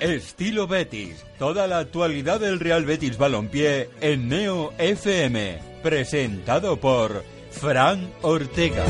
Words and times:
Estilo 0.00 0.66
Betis. 0.66 1.24
Toda 1.38 1.66
la 1.66 1.78
actualidad 1.78 2.40
del 2.40 2.60
Real 2.60 2.84
Betis 2.84 3.18
Balompié 3.18 3.88
en 4.00 4.28
Neo 4.28 4.72
FM. 4.78 5.58
Presentado 5.82 6.78
por 6.78 7.24
Fran 7.50 8.10
Ortega. 8.22 8.84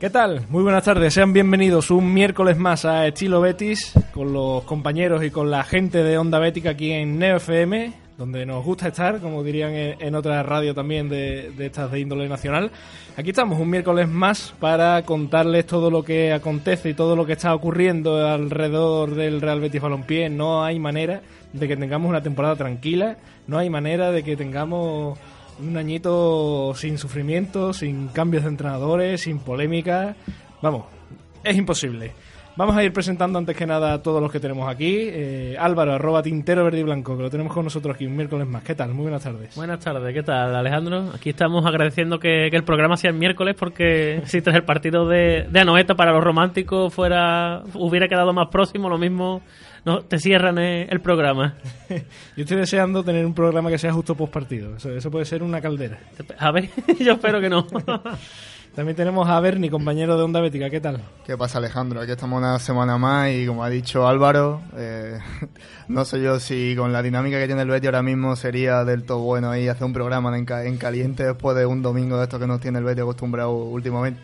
¿Qué 0.00 0.10
tal? 0.10 0.46
Muy 0.50 0.62
buenas 0.62 0.84
tardes, 0.84 1.14
sean 1.14 1.32
bienvenidos 1.32 1.90
un 1.90 2.12
miércoles 2.12 2.58
más 2.58 2.84
a 2.84 3.06
Estilo 3.06 3.40
Betis 3.40 3.92
con 4.12 4.34
los 4.34 4.64
compañeros 4.64 5.24
y 5.24 5.30
con 5.30 5.50
la 5.50 5.64
gente 5.64 6.02
de 6.02 6.18
Onda 6.18 6.38
Bética 6.38 6.70
aquí 6.70 6.92
en 6.92 7.18
Neo 7.18 7.36
FM, 7.36 7.94
donde 8.16 8.46
nos 8.46 8.64
gusta 8.64 8.88
estar, 8.88 9.20
como 9.20 9.42
dirían 9.42 9.72
en, 9.74 10.14
otra 10.14 10.42
radio 10.42 10.74
también 10.74 11.08
de, 11.08 11.50
de 11.50 11.66
estas 11.66 11.90
de 11.90 12.00
índole 12.00 12.28
nacional. 12.28 12.70
Aquí 13.16 13.30
estamos 13.30 13.58
un 13.58 13.70
miércoles 13.70 14.08
más 14.08 14.54
para 14.60 15.02
contarles 15.02 15.66
todo 15.66 15.90
lo 15.90 16.04
que 16.04 16.32
acontece 16.32 16.90
y 16.90 16.94
todo 16.94 17.16
lo 17.16 17.26
que 17.26 17.32
está 17.32 17.54
ocurriendo 17.54 18.26
alrededor 18.26 19.14
del 19.14 19.40
Real 19.40 19.60
Betis 19.60 19.80
Balompié. 19.80 20.28
No 20.28 20.64
hay 20.64 20.78
manera 20.78 21.22
de 21.52 21.68
que 21.68 21.76
tengamos 21.76 22.08
una 22.08 22.22
temporada 22.22 22.56
tranquila, 22.56 23.16
no 23.46 23.58
hay 23.58 23.70
manera 23.70 24.10
de 24.10 24.22
que 24.22 24.36
tengamos 24.36 25.18
un 25.60 25.76
añito 25.76 26.74
sin 26.74 26.98
sufrimiento, 26.98 27.72
sin 27.72 28.08
cambios 28.08 28.44
de 28.44 28.50
entrenadores, 28.50 29.22
sin 29.22 29.38
polémica. 29.38 30.16
Vamos, 30.62 30.86
es 31.42 31.56
imposible. 31.56 32.12
Vamos 32.56 32.76
a 32.76 32.84
ir 32.84 32.92
presentando 32.92 33.36
antes 33.36 33.56
que 33.56 33.66
nada 33.66 33.94
a 33.94 34.02
todos 34.02 34.22
los 34.22 34.30
que 34.30 34.38
tenemos 34.38 34.68
aquí. 34.68 35.08
Eh, 35.10 35.56
Álvaro, 35.58 35.94
arroba 35.94 36.22
tintero 36.22 36.62
verde 36.62 36.78
y 36.78 36.82
blanco, 36.84 37.16
que 37.16 37.24
lo 37.24 37.30
tenemos 37.30 37.52
con 37.52 37.64
nosotros 37.64 37.96
aquí 37.96 38.06
un 38.06 38.14
miércoles 38.14 38.46
más. 38.46 38.62
¿Qué 38.62 38.76
tal? 38.76 38.94
Muy 38.94 39.02
buenas 39.02 39.24
tardes. 39.24 39.56
Buenas 39.56 39.80
tardes, 39.80 40.14
¿qué 40.14 40.22
tal 40.22 40.54
Alejandro? 40.54 41.10
Aquí 41.12 41.30
estamos 41.30 41.66
agradeciendo 41.66 42.20
que, 42.20 42.46
que 42.52 42.56
el 42.56 42.62
programa 42.62 42.96
sea 42.96 43.10
el 43.10 43.16
miércoles 43.16 43.56
porque 43.58 44.22
si 44.26 44.40
tras 44.40 44.54
el 44.54 44.62
partido 44.62 45.08
de, 45.08 45.48
de 45.50 45.60
Anoeta 45.60 45.96
para 45.96 46.12
los 46.12 46.22
románticos 46.22 46.94
fuera 46.94 47.64
hubiera 47.74 48.06
quedado 48.06 48.32
más 48.32 48.46
próximo, 48.52 48.88
lo 48.88 48.98
mismo 48.98 49.42
no 49.84 50.02
te 50.02 50.20
cierran 50.20 50.56
eh, 50.58 50.86
el 50.90 51.00
programa. 51.00 51.56
Yo 52.36 52.44
estoy 52.44 52.56
deseando 52.56 53.02
tener 53.02 53.26
un 53.26 53.34
programa 53.34 53.68
que 53.68 53.78
sea 53.78 53.92
justo 53.92 54.14
post 54.14 54.32
partido. 54.32 54.76
Eso, 54.76 54.90
eso 54.90 55.10
puede 55.10 55.24
ser 55.24 55.42
una 55.42 55.60
caldera. 55.60 55.98
A 56.38 56.52
ver, 56.52 56.70
yo 57.00 57.14
espero 57.14 57.40
que 57.40 57.50
no. 57.50 57.66
También 58.74 58.96
tenemos 58.96 59.28
a 59.28 59.38
Berni, 59.38 59.70
compañero 59.70 60.16
de 60.18 60.24
Onda 60.24 60.40
Bética. 60.40 60.68
¿Qué 60.68 60.80
tal? 60.80 61.00
¿Qué 61.24 61.36
pasa 61.36 61.58
Alejandro? 61.58 62.00
Aquí 62.00 62.10
estamos 62.10 62.38
una 62.38 62.58
semana 62.58 62.98
más 62.98 63.30
y 63.30 63.46
como 63.46 63.62
ha 63.62 63.68
dicho 63.70 64.08
Álvaro, 64.08 64.62
eh, 64.76 65.18
no 65.88 66.04
sé 66.04 66.20
yo 66.20 66.40
si 66.40 66.74
con 66.76 66.92
la 66.92 67.00
dinámica 67.00 67.38
que 67.38 67.46
tiene 67.46 67.62
el 67.62 67.68
Betty 67.68 67.86
ahora 67.86 68.02
mismo 68.02 68.34
sería 68.34 68.84
del 68.84 69.04
todo 69.04 69.20
bueno 69.20 69.50
ahí 69.50 69.68
hacer 69.68 69.84
un 69.84 69.92
programa 69.92 70.36
en, 70.36 70.44
ca- 70.44 70.64
en 70.64 70.76
caliente 70.76 71.24
después 71.24 71.56
de 71.56 71.66
un 71.66 71.82
domingo 71.82 72.16
de 72.18 72.24
estos 72.24 72.40
que 72.40 72.48
nos 72.48 72.60
tiene 72.60 72.78
el 72.80 72.84
Betty 72.84 73.00
acostumbrado 73.02 73.52
últimamente. 73.54 74.20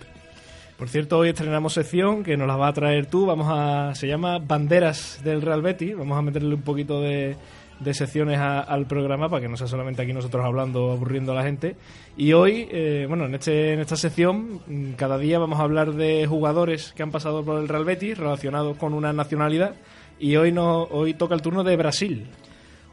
Por 0.77 0.89
cierto, 0.89 1.19
hoy 1.19 1.29
estrenamos 1.29 1.75
sección 1.75 2.25
que 2.25 2.37
nos 2.37 2.49
la 2.49 2.57
va 2.57 2.69
a 2.69 2.73
traer 2.73 3.05
tú. 3.07 3.27
Vamos 3.27 3.47
a. 3.51 3.95
Se 3.95 4.09
llama 4.09 4.39
Banderas 4.39 5.21
del 5.23 5.43
Real 5.43 5.61
Betis. 5.61 5.95
Vamos 5.97 6.19
a 6.19 6.23
meterle 6.23 6.55
un 6.55 6.63
poquito 6.63 7.03
de, 7.03 7.37
de 7.81 7.95
secciones 7.95 8.39
a- 8.39 8.61
al 8.61 8.87
programa 8.87 9.29
para 9.29 9.41
que 9.43 9.49
no 9.49 9.57
sea 9.57 9.67
solamente 9.67 10.03
aquí 10.03 10.13
nosotros 10.13 10.45
hablando, 10.45 10.93
aburriendo 10.93 11.33
a 11.33 11.35
la 11.37 11.43
gente. 11.43 11.77
Y 12.17 12.33
hoy, 12.35 12.69
eh, 12.71 13.07
bueno, 13.09 13.25
en, 13.25 13.35
este, 13.35 13.73
en 13.73 13.81
esta 13.81 13.97
sección, 13.97 14.61
mm, 14.67 14.93
cada 14.93 15.19
día 15.19 15.39
vamos 15.39 15.59
a 15.59 15.63
hablar 15.63 15.93
de 15.95 16.27
jugadores 16.27 16.93
que 16.95 17.03
han 17.03 17.11
pasado 17.11 17.45
por 17.45 17.59
el 17.61 17.69
Real 17.69 17.85
Betis 17.85 18.19
relacionados 18.19 18.77
con 18.77 18.93
una 18.95 19.13
nacionalidad. 19.13 19.75
Y 20.19 20.37
hoy, 20.37 20.53
no, 20.53 20.83
hoy 20.85 21.15
toca 21.15 21.35
el 21.35 21.43
turno 21.43 21.65
de 21.65 21.77
Brasil. 21.77 22.29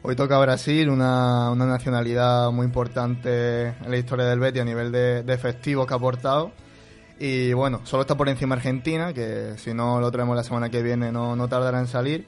Hoy 0.00 0.16
toca 0.16 0.38
Brasil, 0.38 0.88
una, 0.88 1.50
una 1.50 1.66
nacionalidad 1.66 2.50
muy 2.52 2.64
importante 2.64 3.66
en 3.66 3.90
la 3.90 3.96
historia 3.98 4.24
del 4.26 4.38
Betty 4.38 4.60
a 4.60 4.64
nivel 4.64 4.90
de, 4.92 5.22
de 5.22 5.38
que 5.86 5.92
ha 5.92 5.96
aportado. 5.96 6.52
Y 7.20 7.52
bueno, 7.52 7.80
solo 7.82 8.02
está 8.02 8.16
por 8.16 8.28
encima 8.28 8.54
Argentina, 8.54 9.12
que 9.12 9.54
si 9.56 9.74
no 9.74 10.00
lo 10.00 10.10
traemos 10.12 10.36
la 10.36 10.44
semana 10.44 10.70
que 10.70 10.82
viene 10.82 11.10
no, 11.10 11.34
no 11.34 11.48
tardará 11.48 11.80
en 11.80 11.88
salir. 11.88 12.26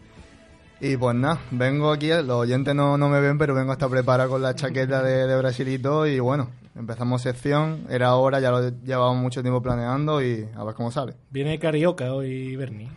Y 0.82 0.96
pues 0.96 1.14
nada, 1.14 1.40
vengo 1.50 1.92
aquí, 1.92 2.08
los 2.08 2.30
oyentes 2.30 2.74
no, 2.74 2.96
no 2.96 3.10
me 3.10 3.20
ven, 3.20 3.36
pero 3.36 3.54
vengo 3.54 3.72
hasta 3.72 3.88
preparado 3.88 4.30
con 4.30 4.40
la 4.40 4.54
chaqueta 4.54 5.02
de, 5.02 5.26
de 5.26 5.36
Brasil 5.36 5.68
y 5.68 6.18
bueno, 6.20 6.48
empezamos 6.74 7.20
sección, 7.20 7.84
era 7.90 8.14
hora, 8.14 8.40
ya 8.40 8.50
lo 8.50 8.70
llevamos 8.70 9.16
mucho 9.18 9.42
tiempo 9.42 9.60
planeando 9.60 10.22
y 10.22 10.48
a 10.54 10.64
ver 10.64 10.74
cómo 10.74 10.90
sale. 10.90 11.14
Viene 11.30 11.58
Carioca 11.58 12.14
hoy, 12.14 12.56
Berni. 12.56 12.88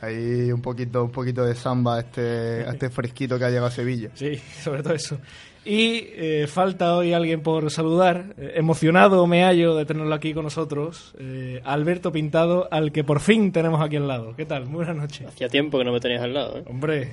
Ahí 0.00 0.50
un 0.50 0.62
poquito, 0.62 1.04
un 1.04 1.10
poquito 1.10 1.44
de 1.44 1.54
samba 1.54 2.00
este, 2.00 2.62
este 2.68 2.88
fresquito 2.88 3.38
que 3.38 3.44
ha 3.44 3.48
llegado 3.48 3.66
a 3.66 3.70
Sevilla. 3.70 4.10
Sí, 4.14 4.36
sobre 4.62 4.82
todo 4.82 4.94
eso. 4.94 5.18
Y 5.66 6.08
eh, 6.16 6.46
falta 6.46 6.94
hoy 6.94 7.12
alguien 7.14 7.40
por 7.40 7.70
saludar. 7.70 8.34
Eh, 8.36 8.52
emocionado 8.56 9.26
me 9.26 9.44
hallo 9.44 9.74
de 9.76 9.86
tenerlo 9.86 10.14
aquí 10.14 10.34
con 10.34 10.44
nosotros. 10.44 11.14
eh, 11.18 11.60
Alberto 11.64 12.12
Pintado, 12.12 12.68
al 12.70 12.92
que 12.92 13.02
por 13.02 13.20
fin 13.20 13.50
tenemos 13.50 13.80
aquí 13.80 13.96
al 13.96 14.06
lado. 14.06 14.34
¿Qué 14.36 14.44
tal? 14.44 14.66
Muy 14.66 14.84
buenas 14.84 14.96
noches. 14.96 15.26
Hacía 15.26 15.48
tiempo 15.48 15.78
que 15.78 15.84
no 15.84 15.92
me 15.92 16.00
tenías 16.00 16.22
al 16.22 16.34
lado, 16.34 16.58
¿eh? 16.58 16.64
Hombre, 16.66 17.12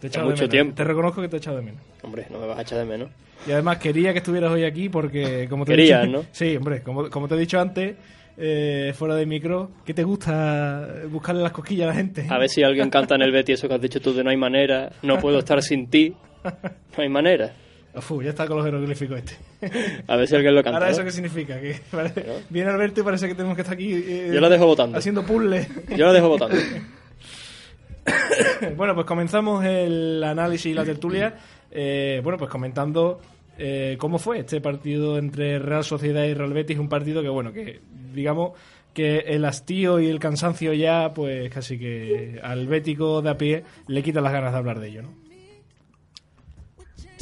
te 0.00 0.06
he 0.06 0.08
echado 0.08 0.26
mucho 0.26 0.36
de 0.38 0.42
menos. 0.42 0.50
tiempo. 0.50 0.74
Te 0.74 0.84
reconozco 0.84 1.22
que 1.22 1.28
te 1.28 1.36
he 1.36 1.38
echado 1.38 1.56
de 1.58 1.62
menos. 1.62 1.80
Hombre, 2.02 2.26
no 2.30 2.40
me 2.40 2.46
vas 2.46 2.58
a 2.58 2.62
echar 2.62 2.78
de 2.78 2.84
menos. 2.86 3.08
Y 3.46 3.52
además 3.52 3.78
quería 3.78 4.12
que 4.12 4.18
estuvieras 4.18 4.50
hoy 4.50 4.64
aquí 4.64 4.88
porque, 4.88 5.46
como 5.48 5.64
te 5.64 5.74
he 5.74 5.76
Querías, 5.76 6.06
dicho, 6.06 6.16
¿no? 6.18 6.24
Sí, 6.32 6.56
hombre, 6.56 6.82
como, 6.82 7.08
como 7.08 7.28
te 7.28 7.36
he 7.36 7.38
dicho 7.38 7.60
antes, 7.60 7.94
eh, 8.36 8.92
fuera 8.96 9.14
de 9.14 9.26
micro, 9.26 9.70
¿qué 9.84 9.94
te 9.94 10.02
gusta 10.02 10.88
buscarle 11.08 11.42
las 11.42 11.52
cosquillas 11.52 11.84
a 11.84 11.90
la 11.90 11.94
gente? 11.94 12.26
A 12.28 12.38
ver 12.38 12.48
si 12.48 12.64
alguien 12.64 12.90
canta 12.90 13.14
en 13.14 13.22
el 13.22 13.30
Betty 13.30 13.52
eso 13.52 13.68
que 13.68 13.74
has 13.74 13.80
dicho 13.80 14.00
tú 14.00 14.12
de 14.12 14.24
no 14.24 14.30
hay 14.30 14.36
manera, 14.36 14.90
no 15.02 15.18
puedo 15.20 15.38
estar 15.38 15.62
sin 15.62 15.86
ti, 15.88 16.14
no 16.44 17.02
hay 17.02 17.08
manera. 17.08 17.52
Uf, 17.96 18.22
ya 18.22 18.30
está 18.30 18.46
con 18.46 18.58
los 18.58 18.66
jeroglíficos 18.66 19.18
este. 19.18 20.02
A 20.06 20.16
ver 20.16 20.28
si 20.28 20.36
alguien 20.36 20.54
lo 20.54 20.62
canta. 20.62 20.78
Ahora. 20.78 20.90
¿eso 20.90 21.02
qué 21.04 21.10
significa? 21.10 21.58
Que 21.60 21.76
parece- 21.90 22.24
Viene 22.50 22.70
Alberto 22.70 23.00
y 23.00 23.04
parece 23.04 23.26
que 23.28 23.34
tenemos 23.34 23.56
que 23.56 23.62
estar 23.62 23.74
aquí. 23.74 23.92
eh, 23.92 24.30
Yo 24.32 24.40
lo 24.40 24.48
dejo 24.50 24.66
votando. 24.66 24.98
Haciendo 24.98 25.24
puzzles. 25.24 25.66
Yo 25.96 26.06
lo 26.06 26.12
dejo 26.12 26.28
votando. 26.28 26.56
bueno, 28.76 28.94
pues 28.94 29.06
comenzamos 29.06 29.64
el 29.64 30.22
análisis 30.24 30.66
y 30.66 30.74
la 30.74 30.84
tertulia. 30.84 31.34
eh, 31.70 32.20
bueno, 32.22 32.38
pues 32.38 32.50
comentando 32.50 33.20
eh, 33.58 33.96
cómo 33.98 34.18
fue 34.18 34.40
este 34.40 34.60
partido 34.60 35.18
entre 35.18 35.58
Real 35.58 35.84
Sociedad 35.84 36.24
y 36.24 36.34
Real 36.34 36.52
Betis. 36.52 36.78
Un 36.78 36.88
partido 36.88 37.22
que, 37.22 37.28
bueno, 37.28 37.52
que 37.52 37.80
digamos 38.14 38.52
que 38.94 39.18
el 39.20 39.44
hastío 39.44 40.00
y 40.00 40.08
el 40.08 40.18
cansancio 40.18 40.72
ya, 40.72 41.12
pues 41.14 41.50
casi 41.50 41.78
que 41.78 42.40
al 42.42 42.66
bético 42.66 43.20
de 43.22 43.30
a 43.30 43.36
pie 43.36 43.64
le 43.88 44.02
quita 44.02 44.20
las 44.20 44.32
ganas 44.32 44.52
de 44.52 44.58
hablar 44.58 44.80
de 44.80 44.88
ello, 44.88 45.02
¿no? 45.02 45.25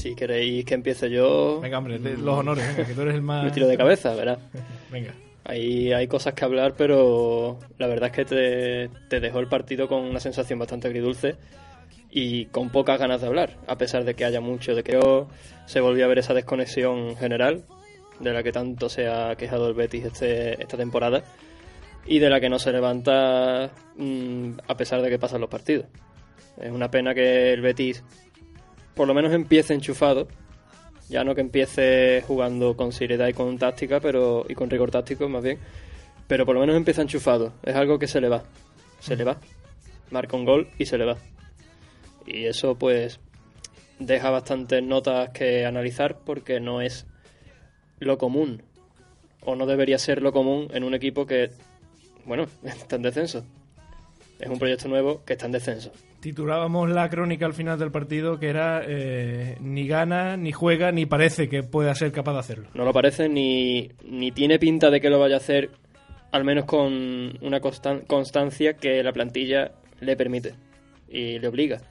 Si 0.04 0.14
queréis 0.14 0.66
que 0.66 0.74
empiece 0.74 1.08
yo, 1.08 1.60
Venga, 1.62 1.78
hombre, 1.78 1.98
los 1.98 2.38
honores, 2.38 2.68
venga, 2.68 2.86
que 2.86 2.92
tú 2.92 3.00
eres 3.00 3.14
el 3.14 3.22
más. 3.22 3.42
me 3.42 3.50
tiro 3.50 3.66
de 3.66 3.78
cabeza, 3.78 4.14
¿verdad? 4.14 4.38
Venga. 4.92 5.14
Hay, 5.44 5.94
hay 5.94 6.06
cosas 6.08 6.34
que 6.34 6.44
hablar, 6.44 6.74
pero 6.76 7.58
la 7.78 7.86
verdad 7.86 8.10
es 8.10 8.12
que 8.14 8.24
te, 8.26 8.90
te 9.08 9.20
dejó 9.20 9.40
el 9.40 9.46
partido 9.46 9.88
con 9.88 10.02
una 10.02 10.20
sensación 10.20 10.58
bastante 10.58 10.88
agridulce 10.88 11.36
y 12.10 12.44
con 12.46 12.68
pocas 12.68 12.98
ganas 12.98 13.22
de 13.22 13.28
hablar, 13.28 13.56
a 13.66 13.78
pesar 13.78 14.04
de 14.04 14.12
que 14.12 14.26
haya 14.26 14.42
mucho, 14.42 14.74
de 14.74 14.82
que 14.82 15.00
se 15.64 15.80
volvió 15.80 16.04
a 16.04 16.08
ver 16.08 16.18
esa 16.18 16.34
desconexión 16.34 17.16
general 17.16 17.64
de 18.20 18.32
la 18.34 18.42
que 18.42 18.52
tanto 18.52 18.90
se 18.90 19.08
ha 19.08 19.34
quejado 19.36 19.68
el 19.68 19.74
Betis 19.74 20.04
este, 20.04 20.60
esta 20.62 20.76
temporada 20.76 21.24
y 22.04 22.18
de 22.18 22.28
la 22.28 22.40
que 22.40 22.50
no 22.50 22.58
se 22.58 22.72
levanta 22.72 23.70
mm, 23.96 24.50
a 24.68 24.76
pesar 24.76 25.00
de 25.00 25.08
que 25.08 25.18
pasan 25.18 25.40
los 25.40 25.48
partidos. 25.48 25.86
Es 26.60 26.70
una 26.70 26.90
pena 26.90 27.14
que 27.14 27.54
el 27.54 27.62
Betis 27.62 28.04
por 28.94 29.08
lo 29.08 29.14
menos 29.14 29.32
empiece 29.32 29.74
enchufado, 29.74 30.28
ya 31.08 31.24
no 31.24 31.34
que 31.34 31.40
empiece 31.40 32.22
jugando 32.26 32.76
con 32.76 32.92
seriedad 32.92 33.28
y 33.28 33.32
con 33.32 33.58
táctica, 33.58 34.00
pero 34.00 34.44
y 34.48 34.54
con 34.54 34.70
rigor 34.70 34.90
táctico 34.90 35.28
más 35.28 35.42
bien, 35.42 35.58
pero 36.26 36.46
por 36.46 36.54
lo 36.54 36.60
menos 36.60 36.76
empieza 36.76 37.02
enchufado. 37.02 37.52
Es 37.62 37.74
algo 37.74 37.98
que 37.98 38.06
se 38.06 38.20
le 38.20 38.28
va, 38.28 38.44
se 39.00 39.16
le 39.16 39.24
va, 39.24 39.38
marca 40.10 40.36
un 40.36 40.44
gol 40.44 40.68
y 40.78 40.86
se 40.86 40.98
le 40.98 41.04
va. 41.04 41.16
Y 42.26 42.46
eso 42.46 42.76
pues 42.76 43.20
deja 43.98 44.30
bastantes 44.30 44.82
notas 44.82 45.30
que 45.30 45.66
analizar 45.66 46.18
porque 46.24 46.60
no 46.60 46.80
es 46.80 47.06
lo 47.98 48.18
común 48.18 48.62
o 49.42 49.54
no 49.56 49.66
debería 49.66 49.98
ser 49.98 50.22
lo 50.22 50.32
común 50.32 50.68
en 50.72 50.84
un 50.84 50.94
equipo 50.94 51.26
que, 51.26 51.50
bueno, 52.24 52.46
está 52.64 52.96
en 52.96 53.02
descenso. 53.02 53.44
Es 54.38 54.48
un 54.48 54.58
proyecto 54.58 54.88
nuevo 54.88 55.22
que 55.24 55.34
está 55.34 55.46
en 55.46 55.52
descenso. 55.52 55.92
Titulábamos 56.24 56.88
la 56.88 57.10
crónica 57.10 57.44
al 57.44 57.52
final 57.52 57.78
del 57.78 57.90
partido 57.90 58.40
que 58.40 58.48
era 58.48 58.80
eh, 58.86 59.58
ni 59.60 59.86
gana, 59.86 60.38
ni 60.38 60.52
juega, 60.52 60.90
ni 60.90 61.04
parece 61.04 61.50
que 61.50 61.62
pueda 61.62 61.94
ser 61.94 62.12
capaz 62.12 62.32
de 62.32 62.38
hacerlo. 62.38 62.68
No 62.72 62.86
lo 62.86 62.94
parece 62.94 63.28
ni, 63.28 63.90
ni 64.08 64.32
tiene 64.32 64.58
pinta 64.58 64.88
de 64.90 65.02
que 65.02 65.10
lo 65.10 65.18
vaya 65.20 65.34
a 65.34 65.36
hacer, 65.36 65.68
al 66.32 66.42
menos 66.42 66.64
con 66.64 66.94
una 67.42 67.60
constan- 67.60 68.06
constancia 68.06 68.72
que 68.78 69.02
la 69.02 69.12
plantilla 69.12 69.72
le 70.00 70.16
permite 70.16 70.54
y 71.10 71.38
le 71.40 71.46
obliga. 71.46 71.82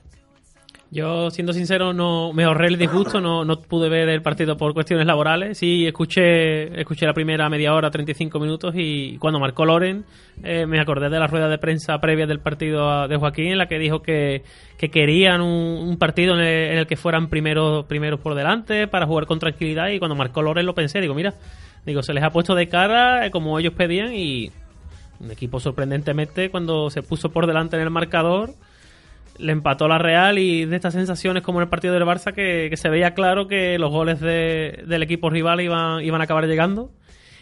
Yo, 0.94 1.28
siendo 1.32 1.52
sincero, 1.52 1.92
no 1.92 2.32
me 2.32 2.44
ahorré 2.44 2.68
el 2.68 2.78
disgusto, 2.78 3.20
no, 3.20 3.44
no 3.44 3.60
pude 3.60 3.88
ver 3.88 4.08
el 4.08 4.22
partido 4.22 4.56
por 4.56 4.74
cuestiones 4.74 5.08
laborales. 5.08 5.58
Sí, 5.58 5.84
escuché, 5.88 6.80
escuché 6.80 7.04
la 7.04 7.12
primera 7.12 7.48
media 7.48 7.74
hora, 7.74 7.90
35 7.90 8.38
minutos, 8.38 8.74
y 8.76 9.18
cuando 9.18 9.40
marcó 9.40 9.64
Loren, 9.64 10.04
eh, 10.44 10.66
me 10.66 10.78
acordé 10.78 11.10
de 11.10 11.18
la 11.18 11.26
rueda 11.26 11.48
de 11.48 11.58
prensa 11.58 11.98
previa 11.98 12.28
del 12.28 12.38
partido 12.38 13.08
de 13.08 13.16
Joaquín, 13.16 13.46
en 13.48 13.58
la 13.58 13.66
que 13.66 13.80
dijo 13.80 14.02
que, 14.02 14.44
que 14.78 14.88
querían 14.88 15.40
un, 15.40 15.88
un 15.88 15.98
partido 15.98 16.34
en 16.34 16.42
el, 16.42 16.70
en 16.70 16.78
el 16.78 16.86
que 16.86 16.94
fueran 16.94 17.28
primeros, 17.28 17.86
primeros 17.86 18.20
por 18.20 18.36
delante 18.36 18.86
para 18.86 19.04
jugar 19.04 19.26
con 19.26 19.40
tranquilidad. 19.40 19.88
Y 19.88 19.98
cuando 19.98 20.14
marcó 20.14 20.42
Loren 20.42 20.64
lo 20.64 20.76
pensé, 20.76 21.00
digo, 21.00 21.14
mira, 21.14 21.34
digo, 21.84 22.04
se 22.04 22.14
les 22.14 22.22
ha 22.22 22.30
puesto 22.30 22.54
de 22.54 22.68
cara 22.68 23.26
eh, 23.26 23.32
como 23.32 23.58
ellos 23.58 23.72
pedían 23.72 24.14
y 24.14 24.52
Un 25.18 25.32
equipo 25.32 25.58
sorprendentemente 25.58 26.50
cuando 26.50 26.88
se 26.88 27.02
puso 27.02 27.30
por 27.30 27.48
delante 27.48 27.74
en 27.74 27.82
el 27.82 27.90
marcador, 27.90 28.50
le 29.38 29.52
empató 29.52 29.88
la 29.88 29.98
Real 29.98 30.38
y 30.38 30.64
de 30.64 30.76
estas 30.76 30.94
sensaciones 30.94 31.42
como 31.42 31.58
en 31.58 31.64
el 31.64 31.68
partido 31.68 31.94
del 31.94 32.04
Barça 32.04 32.32
que, 32.32 32.74
se 32.76 32.88
veía 32.88 33.14
claro 33.14 33.48
que 33.48 33.78
los 33.78 33.90
goles 33.90 34.20
de- 34.20 34.84
del 34.86 35.02
equipo 35.02 35.30
rival 35.30 35.60
iban, 35.60 36.02
iban 36.04 36.20
a 36.20 36.24
acabar 36.24 36.46
llegando. 36.46 36.90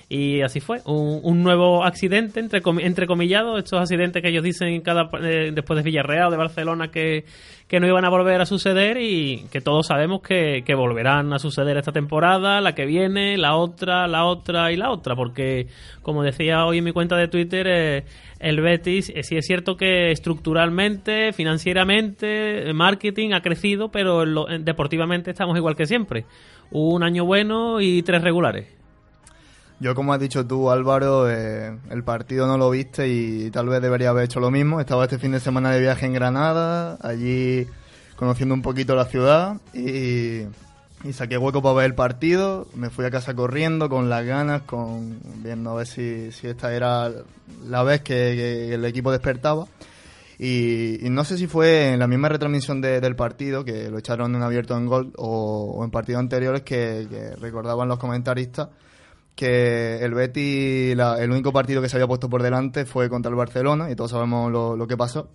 Y 0.08 0.42
así 0.42 0.60
fue, 0.60 0.80
un, 0.84 1.20
un 1.22 1.42
nuevo 1.42 1.84
accidente, 1.84 2.38
entre, 2.40 2.62
comi- 2.62 2.84
entrecomillado, 2.84 3.56
estos 3.56 3.80
accidentes 3.80 4.20
que 4.22 4.28
ellos 4.28 4.42
dicen 4.44 4.80
cada, 4.82 5.08
eh, 5.22 5.52
después 5.54 5.76
de 5.78 5.82
Villarreal, 5.82 6.30
de 6.30 6.36
Barcelona, 6.36 6.88
que, 6.88 7.24
que 7.66 7.80
no 7.80 7.86
iban 7.86 8.04
a 8.04 8.10
volver 8.10 8.40
a 8.40 8.44
suceder 8.44 8.98
y 9.00 9.44
que 9.50 9.62
todos 9.62 9.86
sabemos 9.86 10.20
que, 10.20 10.64
que 10.66 10.74
volverán 10.74 11.32
a 11.32 11.38
suceder 11.38 11.78
esta 11.78 11.92
temporada, 11.92 12.60
la 12.60 12.74
que 12.74 12.84
viene, 12.84 13.38
la 13.38 13.56
otra, 13.56 14.06
la 14.06 14.26
otra 14.26 14.70
y 14.70 14.76
la 14.76 14.90
otra, 14.90 15.14
porque 15.16 15.66
como 16.02 16.22
decía 16.22 16.66
hoy 16.66 16.78
en 16.78 16.84
mi 16.84 16.92
cuenta 16.92 17.16
de 17.16 17.28
Twitter, 17.28 17.66
eh, 17.68 18.04
el 18.38 18.60
Betis 18.60 19.10
eh, 19.14 19.22
sí 19.22 19.36
es 19.36 19.46
cierto 19.46 19.76
que 19.76 20.10
estructuralmente, 20.10 21.32
financieramente, 21.32 22.72
marketing 22.74 23.32
ha 23.32 23.40
crecido, 23.40 23.90
pero 23.90 24.24
lo- 24.26 24.50
en- 24.50 24.64
deportivamente 24.64 25.30
estamos 25.30 25.56
igual 25.56 25.76
que 25.76 25.86
siempre. 25.86 26.24
Un 26.70 27.02
año 27.02 27.24
bueno 27.24 27.80
y 27.80 28.02
tres 28.02 28.22
regulares. 28.22 28.66
Yo, 29.82 29.96
como 29.96 30.12
has 30.12 30.20
dicho 30.20 30.46
tú, 30.46 30.70
Álvaro, 30.70 31.28
eh, 31.28 31.76
el 31.90 32.04
partido 32.04 32.46
no 32.46 32.56
lo 32.56 32.70
viste 32.70 33.08
y 33.08 33.50
tal 33.50 33.68
vez 33.68 33.82
debería 33.82 34.10
haber 34.10 34.26
hecho 34.26 34.38
lo 34.38 34.48
mismo. 34.48 34.80
Estaba 34.80 35.02
este 35.06 35.18
fin 35.18 35.32
de 35.32 35.40
semana 35.40 35.72
de 35.72 35.80
viaje 35.80 36.06
en 36.06 36.12
Granada, 36.12 36.98
allí 37.02 37.66
conociendo 38.14 38.54
un 38.54 38.62
poquito 38.62 38.94
la 38.94 39.06
ciudad 39.06 39.56
y, 39.74 40.42
saqué 41.12 41.36
hueco 41.36 41.62
para 41.62 41.74
ver 41.74 41.86
el 41.86 41.94
partido. 41.96 42.68
Me 42.76 42.90
fui 42.90 43.04
a 43.06 43.10
casa 43.10 43.34
corriendo 43.34 43.88
con 43.88 44.08
las 44.08 44.24
ganas, 44.24 44.62
con 44.62 45.18
viendo 45.42 45.72
a 45.72 45.74
ver 45.74 45.88
si, 45.88 46.30
si 46.30 46.46
esta 46.46 46.72
era 46.72 47.10
la 47.66 47.82
vez 47.82 48.02
que, 48.02 48.74
el 48.74 48.84
equipo 48.84 49.10
despertaba. 49.10 49.66
Y, 50.38 50.98
no 51.10 51.24
sé 51.24 51.38
si 51.38 51.48
fue 51.48 51.94
en 51.94 51.98
la 51.98 52.06
misma 52.06 52.28
retransmisión 52.28 52.80
de- 52.80 53.00
del 53.00 53.16
partido, 53.16 53.64
que 53.64 53.90
lo 53.90 53.98
echaron 53.98 54.32
en 54.36 54.42
abierto 54.42 54.76
en 54.76 54.86
gol, 54.86 55.12
o, 55.16 55.74
o 55.76 55.84
en 55.84 55.90
partidos 55.90 56.20
anteriores 56.20 56.62
que 56.62 57.34
recordaban 57.40 57.88
los 57.88 57.98
comentaristas 57.98 58.68
que 59.34 59.98
el 60.04 60.14
Betis, 60.14 60.96
la- 60.96 61.22
el 61.22 61.30
único 61.30 61.52
partido 61.52 61.80
que 61.82 61.88
se 61.88 61.96
había 61.96 62.06
puesto 62.06 62.28
por 62.28 62.42
delante 62.42 62.84
fue 62.84 63.08
contra 63.08 63.30
el 63.30 63.36
Barcelona, 63.36 63.90
y 63.90 63.96
todos 63.96 64.10
sabemos 64.10 64.50
lo, 64.52 64.76
lo 64.76 64.86
que 64.86 64.96
pasó. 64.96 65.28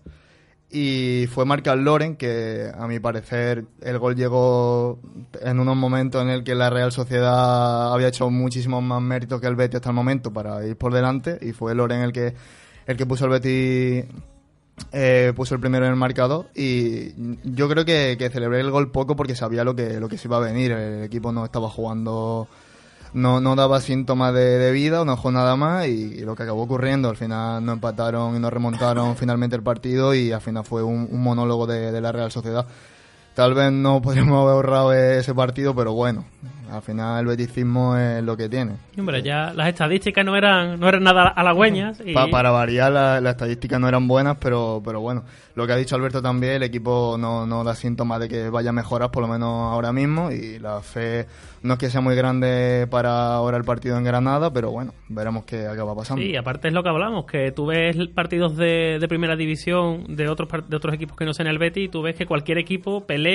Y 0.69 1.27
fue 1.31 1.45
Marcal 1.45 1.83
Loren, 1.83 2.17
que 2.17 2.69
a 2.77 2.87
mi 2.87 2.99
parecer 2.99 3.63
el 3.81 3.97
gol 3.99 4.15
llegó 4.15 4.99
en 5.41 5.59
unos 5.61 5.77
momentos 5.77 6.21
en 6.21 6.27
el 6.29 6.43
que 6.43 6.55
la 6.55 6.69
Real 6.69 6.91
Sociedad 6.91 7.93
había 7.93 8.09
hecho 8.09 8.29
muchísimos 8.29 8.83
más 8.83 9.01
méritos 9.01 9.39
que 9.39 9.47
el 9.47 9.55
Betis 9.55 9.77
hasta 9.77 9.89
el 9.89 9.95
momento 9.95 10.33
para 10.33 10.65
ir 10.65 10.75
por 10.75 10.93
delante, 10.93 11.37
y 11.41 11.53
fue 11.53 11.73
Loren 11.73 12.01
el 12.01 12.11
que, 12.11 12.33
el 12.85 12.97
que 12.97 13.05
puso 13.05 13.25
el 13.25 13.31
Betis 13.31 14.05
eh, 14.91 15.33
puso 15.35 15.55
el 15.55 15.61
primero 15.61 15.85
en 15.85 15.91
el 15.91 15.97
marcador 15.97 16.49
y 16.53 17.13
yo 17.43 17.67
creo 17.67 17.83
que, 17.83 18.15
que 18.19 18.29
celebré 18.29 18.59
el 18.59 18.69
gol 18.69 18.91
poco 18.91 19.15
porque 19.15 19.35
sabía 19.35 19.63
lo 19.63 19.75
que, 19.75 19.99
lo 19.99 20.07
que 20.07 20.17
se 20.19 20.27
iba 20.27 20.37
a 20.37 20.41
venir. 20.41 20.71
El 20.71 21.03
equipo 21.03 21.31
no 21.31 21.43
estaba 21.45 21.67
jugando, 21.69 22.47
no, 23.13 23.41
no 23.41 23.55
daba 23.55 23.81
síntomas 23.81 24.33
de, 24.33 24.57
de 24.57 24.71
vida, 24.71 25.03
no 25.05 25.17
jugó 25.17 25.31
nada 25.31 25.55
más 25.55 25.87
y, 25.87 26.19
lo 26.21 26.35
que 26.35 26.43
acabó 26.43 26.63
ocurriendo, 26.63 27.09
al 27.09 27.17
final 27.17 27.65
no 27.65 27.73
empataron 27.73 28.35
y 28.35 28.39
no 28.39 28.49
remontaron 28.49 29.15
finalmente 29.15 29.55
el 29.55 29.63
partido 29.63 30.13
y 30.13 30.31
al 30.31 30.41
final 30.41 30.63
fue 30.63 30.83
un, 30.83 31.09
monólogo 31.21 31.67
de 31.67 31.99
la 32.01 32.11
Real 32.11 32.31
Sociedad. 32.31 32.67
Tal 33.37 33.53
vez 33.53 33.71
no 33.71 34.01
podríamos 34.01 34.33
haber 34.41 34.53
ahorrado 34.55 34.93
ese 34.93 35.31
partido, 35.35 35.75
pero 35.75 35.93
bueno, 35.93 36.25
al 36.71 36.81
final 36.81 37.19
el 37.21 37.27
beticismo 37.27 37.95
es 37.95 38.23
lo 38.23 38.35
que 38.35 38.49
tiene. 38.49 38.73
Hombre, 38.97 39.21
ya 39.21 39.53
las 39.53 39.67
estadísticas 39.69 40.25
no 40.25 40.35
eran, 40.35 40.79
no 40.79 40.89
eran 40.89 41.03
nada 41.03 41.27
halagüeñas. 41.27 42.01
Y... 42.03 42.13
Pa- 42.13 42.27
para 42.31 42.49
variar, 42.49 42.91
la- 42.91 43.21
las 43.21 43.33
estadísticas 43.35 43.79
no 43.79 43.87
eran 43.87 44.07
buenas, 44.07 44.37
pero, 44.41 44.81
pero 44.83 45.01
bueno, 45.01 45.23
lo 45.53 45.67
que 45.67 45.73
ha 45.73 45.77
dicho 45.77 45.95
Alberto 45.95 46.19
también, 46.21 46.53
el 46.53 46.63
equipo 46.63 47.15
no, 47.19 47.45
no 47.45 47.63
da 47.63 47.75
síntomas 47.75 48.19
de 48.21 48.27
que 48.27 48.49
vaya 48.49 48.71
a 48.71 48.73
mejorar, 48.73 49.11
por 49.11 49.21
lo 49.21 49.27
menos 49.27 49.71
ahora 49.71 49.93
mismo, 49.93 50.31
y 50.31 50.57
la 50.57 50.81
fe 50.81 51.27
no 51.61 51.73
es 51.73 51.79
que 51.79 51.89
sea 51.91 52.01
muy 52.01 52.15
grande 52.15 52.87
para 52.89 53.35
ahora 53.35 53.57
el 53.57 53.63
partido 53.63 53.97
en 53.97 54.03
Granada, 54.03 54.51
pero 54.51 54.71
bueno, 54.71 54.93
veremos 55.09 55.43
qué 55.45 55.67
acaba 55.67 55.95
pasando. 55.95 56.23
Sí, 56.23 56.35
aparte 56.35 56.69
es 56.69 56.73
lo 56.73 56.81
que 56.81 56.89
hablamos, 56.89 57.25
que 57.25 57.51
tú 57.51 57.67
ves 57.67 57.95
partidos 58.15 58.57
de, 58.57 58.97
de 58.99 59.07
primera 59.07 59.35
división 59.35 60.05
de 60.15 60.27
otros 60.27 60.49
de 60.67 60.75
otros 60.75 60.93
equipos 60.95 61.15
que 61.17 61.25
no 61.25 61.33
sean 61.33 61.47
el 61.49 61.59
Betis 61.59 61.85
y 61.85 61.89
tú 61.89 62.01
ves 62.01 62.15
que 62.15 62.25
cualquier 62.25 62.57
equipo 62.57 63.01
pelea, 63.05 63.26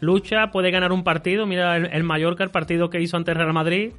lucha, 0.00 0.50
puede 0.50 0.70
ganar 0.70 0.92
un 0.92 1.04
partido. 1.04 1.46
Mira 1.46 1.76
el, 1.76 2.04
Mallorca, 2.04 2.44
el 2.44 2.50
partido 2.50 2.90
que 2.90 3.00
hizo 3.00 3.16
ante 3.16 3.34
Real 3.34 3.52
Madrid, 3.52 3.92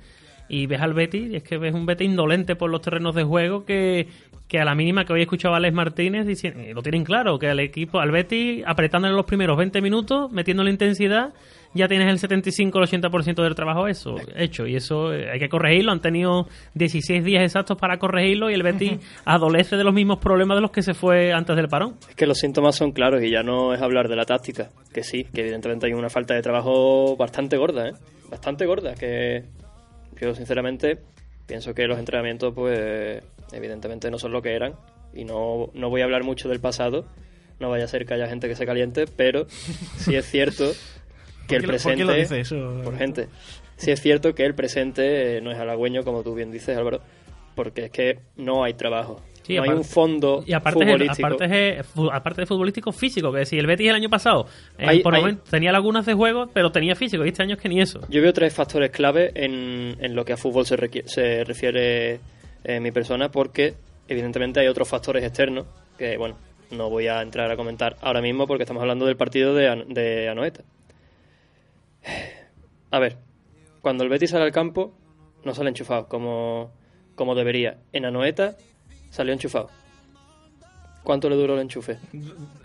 y 0.50 0.68
ves 0.68 0.82
al 0.82 0.94
Betis 0.94 1.32
y 1.32 1.36
es 1.38 1.44
que 1.44 1.58
ves 1.58 1.74
un 1.74 1.86
Betis 1.86 2.08
indolente 2.08 2.56
por 2.56 2.70
los 2.70 2.82
terrenos 2.82 3.16
de 3.16 3.24
juego 3.24 3.66
que, 3.66 4.08
que 4.48 4.60
a 4.60 4.66
la 4.66 4.76
mínima 4.76 5.06
que 5.06 5.14
hoy 5.14 5.22
he 5.22 5.24
escuchado 5.24 5.54
a 5.54 5.58
Alex 5.58 5.74
Martínez 5.74 6.26
diciendo, 6.26 6.60
eh, 6.60 6.74
lo 6.74 6.84
tienen 6.84 7.04
claro, 7.04 7.40
que 7.40 7.48
al 7.48 7.60
equipo, 7.60 8.00
al 8.00 8.12
Betis 8.12 8.64
apretándole 8.66 9.16
los 9.16 9.26
primeros 9.26 9.58
20 9.58 9.82
minutos, 9.82 10.32
metiéndole 10.32 10.70
intensidad, 10.70 11.34
ya 11.74 11.88
tienes 11.88 12.10
el 12.10 12.20
75 12.20 12.78
o 12.78 12.82
el 12.82 12.88
80% 12.88 13.44
del 13.44 13.56
trabajo 13.56 13.88
eso, 13.88 14.16
hecho. 14.36 14.68
Y 14.68 14.76
eso 14.76 15.14
eh, 15.14 15.30
hay 15.32 15.40
que 15.40 15.50
corregirlo. 15.50 15.92
Han 15.92 16.02
tenido 16.02 16.48
16 16.76 17.24
días 17.24 17.44
exactos 17.44 17.78
para 17.78 17.98
corregirlo 17.98 18.50
y 18.50 18.54
el 18.54 18.64
Betis 18.64 19.00
adolece 19.26 19.76
de 19.76 19.84
los 19.84 19.94
mismos 19.94 20.20
problemas 20.20 20.58
de 20.58 20.62
los 20.62 20.72
que 20.72 20.82
se 20.82 20.94
fue 20.94 21.34
antes 21.34 21.56
del 21.56 21.68
parón. 21.68 21.96
Es 22.10 22.16
que 22.16 22.28
los 22.28 22.38
síntomas 22.38 22.76
son 22.76 22.92
claros 22.92 23.24
y 23.24 23.30
ya 23.30 23.44
no 23.44 23.74
es 23.74 23.82
hablar 23.82 24.08
de 24.08 24.16
la 24.16 24.26
táctica, 24.26 24.70
que 24.94 25.04
sí, 25.04 25.26
que 25.26 25.42
evidentemente 25.42 25.88
hay 25.88 25.94
una 25.94 26.10
falta 26.10 26.34
de 26.34 26.42
trabajo 26.42 27.16
bastante 27.18 27.58
gorda, 27.58 27.90
¿eh? 27.90 27.94
Bastante 28.30 28.66
gorda, 28.66 28.96
que 28.96 29.44
yo 30.20 30.34
sinceramente 30.34 31.00
pienso 31.46 31.74
que 31.74 31.88
los 31.88 32.00
entrenamientos 32.00 32.54
pues 32.54 33.24
evidentemente 33.52 34.10
no 34.10 34.18
son 34.18 34.32
lo 34.32 34.42
que 34.42 34.56
eran 34.56 34.74
y 35.14 35.26
no, 35.26 35.70
no 35.74 35.90
voy 35.90 36.02
a 36.02 36.06
hablar 36.06 36.24
mucho 36.24 36.50
del 36.50 36.60
pasado, 36.60 37.06
no 37.60 37.70
vaya 37.70 37.86
a 37.86 37.88
ser 37.88 38.06
que 38.06 38.14
haya 38.14 38.28
gente 38.28 38.48
que 38.48 38.56
se 38.56 38.66
caliente, 38.66 39.06
pero 39.06 39.46
sí 39.50 40.16
es 40.16 40.26
cierto 40.26 40.72
que 41.48 41.56
el 41.56 41.62
¿Por 41.64 41.66
qué 41.66 41.68
lo- 41.68 41.68
por 41.68 41.68
presente... 41.68 41.98
qué 41.98 42.06
lo 42.06 42.14
dice 42.14 42.40
eso? 42.40 42.82
Por 42.84 42.98
gente. 42.98 43.28
Sí 43.78 43.92
es 43.92 44.02
cierto 44.02 44.34
que 44.36 44.46
el 44.46 44.54
presente 44.56 45.42
no 45.42 45.52
es 45.52 45.58
halagüeño, 45.58 46.04
como 46.04 46.24
tú 46.24 46.36
bien 46.36 46.52
dices, 46.52 46.78
Álvaro, 46.78 47.02
porque 47.56 47.86
es 47.86 47.92
que 47.92 48.20
no 48.38 48.64
hay 48.64 48.74
trabajo. 48.76 49.20
Sí, 49.42 49.56
no 49.58 49.64
hay 49.64 49.72
un 49.72 49.84
fondo 49.84 50.42
Y 50.48 50.54
aparte, 50.54 50.80
es, 50.86 50.90
futbolístico. 50.92 51.28
aparte, 51.28 51.80
es, 51.80 51.86
fu- 51.88 52.10
aparte 52.10 52.42
de 52.42 52.46
futbolístico 52.48 52.92
físico, 52.94 53.30
que 53.34 53.46
si 53.46 53.58
el 53.58 53.68
Betis 53.68 53.90
el 53.90 53.96
año 53.96 54.10
pasado 54.10 54.46
eh, 54.78 54.86
Hay- 54.88 55.00
por 55.02 55.14
hay- 55.16 55.20
momento 55.22 55.44
tenía 55.50 55.74
lagunas 55.74 56.06
de 56.06 56.14
juego, 56.14 56.48
pero 56.54 56.72
tenía 56.72 56.96
físico, 56.96 57.26
y 57.26 57.28
este 57.30 57.44
año 57.44 57.56
es 57.56 57.62
que 57.62 57.68
ni 57.68 57.82
eso. 57.82 58.00
Yo 58.08 58.22
veo 58.22 58.32
tres 58.32 58.54
factores 58.54 58.90
clave 58.92 59.32
en, 59.36 59.98
en 60.00 60.16
lo 60.16 60.24
que 60.24 60.32
a 60.32 60.38
fútbol 60.38 60.66
se, 60.66 60.78
requi- 60.78 61.04
se 61.08 61.44
refiere 61.44 62.22
eh, 62.64 62.80
mi 62.80 62.92
persona, 62.92 63.30
porque 63.30 63.74
evidentemente 64.08 64.62
hay 64.62 64.68
otros 64.68 64.88
factores 64.88 65.22
externos 65.26 65.66
que, 65.98 66.16
bueno, 66.16 66.38
no 66.72 66.90
voy 66.90 67.08
a 67.08 67.22
entrar 67.22 67.52
a 67.52 67.58
comentar 67.58 67.98
ahora 68.02 68.22
mismo 68.22 68.48
porque 68.48 68.64
estamos 68.64 68.80
hablando 68.82 69.06
del 69.06 69.18
partido 69.18 69.54
de, 69.54 69.84
de 69.90 70.30
Anoeta. 70.30 70.62
A 72.92 73.00
ver, 73.00 73.18
cuando 73.82 74.04
el 74.04 74.10
Betis 74.10 74.30
sale 74.32 74.46
al 74.46 74.52
campo, 74.52 74.94
no 75.44 75.54
sale 75.54 75.70
enchufado 75.70 76.08
como, 76.08 76.72
como 77.16 77.36
debería. 77.36 77.78
En 77.92 78.06
Anoeta 78.06 78.56
salió 79.10 79.34
enchufado. 79.34 79.70
¿Cuánto 81.04 81.30
le 81.30 81.36
duró 81.36 81.56
el 81.56 81.60
enchufe? 81.60 81.98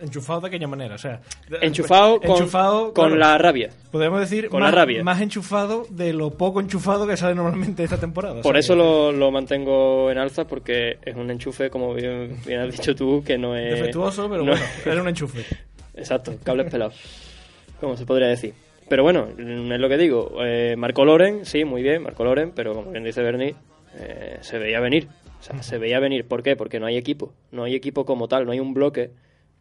Enchufado 0.01 0.43
de 0.43 0.47
aquella 0.47 0.69
manera, 0.69 0.95
o 0.95 0.99
sea... 0.99 1.21
Enchufado 1.61 2.21
con, 2.21 2.31
enchufado, 2.31 2.95
con 2.95 3.07
claro, 3.11 3.17
la 3.17 3.37
rabia. 3.37 3.71
Podemos 3.91 4.21
decir 4.21 4.49
con 4.49 4.61
más, 4.61 4.71
la 4.73 4.81
rabia. 4.81 5.03
más 5.03 5.21
enchufado 5.21 5.87
de 5.91 6.13
lo 6.13 6.31
poco 6.31 6.61
enchufado 6.61 7.05
que 7.09 7.17
sale 7.17 7.35
normalmente 7.35 7.83
esta 7.83 7.99
temporada. 7.99 8.39
o 8.39 8.43
Por 8.43 8.53
sea 8.55 8.61
eso 8.61 8.75
que- 8.75 8.79
lo, 8.79 9.11
lo 9.11 9.33
mantengo 9.33 10.09
en 10.13 10.19
alza, 10.19 10.47
porque 10.47 10.99
es 11.03 11.17
un 11.17 11.33
enchufe, 11.33 11.69
como 11.69 11.93
bien, 11.95 12.39
bien 12.47 12.61
has 12.61 12.71
dicho 12.71 12.95
tú, 12.95 13.25
que 13.27 13.37
no 13.37 13.57
es... 13.57 13.75
Defectuoso, 13.75 14.31
pero 14.31 14.45
no- 14.45 14.53
bueno, 14.53 14.65
era 14.87 15.03
un 15.03 15.09
enchufe. 15.09 15.45
Exacto, 15.95 16.37
cables 16.45 16.71
pelados, 16.71 16.95
como 17.81 17.97
se 17.97 18.07
podría 18.07 18.29
decir. 18.29 18.55
Pero 18.89 19.03
bueno, 19.03 19.29
es 19.29 19.81
lo 19.81 19.89
que 19.89 19.99
digo. 19.99 20.43
Eh, 20.45 20.75
Marco 20.77 21.05
Loren, 21.05 21.45
sí, 21.45 21.65
muy 21.65 21.83
bien, 21.83 22.03
Marco 22.03 22.25
Loren, 22.25 22.53
pero 22.55 22.75
como 22.75 22.91
bien 22.91 23.05
dice 23.05 23.23
Bernie, 23.23 23.55
eh, 23.99 24.39
se 24.41 24.59
veía 24.59 24.81
venir. 24.81 25.09
O 25.39 25.43
sea, 25.43 25.63
se 25.63 25.79
veía 25.79 26.01
venir. 26.01 26.27
¿Por 26.27 26.43
qué? 26.43 26.57
Porque 26.57 26.81
no 26.81 26.87
hay 26.87 26.97
equipo. 26.97 27.33
No 27.53 27.65
hay 27.65 27.75
equipo 27.75 28.05
como 28.05 28.29
tal, 28.29 28.47
no 28.47 28.53
hay 28.53 28.61
un 28.61 28.75
bloque 28.75 29.11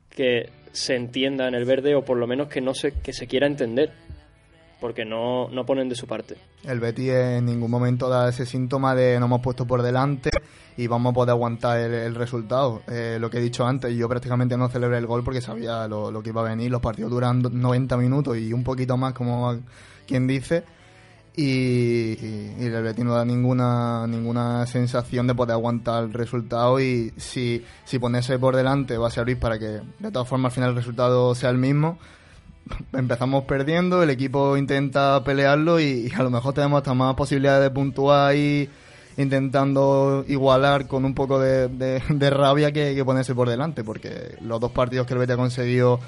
que 0.10 0.50
se 0.72 0.96
entienda 0.96 1.48
en 1.48 1.56
el 1.56 1.66
verde 1.66 1.96
o 1.96 2.04
por 2.04 2.18
lo 2.18 2.28
menos 2.28 2.48
que 2.48 2.62
no 2.62 2.74
se, 2.74 2.94
que 2.94 3.14
se 3.14 3.28
quiera 3.28 3.48
entender. 3.48 3.92
Porque 4.80 5.06
no, 5.06 5.50
no 5.50 5.66
ponen 5.66 5.90
de 5.90 5.96
su 5.96 6.06
parte. 6.06 6.36
El 6.64 6.80
Betis 6.80 7.10
en 7.10 7.46
ningún 7.46 7.72
momento 7.72 8.10
da 8.10 8.30
ese 8.30 8.46
síntoma 8.46 8.94
de 8.94 9.20
nos 9.20 9.26
hemos 9.28 9.42
puesto 9.42 9.66
por 9.66 9.82
delante 9.82 10.30
y 10.78 10.86
vamos 10.86 11.12
a 11.12 11.14
poder 11.16 11.32
aguantar 11.32 11.80
el, 11.80 12.14
resultado. 12.14 12.84
Eh, 12.88 13.18
lo 13.20 13.30
que 13.32 13.40
he 13.40 13.42
dicho 13.42 13.66
antes, 13.66 13.96
yo 13.96 14.08
prácticamente 14.08 14.56
no 14.56 14.70
celebré 14.70 15.00
el 15.00 15.08
gol 15.08 15.24
porque 15.24 15.42
sabía 15.42 15.88
lo, 15.88 16.12
lo 16.12 16.22
que 16.22 16.30
iba 16.30 16.42
a 16.42 16.50
venir. 16.50 16.70
Los 16.70 16.82
partidos 16.82 17.10
duran 17.10 17.42
do- 17.42 17.50
90 17.50 17.98
minutos 17.98 18.38
y 18.38 18.54
un 18.54 18.64
poquito 18.64 18.98
más, 18.98 19.14
como 19.14 19.56
quien 20.06 20.28
dice. 20.28 20.64
Y 21.36 22.64
el 22.64 22.82
Betis 22.84 23.06
no 23.06 23.14
da 23.14 23.24
ninguna, 23.24 24.08
ninguna 24.08 24.66
sensación 24.66 25.28
de 25.28 25.36
poder 25.36 25.54
aguantar 25.54 26.04
el 26.06 26.14
resultado 26.14 26.80
y 26.80 27.14
si, 27.18 27.64
si 27.86 28.00
ponerse 28.00 28.40
por 28.40 28.56
delante 28.56 28.98
va 28.98 29.08
a 29.08 29.12
servir 29.12 29.40
para 29.40 29.60
que 29.60 29.66
de 30.00 30.12
todas 30.12 30.28
formas 30.28 30.52
al 30.52 30.56
final 30.56 30.70
el 30.72 30.76
resultado 30.76 31.36
sea 31.36 31.52
el 31.52 31.58
mismo 31.60 32.00
empezamos 32.94 33.44
perdiendo, 33.46 34.04
el 34.04 34.10
equipo 34.10 34.58
intenta 34.58 35.24
pelearlo 35.24 35.80
y, 35.80 36.12
a 36.16 36.24
lo 36.24 36.30
mejor 36.30 36.54
tenemos 36.54 36.78
hasta 36.78 36.94
más 36.94 37.16
posibilidades 37.16 37.64
de 37.64 37.72
puntuar 37.72 38.36
y, 38.36 38.70
intentando 39.18 40.24
igualar 40.28 40.88
con 40.88 41.04
un 41.04 41.14
poco 41.14 41.40
de, 41.40 42.30
rabia 42.30 42.72
que, 42.72 42.96
que 42.96 43.06
ponerse 43.06 43.34
por 43.36 43.50
delante, 43.50 43.84
porque 43.84 44.36
los 44.42 44.60
dos 44.60 44.72
partidos 44.72 45.08
que 45.08 45.14
el 45.14 45.20
Betis 45.20 45.34
ha 45.34 45.38
conseguido 45.38 46.00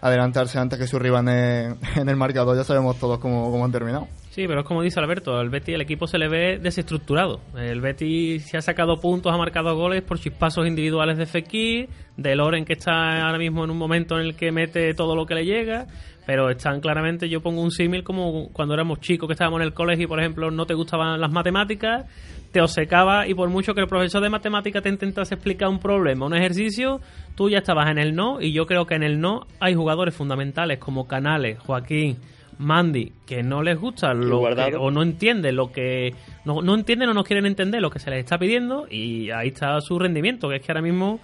adelantarse 0.00 0.58
antes 0.58 0.78
que 0.78 0.86
su 0.86 0.98
rival 0.98 1.28
en, 1.28 2.08
el 2.08 2.16
marcador 2.16 2.56
ya 2.56 2.64
sabemos 2.64 2.98
todos 2.98 3.18
cómo, 3.18 3.50
cómo 3.50 3.64
han 3.64 3.72
terminado. 3.72 4.08
Sí, 4.36 4.46
pero 4.46 4.60
es 4.60 4.66
como 4.66 4.82
dice 4.82 5.00
Alberto, 5.00 5.40
el 5.40 5.48
Betis, 5.48 5.76
el 5.76 5.80
equipo 5.80 6.06
se 6.06 6.18
le 6.18 6.28
ve 6.28 6.58
desestructurado. 6.58 7.40
El 7.56 7.80
Betis 7.80 8.44
se 8.44 8.58
ha 8.58 8.60
sacado 8.60 9.00
puntos, 9.00 9.32
ha 9.32 9.38
marcado 9.38 9.74
goles 9.74 10.02
por 10.02 10.18
chispazos 10.18 10.66
individuales 10.66 11.16
de 11.16 11.24
Fekir, 11.24 11.88
de 12.18 12.36
Loren 12.36 12.66
que 12.66 12.74
está 12.74 13.24
ahora 13.24 13.38
mismo 13.38 13.64
en 13.64 13.70
un 13.70 13.78
momento 13.78 14.20
en 14.20 14.26
el 14.26 14.36
que 14.36 14.52
mete 14.52 14.92
todo 14.92 15.16
lo 15.16 15.24
que 15.24 15.36
le 15.36 15.46
llega, 15.46 15.86
pero 16.26 16.50
están 16.50 16.80
claramente, 16.80 17.30
yo 17.30 17.40
pongo 17.40 17.62
un 17.62 17.70
símil 17.70 18.04
como 18.04 18.50
cuando 18.52 18.74
éramos 18.74 19.00
chicos 19.00 19.26
que 19.26 19.32
estábamos 19.32 19.60
en 19.60 19.68
el 19.68 19.72
colegio 19.72 20.04
y 20.04 20.06
por 20.06 20.20
ejemplo 20.20 20.50
no 20.50 20.66
te 20.66 20.74
gustaban 20.74 21.18
las 21.18 21.32
matemáticas, 21.32 22.04
te 22.52 22.60
obcecaba 22.60 23.26
y 23.26 23.34
por 23.34 23.48
mucho 23.48 23.74
que 23.74 23.80
el 23.80 23.86
profesor 23.86 24.22
de 24.22 24.30
matemáticas 24.30 24.82
te 24.82 24.88
intentase 24.88 25.34
explicar 25.34 25.68
un 25.68 25.78
problema, 25.78 26.26
un 26.26 26.34
ejercicio, 26.34 27.00
tú 27.34 27.50
ya 27.50 27.58
estabas 27.58 27.90
en 27.90 27.98
el 27.98 28.14
no. 28.14 28.40
Y 28.40 28.52
yo 28.52 28.66
creo 28.66 28.86
que 28.86 28.94
en 28.94 29.02
el 29.02 29.20
no 29.20 29.46
hay 29.60 29.74
jugadores 29.74 30.14
fundamentales 30.14 30.78
como 30.78 31.06
Canales, 31.06 31.58
Joaquín, 31.58 32.18
Mandy, 32.58 33.12
que 33.26 33.42
no 33.42 33.62
les 33.62 33.78
gusta 33.78 34.14
lo 34.14 34.42
que, 34.54 34.76
o 34.76 34.90
no 34.90 35.02
entienden 35.02 35.56
lo 35.56 35.72
que 35.72 36.14
no, 36.44 36.62
no 36.62 36.74
entienden 36.74 37.10
o 37.10 37.14
no 37.14 37.24
quieren 37.24 37.46
entender 37.46 37.82
lo 37.82 37.90
que 37.90 37.98
se 37.98 38.10
les 38.10 38.20
está 38.20 38.38
pidiendo. 38.38 38.86
Y 38.90 39.30
ahí 39.30 39.48
está 39.48 39.80
su 39.80 39.98
rendimiento, 39.98 40.48
que 40.48 40.56
es 40.56 40.62
que 40.62 40.72
ahora 40.72 40.82
mismo 40.82 41.20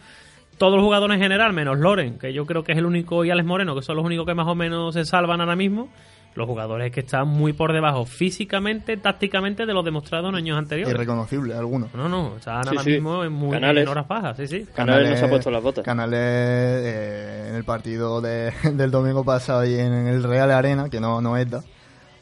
todos 0.59 0.75
los 0.75 0.85
jugadores 0.85 1.17
en 1.17 1.23
general, 1.23 1.53
menos 1.53 1.79
Loren, 1.79 2.19
que 2.19 2.33
yo 2.33 2.47
creo 2.47 2.63
que 2.63 2.73
es 2.73 2.79
el 2.79 2.87
único, 2.87 3.25
y 3.25 3.31
Alex 3.31 3.47
Moreno, 3.47 3.75
que 3.75 3.83
son 3.83 3.97
los 3.97 4.05
únicos 4.05 4.27
que 4.27 4.35
más 4.35 4.47
o 4.47 4.55
menos 4.55 4.95
se 4.95 5.05
salvan 5.05 5.41
ahora 5.41 5.57
mismo, 5.57 5.89
los 6.35 6.47
jugadores 6.47 6.91
que 6.93 7.01
están 7.01 7.29
muy 7.29 7.53
por 7.53 7.73
debajo 7.73 8.07
físicamente, 8.07 8.97
tácticamente, 8.97 9.67
de 9.67 9.75
los 9.75 9.85
demostrados 9.85 10.31
en 10.31 10.37
años 10.37 10.57
anteriores. 10.59 10.95
Irreconocible 10.95 11.55
algunos. 11.55 11.93
No, 11.95 12.09
no, 12.09 12.37
están 12.39 12.63
Sí, 12.65 12.69
ahora 12.71 12.83
sí. 12.83 12.91
mismo 12.91 13.23
en, 13.25 13.33
muy, 13.33 13.51
Canales. 13.53 13.83
en 13.83 13.89
horas 13.89 14.09
bajas, 14.09 14.37
sí, 14.39 14.47
sí. 14.49 14.67
Canales 14.75 15.11
no 15.11 15.17
se 15.17 15.25
ha 15.25 15.29
puesto 15.29 15.51
las 15.51 15.63
botas. 15.63 15.85
Canales 15.85 16.19
eh, 16.23 17.47
en 17.51 17.55
el 17.57 17.65
partido 17.65 18.21
de- 18.21 18.53
del 18.73 18.91
domingo 18.91 19.25
pasado 19.25 19.65
y 19.67 19.75
en 19.75 19.93
el 19.93 20.23
Real 20.23 20.51
Arena, 20.51 20.89
que 20.89 21.01
no, 21.01 21.21
no 21.21 21.37
ETA. 21.37 21.63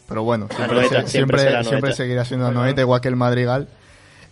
Pero 0.08 0.24
bueno, 0.24 0.48
siempre, 0.52 0.76
Noeta, 0.80 1.02
se- 1.02 1.06
siempre 1.08 1.10
siempre, 1.10 1.38
será 1.40 1.62
siempre 1.62 1.80
Noeta. 1.90 1.96
seguirá 1.96 2.24
siendo 2.24 2.46
la 2.48 2.52
Noeta, 2.52 2.80
igual 2.80 3.00
que 3.00 3.08
el 3.08 3.16
Madrigal. 3.16 3.68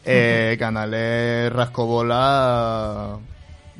Eh, 0.04 0.56
Canales 0.58 1.52
rascó 1.52 1.86
bola 1.86 3.18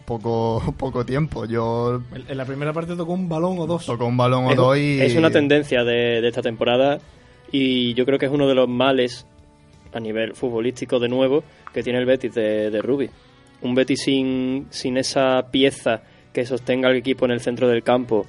poco, 0.09 0.63
poco 0.79 1.05
tiempo. 1.05 1.45
Yo 1.45 2.03
En 2.29 2.37
la 2.37 2.47
primera 2.47 2.73
parte 2.73 2.97
tocó 2.97 3.13
un 3.13 3.29
balón 3.29 3.59
o 3.59 3.67
dos. 3.67 3.85
tocó 3.85 4.07
un 4.07 4.17
balón 4.17 4.47
o 4.47 4.51
es, 4.51 4.57
dos 4.57 4.79
y... 4.79 5.01
es 5.01 5.15
una 5.15 5.31
tendencia 5.31 5.85
de, 5.85 6.23
de 6.23 6.29
esta 6.29 6.41
temporada 6.41 6.99
y 7.53 7.93
yo 7.95 8.07
creo 8.07 8.19
que 8.19 8.27
es 8.27 8.33
uno 8.33 8.49
de 8.49 8.55
los 8.55 8.69
males 8.69 9.27
a 9.93 10.01
nivel 10.01 10.35
futbolístico 10.35 10.99
de 10.99 11.09
nuevo 11.09 11.45
que 11.73 11.83
tiene 11.83 11.99
el 11.99 12.07
Betis 12.07 12.35
de, 12.35 12.71
de 12.71 12.83
Rubi. 12.83 13.11
Un 13.61 13.75
Betis 13.75 14.03
sin, 14.03 14.67
sin 14.71 14.97
esa 14.97 15.51
pieza 15.51 16.03
que 16.33 16.47
sostenga 16.47 16.89
al 16.89 16.97
equipo 16.97 17.27
en 17.27 17.33
el 17.33 17.41
centro 17.41 17.69
del 17.69 17.83
campo. 17.83 18.27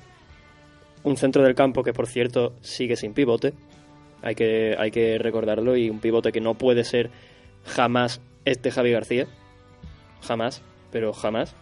Un 1.04 1.16
centro 1.16 1.44
del 1.44 1.56
campo 1.56 1.84
que, 1.84 1.94
por 1.94 2.08
cierto, 2.08 2.54
sigue 2.62 2.96
sin 2.96 3.14
pivote. 3.14 3.54
Hay 4.22 4.36
que, 4.36 4.76
hay 4.78 4.92
que 4.92 5.18
recordarlo. 5.18 5.78
Y 5.78 5.90
un 5.90 6.00
pivote 6.00 6.32
que 6.32 6.42
no 6.42 6.56
puede 6.56 6.84
ser 6.84 7.10
jamás 7.66 8.22
este 8.46 8.72
Javi 8.72 8.92
García. 8.92 9.28
Jamás, 10.22 10.62
pero 10.92 11.14
jamás. 11.14 11.56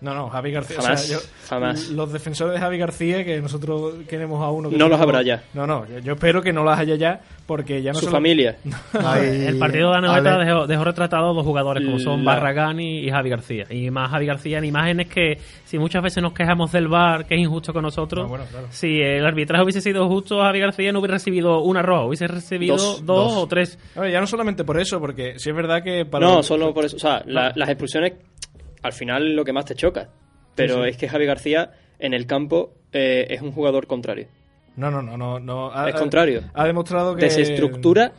No, 0.00 0.14
no, 0.14 0.28
Javi 0.30 0.52
García. 0.52 0.76
Jamás, 0.80 1.02
o 1.02 1.06
sea, 1.06 1.16
yo- 1.16 1.22
jamás. 1.48 1.88
Los 1.88 2.12
defensores 2.12 2.54
de 2.54 2.60
Javi 2.60 2.78
García, 2.78 3.24
que 3.24 3.40
nosotros 3.40 3.94
queremos 4.08 4.40
a 4.44 4.48
uno. 4.50 4.70
que 4.70 4.76
No 4.76 4.88
los 4.88 5.00
habrá 5.00 5.22
ya. 5.22 5.42
No, 5.54 5.66
no, 5.66 5.86
yo, 5.88 5.98
yo 5.98 6.12
espero 6.12 6.40
que 6.40 6.52
no 6.52 6.62
las 6.62 6.78
haya 6.78 6.94
ya, 6.94 7.20
porque 7.46 7.82
ya 7.82 7.90
no 7.92 7.98
Su 7.98 8.04
solo- 8.06 8.16
familia. 8.16 8.56
El 9.20 9.58
partido 9.58 9.90
de 9.90 9.96
Anoeta 9.98 10.34
Ale- 10.36 10.44
dejó, 10.44 10.66
dejó 10.66 10.84
retratados 10.84 11.34
dos 11.34 11.44
jugadores 11.44 11.84
como 11.84 11.98
son 11.98 12.24
La- 12.24 12.34
Barragán 12.34 12.78
y, 12.80 13.00
y 13.00 13.10
Javi 13.10 13.30
García. 13.30 13.66
Y 13.70 13.90
más 13.90 14.10
Javi 14.10 14.26
García 14.26 14.58
en 14.58 14.64
imágenes 14.66 15.08
que, 15.08 15.38
si 15.64 15.78
muchas 15.78 16.02
veces 16.02 16.22
nos 16.22 16.32
quejamos 16.32 16.70
del 16.72 16.88
VAR, 16.88 17.26
que 17.26 17.34
es 17.34 17.40
injusto 17.40 17.72
con 17.72 17.82
nosotros, 17.82 18.28
bueno, 18.28 18.44
claro. 18.50 18.68
si 18.70 19.00
el 19.00 19.26
arbitraje 19.26 19.64
hubiese 19.64 19.80
sido 19.80 20.06
justo, 20.08 20.40
Javi 20.40 20.60
García 20.60 20.92
no 20.92 21.00
hubiera 21.00 21.14
recibido 21.14 21.60
una 21.62 21.82
roja, 21.82 22.04
hubiese 22.04 22.26
recibido 22.28 22.76
dos, 22.76 23.04
Dos, 23.04 23.32
o 23.36 23.46
tres. 23.48 23.78
A 23.96 24.00
ver, 24.02 24.12
ya 24.12 24.20
no 24.20 24.26
solamente 24.26 24.62
por 24.64 24.78
eso, 24.80 25.00
porque 25.00 25.38
sí 25.38 25.50
es 25.50 25.56
verdad 25.56 25.82
que 25.82 26.04
para. 26.04 26.26
No, 26.26 26.42
solo 26.42 26.72
por 26.72 26.84
eso. 26.84 26.96
O 26.96 27.00
sea, 27.00 27.22
la- 27.26 27.52
las 27.56 27.68
expulsiones, 27.68 28.12
al 28.82 28.92
final 28.92 29.34
lo 29.36 29.44
que 29.44 29.52
más 29.52 29.64
te 29.64 29.74
choca. 29.74 30.08
Pero 30.54 30.82
sí. 30.84 30.90
es 30.90 30.96
que 30.96 31.08
Javi 31.08 31.26
García 31.26 31.72
en 31.98 32.14
el 32.14 32.26
campo 32.26 32.74
eh, 32.92 33.26
es 33.30 33.42
un 33.42 33.52
jugador 33.52 33.86
contrario. 33.86 34.26
No, 34.76 34.90
no, 34.90 35.02
no, 35.02 35.16
no. 35.16 35.40
no. 35.40 35.70
Ha- 35.72 35.88
Es 35.90 35.94
contrario. 35.96 36.42
Ha 36.54 36.66
demostrado 36.66 37.14
que. 37.16 37.22
Desestructura, 37.22 38.12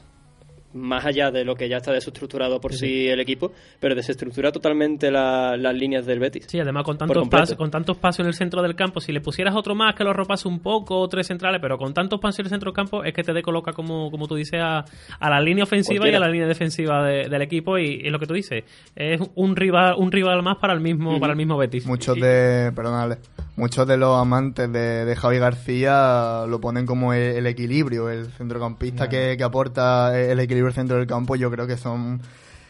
más 0.73 1.05
allá 1.05 1.31
de 1.31 1.43
lo 1.43 1.55
que 1.55 1.67
ya 1.67 1.77
está 1.77 1.91
desestructurado 1.91 2.59
por 2.61 2.73
sí, 2.73 3.07
el 3.07 3.19
equipo, 3.19 3.51
pero 3.79 3.95
desestructura 3.95 4.51
totalmente 4.51 5.09
la- 5.11 5.57
las 5.57 5.73
líneas 5.75 6.05
del 6.05 6.19
Betis. 6.19 6.45
Sí, 6.47 6.59
además 6.59 6.83
con 6.83 6.97
tantos, 6.97 7.27
pasos, 7.27 7.57
con 7.57 7.71
tantos 7.71 7.97
pasos 7.97 8.19
en 8.21 8.27
el 8.27 8.33
centro 8.33 8.61
del 8.61 8.75
campo, 8.75 8.99
si 9.01 9.11
le 9.11 9.21
pusieras 9.21 9.55
otro 9.55 9.73
más 9.75 9.95
que 9.95 10.03
lo 10.03 10.13
ropase 10.13 10.47
un 10.47 10.59
poco, 10.59 10.99
o 10.99 11.07
tres 11.07 11.27
centrales, 11.27 11.59
pero 11.61 11.77
con 11.77 11.93
tantos 11.93 12.19
pasos 12.19 12.39
en 12.39 12.45
el 12.45 12.49
centro 12.51 12.71
del 12.71 12.75
campo 12.75 13.03
es 13.03 13.13
que 13.13 13.23
te 13.23 13.33
decoloca, 13.33 13.73
como, 13.73 14.11
como 14.11 14.27
tú 14.27 14.35
dices, 14.35 14.59
a, 14.61 14.85
a 15.19 15.29
la 15.29 15.41
línea 15.41 15.63
ofensiva 15.63 16.07
y 16.07 16.13
a 16.13 16.19
la 16.19 16.27
línea 16.29 16.47
defensiva 16.47 17.03
de- 17.03 17.27
del 17.29 17.41
equipo. 17.41 17.77
Y, 17.77 17.85
y 18.03 18.09
lo 18.09 18.19
que 18.19 18.27
tú 18.27 18.33
dices, 18.33 18.63
es 18.95 19.19
un 19.35 19.55
rival 19.55 19.95
un 19.97 20.11
rival 20.11 20.43
más 20.43 20.57
para 20.57 20.73
el 20.73 20.79
mismo 20.79 21.19
para 21.19 21.33
el 21.33 21.37
mismo 21.37 21.57
Betis. 21.57 21.85
Muchos 21.87 22.15
Y- 22.17 22.21
de, 22.21 22.71
perdónale, 22.75 23.17
muchos 23.59 23.85
de 23.85 23.97
los 23.97 24.19
amantes 24.19 24.71
de, 24.71 25.03
de 25.03 25.15
Javi 25.17 25.37
García 25.37 26.45
lo 26.47 26.61
ponen 26.61 26.85
como 26.85 27.13
el, 27.13 27.35
el 27.35 27.45
equilibrio, 27.45 28.09
el 28.09 28.31
centrocampista 28.31 29.09
que, 29.09 29.35
que 29.37 29.43
aporta 29.43 30.17
el 30.17 30.39
equilibrio 30.39 30.67
al 30.67 30.73
centro 30.73 30.97
del 30.97 31.05
campo. 31.05 31.35
Yo 31.35 31.51
creo 31.51 31.67
que 31.67 31.75
son 31.75 32.21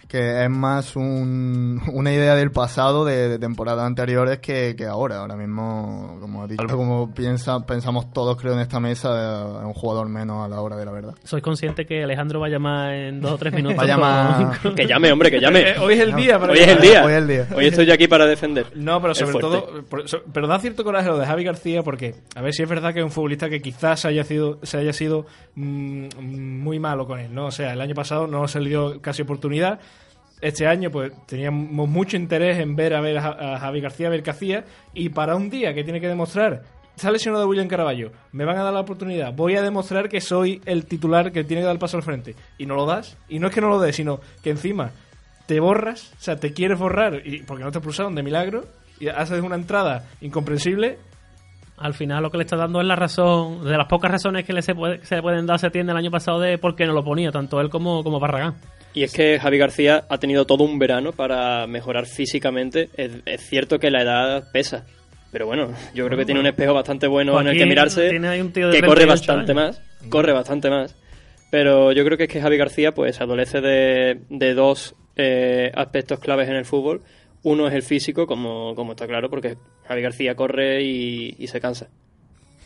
que 0.09 0.43
es 0.43 0.49
más 0.49 0.95
un- 0.95 1.79
una 1.93 2.11
idea 2.11 2.33
del 2.35 2.51
pasado 2.51 3.05
de, 3.05 3.29
de 3.29 3.37
temporadas 3.39 3.85
anteriores 3.85 4.39
que, 4.39 4.75
que 4.75 4.85
ahora. 4.85 5.19
Ahora 5.19 5.35
mismo, 5.35 6.17
como 6.19 6.43
ha 6.43 6.47
dicho, 6.47 6.65
como 6.67 7.13
piensa, 7.13 7.65
pensamos 7.65 8.11
todos 8.11 8.35
creo 8.35 8.53
en 8.53 8.59
esta 8.59 8.79
mesa, 8.79 9.59
es 9.59 9.65
un 9.65 9.73
jugador 9.73 10.09
menos 10.09 10.43
a 10.43 10.47
la 10.49 10.59
hora 10.61 10.75
de 10.75 10.85
la 10.85 10.91
verdad. 10.91 11.13
Sois 11.23 11.43
consciente 11.43 11.85
que 11.85 12.03
Alejandro 12.03 12.39
va 12.39 12.47
a 12.47 12.49
llamar 12.49 12.91
en 12.93 13.21
dos 13.21 13.33
o 13.33 13.37
tres 13.37 13.53
minutos. 13.53 13.77
Va 13.77 13.83
a 13.83 13.85
llamar- 13.85 14.59
con- 14.61 14.73
Que 14.79 14.87
llame, 14.87 15.11
hombre, 15.11 15.29
que 15.29 15.39
llame. 15.39 15.61
Eh, 15.71 15.75
hoy 15.79 15.93
es 15.93 15.99
el 15.99 16.15
día 16.15 16.39
para 16.39 16.53
Hoy 16.53 16.59
es 16.59 16.67
el 16.67 16.81
día. 16.81 17.05
Hoy 17.05 17.11
es 17.11 17.17
el 17.19 17.27
día. 17.27 17.47
Hoy 17.55 17.65
estoy 17.67 17.85
yo 17.85 17.93
aquí 17.93 18.07
para 18.07 18.25
defender. 18.25 18.65
No, 18.75 18.99
pero 19.01 19.13
sobre 19.13 19.37
todo, 19.39 19.83
por- 19.87 20.09
so- 20.09 20.23
pero 20.33 20.47
da 20.47 20.57
cierto 20.59 20.83
coraje 20.83 21.07
lo 21.07 21.19
de 21.19 21.27
Javi 21.27 21.43
García 21.43 21.83
porque, 21.83 22.15
a 22.35 22.41
ver 22.41 22.53
si 22.53 22.63
es 22.63 22.69
verdad 22.69 22.93
que 22.95 22.99
es 22.99 23.05
un 23.05 23.11
futbolista 23.11 23.47
que 23.47 23.61
quizás 23.61 24.05
haya 24.05 24.23
sido, 24.23 24.57
se 24.63 24.77
haya 24.79 24.91
sido 24.91 25.27
mm, 25.53 26.07
muy 26.19 26.79
malo 26.79 27.05
con 27.05 27.19
él, 27.19 27.31
¿no? 27.33 27.45
O 27.45 27.51
sea, 27.51 27.73
el 27.73 27.81
año 27.81 27.93
pasado 27.93 28.25
no 28.25 28.47
se 28.47 28.59
le 28.59 28.69
dio 28.69 29.01
casi 29.01 29.21
oportunidad. 29.21 29.79
Este 30.41 30.65
año, 30.67 30.89
pues, 30.89 31.11
teníamos 31.25 31.89
mucho 31.89 32.15
interés 32.15 32.59
en 32.59 32.75
ver 32.75 32.93
a 32.93 33.01
ver 33.01 33.17
a, 33.17 33.21
Ja- 33.21 33.55
a 33.55 33.59
Javi 33.59 33.81
García, 33.81 34.07
a 34.07 34.09
ver 34.11 34.23
qué 34.23 34.29
hacía. 34.29 34.63
Y 34.93 35.09
para 35.09 35.35
un 35.35 35.49
día 35.49 35.73
que 35.73 35.83
tiene 35.83 35.99
que 35.99 36.07
demostrar, 36.07 36.63
está 36.95 37.11
lesionado 37.11 37.47
William 37.47 37.67
Caraballo, 37.67 38.11
me 38.31 38.45
van 38.45 38.57
a 38.57 38.63
dar 38.63 38.73
la 38.73 38.79
oportunidad, 38.79 39.33
voy 39.33 39.55
a 39.55 39.61
demostrar 39.61 40.07
que 40.09 40.21
soy 40.21 40.61
el 40.65 40.85
titular 40.85 41.31
que 41.31 41.43
tiene 41.43 41.61
que 41.61 41.65
dar 41.65 41.73
el 41.75 41.79
paso 41.79 41.97
al 41.97 42.03
frente. 42.03 42.35
Y 42.57 42.65
no 42.65 42.75
lo 42.75 42.85
das. 42.85 43.17
Y 43.27 43.39
no 43.39 43.47
es 43.47 43.53
que 43.53 43.61
no 43.61 43.69
lo 43.69 43.79
des, 43.79 43.95
sino 43.95 44.19
que 44.43 44.49
encima 44.51 44.91
te 45.45 45.59
borras, 45.59 46.13
o 46.17 46.21
sea, 46.21 46.35
te 46.37 46.53
quieres 46.53 46.77
borrar 46.79 47.21
y 47.25 47.39
porque 47.43 47.63
no 47.63 47.71
te 47.71 47.79
expulsaron 47.79 48.13
de 48.15 48.21
milagro 48.23 48.65
y 48.99 49.07
haces 49.07 49.41
una 49.41 49.55
entrada 49.55 50.05
incomprensible. 50.21 50.97
Al 51.79 51.93
final 51.93 52.21
lo 52.23 52.29
que 52.29 52.37
le 52.37 52.43
está 52.43 52.57
dando 52.57 52.81
es 52.81 52.87
la 52.87 52.95
razón, 52.95 53.63
de 53.63 53.77
las 53.77 53.87
pocas 53.87 54.11
razones 54.11 54.45
que 54.45 54.53
le 54.53 54.61
se, 54.61 54.75
puede- 54.75 55.03
se 55.05 55.15
le 55.15 55.21
pueden 55.21 55.45
dar 55.45 55.55
a 55.55 55.59
Setién 55.59 55.89
el 55.89 55.95
año 55.97 56.11
pasado 56.11 56.39
de 56.39 56.57
por 56.57 56.75
qué 56.75 56.85
no 56.85 56.93
lo 56.93 57.03
ponía, 57.03 57.31
tanto 57.31 57.59
él 57.61 57.69
como, 57.69 58.03
como 58.03 58.19
Barragán. 58.19 58.55
Y 58.93 59.03
es 59.03 59.13
que 59.13 59.39
Javi 59.39 59.57
García 59.57 60.03
ha 60.09 60.17
tenido 60.17 60.45
todo 60.45 60.63
un 60.63 60.77
verano 60.79 61.11
para 61.13 61.67
mejorar 61.67 62.05
físicamente. 62.05 62.89
Es, 62.97 63.11
es 63.25 63.41
cierto 63.47 63.79
que 63.79 63.91
la 63.91 64.01
edad 64.01 64.43
pesa. 64.51 64.85
Pero 65.31 65.45
bueno, 65.45 65.69
yo 65.93 66.05
creo 66.07 66.17
que 66.17 66.25
tiene 66.25 66.39
un 66.39 66.47
espejo 66.47 66.73
bastante 66.73 67.05
bueno 67.07 67.39
en 67.39 67.47
el 67.49 67.57
que 67.57 67.65
mirarse. 67.67 68.09
tiene 68.09 68.41
un 68.41 68.51
tío 68.51 68.67
de 68.67 68.73
que 68.81 68.87
corre 68.87 69.05
38 69.05 69.07
bastante 69.31 69.51
años. 69.51 69.79
más. 70.01 70.09
Corre 70.09 70.33
bastante 70.33 70.69
más. 70.71 70.95
Pero 71.51 71.91
yo 71.91 72.03
creo 72.03 72.17
que 72.17 72.23
es 72.25 72.29
que 72.29 72.41
Javi 72.41 72.57
García 72.57 72.91
pues 72.93 73.21
adolece 73.21 73.61
de, 73.61 74.21
de 74.29 74.53
dos 74.55 74.95
eh, 75.15 75.71
aspectos 75.75 76.19
claves 76.19 76.49
en 76.49 76.55
el 76.55 76.65
fútbol. 76.65 77.01
Uno 77.43 77.67
es 77.67 77.73
el 77.73 77.83
físico, 77.83 78.27
como, 78.27 78.75
como 78.75 78.91
está 78.91 79.07
claro, 79.07 79.29
porque 79.29 79.57
Javi 79.87 80.01
García 80.01 80.35
corre 80.35 80.83
y, 80.83 81.35
y 81.39 81.47
se 81.47 81.59
cansa. 81.61 81.87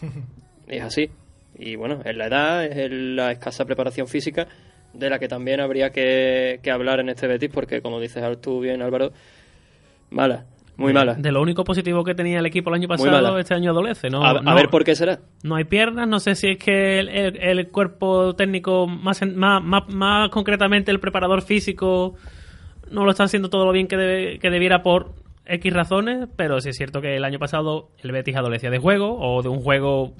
es 0.67 0.81
así. 0.81 1.09
Y 1.57 1.75
bueno, 1.75 1.99
es 2.03 2.15
la 2.15 2.27
edad, 2.27 2.65
es 2.65 2.77
el- 2.77 3.15
la 3.15 3.31
escasa 3.31 3.65
preparación 3.65 4.07
física, 4.07 4.47
de 4.93 5.09
la 5.09 5.19
que 5.19 5.27
también 5.27 5.59
habría 5.59 5.91
que, 5.91 6.59
que 6.63 6.71
hablar 6.71 6.99
en 6.99 7.09
este 7.09 7.27
Betis, 7.27 7.49
porque 7.53 7.81
como 7.81 7.99
dices 7.99 8.23
tú 8.41 8.59
bien, 8.59 8.81
Álvaro, 8.81 9.11
mala, 10.09 10.45
muy 10.75 10.91
mala. 10.93 11.13
De 11.13 11.31
lo 11.31 11.41
único 11.41 11.63
positivo 11.63 12.03
que 12.03 12.15
tenía 12.15 12.39
el 12.39 12.45
equipo 12.47 12.69
el 12.71 12.75
año 12.75 12.87
pasado, 12.87 13.37
este 13.37 13.53
año 13.53 13.69
adolece. 13.71 14.09
No, 14.09 14.23
a, 14.23 14.31
a 14.31 14.41
no- 14.41 14.55
ver 14.55 14.69
por 14.69 14.83
qué 14.83 14.95
será. 14.95 15.19
No 15.43 15.55
hay 15.55 15.65
piernas, 15.65 16.07
no 16.07 16.19
sé 16.19 16.33
si 16.35 16.47
es 16.49 16.57
que 16.57 16.99
el, 16.99 17.09
el- 17.09 17.37
el 17.37 17.67
cuerpo 17.69 18.35
técnico, 18.35 18.87
más, 18.87 19.21
en- 19.21 19.37
más, 19.37 19.63
más, 19.63 19.87
más 19.93 20.29
concretamente 20.29 20.89
el 20.91 20.99
preparador 20.99 21.43
físico, 21.43 22.15
no 22.93 23.03
lo 23.05 23.11
está 23.11 23.23
haciendo 23.25 23.49
todo 23.49 23.65
lo 23.65 23.71
bien 23.71 23.87
que, 23.87 23.97
debe- 23.97 24.39
que 24.39 24.49
debiera 24.49 24.81
por 24.83 25.11
X 25.45 25.73
razones, 25.73 26.27
pero 26.37 26.61
sí 26.61 26.69
es 26.69 26.77
cierto 26.77 27.01
que 27.01 27.17
el 27.17 27.25
año 27.25 27.39
pasado 27.39 27.89
el 28.01 28.11
Betis 28.13 28.35
adolecía 28.37 28.69
de 28.69 28.77
juego 28.79 29.17
o 29.19 29.41
de 29.41 29.49
un 29.49 29.59
juego 29.61 30.13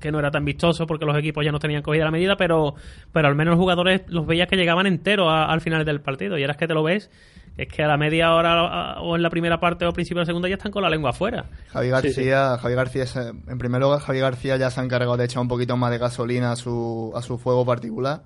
que 0.00 0.10
no 0.10 0.18
era 0.18 0.32
tan 0.32 0.44
vistoso 0.44 0.84
porque 0.86 1.04
los 1.04 1.16
equipos 1.16 1.44
ya 1.44 1.52
no 1.52 1.60
tenían 1.60 1.82
cogida 1.82 2.04
la 2.04 2.10
medida, 2.10 2.36
pero, 2.36 2.74
pero 3.12 3.28
al 3.28 3.36
menos 3.36 3.52
los 3.52 3.60
jugadores 3.60 4.02
los 4.08 4.26
veías 4.26 4.48
que 4.48 4.56
llegaban 4.56 4.86
enteros 4.86 5.28
a- 5.30 5.44
al 5.44 5.60
final 5.60 5.84
del 5.84 6.00
partido. 6.00 6.36
Y 6.36 6.42
ahora 6.42 6.52
es 6.54 6.58
que 6.58 6.66
te 6.66 6.74
lo 6.74 6.82
ves, 6.82 7.08
es 7.56 7.68
que 7.68 7.84
a 7.84 7.86
la 7.86 7.96
media 7.96 8.34
hora 8.34 8.94
a- 8.94 9.00
o 9.00 9.14
en 9.14 9.22
la 9.22 9.30
primera 9.30 9.60
parte 9.60 9.84
o 9.84 9.88
al 9.88 9.94
principio 9.94 10.18
de 10.18 10.22
la 10.22 10.26
segunda 10.26 10.48
ya 10.48 10.56
están 10.56 10.72
con 10.72 10.82
la 10.82 10.90
lengua 10.90 11.10
afuera. 11.10 11.44
Javi 11.68 11.86
Sí, 11.86 11.90
García, 11.92 12.58
Javi 12.58 12.74
García 12.74 13.02
es, 13.04 13.14
eh, 13.14 13.30
en 13.46 13.58
primer 13.58 13.80
lugar, 13.80 14.00
Javi 14.00 14.18
García 14.18 14.56
ya 14.56 14.70
se 14.70 14.80
ha 14.80 14.84
encargado 14.84 15.16
de 15.16 15.24
echar 15.26 15.40
un 15.42 15.48
poquito 15.48 15.76
más 15.76 15.92
de 15.92 15.98
gasolina 15.98 16.50
a 16.50 16.56
su, 16.56 17.12
a 17.14 17.22
su 17.22 17.38
fuego 17.38 17.64
particular. 17.64 18.22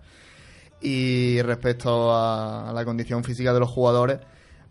Y 0.80 1.42
respecto 1.42 2.14
a, 2.14 2.72
la 2.74 2.84
condición 2.84 3.24
física 3.24 3.52
de 3.52 3.60
los 3.60 3.68
jugadores, 3.68 4.18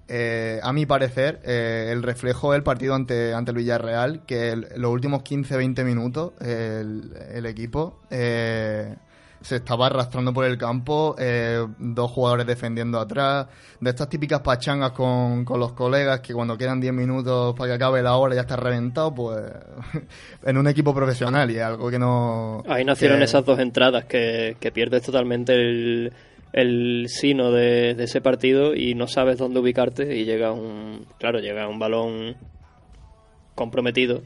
eh, 0.07 0.59
a 0.63 0.73
mi 0.73 0.85
parecer, 0.85 1.39
eh, 1.43 1.89
el 1.91 2.01
reflejo 2.01 2.53
del 2.53 2.63
partido 2.63 2.95
ante, 2.95 3.33
ante 3.33 3.51
el 3.51 3.57
Villarreal, 3.57 4.25
que 4.25 4.55
los 4.55 4.91
últimos 4.91 5.23
15-20 5.23 5.83
minutos 5.83 6.33
el, 6.41 7.13
el 7.31 7.45
equipo 7.45 7.99
eh, 8.09 8.95
se 9.41 9.55
estaba 9.58 9.88
arrastrando 9.88 10.34
por 10.34 10.43
el 10.46 10.58
campo, 10.58 11.15
eh, 11.17 11.65
dos 11.77 12.12
jugadores 12.12 12.46
defendiendo 12.46 13.00
atrás, 13.00 13.48
de 13.79 13.89
estas 13.89 14.10
típicas 14.10 14.41
pachangas 14.41 14.91
con, 14.91 15.46
con 15.46 15.60
los 15.60 15.72
colegas 15.74 16.19
que 16.19 16.34
cuando 16.34 16.58
quedan 16.58 16.81
10 16.81 16.93
minutos 16.93 17.55
para 17.55 17.69
que 17.69 17.75
acabe 17.75 18.01
la 18.01 18.15
hora 18.17 18.36
ya 18.36 18.41
está 18.41 18.58
reventado, 18.58 19.13
pues 19.15 19.41
en 20.46 20.58
un 20.58 20.67
equipo 20.67 20.93
profesional 20.93 21.50
y 21.51 21.55
es 21.55 21.62
algo 21.63 21.89
que 21.89 21.98
no... 22.00 22.63
Ahí 22.67 22.84
nacieron 22.84 23.19
que- 23.19 23.24
esas 23.25 23.46
dos 23.46 23.60
entradas 23.60 24.05
que, 24.05 24.58
que 24.60 24.72
pierdes 24.72 25.03
totalmente 25.03 25.53
el, 25.53 26.12
el 26.51 27.05
sino 27.08 27.51
de, 27.51 27.93
de 27.96 28.03
ese 28.03 28.19
partido 28.22 28.75
y 28.75 28.93
no 28.96 29.08
sabes 29.08 29.38
dónde 29.38 29.60
ubicarte 29.62 30.17
y 30.17 30.25
llega 30.25 30.51
un 30.51 31.05
claro 31.17 31.39
llega 31.39 31.67
un 31.67 31.79
balón 31.79 32.36
comprometido 33.55 34.22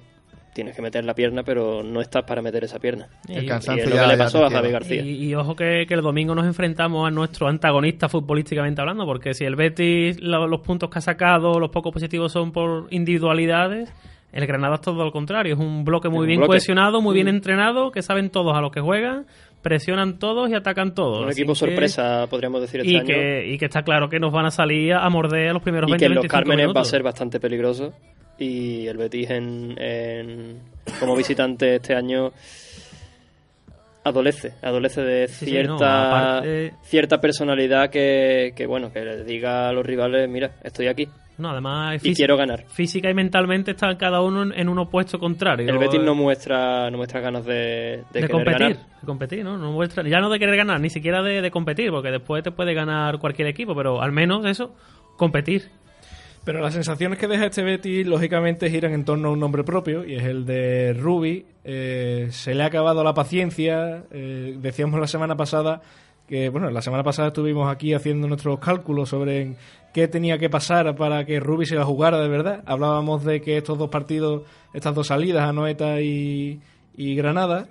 tienes 0.53 0.75
que 0.75 0.81
meter 0.81 1.03
la 1.03 1.13
pierna 1.15 1.43
pero 1.43 1.81
no 1.83 1.99
estás 2.01 2.23
para 2.23 2.41
meter 2.41 2.63
esa 2.63 2.79
pierna 2.79 3.07
El 3.27 3.43
Y- 3.43 3.47
cansancio 3.47 3.83
y 3.83 3.87
es 3.87 3.89
lo 3.89 3.95
ya- 3.95 4.03
que 4.03 4.07
le 4.13 4.17
pasó 4.17 4.45
a. 4.45 4.49
Javi 4.51 4.71
García 4.71 5.01
Y, 5.01 5.25
y 5.29 5.35
ojo 5.35 5.55
que, 5.55 5.85
que 5.87 5.93
el 5.95 6.01
domingo 6.01 6.35
nos 6.35 6.45
enfrentamos 6.45 7.07
a 7.07 7.11
nuestro 7.11 7.47
antagonista 7.47 8.07
futbolísticamente 8.09 8.79
hablando, 8.81 9.05
porque 9.05 9.33
si 9.33 9.45
el 9.45 9.55
Betis 9.55 10.19
lo- 10.21 10.47
los 10.47 10.61
puntos 10.61 10.89
que 10.89 10.99
ha 10.99 11.01
sacado, 11.01 11.59
los 11.59 11.69
pocos 11.71 11.91
positivos 11.91 12.31
son 12.31 12.51
por 12.51 12.87
individualidades, 12.91 13.91
el 14.31 14.47
Granada 14.47 14.75
es 14.75 14.81
todo 14.81 15.03
lo 15.03 15.11
contrario, 15.11 15.53
es 15.53 15.59
un 15.59 15.83
bloque 15.85 16.09
muy 16.09 16.21
un 16.21 16.27
bien 16.27 16.39
bloque. 16.39 16.49
cohesionado, 16.51 17.01
muy 17.01 17.13
bien 17.13 17.27
Mm. 17.27 17.29
entrenado, 17.35 17.91
que 17.91 18.01
saben 18.01 18.29
todos 18.31 18.55
a 18.55 18.61
lo 18.61 18.71
que 18.71 18.81
juegan, 18.81 19.25
presionan 19.61 20.17
todos 20.19 20.49
y 20.49 20.55
atacan 20.55 20.93
todos. 20.93 21.21
un 21.23 21.29
Así 21.29 21.41
equipo 21.41 21.53
que- 21.53 21.59
sorpresa 21.59 22.27
podríamos 22.29 22.59
decir 22.61 22.81
este 22.81 22.91
Y 22.91 22.95
año 22.97 23.05
que, 23.05 23.47
y 23.47 23.57
que 23.57 23.65
está 23.65 23.83
claro 23.83 24.09
que 24.09 24.19
nos 24.19 24.31
van 24.33 24.45
a 24.47 24.51
salir 24.51 24.93
a 24.93 25.07
morder 25.09 25.49
a 25.49 25.53
los 25.53 25.61
primeros 25.61 25.87
y 25.87 25.91
20 25.91 25.99
que 26.01 26.05
en 26.07 26.15
los 26.15 26.23
25 26.23 26.35
Cármenes 26.49 26.75
va 26.75 26.81
a 26.81 26.85
ser 26.85 27.03
bastante 27.03 27.39
peligroso 27.39 27.93
y 28.37 28.87
el 28.87 28.97
Betis 28.97 29.29
en, 29.29 29.75
en- 29.79 30.59
como 30.99 31.15
visitante 31.15 31.75
este 31.75 31.95
año 31.95 32.31
adolece 34.03 34.53
adolece 34.61 35.01
de 35.01 35.27
Sí, 35.29 35.45
sí, 35.45 35.51
cierta 35.51 35.73
no, 35.73 35.75
aparte- 35.85 36.73
cierta 36.83 37.21
personalidad 37.21 37.89
que, 37.89 38.53
que 38.55 38.65
bueno 38.65 38.91
que 38.91 38.99
le 39.01 39.23
diga 39.23 39.69
a 39.69 39.73
los 39.73 39.85
rivales 39.85 40.27
mira 40.29 40.51
estoy 40.63 40.87
aquí 40.87 41.07
No, 41.37 41.51
además, 41.51 42.03
y 42.05 42.13
quiero 42.13 42.35
ganar 42.35 42.65
física 42.67 43.09
y 43.09 43.13
mentalmente 43.13 43.71
están 43.71 43.95
cada 43.95 44.21
uno 44.21 44.53
en, 44.53 44.67
un 44.67 44.77
opuesto 44.79 45.19
contrario. 45.19 45.69
el 45.69 45.77
Betis 45.77 46.01
Eh, 46.01 46.03
no 46.03 46.15
muestra 46.15 46.89
no 46.91 46.97
muestra 46.97 47.21
ganas 47.21 47.45
de, 47.45 48.03
de, 48.11 48.27
competir, 48.27 48.59
ganar 48.59 48.77
de 49.01 49.05
competir, 49.05 49.43
¿no? 49.45 49.57
No 49.57 49.71
muestra- 49.71 50.03
ya 50.07 50.19
no 50.19 50.29
de 50.29 50.37
querer 50.39 50.57
ganar, 50.57 50.81
ni 50.81 50.89
siquiera 50.89 51.23
de, 51.23 51.41
de 51.41 51.49
competir, 51.51 51.89
porque 51.91 52.11
después 52.11 52.43
te 52.43 52.51
puede 52.51 52.73
ganar 52.73 53.19
cualquier 53.19 53.47
equipo, 53.47 53.73
pero 53.73 54.01
al 54.01 54.11
menos 54.11 54.45
eso, 54.45 54.75
competir. 55.17 55.69
Pero 56.43 56.59
las 56.59 56.73
sensaciones 56.73 57.17
que 57.17 57.27
deja 57.27 57.45
este 57.45 57.63
Betis, 57.63 58.05
lógicamente, 58.05 58.69
giran 58.69 58.93
en 58.93 59.05
torno 59.05 59.29
a 59.29 59.31
un 59.31 59.39
nombre 59.39 59.63
propio, 59.63 60.05
y 60.05 60.15
es 60.15 60.23
el 60.23 60.45
de 60.45 60.93
Rubi. 60.93 61.45
Eh, 61.63 62.27
se 62.31 62.53
le 62.53 62.63
ha 62.63 62.65
acabado 62.65 63.01
la 63.03 63.13
paciencia. 63.13 64.03
eh, 64.11 64.57
decíamos 64.59 64.99
la 64.99 65.07
semana 65.07 65.37
pasada 65.37 65.81
que, 66.27 66.49
bueno, 66.49 66.69
la 66.69 66.81
semana 66.81 67.03
pasada 67.03 67.29
estuvimos 67.29 67.71
aquí 67.71 67.93
haciendo 67.93 68.27
nuestros 68.27 68.59
cálculos 68.59 69.09
sobre 69.09 69.55
qué 69.93 70.07
tenía 70.07 70.37
que 70.37 70.49
pasar 70.49 70.95
para 70.95 71.25
que 71.25 71.39
Rubi 71.39 71.65
se 71.65 71.75
la 71.75 71.85
jugara 71.85 72.19
de 72.19 72.27
verdad. 72.27 72.63
Hablábamos 72.65 73.23
de 73.23 73.41
que 73.41 73.57
estos 73.57 73.77
dos 73.77 73.89
partidos, 73.89 74.43
estas 74.73 74.95
dos 74.95 75.07
salidas, 75.07 75.47
Anoeta 75.47 76.01
y, 76.01 76.59
Granada, 76.97 77.67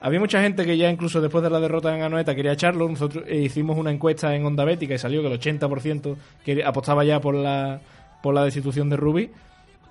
había 0.00 0.20
mucha 0.20 0.42
gente 0.42 0.64
que 0.64 0.76
ya 0.76 0.90
incluso 0.90 1.20
después 1.20 1.42
de 1.42 1.50
la 1.50 1.58
derrota 1.58 1.96
en 1.96 2.02
Anoeta 2.02 2.36
quería 2.36 2.52
echarlo. 2.52 2.88
Nosotros 2.88 3.24
eh, 3.26 3.38
hicimos 3.38 3.78
una 3.78 3.90
encuesta 3.90 4.34
en 4.36 4.44
Onda 4.44 4.64
Bética 4.64 4.94
y 4.94 4.98
salió 4.98 5.22
que 5.22 5.28
el 5.28 5.40
80% 5.40 6.16
que 6.44 6.64
apostaba 6.64 7.04
ya 7.04 7.20
por 7.20 7.34
la, 7.34 7.80
por 8.26 8.34
la 8.34 8.42
destitución 8.42 8.90
de 8.90 8.96
Rubi. 8.96 9.30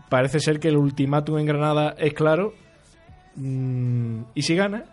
Parece 0.09 0.41
ser 0.41 0.59
que 0.59 0.67
el 0.67 0.75
ultimátum 0.75 1.37
en 1.37 1.45
Granada 1.45 1.95
es 1.97 2.13
claro. 2.13 2.53
Mm, 3.37 4.23
y 4.35 4.41
si 4.41 4.57
gana, 4.57 4.83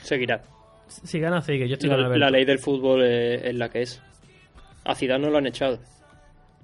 seguirá 0.00 0.42
Si 0.88 1.20
gana, 1.20 1.42
sigue. 1.42 1.68
Yo 1.68 1.74
estoy 1.74 1.90
la, 1.90 1.96
con 2.08 2.18
la 2.18 2.30
ley 2.30 2.46
del 2.46 2.58
fútbol 2.58 3.02
es, 3.02 3.44
es 3.44 3.54
la 3.54 3.68
que 3.68 3.82
es 3.82 4.02
a 4.86 4.94
Zidane 4.94 5.22
no 5.22 5.30
lo 5.30 5.36
han 5.36 5.48
echado 5.48 5.80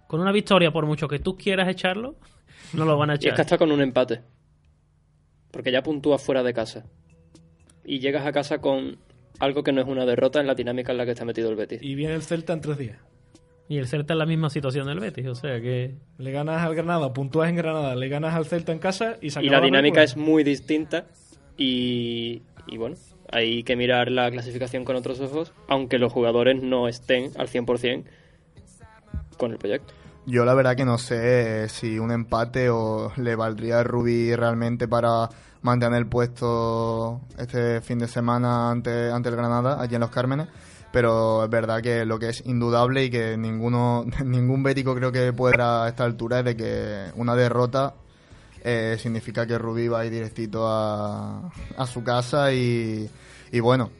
Con 0.07 0.21
una 0.23 0.33
victoria, 0.33 0.71
por 0.71 0.87
mucho 0.87 1.09
que 1.09 1.19
tú 1.19 1.37
quieras 1.37 1.69
echarlo, 1.69 2.15
no 2.73 2.87
lo 2.87 2.97
van 2.97 3.11
a 3.11 3.13
y 3.17 3.17
es 3.17 3.25
echar. 3.25 3.35
que 3.35 3.43
hasta 3.43 3.59
con 3.59 3.71
un 3.71 3.83
empate 3.83 4.23
porque 5.51 5.71
ya 5.71 5.83
puntúas 5.83 6.23
fuera 6.23 6.43
de 6.43 6.55
casa 6.55 6.87
y 7.85 7.99
llegas 7.99 8.25
a 8.27 8.33
casa 8.33 8.63
con 8.63 8.97
algo 9.41 9.63
que 9.63 9.73
no 9.73 9.83
es 9.83 9.87
una 9.87 10.07
derrota 10.07 10.41
en 10.41 10.47
la 10.47 10.55
dinámica 10.55 10.93
en 10.93 10.97
la 10.99 11.05
que 11.05 11.11
está 11.11 11.27
metido 11.27 11.51
el 11.51 11.57
Betis 11.57 11.83
y 11.83 11.95
viene 11.95 12.15
el 12.15 12.23
Celta 12.23 12.55
en 12.55 12.63
tres 12.63 12.79
días. 12.79 12.99
Y 13.69 13.79
el 13.79 13.89
Celta 13.89 14.13
en 14.13 14.21
la 14.21 14.27
misma 14.27 14.49
situación 14.49 14.87
del 14.87 15.01
Betis, 15.01 15.27
o 15.27 15.35
sea 15.35 15.61
que... 15.61 15.97
Le 16.19 16.31
ganas 16.31 16.63
al 16.63 16.75
Granada, 16.75 17.13
puntúas 17.13 17.49
en 17.49 17.57
Granada, 17.57 17.97
le 17.97 18.09
ganas 18.09 18.35
al 18.35 18.47
Celta 18.47 18.73
en 18.73 18.79
casa 18.79 19.17
y 19.21 19.31
se 19.31 19.43
y 19.43 19.49
acaba 19.49 19.61
la 19.61 19.67
dinámica 19.67 20.03
es 20.03 20.17
muy 20.17 20.45
distinta 20.45 21.07
y, 21.57 22.43
y 22.67 22.77
bueno, 22.77 22.97
hay 23.33 23.65
que 23.65 23.77
mirar 23.77 24.11
la 24.11 24.31
clasificación 24.31 24.85
con 24.85 24.97
otros 24.97 25.21
ojos, 25.21 25.53
aunque 25.69 25.99
los 25.99 26.13
jugadores 26.13 26.63
no 26.63 26.87
estén 26.87 27.33
al 27.37 27.49
100% 27.49 28.05
con 29.37 29.53
el 29.53 29.59
proyecto. 29.59 29.93
Yo 30.27 30.45
la 30.45 30.55
verdad 30.55 30.77
que 30.77 30.85
no 30.85 30.99
sé 30.99 31.69
si 31.69 31.99
un 31.99 32.11
empate 32.11 32.69
o 32.69 33.13
le 33.17 33.37
valdría 33.37 33.81
a 33.81 33.85
Rubí 33.85 34.35
realmente 34.35 34.89
para 34.89 35.29
mantener 35.63 35.99
el 35.99 36.09
puesto 36.09 37.21
este 37.39 37.81
fin 37.81 37.99
de 37.99 38.09
semana 38.09 38.71
ante, 38.71 39.11
ante 39.11 39.29
el 39.29 39.37
Granada, 39.37 39.81
allí 39.81 39.95
en 39.95 40.01
Los 40.01 40.11
Cármenes. 40.11 40.49
Pero 40.97 41.45
es 41.45 41.51
verdad 41.51 41.83
que 41.83 42.07
lo 42.07 42.19
que 42.19 42.31
es 42.31 42.43
indudable 42.47 43.05
y 43.05 43.11
que 43.11 43.37
ninguno 43.37 44.07
ningún 44.25 44.63
bético 44.63 44.95
creo 44.95 45.13
que 45.13 45.31
pueda 45.35 45.85
a 45.85 45.89
esta 45.91 46.05
altura 46.05 46.39
es 46.39 46.47
de 46.47 46.57
que 46.57 47.11
una 47.17 47.37
derrota 47.37 47.93
eh, 48.65 48.97
significa 48.99 49.47
que 49.47 49.59
Rubí 49.59 49.89
va 49.89 50.01
a 50.01 50.07
ir 50.07 50.13
directito 50.13 50.67
a, 50.67 51.53
a 51.77 51.87
su 51.87 52.03
casa 52.03 52.51
y, 52.55 53.11
y 53.53 53.61
bueno, 53.61 53.91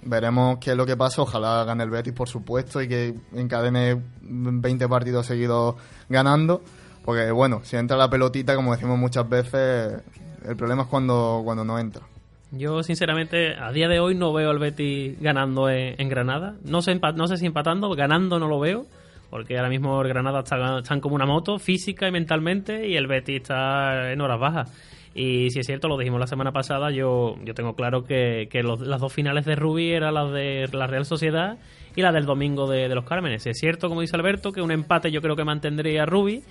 veremos 0.00 0.56
qué 0.58 0.70
es 0.70 0.78
lo 0.78 0.86
que 0.86 0.96
pasa. 0.96 1.20
Ojalá 1.20 1.62
gane 1.64 1.84
el 1.84 1.90
Betis, 1.90 2.14
por 2.14 2.30
supuesto, 2.30 2.80
y 2.80 2.88
que 2.88 3.14
encadene 3.34 4.02
20 4.22 4.88
partidos 4.88 5.26
seguidos 5.26 5.74
ganando. 6.08 6.62
Porque 7.04 7.32
bueno, 7.32 7.60
si 7.64 7.76
entra 7.76 7.98
la 7.98 8.08
pelotita, 8.08 8.56
como 8.56 8.72
decimos 8.72 8.98
muchas 8.98 9.28
veces, 9.28 10.00
el 10.42 10.56
problema 10.56 10.84
es 10.84 10.88
cuando, 10.88 11.42
cuando 11.44 11.66
no 11.66 11.78
entra. 11.78 12.06
Yo, 12.52 12.82
sinceramente, 12.82 13.56
a 13.58 13.72
día 13.72 13.88
de 13.88 13.98
hoy 13.98 14.14
no 14.14 14.32
veo 14.32 14.50
al 14.50 14.58
Betis 14.58 15.20
ganando 15.20 15.68
en, 15.68 16.08
Granada. 16.08 16.54
No 16.64 16.80
sé, 16.80 16.98
no 17.14 17.26
sé 17.26 17.36
si 17.36 17.46
empatando, 17.46 17.90
ganando 17.90 18.38
no 18.38 18.48
lo 18.48 18.60
veo. 18.60 18.86
Porque 19.30 19.56
ahora 19.56 19.68
mismo 19.68 20.00
el 20.02 20.08
Granada 20.08 20.40
está, 20.40 20.78
están 20.78 21.00
como 21.00 21.16
una 21.16 21.26
moto, 21.26 21.58
física 21.58 22.06
y 22.06 22.12
mentalmente, 22.12 22.88
y 22.88 22.96
el 22.96 23.08
Betis 23.08 23.42
está 23.42 24.12
en 24.12 24.20
horas 24.20 24.38
bajas. 24.38 24.72
Y 25.14 25.50
si 25.50 25.60
es 25.60 25.66
cierto, 25.66 25.88
lo 25.88 25.98
dijimos 25.98 26.20
la 26.20 26.26
semana 26.26 26.52
pasada, 26.52 26.90
yo, 26.90 27.36
yo 27.42 27.54
tengo 27.54 27.74
claro 27.74 28.04
que, 28.04 28.48
que 28.50 28.62
las 28.62 29.00
dos 29.00 29.12
finales 29.12 29.44
de 29.44 29.56
Rubí 29.56 29.90
eran 29.90 30.14
las 30.14 30.30
de 30.30 30.68
la 30.72 30.86
Real 30.86 31.06
Sociedad 31.06 31.58
y 31.96 32.02
la 32.02 32.12
del 32.12 32.26
domingo 32.26 32.70
de, 32.70 32.88
de 32.88 32.94
los 32.94 33.04
Cármenes. 33.04 33.42
Si 33.42 33.50
es 33.50 33.58
cierto, 33.58 33.88
como 33.88 34.02
dice 34.02 34.14
Alberto, 34.14 34.52
que 34.52 34.60
un 34.60 34.70
empate 34.70 35.10
yo 35.10 35.22
creo 35.22 35.34
que 35.34 35.44
mantendría 35.44 36.04
a 36.04 36.06
Rubí. 36.06 36.42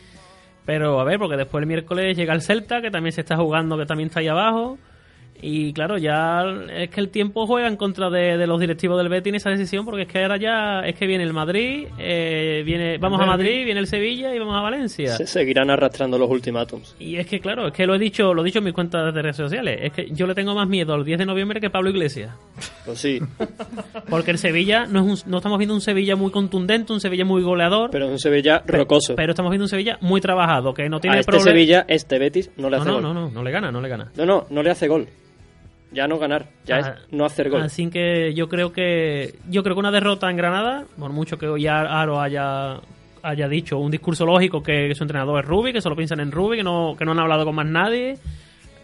Pero 0.65 0.99
a 0.99 1.03
ver, 1.03 1.19
porque 1.19 1.38
después 1.38 1.62
el 1.62 1.67
miércoles 1.67 2.17
llega 2.17 2.34
el 2.34 2.41
Celta, 2.41 2.81
que 2.81 2.89
también 2.89 3.13
se 3.13 3.21
está 3.21 3.38
jugando, 3.38 3.77
que 3.77 3.86
también 3.86 4.08
está 4.08 4.19
ahí 4.19 4.27
abajo. 4.27 4.79
Y 5.47 5.73
claro, 5.73 5.99
ya 5.99 6.43
es 6.73 6.89
que 6.89 6.99
el 6.99 7.10
tiempo 7.10 7.45
juega 7.45 7.67
en 7.67 7.75
contra 7.75 8.10
de, 8.10 8.36
de 8.36 8.47
los 8.47 8.60
directivos 8.60 8.97
del 8.97 9.10
Betis 9.10 9.29
en 9.29 9.36
esa 9.36 9.51
decisión, 9.51 9.86
porque 9.86 10.01
es 10.03 10.08
que 10.08 10.23
ahora 10.23 10.38
ya 10.38 10.79
es 10.79 10.95
que 10.95 11.05
viene 11.05 11.23
el 11.23 11.34
Madrid, 11.34 11.88
eh, 11.99 12.63
viene 12.65 12.97
vamos 12.97 13.21
a. 13.21 13.25
Madrid, 13.27 13.63
viene 13.63 13.79
el 13.79 13.86
Sevilla 13.88 14.34
y 14.34 14.39
vamos 14.39 14.55
a 14.55 14.62
Valencia. 14.62 15.15
Se 15.15 15.27
seguirán 15.27 15.69
arrastrando 15.69 16.17
los 16.17 16.29
ultimátums. 16.29 16.95
Y 16.99 17.17
es 17.17 17.27
que 17.27 17.39
claro, 17.39 17.67
es 17.67 17.73
que 17.73 17.86
lo 17.86 17.93
he 17.93 17.99
dicho, 17.99 18.34
lo 18.34 18.41
he 18.41 18.45
dicho 18.45 18.58
en 18.60 18.65
mis 18.65 18.73
cuentas 18.73 19.13
de 19.13 19.21
redes 19.21 19.36
sociales, 19.36 19.79
es 19.84 19.93
que 19.93 20.08
yo 20.12 20.25
le 20.25 20.34
tengo 20.34 20.55
más 20.55 20.67
miedo 20.67 20.93
al 20.95 21.05
10 21.05 21.19
de 21.19 21.25
noviembre 21.27 21.62
que 21.62 21.69
Pablo 21.69 21.89
Iglesias. 21.91 22.34
Pues 22.86 22.97
sí, 22.99 23.19
Porque 24.10 24.31
el 24.31 24.38
Sevilla 24.39 24.86
no 24.88 25.01
es 25.12 25.23
un- 25.25 25.31
no 25.31 25.38
estamos 25.38 25.58
viendo 25.60 25.73
un 25.75 25.81
Sevilla 25.81 26.15
muy 26.15 26.31
contundente, 26.31 26.91
un 26.93 26.99
Sevilla 27.01 27.25
muy 27.25 27.43
goleador, 27.43 27.89
pero 27.91 28.05
es 28.05 28.12
un 28.12 28.19
Sevilla 28.19 28.63
rocoso. 28.65 29.15
pero 29.15 29.31
estamos 29.34 29.51
viendo 29.51 29.65
un 29.65 29.69
Sevilla 29.69 29.97
muy 30.01 30.21
trabajado, 30.21 30.73
que 30.73 30.89
no 30.89 30.99
tiene 30.99 31.17
a 31.17 31.19
este 31.19 31.31
problema. 31.31 31.51
Sevilla, 31.51 31.86
este 31.88 32.17
Betis 32.19 32.49
no 32.58 32.69
le 32.69 32.77
No, 32.77 32.81
hace 32.81 32.89
no, 32.89 32.93
gol. 32.95 33.03
no, 33.03 33.13
no, 33.13 33.29
no 33.29 33.43
le 33.43 33.51
gana, 33.51 33.71
no 33.71 33.81
le 33.81 33.89
gana. 33.89 34.12
No, 34.17 34.25
no, 34.25 34.45
no 34.49 34.63
le 34.63 34.69
hace 34.71 34.88
gol. 34.88 35.08
Ya 35.95 36.08
no 36.08 36.19
ganar, 36.19 36.45
ya 36.65 36.75
Ah, 36.75 36.79
es 36.79 37.13
no 37.13 37.25
hacer 37.25 37.49
gol. 37.49 37.62
Así 37.62 37.89
que 37.89 38.34
yo 38.34 38.49
creo 38.49 38.73
que 38.73 39.36
yo 39.49 39.63
creo 39.63 39.75
que 39.75 39.79
una 39.79 39.91
derrota 39.91 40.29
en 40.29 40.38
Granada, 40.38 40.84
por 40.99 41.12
mucho 41.12 41.38
que 41.38 41.47
ya 41.60 41.81
Aro 41.81 42.19
haya 42.21 42.79
haya 43.23 43.47
dicho 43.47 43.79
un 43.79 43.89
discurso 43.89 44.25
lógico 44.25 44.62
que 44.62 44.93
su 44.93 45.03
entrenador 45.03 45.43
es 45.43 45.47
Rubi, 45.49 45.73
que 45.73 45.81
solo 45.81 45.95
piensan 45.95 46.19
en 46.19 46.31
Rubi, 46.31 46.58
que 46.58 46.63
no 46.63 46.95
que 46.97 47.05
no 47.05 47.12
han 47.13 47.19
hablado 47.19 47.45
con 47.45 47.55
más 47.55 47.65
nadie. 47.65 48.17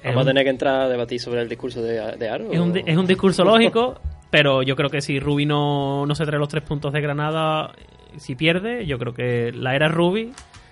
Vamos 0.04 0.24
a 0.24 0.30
tener 0.30 0.44
que 0.44 0.50
entrar 0.50 0.82
a 0.82 0.90
debatir 0.90 1.20
sobre 1.20 1.42
el 1.42 1.50
discurso 1.50 1.82
de, 1.84 2.18
de 2.18 2.30
Aro. 2.30 2.52
Es 2.52 2.60
un, 2.60 2.76
es 2.76 2.98
un 2.98 3.06
discurso 3.06 3.44
lógico, 3.46 4.00
pero 4.32 4.64
yo 4.64 4.76
creo 4.76 4.90
que 4.90 5.02
si 5.02 5.20
Rubi 5.20 5.46
no, 5.46 6.06
no 6.08 6.16
se 6.16 6.26
trae 6.26 6.40
los 6.40 6.50
tres 6.50 6.64
puntos 6.64 6.92
de 6.92 7.02
Granada, 7.02 7.72
si 8.18 8.36
pierde, 8.36 8.86
yo 8.88 8.98
creo 8.98 9.14
que 9.14 9.52
la 9.54 9.76
era 9.76 9.90
Rubi 9.90 10.32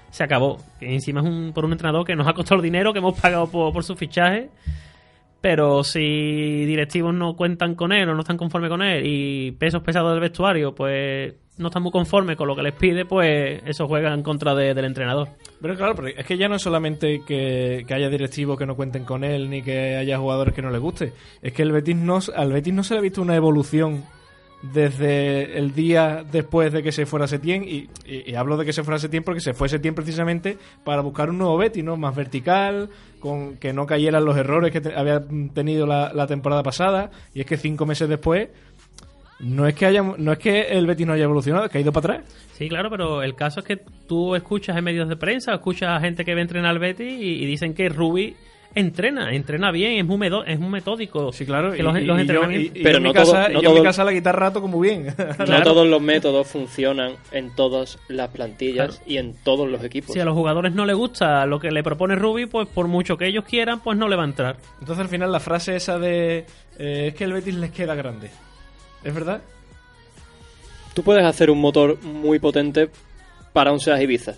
se 0.09 0.23
acabó. 0.23 0.57
Y 0.81 0.93
encima 0.93 1.19
es 1.21 1.27
un, 1.27 1.51
por 1.53 1.63
un 1.65 1.73
entrenador 1.73 2.05
que 2.05 2.15
nos 2.15 2.27
ha 2.27 2.33
costado 2.33 2.55
el 2.55 2.63
dinero 2.63 2.91
que 2.91 2.99
hemos 2.99 3.19
pagado 3.19 3.45
por, 3.47 3.71
por 3.71 3.83
su 3.83 3.95
fichaje. 3.95 4.49
Pero 5.41 5.83
si 5.85 6.65
directivos 6.65 7.13
no 7.13 7.35
cuentan 7.35 7.75
con 7.75 7.91
él 7.93 8.09
o 8.09 8.13
no 8.13 8.21
están 8.21 8.35
conformes 8.37 8.69
con 8.69 8.81
él 8.81 9.03
y 9.05 9.51
pesos 9.51 9.81
pesados 9.81 10.11
del 10.11 10.19
vestuario, 10.19 10.75
pues 10.75 11.33
no 11.57 11.67
están 11.67 11.83
muy 11.83 11.91
conformes 11.91 12.35
con 12.37 12.47
lo 12.47 12.55
que 12.55 12.63
les 12.63 12.73
pide, 12.73 13.05
pues 13.05 13.61
eso 13.65 13.87
juega 13.87 14.13
en 14.13 14.21
contra 14.23 14.53
de- 14.55 14.73
del 14.73 14.85
entrenador. 14.85 15.27
Pero 15.61 15.75
claro, 15.75 15.95
pero 15.95 16.07
es 16.09 16.25
que 16.25 16.37
ya 16.37 16.47
no 16.49 16.55
es 16.55 16.61
solamente 16.61 17.21
que, 17.25 17.83
que 17.87 17.93
haya 17.93 18.09
directivos 18.09 18.57
que 18.57 18.65
no 18.65 18.75
cuenten 18.75 19.03
con 19.05 19.23
él 19.23 19.49
ni 19.49 19.61
que 19.61 19.95
haya 19.97 20.17
jugadores 20.17 20.53
que 20.53 20.61
no 20.61 20.69
les 20.71 20.79
guste. 20.81 21.13
Es 21.41 21.53
que 21.53 21.61
el 21.63 21.71
Betis 21.71 21.95
no, 21.95 22.19
al 22.35 22.51
Betis 22.53 22.73
no 22.73 22.83
se 22.83 22.93
le 22.93 22.99
ha 22.99 23.03
visto 23.03 23.21
una 23.21 23.35
evolución 23.35 24.03
desde 24.61 25.57
el 25.57 25.73
día 25.73 26.25
después 26.29 26.73
de 26.73 26.83
que 26.83 26.91
se 26.91 27.05
fuera 27.05 27.27
Setién 27.27 27.63
y, 27.63 27.87
y- 28.05 28.35
hablo 28.35 28.57
de 28.57 28.65
que 28.65 28.73
se 28.73 28.83
fuera 28.83 28.99
Setién 28.99 29.23
porque 29.23 29.39
se 29.39 29.53
fue 29.53 29.69
Setién 29.69 29.95
precisamente 29.95 30.57
para 30.83 31.01
buscar 31.01 31.29
un 31.29 31.37
nuevo 31.37 31.57
Betis, 31.57 31.83
¿no? 31.83 31.95
Más 31.97 32.15
vertical, 32.15 32.89
con 33.19 33.55
que 33.57 33.71
no 33.73 33.85
cayeran 33.85 34.25
los 34.25 34.35
errores 34.37 34.71
que 34.71 34.81
te- 34.81 34.95
había 34.95 35.23
tenido 35.53 35.87
la, 35.87 36.11
la 36.13 36.27
temporada 36.27 36.61
pasada 36.63 37.09
y 37.33 37.39
es 37.41 37.45
que 37.45 37.57
cinco 37.57 37.85
meses 37.85 38.09
después 38.09 38.49
no 39.39 39.65
es 39.67 39.73
que 39.75 39.85
haya 39.85 40.03
no 40.03 40.33
es 40.33 40.37
que 40.39 40.63
el 40.63 40.85
Betis 40.85 41.07
no 41.07 41.13
haya 41.13 41.23
evolucionado, 41.23 41.65
es 41.65 41.71
que 41.71 41.77
ha 41.77 41.81
ido 41.81 41.93
para 41.93 42.15
atrás. 42.15 42.33
Sí, 42.57 42.67
claro, 42.67 42.89
pero 42.89 43.23
el 43.23 43.35
caso 43.35 43.61
es 43.61 43.65
que 43.65 43.77
tú 44.07 44.35
escuchas 44.35 44.75
en 44.75 44.83
medios 44.83 45.07
de 45.07 45.15
prensa, 45.15 45.53
escuchas 45.53 45.89
a 45.91 46.01
gente 46.01 46.25
que 46.25 46.35
ve 46.35 46.41
entrenar 46.41 46.71
al 46.71 46.79
Betis 46.79 47.13
y, 47.21 47.41
y 47.41 47.45
dicen 47.45 47.73
que 47.73 47.87
Rubi 47.87 48.35
entrena, 48.75 49.33
entrena 49.33 49.71
bien, 49.71 49.93
es 49.99 50.05
muy, 50.05 50.19
es 50.47 50.59
muy 50.59 50.69
metódico. 50.69 51.31
Sí, 51.33 51.45
claro. 51.45 51.71
Que 51.71 51.81
los, 51.83 51.97
y, 51.99 52.03
los 52.05 52.21
y 52.21 52.25
yo, 52.25 52.33
Pero 52.83 52.97
en 52.97 53.03
mi 53.03 53.09
no 53.09 53.13
casa, 53.13 53.45
todo- 53.45 53.53
no 53.53 53.61
yo 53.61 53.69
en 53.69 53.75
mi 53.75 53.83
casa 53.83 54.03
la 54.03 54.11
guitarra 54.11 54.39
rato 54.47 54.61
como 54.61 54.79
bien. 54.79 55.07
No 55.39 55.45
Claro. 55.45 55.63
todos 55.63 55.87
los 55.87 56.01
métodos 56.01 56.47
funcionan 56.47 57.13
en 57.31 57.55
todas 57.55 57.97
las 58.07 58.29
plantillas 58.29 58.97
Claro. 58.97 59.03
y 59.11 59.17
en 59.17 59.33
todos 59.43 59.69
los 59.69 59.83
equipos. 59.83 60.13
Si 60.13 60.19
a 60.19 60.25
los 60.25 60.33
jugadores 60.35 60.73
no 60.73 60.85
les 60.85 60.95
gusta 60.95 61.45
lo 61.45 61.59
que 61.59 61.71
le 61.71 61.83
propone 61.83 62.15
Rubi, 62.15 62.45
pues 62.45 62.67
por 62.67 62.87
mucho 62.87 63.17
que 63.17 63.27
ellos 63.27 63.43
quieran, 63.45 63.79
pues 63.81 63.97
no 63.97 64.07
le 64.07 64.15
va 64.15 64.23
a 64.23 64.27
entrar. 64.27 64.57
Entonces 64.79 65.01
al 65.03 65.09
final 65.09 65.31
la 65.31 65.39
frase 65.39 65.75
esa 65.75 65.97
de 65.99 66.45
eh, 66.77 67.07
es 67.07 67.15
que 67.15 67.23
el 67.25 67.33
Betis 67.33 67.55
les 67.55 67.71
queda 67.71 67.95
grande. 67.95 68.29
¿Es 69.03 69.13
verdad? 69.13 69.41
Tú 70.93 71.03
puedes 71.03 71.23
hacer 71.23 71.49
un 71.49 71.59
motor 71.61 72.01
muy 72.03 72.39
potente 72.39 72.89
para 73.53 73.71
un 73.71 73.79
Seat 73.79 74.01
Ibiza, 74.01 74.35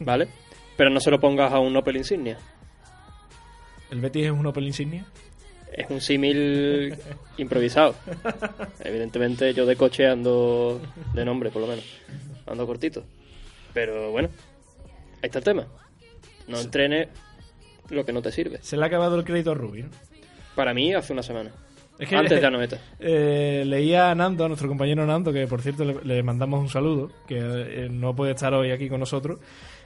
¿vale? 0.00 0.28
Pero 0.76 0.90
no 0.90 1.00
se 1.00 1.10
lo 1.10 1.20
pongas 1.20 1.52
a 1.52 1.58
un 1.58 1.76
Opel 1.76 1.96
Insignia. 1.96 2.38
¿El 3.92 4.00
Betis 4.00 4.24
es 4.26 4.30
un 4.32 4.44
Opel 4.46 4.66
Insignia? 4.66 5.04
Es 5.72 5.88
un 5.88 6.00
símil 6.00 6.94
improvisado. 7.38 7.94
Evidentemente 8.84 9.54
yo 9.54 9.64
de 9.66 9.76
coche 9.76 10.06
ando 10.06 10.80
de 11.14 11.24
nombre, 11.24 11.50
por 11.50 11.62
lo 11.62 11.68
menos. 11.68 11.84
Ando 12.46 12.66
cortito. 12.66 13.04
Pero 13.72 14.10
bueno, 14.10 14.28
ahí 15.16 15.20
está 15.22 15.38
el 15.38 15.44
tema. 15.44 15.66
No 16.48 16.58
entrene 16.58 17.08
lo 17.90 18.04
que 18.04 18.12
no 18.12 18.20
te 18.20 18.32
sirve. 18.32 18.58
Se 18.62 18.76
le 18.76 18.82
ha 18.82 18.86
acabado 18.86 19.16
el 19.16 19.24
crédito 19.24 19.52
a 19.52 19.54
Rubio. 19.54 19.86
Para 20.54 20.74
mí 20.74 20.92
hace 20.92 21.12
una 21.12 21.22
semana. 21.22 21.50
Es 21.98 22.08
que- 22.08 22.16
Antes 22.16 22.38
de 22.40 22.46
Anoeta. 22.46 22.78
Eh, 22.98 23.62
leía 23.66 24.10
a 24.10 24.14
Nando, 24.14 24.44
a 24.44 24.48
nuestro 24.48 24.68
compañero 24.68 25.06
Nando, 25.06 25.32
que 25.32 25.46
por 25.46 25.62
cierto 25.62 25.84
le, 25.84 25.96
le 26.02 26.22
mandamos 26.22 26.60
un 26.60 26.68
saludo, 26.68 27.10
que 27.26 27.38
eh, 27.38 27.88
no 27.90 28.14
puede 28.14 28.32
estar 28.32 28.52
hoy 28.52 28.70
aquí 28.72 28.88
con 28.90 29.00
nosotros. 29.00 29.38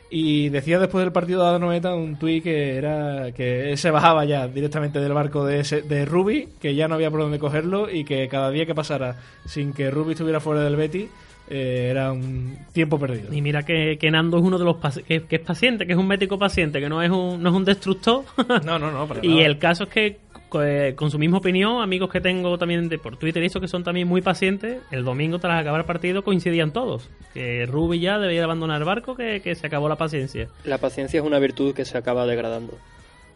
Y 0.08 0.50
decía 0.50 0.78
después 0.78 1.04
del 1.04 1.12
partido 1.12 1.42
de 1.42 1.56
Anoeta 1.56 1.94
un 1.94 2.16
tuit 2.16 2.44
que 2.44 2.76
era 2.76 3.32
que 3.32 3.76
se 3.76 3.90
bajaba 3.90 4.24
ya 4.24 4.46
directamente 4.46 5.00
del 5.00 5.12
barco 5.12 5.44
de, 5.44 5.60
ese, 5.60 5.82
de 5.82 6.04
Rubi, 6.04 6.48
que 6.60 6.74
ya 6.74 6.86
no 6.86 6.94
había 6.94 7.10
por 7.10 7.20
dónde 7.20 7.38
cogerlo 7.38 7.90
y 7.90 8.04
que 8.04 8.28
cada 8.28 8.50
día 8.50 8.66
que 8.66 8.74
pasara 8.74 9.16
sin 9.46 9.72
que 9.72 9.90
Rubi 9.90 10.12
estuviera 10.12 10.38
fuera 10.38 10.62
del 10.62 10.76
Betis 10.76 11.08
eh, 11.48 11.88
era 11.90 12.12
un 12.12 12.56
tiempo 12.72 12.98
perdido. 12.98 13.32
Y 13.32 13.40
mira 13.40 13.62
que, 13.62 13.98
que 13.98 14.10
Nando 14.10 14.38
es 14.38 14.42
uno 14.42 14.58
de 14.58 14.64
los 14.64 14.76
que, 15.06 15.22
que 15.22 15.36
es 15.36 15.42
paciente, 15.42 15.86
que 15.86 15.92
es 15.92 15.98
un 15.98 16.06
médico 16.06 16.38
paciente, 16.38 16.80
que 16.80 16.88
no 16.88 17.02
es 17.02 17.10
un, 17.10 17.42
no 17.42 17.50
es 17.50 17.54
un 17.54 17.64
destructor. 17.64 18.24
No, 18.64 18.78
no, 18.78 18.90
no. 18.90 19.06
para 19.06 19.20
y 19.22 19.28
nada. 19.28 19.46
el 19.46 19.58
caso 19.58 19.84
es 19.84 19.90
que 19.90 20.16
con 20.48 21.10
su 21.10 21.18
misma 21.18 21.38
opinión, 21.38 21.82
amigos 21.82 22.10
que 22.10 22.20
tengo 22.20 22.56
también 22.58 22.88
de 22.88 22.98
por 22.98 23.16
Twitter 23.16 23.42
y 23.42 23.46
eso 23.46 23.60
que 23.60 23.68
son 23.68 23.82
también 23.84 24.06
muy 24.08 24.22
pacientes, 24.22 24.78
el 24.90 25.04
domingo 25.04 25.38
tras 25.38 25.60
acabar 25.60 25.80
el 25.80 25.86
partido 25.86 26.22
coincidían 26.24 26.72
todos. 26.72 27.08
Que 27.34 27.66
Rubi 27.66 28.00
ya 28.00 28.18
debía 28.18 28.44
abandonar 28.44 28.78
el 28.80 28.84
barco, 28.86 29.14
que, 29.16 29.40
que 29.42 29.54
se 29.54 29.66
acabó 29.66 29.88
la 29.88 29.96
paciencia. 29.96 30.48
La 30.64 30.78
paciencia 30.78 31.20
es 31.20 31.26
una 31.26 31.38
virtud 31.38 31.74
que 31.74 31.84
se 31.84 31.98
acaba 31.98 32.26
degradando. 32.26 32.74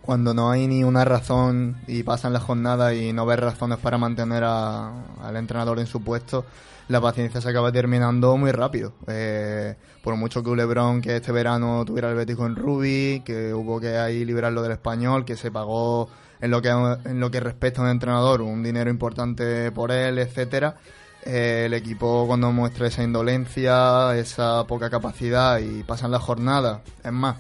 Cuando 0.02 0.32
no 0.32 0.50
hay 0.50 0.66
ni 0.66 0.82
una 0.82 1.04
razón 1.04 1.76
y 1.86 2.02
pasan 2.04 2.32
la 2.32 2.40
jornada 2.40 2.94
y 2.94 3.12
no 3.12 3.26
ves 3.26 3.38
razones 3.38 3.78
para 3.78 3.98
mantener 3.98 4.42
a- 4.44 5.04
al 5.22 5.36
entrenador 5.36 5.78
en 5.78 5.86
su 5.86 6.02
puesto, 6.02 6.46
la 6.88 7.00
paciencia 7.02 7.40
se 7.40 7.48
acaba 7.50 7.70
terminando 7.70 8.36
muy 8.38 8.50
rápido. 8.50 8.94
Eh, 9.08 9.74
por 10.02 10.16
mucho 10.16 10.42
que 10.42 10.56
Lebron 10.56 11.02
que 11.02 11.16
este 11.16 11.32
verano 11.32 11.84
tuviera 11.84 12.08
el 12.08 12.16
Betis 12.16 12.36
con 12.36 12.56
Rubi, 12.56 13.22
que 13.26 13.52
hubo 13.52 13.78
que 13.78 13.98
ahí 13.98 14.24
liberarlo 14.24 14.62
del 14.62 14.72
español, 14.72 15.24
que 15.26 15.36
se 15.36 15.50
pagó 15.50 16.08
en 16.40 16.50
lo 16.50 16.62
que 16.62 16.68
en 16.68 17.20
lo 17.20 17.30
que 17.30 17.40
respecta 17.40 17.80
a 17.80 17.84
un 17.84 17.90
entrenador 17.90 18.42
un 18.42 18.62
dinero 18.62 18.90
importante 18.90 19.70
por 19.72 19.92
él, 19.92 20.18
etcétera. 20.18 20.76
eh, 21.24 21.64
el 21.66 21.74
equipo 21.74 22.26
cuando 22.26 22.50
muestra 22.52 22.86
esa 22.86 23.02
indolencia, 23.02 24.16
esa 24.16 24.64
poca 24.66 24.88
capacidad 24.90 25.58
y 25.58 25.82
pasan 25.82 26.10
la 26.10 26.18
jornada, 26.18 26.82
es 27.04 27.12
más, 27.12 27.36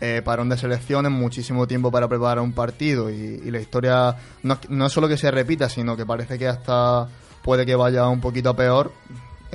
eh, 0.00 0.22
parón 0.24 0.48
de 0.48 0.56
selecciones, 0.56 1.10
muchísimo 1.10 1.66
tiempo 1.66 1.90
para 1.90 2.08
preparar 2.08 2.40
un 2.40 2.52
partido 2.52 3.10
y, 3.10 3.50
la 3.50 3.60
historia 3.60 4.16
no, 4.42 4.58
no 4.68 4.88
solo 4.88 5.08
que 5.08 5.16
se 5.16 5.30
repita, 5.30 5.68
sino 5.68 5.96
que 5.96 6.06
parece 6.06 6.38
que 6.38 6.48
hasta 6.48 7.08
puede 7.42 7.66
que 7.66 7.74
vaya 7.74 8.08
un 8.08 8.20
poquito 8.20 8.50
a 8.50 8.56
peor. 8.56 8.92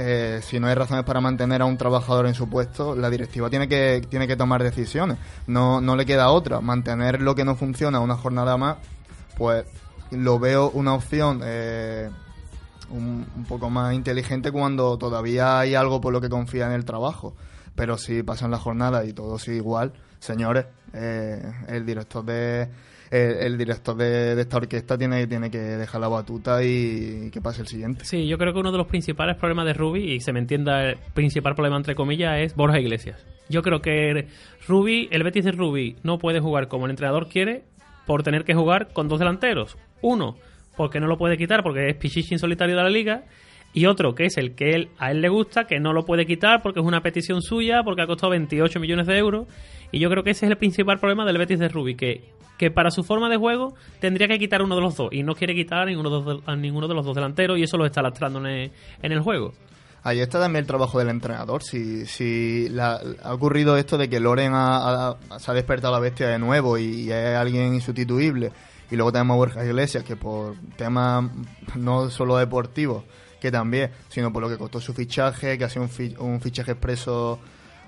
Eh, 0.01 0.39
si 0.41 0.61
no 0.61 0.67
hay 0.67 0.75
razones 0.75 1.03
para 1.03 1.19
mantener 1.19 1.61
a 1.61 1.65
un 1.65 1.77
trabajador 1.77 2.25
en 2.25 2.33
su 2.33 2.47
puesto, 2.47 2.95
la 2.95 3.09
directiva 3.09 3.49
tiene 3.49 3.67
que, 3.67 4.01
tiene 4.07 4.29
que 4.29 4.37
tomar 4.37 4.63
decisiones. 4.63 5.17
No, 5.45 5.81
no 5.81 5.97
le 5.97 6.05
queda 6.05 6.29
otra. 6.29 6.61
Mantener 6.61 7.21
lo 7.21 7.35
que 7.35 7.43
no 7.43 7.57
funciona 7.57 7.99
una 7.99 8.15
jornada 8.15 8.55
más, 8.55 8.77
pues 9.37 9.65
lo 10.11 10.39
veo 10.39 10.69
una 10.69 10.93
opción 10.93 11.41
eh, 11.43 12.09
un, 12.89 13.27
un 13.35 13.43
poco 13.43 13.69
más 13.69 13.93
inteligente 13.93 14.53
cuando 14.53 14.97
todavía 14.97 15.59
hay 15.59 15.75
algo 15.75 15.99
por 15.99 16.13
lo 16.13 16.21
que 16.21 16.29
confía 16.29 16.67
en 16.67 16.71
el 16.71 16.85
trabajo. 16.85 17.35
Pero 17.75 17.97
si 17.97 18.23
pasan 18.23 18.51
la 18.51 18.57
jornada 18.57 19.03
y 19.03 19.11
todo 19.11 19.37
sigue 19.37 19.57
igual, 19.57 19.91
señores, 20.19 20.65
eh, 20.93 21.43
el 21.67 21.85
director 21.85 22.23
de 22.23 22.69
el, 23.11 23.31
el 23.37 23.57
director 23.57 23.95
de, 23.95 24.39
esta 24.39 24.57
orquesta 24.57 24.97
tiene, 24.97 25.27
que 25.27 25.57
dejar 25.57 26.01
la 26.01 26.07
batuta 26.07 26.63
y, 26.63 27.29
que 27.31 27.41
pase 27.41 27.61
el 27.61 27.67
siguiente. 27.67 28.05
Sí, 28.05 28.27
yo 28.27 28.37
creo 28.37 28.53
que 28.53 28.59
uno 28.59 28.71
de 28.71 28.77
los 28.77 28.87
principales 28.87 29.37
problemas 29.37 29.65
de 29.65 29.73
Rubi, 29.73 30.13
y 30.13 30.19
se 30.19 30.33
me 30.33 30.39
entienda 30.39 30.83
el 30.83 30.97
principal 31.13 31.55
problema 31.55 31.77
entre 31.77 31.95
comillas, 31.95 32.39
es 32.39 32.55
Borja 32.55 32.79
Iglesias. 32.79 33.25
Yo 33.49 33.61
creo 33.61 33.81
que 33.81 34.27
Rubi, 34.67 35.07
el 35.11 35.23
Betis 35.23 35.45
de 35.45 35.51
Rubi, 35.51 35.95
no 36.03 36.19
puede 36.19 36.39
jugar 36.39 36.67
como 36.67 36.85
el 36.85 36.91
entrenador 36.91 37.27
quiere 37.27 37.63
por 38.05 38.23
tener 38.23 38.43
que 38.43 38.53
jugar 38.53 38.93
con 38.93 39.07
dos 39.07 39.19
delanteros. 39.19 39.77
Uno, 40.01 40.37
porque 40.77 40.99
no 40.99 41.07
lo 41.07 41.17
puede 41.17 41.37
quitar 41.37 41.63
porque 41.63 41.89
es 41.89 41.95
Pichichi 41.95 42.37
solitario 42.37 42.75
de 42.75 42.83
la 42.83 42.89
liga. 42.89 43.23
Y 43.71 43.85
otro, 43.85 44.15
que 44.15 44.25
es 44.25 44.37
el 44.37 44.55
que 44.55 44.71
él, 44.71 44.89
a 44.97 45.11
él 45.11 45.21
le 45.21 45.29
gusta, 45.29 45.65
que 45.65 45.79
no 45.79 45.93
lo 45.93 46.05
puede 46.05 46.25
quitar 46.25 46.63
porque 46.63 46.79
es 46.79 46.85
una 46.85 47.01
petición 47.01 47.41
suya, 47.41 47.83
porque 47.83 48.01
ha 48.01 48.07
costado 48.07 48.31
28 48.31 48.79
millones 48.79 49.05
de 49.05 49.17
euros. 49.17 49.47
Y 49.91 49.99
yo 49.99 50.09
creo 50.09 50.23
que 50.23 50.31
ese 50.31 50.45
es 50.45 50.51
el 50.51 50.57
principal 50.57 50.99
problema 50.99 51.25
del 51.25 51.37
Betis 51.37 51.59
de 51.59 51.69
Rubi, 51.69 51.95
que, 51.95 52.23
que 52.59 52.69
para 52.69 52.91
su 52.91 53.03
forma 53.03 53.29
de 53.29 53.37
juego 53.37 53.73
tendría 53.99 54.27
que 54.27 54.37
quitar 54.37 54.61
uno 54.61 54.75
de 54.75 54.81
los 54.81 54.95
dos. 54.95 55.09
Y 55.11 55.23
no 55.23 55.33
quiere 55.33 55.55
quitar 55.55 55.79
a 55.79 55.85
ninguno 55.85 56.21
de 56.21 56.57
ninguno 56.57 56.87
de 56.87 56.93
los 56.93 57.05
dos 57.05 57.15
delanteros 57.15 57.57
y 57.57 57.63
eso 57.63 57.77
lo 57.77 57.85
está 57.87 58.01
lastrando 58.03 58.45
en 58.45 58.69
el, 59.01 59.19
juego. 59.21 59.53
Ahí 60.03 60.19
está 60.19 60.39
también 60.39 60.63
el 60.63 60.67
trabajo 60.67 60.99
del 60.99 61.09
entrenador. 61.09 61.63
Si, 61.63 62.05
si 62.05 62.67
la- 62.69 63.01
ha 63.23 63.33
ocurrido 63.33 63.77
esto 63.77 63.97
de 63.97 64.09
que 64.09 64.19
Loren 64.19 64.51
ha, 64.53 65.15
se 65.39 65.49
ha 65.49 65.53
despertado 65.53 65.93
la 65.93 65.99
bestia 65.99 66.27
de 66.27 66.37
nuevo 66.37 66.77
y, 66.77 66.83
y 66.83 67.11
es 67.11 67.35
alguien 67.37 67.73
insustituible, 67.73 68.51
y 68.91 68.95
luego 68.95 69.11
tenemos 69.11 69.35
a 69.35 69.37
Borja 69.37 69.65
Iglesias, 69.65 70.03
que 70.03 70.15
por 70.15 70.55
temas 70.75 71.29
no 71.75 72.09
solo 72.09 72.37
deportivos, 72.37 73.03
que 73.39 73.51
también, 73.51 73.91
sino 74.09 74.33
por 74.33 74.41
lo 74.41 74.49
que 74.49 74.57
costó 74.57 74.81
su 74.81 74.93
fichaje, 74.93 75.57
que 75.57 75.63
ha 75.63 75.69
sido 75.69 75.83
un, 75.83 75.89
fi- 75.89 76.15
un 76.19 76.41
fichaje 76.41 76.71
expreso 76.71 77.39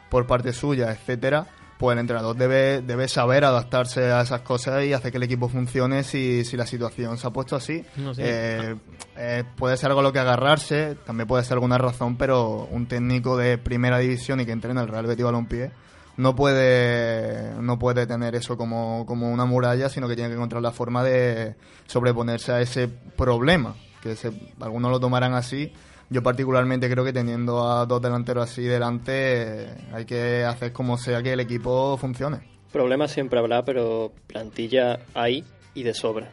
por 0.09 0.25
parte 0.27 0.53
suya, 0.53 0.91
etcétera, 0.91 1.47
pues 1.81 1.95
el 1.95 1.99
entrenador 2.01 2.35
debe, 2.35 2.83
debe 2.83 3.07
saber 3.07 3.43
adaptarse 3.43 4.11
a 4.11 4.21
esas 4.21 4.41
cosas 4.41 4.85
y 4.85 4.93
hacer 4.93 5.09
que 5.09 5.17
el 5.17 5.23
equipo 5.23 5.49
funcione 5.49 6.03
si, 6.03 6.45
si 6.45 6.55
la 6.55 6.67
situación 6.67 7.17
se 7.17 7.25
ha 7.25 7.31
puesto 7.31 7.55
así. 7.55 7.83
No 7.97 8.13
sé. 8.13 8.21
Eh, 8.23 8.75
eh, 9.17 9.43
puede 9.57 9.77
ser 9.77 9.87
algo 9.87 10.01
a 10.01 10.03
lo 10.03 10.13
que 10.13 10.19
agarrarse, 10.19 10.95
también 11.07 11.27
puede 11.27 11.43
ser 11.43 11.53
alguna 11.53 11.79
razón, 11.79 12.17
pero 12.17 12.67
un 12.69 12.85
técnico 12.85 13.35
de 13.35 13.57
primera 13.57 13.97
división 13.97 14.39
y 14.39 14.45
que 14.45 14.51
entrena 14.51 14.83
el 14.83 14.89
Real 14.89 15.07
Betis 15.07 15.25
Balompié 15.25 15.71
no 16.17 16.35
puede 16.35 17.51
no 17.59 17.79
puede 17.79 18.05
tener 18.05 18.35
eso 18.35 18.57
como, 18.57 19.07
como 19.07 19.31
una 19.31 19.45
muralla, 19.45 19.89
sino 19.89 20.07
que 20.07 20.13
tiene 20.13 20.29
que 20.29 20.35
encontrar 20.35 20.61
la 20.61 20.71
forma 20.71 21.03
de 21.03 21.55
sobreponerse 21.87 22.51
a 22.51 22.61
ese 22.61 22.89
problema, 23.17 23.73
que 24.03 24.15
se, 24.15 24.31
algunos 24.59 24.91
lo 24.91 24.99
tomarán 24.99 25.33
así. 25.33 25.73
Yo 26.11 26.21
particularmente 26.21 26.89
creo 26.89 27.03
que 27.05 27.13
teniendo 27.13 27.71
a 27.71 27.85
dos 27.85 28.01
delanteros 28.01 28.43
así 28.51 28.61
delante 28.63 29.67
hay 29.93 30.05
que 30.05 30.43
hacer 30.43 30.71
como 30.73 30.97
sea 30.97 31.23
que 31.23 31.31
el 31.33 31.39
equipo 31.39 31.97
funcione. 31.97 32.41
Problemas 32.71 33.11
siempre 33.11 33.39
habrá, 33.39 33.63
pero 33.63 34.11
plantilla 34.27 34.99
hay 35.13 35.43
y 35.73 35.83
de 35.83 35.93
sobra. 35.93 36.29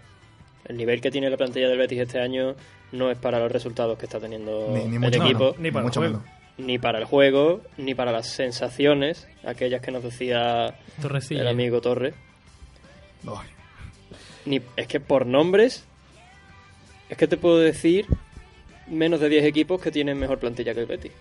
El 0.66 0.76
nivel 0.76 1.00
que 1.00 1.10
tiene 1.10 1.30
la 1.30 1.36
plantilla 1.36 1.68
del 1.68 1.78
Betis 1.78 2.00
este 2.00 2.20
año 2.20 2.54
no 2.92 3.10
es 3.10 3.16
para 3.18 3.38
los 3.38 3.50
resultados 3.52 3.96
que 3.98 4.06
está 4.06 4.18
teniendo 4.20 4.68
Ni- 4.74 4.84
ni 4.98 5.06
el 5.06 5.14
equipo, 5.14 5.54
menos, 5.54 5.58
ni 5.60 5.70
para 5.70 5.86
el 5.86 5.92
juego. 5.92 6.12
menos. 6.18 6.22
ni 6.58 6.78
para 6.78 6.98
el 6.98 7.04
juego, 7.04 7.60
ni 7.76 7.94
para 7.94 8.10
las 8.10 8.26
sensaciones, 8.30 9.28
aquellas 9.46 9.80
que 9.80 9.92
nos 9.92 10.02
decía 10.02 10.74
Torrecilla. 11.00 11.42
el 11.42 11.48
amigo 11.48 11.80
Torre. 11.80 12.14
Ay, 13.26 13.48
Ni, 14.44 14.60
es 14.76 14.86
que 14.88 14.98
por 14.98 15.24
nombres, 15.26 15.84
es 17.08 17.16
que 17.16 17.28
te 17.28 17.36
puedo 17.36 17.58
decir 17.58 18.06
menos 18.90 19.20
de 19.20 19.28
10 19.28 19.44
equipos 19.44 19.80
que 19.80 19.90
tienen 19.90 20.18
mejor 20.18 20.38
plantilla 20.38 20.74
que 20.74 20.80
el 20.80 20.86
Betis 20.86 21.12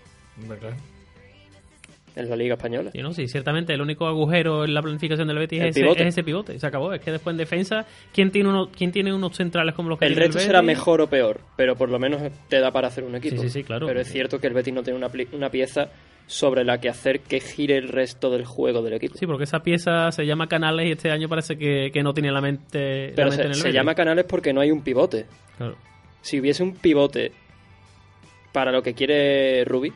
en 2.18 2.28
la 2.28 2.36
Liga 2.36 2.54
Española. 2.54 2.90
Sí, 2.92 3.00
no, 3.00 3.12
sí, 3.12 3.28
ciertamente 3.28 3.72
el 3.72 3.80
único 3.80 4.06
agujero 4.06 4.64
en 4.64 4.74
la 4.74 4.82
planificación 4.82 5.28
del 5.28 5.38
Betis 5.38 5.60
El 5.60 5.68
es 5.68 5.76
ese, 5.76 5.82
pivote. 5.82 6.02
es 6.02 6.08
ese 6.08 6.24
pivote. 6.24 6.58
Se 6.58 6.66
acabó. 6.66 6.92
Es 6.92 7.00
que 7.00 7.12
después 7.12 7.32
en 7.34 7.38
defensa, 7.38 7.86
¿quién 8.12 8.30
tiene, 8.30 8.48
uno, 8.48 8.70
quién 8.76 8.90
tiene 8.90 9.12
unos 9.12 9.36
centrales 9.36 9.74
como 9.74 9.88
los 9.90 9.98
que 9.98 10.06
El 10.06 10.12
tiene 10.12 10.26
resto 10.26 10.38
Betis? 10.38 10.46
será 10.46 10.62
mejor 10.62 11.00
o 11.00 11.06
peor, 11.08 11.40
pero 11.56 11.76
por 11.76 11.88
lo 11.90 11.98
menos 11.98 12.20
te 12.48 12.60
da 12.60 12.70
para 12.72 12.88
hacer 12.88 13.04
un 13.04 13.14
equipo. 13.14 13.36
Sí, 13.36 13.42
sí, 13.48 13.60
sí, 13.60 13.64
claro. 13.64 13.86
Pero 13.86 14.00
es 14.00 14.10
cierto 14.10 14.40
que 14.40 14.48
el 14.48 14.54
Betis 14.54 14.74
no 14.74 14.82
tiene 14.82 14.98
una, 14.98 15.10
una 15.32 15.50
pieza 15.50 15.90
sobre 16.26 16.64
la 16.64 16.78
que 16.78 16.88
hacer 16.90 17.20
que 17.20 17.40
gire 17.40 17.76
el 17.76 17.88
resto 17.88 18.30
del 18.30 18.44
juego 18.44 18.82
del 18.82 18.94
equipo. 18.94 19.16
Sí, 19.16 19.26
porque 19.26 19.44
esa 19.44 19.60
pieza 19.60 20.10
se 20.10 20.26
llama 20.26 20.46
Canales 20.46 20.86
y 20.88 20.92
este 20.92 21.10
año 21.10 21.28
parece 21.28 21.56
que, 21.56 21.90
que 21.92 22.02
no 22.02 22.12
tiene 22.12 22.30
la 22.30 22.40
mente, 22.40 23.10
la 23.10 23.14
pero 23.14 23.28
mente 23.30 23.36
se, 23.36 23.42
en 23.42 23.48
el 23.48 23.54
se 23.54 23.72
llama 23.72 23.94
Canales 23.94 24.26
porque 24.28 24.52
no 24.52 24.60
hay 24.60 24.70
un 24.70 24.82
pivote. 24.82 25.24
Claro. 25.56 25.76
Si 26.20 26.38
hubiese 26.38 26.62
un 26.62 26.74
pivote 26.74 27.32
para 28.52 28.72
lo 28.72 28.82
que 28.82 28.94
quiere 28.94 29.64
Ruby, 29.64 29.92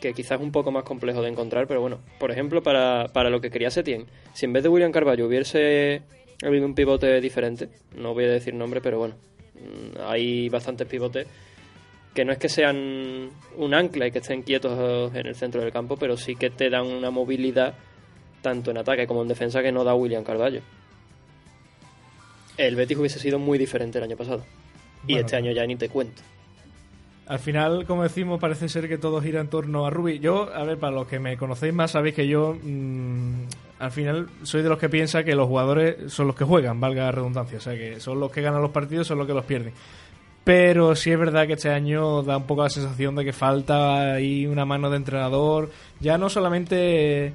que 0.00 0.12
quizás 0.14 0.40
es 0.40 0.44
un 0.44 0.52
poco 0.52 0.72
más 0.72 0.84
complejo 0.84 1.22
de 1.22 1.28
encontrar, 1.28 1.66
pero 1.66 1.80
bueno, 1.80 2.00
por 2.18 2.30
ejemplo, 2.30 2.62
para, 2.62 3.08
para 3.08 3.30
lo 3.30 3.40
que 3.40 3.50
quería 3.50 3.70
Setien, 3.70 4.06
si 4.32 4.46
en 4.46 4.52
vez 4.52 4.62
de 4.62 4.68
William 4.68 4.92
Carballo 4.92 5.26
hubiese 5.26 6.02
habido 6.42 6.64
un 6.66 6.74
pivote 6.74 7.20
diferente, 7.20 7.68
no 7.96 8.14
voy 8.14 8.24
a 8.24 8.30
decir 8.30 8.54
nombre, 8.54 8.80
pero 8.80 8.98
bueno, 8.98 9.14
mm, 9.54 10.00
hay 10.06 10.48
bastantes 10.48 10.86
pivotes 10.86 11.26
que 12.14 12.24
no 12.24 12.32
es 12.32 12.38
que 12.38 12.48
sean 12.48 13.30
un 13.56 13.74
ancla 13.74 14.06
y 14.06 14.10
que 14.10 14.18
estén 14.18 14.42
quietos 14.42 15.14
en 15.14 15.26
el 15.26 15.34
centro 15.36 15.60
del 15.60 15.72
campo, 15.72 15.96
pero 15.96 16.16
sí 16.16 16.34
que 16.34 16.50
te 16.50 16.68
dan 16.68 16.86
una 16.86 17.10
movilidad 17.10 17.74
tanto 18.42 18.70
en 18.70 18.78
ataque 18.78 19.06
como 19.06 19.22
en 19.22 19.28
defensa 19.28 19.62
que 19.62 19.70
no 19.70 19.84
da 19.84 19.94
William 19.94 20.24
Carballo. 20.24 20.60
El 22.56 22.74
Betis 22.74 22.98
hubiese 22.98 23.18
sido 23.18 23.38
muy 23.38 23.58
diferente 23.58 23.98
el 23.98 24.04
año 24.04 24.16
pasado. 24.16 24.44
Y 25.06 25.16
este 25.16 25.36
año 25.36 25.52
ya 25.52 25.64
ni 25.66 25.76
te 25.76 25.88
cuento. 25.88 26.20
Al 27.30 27.38
final, 27.38 27.86
como 27.86 28.02
decimos, 28.02 28.40
parece 28.40 28.68
ser 28.68 28.88
que 28.88 28.98
todo 28.98 29.22
gira 29.22 29.40
en 29.40 29.46
torno 29.46 29.86
a 29.86 29.90
Ruby. 29.90 30.18
Yo, 30.18 30.52
a 30.52 30.64
ver, 30.64 30.78
para 30.78 30.96
los 30.96 31.06
que 31.06 31.20
me 31.20 31.36
conocéis 31.36 31.72
más, 31.72 31.92
sabéis 31.92 32.16
que 32.16 32.26
yo, 32.26 32.56
mm, 32.60 33.44
al 33.78 33.92
final, 33.92 34.28
soy 34.42 34.62
de 34.62 34.68
los 34.68 34.78
que 34.78 34.88
piensa 34.88 35.22
que 35.22 35.36
los 35.36 35.46
jugadores 35.46 36.12
son 36.12 36.26
los 36.26 36.34
que 36.34 36.42
juegan, 36.42 36.80
valga 36.80 37.04
la 37.04 37.12
redundancia. 37.12 37.58
O 37.58 37.60
sea, 37.60 37.74
que 37.74 38.00
son 38.00 38.18
los 38.18 38.32
que 38.32 38.42
ganan 38.42 38.60
los 38.60 38.72
partidos, 38.72 39.06
son 39.06 39.18
los 39.18 39.28
que 39.28 39.34
los 39.34 39.44
pierden. 39.44 39.72
Pero 40.42 40.96
sí 40.96 41.12
es 41.12 41.18
verdad 41.20 41.46
que 41.46 41.52
este 41.52 41.70
año 41.70 42.24
da 42.24 42.36
un 42.36 42.48
poco 42.48 42.64
la 42.64 42.68
sensación 42.68 43.14
de 43.14 43.24
que 43.24 43.32
falta 43.32 44.14
ahí 44.14 44.48
una 44.48 44.64
mano 44.64 44.90
de 44.90 44.96
entrenador. 44.96 45.70
Ya 46.00 46.18
no 46.18 46.30
solamente 46.30 47.32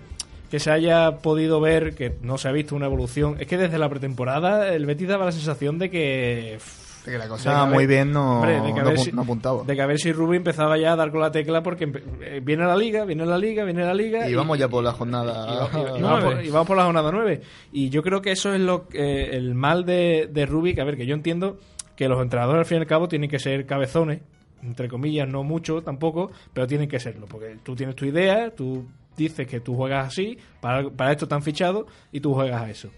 que 0.51 0.59
se 0.59 0.71
haya 0.71 1.19
podido 1.19 1.61
ver, 1.61 1.95
que 1.95 2.17
no 2.21 2.37
se 2.37 2.49
ha 2.49 2.51
visto 2.51 2.75
una 2.75 2.87
evolución. 2.87 3.37
Es 3.39 3.47
que 3.47 3.57
desde 3.57 3.79
la 3.79 3.87
pretemporada 3.87 4.73
el 4.73 4.85
Betis 4.85 5.07
daba 5.07 5.23
la 5.23 5.31
sensación 5.31 5.79
de 5.79 5.89
que... 5.89 6.59
de 7.05 7.11
que 7.11 7.17
la 7.17 7.27
cosa 7.27 7.65
que 7.65 7.73
muy 7.73 7.85
ver- 7.85 7.97
bien 7.97 8.11
no, 8.11 8.39
hombre, 8.39 8.61
de 8.61 8.73
que 8.73 8.79
a 8.79 8.83
no 8.83 8.97
si- 8.97 9.11
no 9.11 9.21
apuntaba. 9.21 9.63
de 9.63 9.75
que 9.75 9.81
a 9.81 9.85
ver 9.85 9.99
si 9.99 10.11
Rubí 10.11 10.37
empezaba 10.37 10.77
ya 10.77 10.93
a 10.93 10.95
dar 10.95 11.11
con 11.11 11.21
la 11.21 11.31
tecla 11.31 11.61
porque 11.61 11.91
eh, 12.21 12.41
viene 12.43 12.65
la 12.65 12.75
liga, 12.75 13.05
viene 13.05 13.25
la 13.25 13.37
liga, 13.37 13.63
viene 13.63 13.83
la 13.85 13.93
liga. 13.93 14.27
Y 14.29 14.33
vamos 14.35 14.57
ya 14.57 14.67
por 14.67 14.83
la 14.83 14.91
jornada. 14.91 15.69
y 15.73 15.77
y- 15.77 15.99
y 15.99 16.01
vamos 16.01 16.23
por, 16.23 16.43
y 16.45 16.49
vamos 16.49 16.67
por 16.67 16.77
la 16.77 16.83
jornada 16.85 17.11
9. 17.11 17.41
Y 17.71 17.89
yo 17.89 18.01
creo 18.03 18.21
que 18.21 18.31
eso 18.31 18.53
es 18.53 18.59
lo 18.61 18.87
que- 18.87 19.29
el 19.35 19.53
mal 19.55 19.85
de, 19.85 20.29
de 20.31 20.45
Rubik. 20.45 20.79
A 20.79 20.83
ver, 20.83 20.97
que 20.97 21.05
yo 21.05 21.13
entiendo 21.15 21.57
que 21.95 22.07
los 22.09 22.21
entrenadores 22.21 22.59
al 22.59 22.65
fin 22.65 22.77
y 22.77 22.81
al 22.81 22.87
cabo 22.87 23.07
tienen 23.07 23.29
que 23.29 23.39
ser 23.39 23.65
cabezones, 23.65 24.21
entre 24.63 24.89
comillas, 24.89 25.27
no 25.27 25.43
mucho 25.43 25.81
tampoco, 25.83 26.31
pero 26.53 26.65
tienen 26.67 26.89
que 26.89 26.99
serlo. 26.99 27.27
Porque 27.27 27.57
tú 27.63 27.75
tienes 27.75 27.95
tu 27.95 28.05
idea, 28.05 28.49
tú 28.49 28.85
dices 29.15 29.47
que 29.47 29.59
tú 29.61 29.75
juegas 29.75 30.07
así, 30.07 30.37
para, 30.59 30.89
para 30.89 31.11
esto 31.13 31.27
te 31.27 31.35
han 31.35 31.41
fichado 31.43 31.85
y 32.11 32.19
tú 32.19 32.33
juegas 32.33 32.61
a 32.63 32.69
eso. 32.69 32.89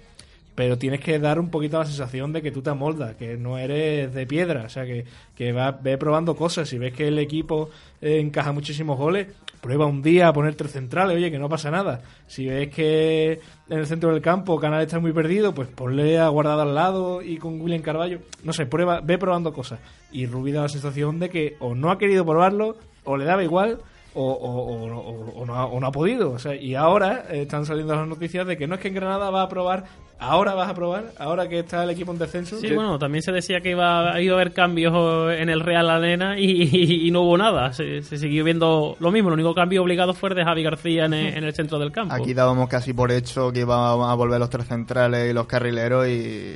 Pero 0.58 0.76
tienes 0.80 1.02
que 1.02 1.20
dar 1.20 1.39
un 1.39 1.52
poquito 1.52 1.78
la 1.78 1.86
sensación 1.86 2.34
de 2.34 2.41
que 2.41 2.50
tú 2.52 2.63
te 2.63 2.72
amoldas, 2.72 3.15
que 3.15 3.38
no 3.38 3.60
eres 3.60 4.12
de 4.12 4.26
piedra, 4.26 4.63
o 4.65 4.70
sea, 4.70 4.86
que, 4.86 5.06
que 5.36 5.52
va, 5.52 5.70
ve 5.72 6.00
probando 6.00 6.36
cosas. 6.36 6.67
Si 6.67 6.80
ves 6.80 6.93
que 6.96 7.08
el 7.10 7.20
equipo 7.20 7.70
eh, 8.02 8.17
encaja 8.20 8.52
muchísimos 8.52 8.98
goles, 8.98 9.28
prueba 9.62 9.86
un 9.86 10.02
día 10.02 10.28
a 10.30 10.34
poner 10.34 10.56
tres 10.56 10.72
centrales, 10.72 11.15
oye, 11.15 11.30
que 11.30 11.38
no 11.38 11.48
pasa 11.48 11.70
nada. 11.70 12.02
Si 12.26 12.48
ves 12.48 12.70
que 12.74 13.34
en 13.70 13.78
el 13.78 13.86
centro 13.86 14.12
del 14.12 14.20
campo 14.24 14.60
Canal 14.60 14.82
está 14.82 15.00
muy 15.00 15.13
perdido, 15.13 15.54
pues 15.54 15.67
ponle 15.67 16.17
a 16.17 16.28
guardar 16.30 16.60
al 16.60 16.74
lado 16.74 17.22
y 17.22 17.38
con 17.38 17.62
William 17.62 17.84
Carballo. 17.84 18.22
No 18.43 18.52
sé, 18.52 18.65
prueba, 18.65 19.00
ve 19.00 19.20
probando 19.20 19.54
cosas. 19.54 19.80
Y 20.12 20.26
Rubí 20.26 20.52
da 20.52 20.63
la 20.63 20.70
sensación 20.70 21.20
de 21.20 21.30
que 21.30 21.56
o 21.60 21.76
no 21.76 21.91
ha 21.91 22.00
querido 22.00 22.26
probarlo, 22.26 22.78
o 23.04 23.15
le 23.15 23.26
daba 23.26 23.43
igual, 23.43 23.78
o, 24.15 24.32
o- 24.32 25.46
no, 25.46 25.54
ha, 25.56 25.65
o 25.67 25.91
podido. 25.91 26.39
Sea, 26.39 26.56
y 26.56 26.74
ahora 26.74 27.26
eh, 27.30 27.43
están 27.43 27.65
saliendo 27.67 27.96
las 27.96 28.08
noticias 28.08 28.48
de 28.48 28.58
que 28.58 28.65
no 28.65 28.74
es 28.74 28.82
que 28.82 28.88
en 28.88 28.96
Granada 28.96 29.30
va 29.30 29.43
a 29.43 29.50
probar, 29.50 29.86
ahora 30.20 30.54
vas 30.56 30.70
a 30.70 30.74
probar, 30.74 31.12
ahora 31.20 31.48
que 31.48 31.60
está 31.60 31.84
el 31.84 31.90
equipo 31.92 32.12
en 32.12 32.18
descenso. 32.20 32.58
Sí, 32.60 32.72
bueno, 32.74 32.98
también 33.00 33.22
se 33.22 33.32
decía 33.32 33.62
que 33.62 33.72
iba, 33.72 34.20
iba 34.22 34.34
a 34.34 34.42
haber 34.42 34.54
cambios 34.54 34.94
en 35.38 35.50
el 35.50 35.60
Real 35.62 35.90
Arena 35.90 36.40
y, 36.40 36.64
y- 36.64 37.08
y 37.08 37.12
no 37.12 37.22
hubo 37.22 37.38
nada. 37.38 37.72
Se, 37.74 38.02
se 38.02 38.18
siguió 38.18 38.44
viendo 38.44 38.96
lo 39.00 39.12
mismo. 39.12 39.30
El 39.30 39.34
único 39.36 39.54
cambio 39.54 39.84
obligado 39.84 40.14
fue 40.14 40.30
el 40.30 40.36
de 40.36 40.44
Javi 40.44 40.64
García 40.64 41.06
en 41.06 41.14
el, 41.14 41.38
en 41.38 41.44
el 41.44 41.54
centro 41.54 41.78
del 41.80 41.92
campo. 41.92 42.14
Aquí 42.14 42.34
dábamos 42.34 42.68
casi 42.70 42.94
por 42.94 43.12
hecho 43.12 43.52
que 43.52 43.60
iban 43.62 43.80
a 43.80 44.14
volver 44.16 44.40
los 44.40 44.50
tres 44.50 44.68
centrales 44.68 45.30
y 45.30 45.34
los 45.34 45.46
carrileros 45.48 46.08
y 46.08 46.56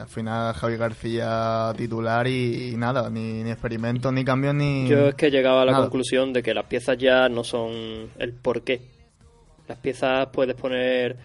al 0.00 0.08
final 0.08 0.54
Javi 0.54 0.76
García 0.76 1.72
titular 1.76 2.26
y, 2.26 2.70
y 2.72 2.76
nada, 2.76 3.10
ni, 3.10 3.42
ni 3.42 3.50
experimentos, 3.50 4.12
ni 4.12 4.24
cambios, 4.24 4.54
ni... 4.54 4.88
Yo 4.88 5.08
es 5.08 5.14
que 5.14 5.30
llegaba 5.30 5.62
a 5.62 5.64
la 5.64 5.72
Nada. 5.72 5.84
conclusión 5.84 6.32
de 6.32 6.42
que 6.42 6.54
las 6.54 6.64
piezas 6.66 6.96
ya 6.98 7.28
no 7.28 7.44
son 7.44 7.70
el 8.18 8.32
porqué. 8.32 8.80
Las 9.68 9.78
piezas 9.78 10.28
puedes 10.32 10.56
poner 10.56 11.16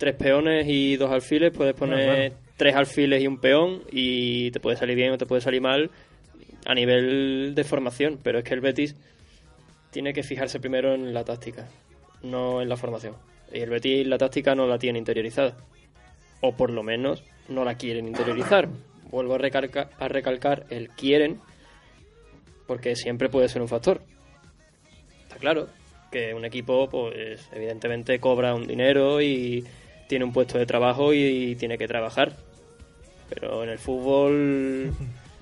tres 0.00 0.16
peones 0.16 0.66
y 0.66 0.96
dos 0.96 1.10
alfiles, 1.10 1.52
puedes 1.52 1.74
poner 1.74 2.32
tres 2.56 2.74
alfiles 2.74 3.22
y 3.22 3.26
un 3.26 3.38
peón 3.38 3.82
y 3.92 4.50
te 4.50 4.60
puede 4.60 4.78
salir 4.78 4.96
bien 4.96 5.12
o 5.12 5.18
te 5.18 5.26
puede 5.26 5.42
salir 5.42 5.60
mal 5.60 5.90
a 6.64 6.74
nivel 6.74 7.52
de 7.54 7.64
formación. 7.64 8.18
Pero 8.22 8.38
es 8.38 8.44
que 8.44 8.54
el 8.54 8.62
Betis 8.62 8.96
tiene 9.90 10.14
que 10.14 10.22
fijarse 10.22 10.58
primero 10.58 10.94
en 10.94 11.12
la 11.12 11.22
táctica, 11.22 11.68
no 12.22 12.62
en 12.62 12.70
la 12.70 12.78
formación. 12.78 13.14
Y 13.52 13.58
el 13.58 13.68
Betis 13.68 14.06
la 14.06 14.16
táctica 14.16 14.54
no 14.54 14.66
la 14.66 14.78
tiene 14.78 14.98
interiorizada. 14.98 15.58
O 16.40 16.56
por 16.56 16.70
lo 16.70 16.82
menos 16.82 17.22
no 17.48 17.62
la 17.66 17.74
quieren 17.74 18.08
interiorizar. 18.08 18.68
Vuelvo 19.10 19.34
a, 19.34 19.38
recalca- 19.38 19.90
a 19.98 20.08
recalcar 20.08 20.64
el 20.70 20.88
quieren 20.88 21.40
porque 22.66 22.96
siempre 22.96 23.28
puede 23.28 23.50
ser 23.50 23.60
un 23.60 23.68
factor. 23.68 24.00
Está 25.24 25.36
claro 25.36 25.66
que 26.10 26.32
un 26.32 26.46
equipo, 26.46 26.88
pues 26.88 27.46
evidentemente 27.52 28.18
cobra 28.18 28.54
un 28.54 28.66
dinero 28.66 29.20
y 29.20 29.64
tiene 30.10 30.24
un 30.24 30.32
puesto 30.32 30.58
de 30.58 30.66
trabajo 30.66 31.14
y, 31.14 31.54
tiene 31.54 31.78
que 31.78 31.86
trabajar. 31.86 32.32
Pero 33.28 33.62
en 33.62 33.70
el 33.70 33.78
fútbol 33.78 34.92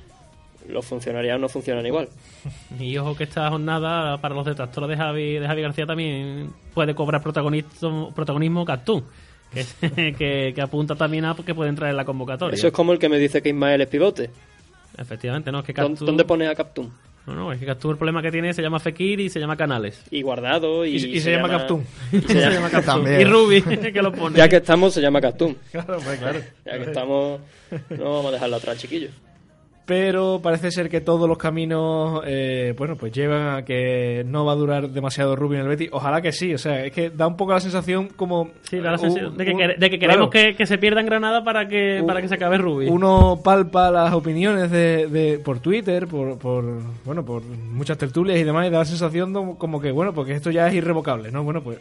los 0.68 0.84
funcionarios 0.84 1.40
no 1.40 1.48
funcionan 1.48 1.84
igual. 1.86 2.08
Y 2.78 2.96
ojo 2.98 3.16
que 3.16 3.24
esta 3.24 3.48
jornada, 3.48 4.18
para 4.18 4.34
los 4.34 4.44
detractores 4.44 4.90
de 4.90 4.96
Javi, 4.96 5.38
de 5.38 5.46
Javi 5.46 5.62
García, 5.62 5.86
también 5.86 6.52
puede 6.74 6.94
cobrar 6.94 7.22
protagonismo, 7.22 8.12
protagonismo 8.14 8.66
que, 8.66 9.64
que, 10.18 10.52
que 10.54 10.62
apunta 10.62 10.94
también 10.94 11.24
a 11.24 11.34
que 11.34 11.54
puede 11.54 11.70
entrar 11.70 11.88
en 11.90 11.96
la 11.96 12.04
convocatoria. 12.04 12.54
Eso 12.54 12.66
es 12.66 12.72
como 12.72 12.92
el 12.92 12.98
que 12.98 13.08
me 13.08 13.18
dice 13.18 13.40
que 13.40 13.48
Ismael 13.48 13.80
es 13.80 13.88
pivote. 13.88 14.30
Efectivamente, 14.98 15.50
¿no? 15.50 15.60
Es 15.60 15.64
que 15.64 15.72
¿Dónde, 15.72 15.92
Castún... 15.94 16.06
dónde 16.06 16.24
pone 16.26 16.46
a 16.46 16.54
Captum? 16.54 16.90
No, 17.28 17.34
no, 17.34 17.52
es 17.52 17.58
que 17.60 17.66
Castún 17.66 17.90
el 17.92 17.96
problema 17.98 18.22
que 18.22 18.30
tiene 18.32 18.54
se 18.54 18.62
llama 18.62 18.80
Fekir 18.80 19.20
y 19.20 19.28
se 19.28 19.38
llama 19.38 19.54
Canales. 19.56 20.02
Y 20.10 20.22
guardado 20.22 20.86
y, 20.86 20.96
Y- 20.96 20.96
y 21.16 21.20
se 21.20 21.32
llama 21.32 21.48
Captum. 21.58 21.82
y 22.10 22.20
se 22.20 22.40
llama- 22.40 22.70
También. 22.70 23.20
Y 23.20 23.24
Rubi, 23.24 23.60
que 23.92 24.00
lo 24.02 24.12
pone. 24.12 24.36
ya 24.38 24.48
que 24.48 24.56
estamos, 24.56 24.94
se 24.94 25.00
llama 25.02 25.20
Captum. 25.20 25.54
Claro, 25.70 25.98
pues 26.02 26.18
claro. 26.18 26.40
Ya 26.64 26.78
que 26.78 26.84
estamos, 26.84 27.40
no 27.90 28.04
vamos 28.14 28.26
a 28.26 28.30
dejarlo 28.32 28.56
atrás, 28.56 28.78
chiquillos. 28.78 29.10
Pero 29.88 30.38
parece 30.42 30.70
ser 30.70 30.90
que 30.90 31.00
todos 31.00 31.26
los 31.26 31.38
caminos, 31.38 32.20
eh, 32.26 32.74
bueno, 32.76 32.96
pues 32.96 33.10
llevan 33.10 33.56
a 33.56 33.64
que 33.64 34.22
no 34.26 34.44
va 34.44 34.52
a 34.52 34.56
durar 34.56 34.90
demasiado 34.90 35.34
Rubio 35.34 35.56
en 35.60 35.62
el 35.64 35.68
Betis. 35.70 35.88
Ojalá 35.92 36.20
que 36.20 36.30
sí, 36.30 36.52
o 36.52 36.58
sea, 36.58 36.84
es 36.84 36.92
que 36.92 37.08
da 37.08 37.26
un 37.26 37.38
poco 37.38 37.54
la 37.54 37.60
sensación 37.60 38.08
como... 38.14 38.50
Sí, 38.64 38.80
da 38.80 38.90
la 38.92 38.98
uh, 38.98 39.30
de 39.30 39.44
que, 39.46 39.52
un- 39.52 39.58
quere- 39.58 39.78
de 39.78 39.88
que 39.90 39.98
claro, 39.98 40.28
queremos 40.28 40.30
que, 40.30 40.56
que 40.56 40.66
se 40.66 40.76
pierda 40.76 41.00
en 41.00 41.06
Granada 41.06 41.42
para 41.42 41.66
que, 41.68 42.02
u- 42.02 42.06
para 42.06 42.20
que 42.20 42.28
se 42.28 42.34
acabe 42.34 42.58
Rubi. 42.58 42.86
Uno 42.88 43.40
palpa 43.42 43.90
las 43.90 44.12
opiniones 44.12 44.70
de, 44.70 45.06
de- 45.06 45.38
por 45.38 45.60
Twitter, 45.60 46.06
por, 46.06 46.38
por, 46.38 46.64
bueno, 47.06 47.24
por 47.24 47.42
muchas 47.42 47.96
tertulias 47.96 48.38
y 48.38 48.44
demás, 48.44 48.66
y 48.66 48.70
da 48.70 48.80
la 48.80 48.84
sensación 48.84 49.32
de- 49.32 49.54
como 49.56 49.80
que, 49.80 49.90
bueno, 49.90 50.12
porque 50.12 50.32
esto 50.34 50.50
ya 50.50 50.68
es 50.68 50.74
irrevocable, 50.74 51.30
¿no? 51.32 51.44
Bueno, 51.44 51.62
pues 51.62 51.78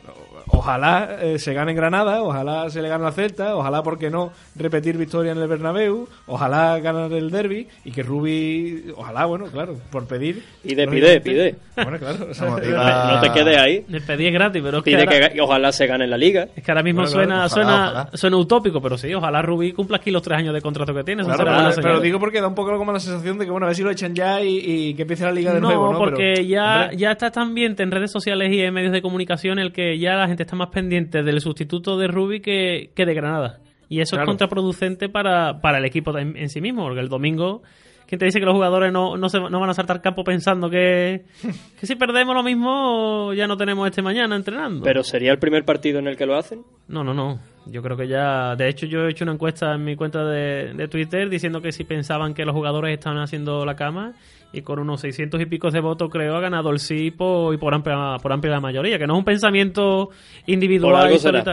ojalá 0.48 1.18
eh, 1.22 1.40
se 1.40 1.54
gane 1.54 1.72
en 1.72 1.78
Granada, 1.78 2.24
ojalá 2.24 2.70
se 2.70 2.82
le 2.82 2.88
gane 2.88 3.06
al 3.06 3.12
Celta, 3.12 3.58
ojalá, 3.58 3.84
¿por 3.84 3.98
qué 4.00 4.10
no, 4.10 4.32
repetir 4.56 4.98
victoria 4.98 5.34
en 5.34 5.40
el 5.40 5.48
Bernabéu, 5.50 6.08
ojalá 6.26 6.80
ganar 6.80 7.12
el 7.12 7.32
derby 7.32 7.68
y 7.84 7.92
que 7.98 8.04
Rubi, 8.04 8.84
ojalá, 8.96 9.26
bueno, 9.26 9.46
claro, 9.48 9.76
por 9.92 10.08
pedir. 10.08 10.44
Y 10.64 10.76
de 10.76 10.88
pide, 10.88 11.20
pide. 11.20 11.56
Bueno, 11.76 11.98
claro. 12.00 12.28
o 12.30 12.34
sea, 12.34 12.46
Vamos, 12.46 12.62
No 12.62 12.68
te- 12.68 13.14
no 13.16 13.22
te 13.22 13.32
quedes 13.32 13.58
ahí. 13.58 13.86
El 13.92 14.02
pedí 14.04 14.28
es 14.28 14.34
gratis, 14.34 14.62
pero 14.64 14.78
es 14.78 14.84
que, 14.84 14.92
Pide 14.92 15.02
ahora, 15.04 15.30
que 15.30 15.42
ojalá 15.42 15.72
se 15.72 15.88
gane 15.88 16.04
en 16.06 16.10
la 16.12 16.18
liga. 16.18 16.48
es 16.56 16.64
que 16.64 16.72
ahora 16.72 16.84
mismo 16.84 17.02
Bueno, 17.02 17.12
suena, 17.12 17.50
suena, 17.50 17.74
ojalá, 17.90 18.10
suena 18.14 18.38
utópico, 18.38 18.82
pero 18.82 18.98
sí, 18.98 19.14
ojalá 19.14 19.42
Rubí 19.42 19.74
cumpla 19.74 19.98
aquí 19.98 20.12
los 20.12 20.22
tres 20.22 20.38
años 20.38 20.54
de 20.54 20.62
contrato 20.62 20.94
que 20.94 21.04
tiene. 21.04 21.24
Claro, 21.24 21.72
pero, 21.82 22.00
digo 22.00 22.20
porque 22.20 22.40
da 22.40 22.48
un 22.48 22.56
poco 22.56 22.78
como 22.78 22.92
la 22.94 23.00
sensación 23.00 23.38
de 23.40 23.46
que, 23.46 23.52
bueno, 23.52 23.66
a 23.66 23.70
ver 23.70 23.76
si 23.76 23.84
lo 23.84 23.92
echan 23.92 24.14
ya 24.16 24.42
y, 24.44 24.58
y 24.64 24.94
que 24.94 25.02
empiece 25.02 25.24
la 25.26 25.32
liga 25.32 25.54
de 25.54 25.60
no, 25.62 25.68
nuevo, 25.68 25.92
¿no? 25.94 25.98
porque 26.00 26.34
Pero, 26.36 26.48
ya, 26.48 26.82
hombre, 26.84 26.98
ya 26.98 27.12
está 27.12 27.32
tan 27.32 27.48
ambiente 27.48 27.84
en 27.84 27.92
redes 27.92 28.12
sociales 28.12 28.52
y 28.54 28.62
en 28.62 28.74
medios 28.74 28.92
de 28.94 29.02
comunicación 29.02 29.60
el 29.60 29.72
que 29.74 29.98
ya 29.98 30.14
la 30.16 30.28
gente 30.28 30.44
está 30.44 30.56
más 30.56 30.70
pendiente 30.70 31.24
del 31.24 31.42
sustituto 31.42 31.98
de 31.98 32.08
Rubi 32.08 32.40
que, 32.42 32.92
que 32.96 33.06
de 33.06 33.14
Granada. 33.14 33.60
Y 33.90 34.02
eso 34.02 34.18
Claro. 34.18 34.24
es 34.26 34.28
contraproducente 34.32 35.08
para, 35.08 35.62
para 35.62 35.78
el 35.78 35.86
equipo 35.86 36.18
en, 36.18 36.36
en 36.36 36.50
sí 36.50 36.60
mismo, 36.60 36.84
porque 36.84 37.00
el 37.00 37.08
domingo, 37.08 37.64
¿quién 38.08 38.20
te 38.20 38.26
dice 38.26 38.40
que 38.40 38.46
los 38.46 38.56
jugadores 38.56 38.92
no, 38.92 39.18
no, 39.18 39.30
se, 39.30 39.40
no 39.40 39.60
van 39.60 39.70
a 39.70 39.74
saltar 39.74 40.02
campo 40.02 40.24
pensando 40.24 40.70
que, 40.70 41.26
que 41.80 41.86
si 41.86 41.96
perdemos 41.96 42.34
lo 42.34 42.44
mismo 42.44 43.34
ya 43.34 43.48
no 43.48 43.58
tenemos 43.58 43.88
este 43.88 44.02
mañana 44.02 44.36
entrenando? 44.36 44.84
Pero 44.84 45.04
sería 45.04 45.32
el 45.32 45.40
primer 45.40 45.66
partido 45.66 46.00
en 46.00 46.08
el 46.08 46.18
que 46.18 46.26
lo 46.26 46.36
hacen. 46.36 46.64
No, 46.88 47.04
no, 47.04 47.14
no. 47.14 47.40
Yo 47.66 47.84
creo 47.84 47.98
que 47.98 48.08
ya. 48.08 48.56
De 48.56 48.70
hecho, 48.70 48.86
yo 48.86 49.06
he 49.06 49.12
hecho 49.12 49.26
una 49.26 49.34
encuesta 49.34 49.74
en 49.76 49.84
mi 49.84 49.96
cuenta 49.96 50.24
de, 50.24 50.74
de 50.74 50.88
Twitter 50.88 51.30
diciendo 51.30 51.62
que 51.62 51.72
si 51.72 51.84
pensaban 51.84 52.34
que 52.34 52.46
los 52.46 52.56
jugadores 52.56 52.94
estaban 52.94 53.20
haciendo 53.20 53.66
la 53.66 53.76
cama 53.76 54.14
y 54.54 54.62
con 54.62 54.80
unos 54.80 55.02
600 55.02 55.42
y 55.42 55.46
pico 55.46 55.70
de 55.70 55.82
votos, 55.82 56.10
creo, 56.10 56.36
ha 56.36 56.40
ganado 56.40 56.70
el 56.72 56.80
sí 56.80 57.12
por, 57.12 57.54
y 57.54 57.58
por 57.58 57.74
amplia, 57.74 58.18
por 58.22 58.32
amplia 58.32 58.60
mayoría. 58.60 58.98
Que 58.98 59.06
no 59.06 59.16
es 59.16 59.20
un 59.20 59.26
pensamiento 59.26 60.10
individual 60.46 61.14
y 61.14 61.20
será. 61.20 61.44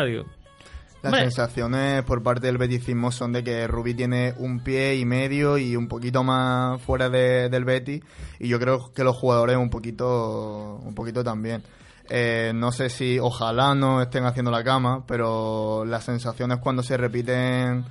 Las 1.05 1.12
Hombre. 1.12 1.21
sensaciones 1.31 2.03
por 2.05 2.23
parte 2.23 2.47
del 2.49 2.59
beticismo 2.59 3.12
son 3.12 3.33
de 3.33 3.45
que 3.45 3.67
Rubí 3.67 3.95
tiene 3.95 4.35
un 4.38 4.61
pie 4.61 4.97
y 4.97 5.05
medio 5.05 5.59
y 5.59 5.77
un 5.77 5.87
poquito 5.87 6.25
más 6.25 6.81
fuera 6.83 7.09
de- 7.11 7.49
del 7.51 7.64
Betis 7.64 8.03
y 8.40 8.49
yo 8.49 8.59
creo 8.59 8.93
que 8.93 9.05
los 9.05 9.17
jugadores 9.17 9.57
un 9.57 9.71
poquito 9.71 10.81
un 10.83 10.95
poquito 10.95 11.23
también. 11.23 11.62
Eh, 12.11 12.53
no 12.55 12.71
sé 12.73 12.90
si 12.90 13.19
ojalá 13.19 13.75
no 13.75 14.03
estén 14.03 14.25
haciendo 14.25 14.51
la 14.51 14.62
cama, 14.64 15.05
pero 15.07 15.85
las 15.87 16.05
sensaciones 16.05 16.59
cuando 16.59 16.83
se 16.83 16.97
repiten 16.97 17.85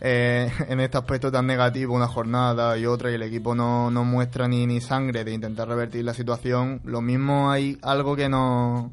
eh, 0.00 0.50
en 0.68 0.80
este 0.80 0.98
aspecto 0.98 1.30
tan 1.32 1.46
negativo 1.46 1.94
una 1.94 2.06
jornada 2.06 2.76
y 2.76 2.84
otra 2.86 3.10
y 3.10 3.14
el 3.14 3.22
equipo 3.22 3.54
no, 3.54 3.90
no 3.90 4.04
muestra 4.04 4.46
ni, 4.48 4.66
ni 4.66 4.80
sangre 4.82 5.24
de 5.24 5.32
intentar 5.32 5.68
revertir 5.68 6.04
la 6.04 6.12
situación, 6.14 6.80
lo 6.84 7.00
mismo 7.00 7.50
hay 7.50 7.78
algo 7.82 8.14
que 8.16 8.28
no 8.28 8.92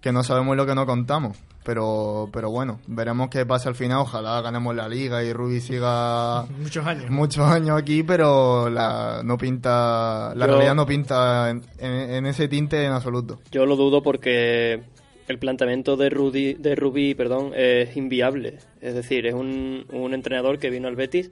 que 0.00 0.12
no 0.12 0.22
sabemos 0.24 0.56
lo 0.56 0.64
que 0.64 0.74
no 0.74 0.86
contamos. 0.86 1.36
Pero, 1.62 2.30
pero 2.32 2.50
bueno, 2.50 2.80
veremos 2.86 3.28
qué 3.28 3.44
pasa 3.44 3.68
al 3.68 3.74
final. 3.74 3.98
Ojalá 3.98 4.40
ganemos 4.40 4.74
la 4.74 4.88
liga 4.88 5.22
y 5.22 5.32
Rubi 5.32 5.60
siga 5.60 6.44
muchos 6.58 6.86
años. 6.86 7.10
muchos 7.10 7.44
años 7.46 7.78
aquí, 7.78 8.02
pero 8.02 8.70
la, 8.70 9.20
no 9.24 9.36
pinta, 9.36 10.32
la 10.34 10.46
Yo- 10.46 10.52
realidad 10.52 10.74
no 10.74 10.86
pinta 10.86 11.50
en, 11.50 11.62
en- 11.78 12.10
en 12.14 12.26
ese 12.26 12.48
tinte 12.48 12.82
en 12.84 12.92
absoluto. 12.92 13.40
Yo 13.52 13.66
lo 13.66 13.76
dudo 13.76 14.02
porque 14.02 14.80
el 15.28 15.38
planteamiento 15.38 15.96
de 15.98 16.08
Rudy, 16.08 16.54
de 16.54 16.74
Rubí, 16.74 17.14
perdón, 17.14 17.52
es 17.54 17.94
inviable. 17.96 18.58
Es 18.80 18.94
decir, 18.94 19.26
es 19.26 19.34
un, 19.34 19.84
un 19.92 20.14
entrenador 20.14 20.58
que 20.58 20.70
vino 20.70 20.88
al 20.88 20.96
Betis 20.96 21.30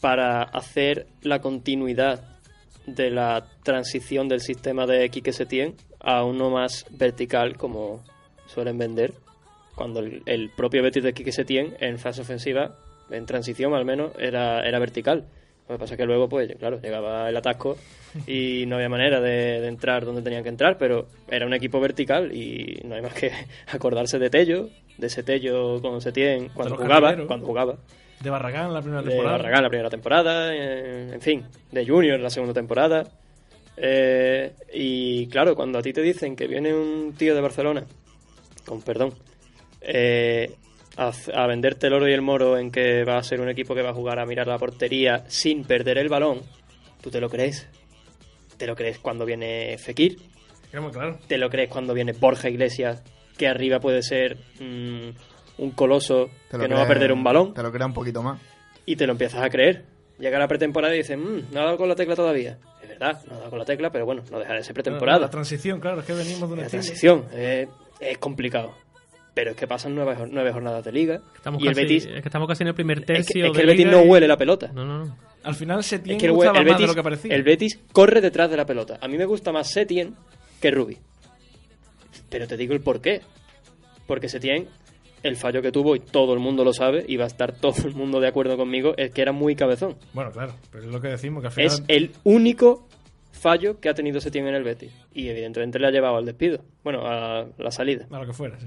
para 0.00 0.42
hacer 0.42 1.06
la 1.22 1.40
continuidad 1.40 2.22
de 2.86 3.10
la 3.10 3.46
transición 3.62 4.28
del 4.28 4.40
sistema 4.40 4.86
de 4.86 5.08
Quique 5.10 5.32
Setién 5.32 5.74
a 6.00 6.24
uno 6.24 6.50
más 6.50 6.86
vertical, 6.90 7.56
como 7.56 8.02
suelen 8.46 8.78
vender, 8.78 9.14
cuando 9.78 10.00
el, 10.00 10.22
el 10.26 10.50
propio 10.50 10.82
Betis 10.82 11.04
de 11.04 11.14
Quique 11.14 11.32
Setién 11.32 11.76
en 11.78 11.98
fase 11.98 12.20
ofensiva, 12.20 12.74
en 13.10 13.24
transición 13.24 13.72
al 13.74 13.84
menos, 13.84 14.10
era, 14.18 14.66
era 14.66 14.78
vertical. 14.80 15.24
Lo 15.68 15.76
que 15.76 15.78
pasa 15.78 15.94
es 15.94 15.98
que 15.98 16.06
luego, 16.06 16.28
pues, 16.28 16.50
claro, 16.58 16.80
llegaba 16.80 17.28
el 17.28 17.36
atasco 17.36 17.76
y 18.26 18.64
no 18.66 18.76
había 18.76 18.88
manera 18.88 19.20
de, 19.20 19.60
de 19.60 19.68
entrar 19.68 20.04
donde 20.04 20.22
tenían 20.22 20.42
que 20.42 20.48
entrar, 20.48 20.78
pero 20.78 21.06
era 21.28 21.46
un 21.46 21.54
equipo 21.54 21.78
vertical 21.78 22.34
y 22.34 22.80
no 22.84 22.96
hay 22.96 23.02
más 23.02 23.14
que 23.14 23.30
acordarse 23.68 24.18
de 24.18 24.30
Tello, 24.30 24.68
de 24.96 25.06
ese 25.06 25.22
Tello 25.22 25.80
con 25.80 26.00
Setién 26.00 26.48
cuando 26.48 26.76
jugaba, 26.76 27.14
cuando 27.26 27.46
jugaba 27.46 27.76
De 28.20 28.30
Barragán 28.30 28.74
la 28.74 28.80
primera 28.80 29.02
de 29.02 29.10
temporada. 29.10 29.36
Barragán 29.36 29.62
la 29.62 29.68
primera 29.68 29.90
temporada, 29.90 30.54
eh, 30.54 31.12
en 31.12 31.20
fin, 31.20 31.44
de 31.70 31.86
Junior 31.86 32.18
la 32.18 32.30
segunda 32.30 32.54
temporada. 32.54 33.04
Eh, 33.76 34.52
y 34.74 35.28
claro, 35.28 35.54
cuando 35.54 35.78
a 35.78 35.82
ti 35.82 35.92
te 35.92 36.02
dicen 36.02 36.34
que 36.34 36.48
viene 36.48 36.74
un 36.74 37.14
tío 37.16 37.34
de 37.34 37.40
Barcelona, 37.40 37.84
con 38.66 38.82
perdón, 38.82 39.12
eh, 39.80 40.50
a, 40.96 41.12
a 41.34 41.46
venderte 41.46 41.86
el 41.86 41.92
oro 41.94 42.08
y 42.08 42.12
el 42.12 42.22
moro 42.22 42.58
en 42.58 42.70
que 42.70 43.04
va 43.04 43.18
a 43.18 43.22
ser 43.22 43.40
un 43.40 43.48
equipo 43.48 43.74
que 43.74 43.82
va 43.82 43.90
a 43.90 43.94
jugar 43.94 44.18
a 44.18 44.26
mirar 44.26 44.46
la 44.46 44.58
portería 44.58 45.24
sin 45.28 45.64
perder 45.64 45.98
el 45.98 46.08
balón, 46.08 46.40
¿tú 47.00 47.10
te 47.10 47.20
lo 47.20 47.28
crees? 47.28 47.68
¿Te 48.56 48.66
lo 48.66 48.74
crees 48.74 48.98
cuando 48.98 49.24
viene 49.24 49.76
Fekir? 49.78 50.18
Claro. 50.70 51.18
¿Te 51.26 51.38
lo 51.38 51.48
crees 51.48 51.70
cuando 51.70 51.94
viene 51.94 52.12
Borja 52.12 52.48
Iglesias, 52.50 53.02
que 53.38 53.46
arriba 53.48 53.78
puede 53.80 54.02
ser 54.02 54.36
mm, 54.60 55.08
un 55.58 55.70
coloso 55.70 56.28
Te 56.50 56.58
lo 56.58 56.64
que 56.64 56.68
no 56.68 56.74
va 56.76 56.82
a 56.82 56.84
crees- 56.84 56.94
perder 56.98 57.12
un 57.12 57.24
balón? 57.24 57.54
Te 57.54 57.62
lo 57.62 57.72
crea 57.72 57.86
un 57.86 57.94
poquito 57.94 58.22
más. 58.22 58.40
y 58.84 58.96
te 58.96 59.06
lo 59.06 59.12
empiezas 59.12 59.42
a 59.42 59.48
creer. 59.48 59.84
Llega 60.18 60.38
la 60.38 60.48
pretemporada 60.48 60.92
y 60.94 60.98
dices, 60.98 61.16
mmm, 61.16 61.52
no 61.52 61.60
ha 61.60 61.64
dado 61.66 61.76
con 61.76 61.88
la 61.88 61.94
tecla 61.94 62.16
todavía. 62.16 62.58
Es 62.82 62.88
verdad, 62.88 63.22
no 63.28 63.34
ha 63.34 63.38
dado 63.38 63.50
con 63.50 63.58
la 63.60 63.64
tecla, 63.64 63.90
pero 63.90 64.04
bueno, 64.04 64.24
no 64.32 64.40
deja 64.40 64.54
de 64.54 64.62
ser 64.64 64.70
La 64.76 64.82
pretemporada. 64.82 65.30
transición, 65.30 65.78
claro, 65.80 66.00
es 66.00 66.06
que 66.06 66.12
venimos 66.14 66.48
de 66.48 66.54
un 66.54 66.60
La 66.60 66.66
transición 66.68 67.26
eh, 67.32 67.68
es 68.00 68.18
complicado. 68.18 68.74
Pero 69.38 69.52
es 69.52 69.56
que 69.56 69.68
pasan 69.68 69.94
nueve, 69.94 70.16
jor- 70.16 70.30
nueve 70.32 70.50
jornadas 70.52 70.84
de 70.84 70.90
liga. 70.90 71.20
Estamos 71.36 71.62
y 71.62 71.68
el 71.68 71.72
casi, 71.74 71.82
Betis, 71.82 72.06
es 72.06 72.22
que 72.22 72.28
estamos 72.28 72.48
casi 72.48 72.64
en 72.64 72.68
el 72.70 72.74
primer 72.74 72.98
es 72.98 73.04
que, 73.06 73.12
tercio. 73.14 73.44
es 73.46 73.52
que 73.52 73.56
de 73.58 73.62
el 73.62 73.66
Betis 73.68 73.86
liga 73.86 73.96
no 73.96 74.04
y- 74.04 74.08
huele 74.08 74.26
la 74.26 74.36
pelota. 74.36 74.72
No, 74.74 74.84
no, 74.84 75.04
no. 75.04 75.16
Al 75.44 75.54
final 75.54 75.84
Setién 75.84 76.16
Es 76.16 76.20
que 76.22 76.26
el, 76.26 76.34
más 76.34 76.52
Betis, 76.64 76.78
de 76.80 76.86
lo 76.88 76.94
que 76.96 77.02
parecía. 77.04 77.32
el 77.36 77.44
Betis 77.44 77.78
corre 77.92 78.20
detrás 78.20 78.50
de 78.50 78.56
la 78.56 78.66
pelota. 78.66 78.98
A 79.00 79.06
mí 79.06 79.16
me 79.16 79.26
gusta 79.26 79.52
más 79.52 79.70
Setien 79.70 80.16
que 80.60 80.72
Rubi. 80.72 80.98
Pero 82.28 82.48
te 82.48 82.56
digo 82.56 82.74
el 82.74 82.80
por 82.80 83.00
qué. 83.00 83.20
Porque 84.08 84.28
Setien, 84.28 84.66
el 85.22 85.36
fallo 85.36 85.62
que 85.62 85.70
tuvo, 85.70 85.94
y 85.94 86.00
todo 86.00 86.34
el 86.34 86.40
mundo 86.40 86.64
lo 86.64 86.72
sabe, 86.72 87.04
y 87.06 87.16
va 87.16 87.22
a 87.24 87.28
estar 87.28 87.52
todo 87.52 87.86
el 87.86 87.94
mundo 87.94 88.18
de 88.18 88.26
acuerdo 88.26 88.56
conmigo, 88.56 88.94
es 88.96 89.12
que 89.12 89.22
era 89.22 89.30
muy 89.30 89.54
cabezón. 89.54 89.94
Bueno, 90.14 90.32
claro, 90.32 90.54
pero 90.72 90.82
es 90.84 90.90
lo 90.90 91.00
que 91.00 91.08
decimos, 91.08 91.42
que 91.42 91.46
al 91.46 91.52
final... 91.52 91.66
Es 91.70 91.82
el 91.86 92.10
único 92.24 92.88
fallo 93.30 93.78
que 93.78 93.88
ha 93.88 93.94
tenido 93.94 94.20
Setién 94.20 94.48
en 94.48 94.56
el 94.56 94.64
Betis. 94.64 94.90
Y 95.14 95.28
evidentemente 95.28 95.78
le 95.78 95.86
ha 95.86 95.90
llevado 95.92 96.16
al 96.16 96.24
despido. 96.26 96.64
Bueno, 96.82 97.06
a 97.06 97.46
la 97.56 97.70
salida. 97.70 98.06
A 98.10 98.18
lo 98.18 98.26
que 98.26 98.32
fuera, 98.32 98.58
sí. 98.58 98.66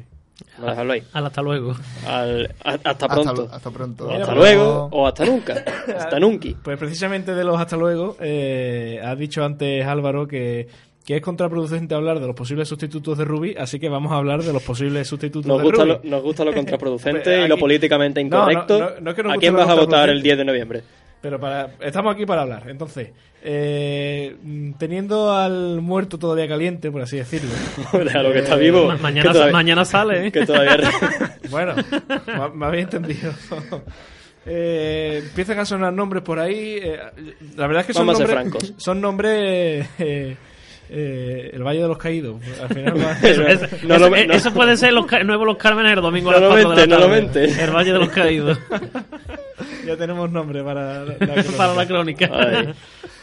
Vamos 0.58 0.68
a 0.68 0.72
dejarlo 0.72 0.94
ahí. 0.94 1.04
Al 1.14 1.26
hasta 1.26 1.42
luego. 1.42 1.76
Al- 2.08 2.56
a- 2.64 2.80
hasta 2.84 3.08
pronto. 3.08 3.42
Hasta, 3.44 3.56
hasta 3.56 3.72
pronto. 3.72 4.10
Hasta 4.10 4.22
Hasta 4.24 4.36
luego. 4.36 4.90
O 4.92 5.08
hasta 5.08 5.26
nunca. 5.26 5.54
Hasta 5.98 6.20
nunca. 6.20 6.50
Pues 6.64 6.78
precisamente 6.78 7.34
de 7.34 7.44
los 7.44 7.60
hasta 7.60 7.78
luego, 7.78 8.18
eh, 8.20 9.00
has 9.04 9.18
dicho 9.18 9.44
antes 9.44 9.86
Álvaro 9.86 10.28
que, 10.28 10.68
que 11.06 11.16
es 11.18 11.22
contraproducente 11.22 11.96
hablar 11.96 12.20
de 12.20 12.28
los 12.28 12.36
posibles 12.36 12.68
sustitutos 12.68 13.18
de 13.18 13.26
Ruby, 13.26 13.56
así 13.58 13.80
que 13.80 13.90
vamos 13.90 14.12
a 14.12 14.16
hablar 14.18 14.44
de 14.44 14.54
los 14.54 14.62
posibles 14.64 15.08
sustitutos 15.08 15.48
Nos 15.48 15.58
de 15.58 15.64
gusta, 15.64 15.84
Rubi. 15.84 15.98
lo, 16.04 16.10
nos 16.10 16.24
gusta 16.24 16.46
lo 16.46 16.54
contraproducente 16.56 17.22
Pero 17.24 17.46
y 17.46 17.48
lo 17.50 17.58
políticamente 17.58 18.24
No, 18.24 18.30
no, 18.46 18.52
incorrecto. 18.52 18.80
no, 18.80 18.90
no 19.02 19.10
es 19.12 19.16
que 19.16 19.22
¿A 19.32 19.36
quién 19.38 19.56
vas 19.56 19.68
a 19.70 19.76
votar 19.76 20.10
el 20.10 20.22
10 20.22 20.38
de 20.38 20.46
noviembre? 20.46 20.84
Pero 21.22 21.40
para, 21.40 21.70
estamos 21.82 22.16
aquí 22.16 22.26
para 22.26 22.42
hablar. 22.42 22.64
Entonces, 22.68 23.10
eh, 23.44 24.36
teniendo 24.80 25.32
al 25.34 25.80
muerto 25.82 26.18
todavía 26.18 26.48
caliente, 26.48 26.90
por 26.92 27.02
así 27.04 27.18
decirlo. 27.18 27.52
a 27.94 28.24
lo 28.24 28.34
que 28.34 28.40
está 28.40 28.56
vivo. 28.56 28.88
Ma- 28.88 28.98
mañana, 28.98 29.28
que 29.30 29.34
todavía, 29.34 29.54
mañana 29.54 29.86
sale, 29.86 30.28
¿eh? 30.28 30.32
que 30.34 30.46
todavía- 30.46 30.78
Bueno, 31.52 31.76
me- 32.56 32.66
habéis 32.66 32.86
entendido. 32.86 33.32
Eh, 34.46 35.22
empiezan 35.24 35.60
a 35.60 35.66
sonar 35.66 35.94
nombres 35.94 36.24
por 36.24 36.40
ahí. 36.40 36.80
eh, 36.82 37.00
la 37.56 37.68
verdad 37.68 37.82
es 37.82 37.88
que 37.88 37.94
son 37.94 38.08
Vamos 38.08 38.22
a 38.22 38.26
ser 38.26 38.36
nombres. 38.36 38.62
francos. 38.64 38.84
Son 38.84 39.00
nombres. 39.02 39.88
Eh, 40.94 41.50
el 41.54 41.64
Valle 41.64 41.82
de 41.82 41.88
los 41.88 41.98
Caídos. 41.98 42.42
Al 42.62 42.68
final 42.70 42.94
va- 43.02 43.18
Eso- 43.28 43.48
Es- 43.48 43.84
No 43.84 43.96
eso, 43.96 44.16
eh, 44.16 44.28
no- 44.28 44.34
eso 44.34 44.54
puede 44.54 44.76
ser 44.78 44.92
los 44.94 45.06
ca- 45.06 45.24
nuevos 45.24 45.48
Los 45.48 45.58
Cármenes 45.58 45.94
el 45.94 46.02
domingo 46.02 46.30
a 46.30 46.34
las 46.34 46.42
lo 46.42 46.50
4 46.50 46.70
de 46.72 46.76
la 46.76 46.76
mente, 46.76 46.88
no 46.88 47.00
lo 47.00 47.08
tarde. 47.08 47.22
mente. 47.22 47.64
El 47.64 47.72
Valle 47.72 47.94
de 47.94 48.00
los 48.00 48.10
Caídos. 48.10 48.60
ya 49.86 49.98
tenemos 49.98 50.32
nombre 50.32 50.64
para 50.64 51.04
la, 51.06 51.16
la 51.20 51.44
Para 51.58 51.74
la 51.74 51.86
crónica. 51.88 52.30
Ay. 52.32 52.74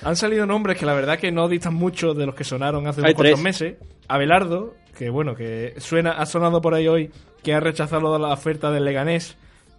Han 0.02 0.16
salido 0.16 0.46
nombres 0.46 0.78
que 0.78 0.86
la 0.86 0.94
verdad 0.94 1.18
que 1.18 1.30
no 1.32 1.48
distan 1.48 1.74
mucho 1.74 2.14
de 2.14 2.26
los 2.26 2.34
que 2.34 2.44
sonaron 2.44 2.86
hace 2.86 3.00
Hay 3.00 3.06
unos 3.12 3.14
cuantos 3.16 3.40
meses. 3.40 3.74
Abelardo, 4.08 4.74
que 4.96 5.10
bueno, 5.10 5.34
que 5.34 5.74
suena, 5.78 6.12
ha 6.12 6.24
sonado 6.26 6.60
por 6.60 6.74
ahí 6.74 6.88
hoy, 6.88 7.10
que 7.42 7.52
ha 7.54 7.60
rechazado 7.60 8.18
la 8.18 8.32
oferta 8.32 8.70
del 8.70 8.84
Leganés, 8.84 9.36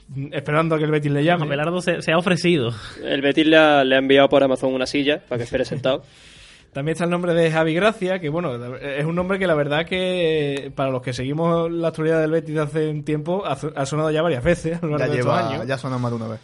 mm, 0.09 0.27
esperando 0.33 0.75
a 0.75 0.77
que 0.77 0.83
el 0.85 0.91
Betis 0.91 1.11
le 1.11 1.23
llame. 1.23 1.45
Abelardo 1.45 1.81
se, 1.81 2.01
se 2.01 2.11
ha 2.11 2.17
ofrecido. 2.17 2.71
El 3.03 3.21
Betis 3.21 3.47
le 3.47 3.57
ha, 3.57 3.83
le 3.83 3.95
ha 3.95 3.99
enviado 3.99 4.27
por 4.29 4.43
Amazon 4.43 4.73
una 4.73 4.85
silla 4.85 5.21
para 5.27 5.39
que 5.39 5.43
espere 5.45 5.65
sentado. 5.65 6.03
También 6.73 6.93
está 6.93 7.05
el 7.05 7.09
nombre 7.09 7.33
de 7.33 7.51
Javi 7.51 7.73
Gracia, 7.73 8.19
que 8.19 8.29
bueno, 8.29 8.53
es 8.77 9.03
un 9.05 9.15
nombre 9.15 9.39
que 9.39 9.47
la 9.47 9.55
verdad 9.55 9.85
que 9.85 10.71
para 10.75 10.91
los 10.91 11.01
que 11.01 11.13
seguimos 11.13 11.71
la 11.71 11.87
actualidad 11.87 12.21
del 12.21 12.31
Betis 12.31 12.53
de 12.55 12.61
hace 12.61 12.89
un 12.89 13.03
tiempo 13.03 13.43
ha, 13.45 13.85
sonado 13.85 14.11
ya 14.11 14.21
varias 14.21 14.43
veces 14.43 14.77
a 14.81 14.85
lo 14.85 14.91
largo 14.97 15.05
Ya 15.07 15.11
de 15.13 15.19
estos 15.19 15.35
lleva, 15.35 15.49
años. 15.49 15.67
ya 15.67 15.77
suena 15.77 15.97
más 15.97 16.11
de 16.11 16.17
una 16.17 16.27
vez. 16.27 16.39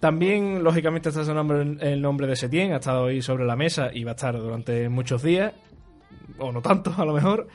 También, 0.00 0.62
lógicamente, 0.64 1.08
está 1.10 1.24
sonando 1.24 1.60
el 1.60 2.00
nombre 2.02 2.26
de 2.26 2.36
Setién, 2.36 2.72
ha 2.72 2.76
estado 2.76 3.06
ahí 3.06 3.20
sobre 3.22 3.44
la 3.44 3.56
mesa 3.56 3.90
y 3.92 4.04
va 4.04 4.12
a 4.12 4.14
estar 4.14 4.36
durante 4.38 4.88
muchos 4.88 5.22
días, 5.22 5.52
o 6.38 6.50
no 6.52 6.60
tanto, 6.62 6.92
a 6.96 7.04
lo 7.04 7.12
mejor. 7.12 7.48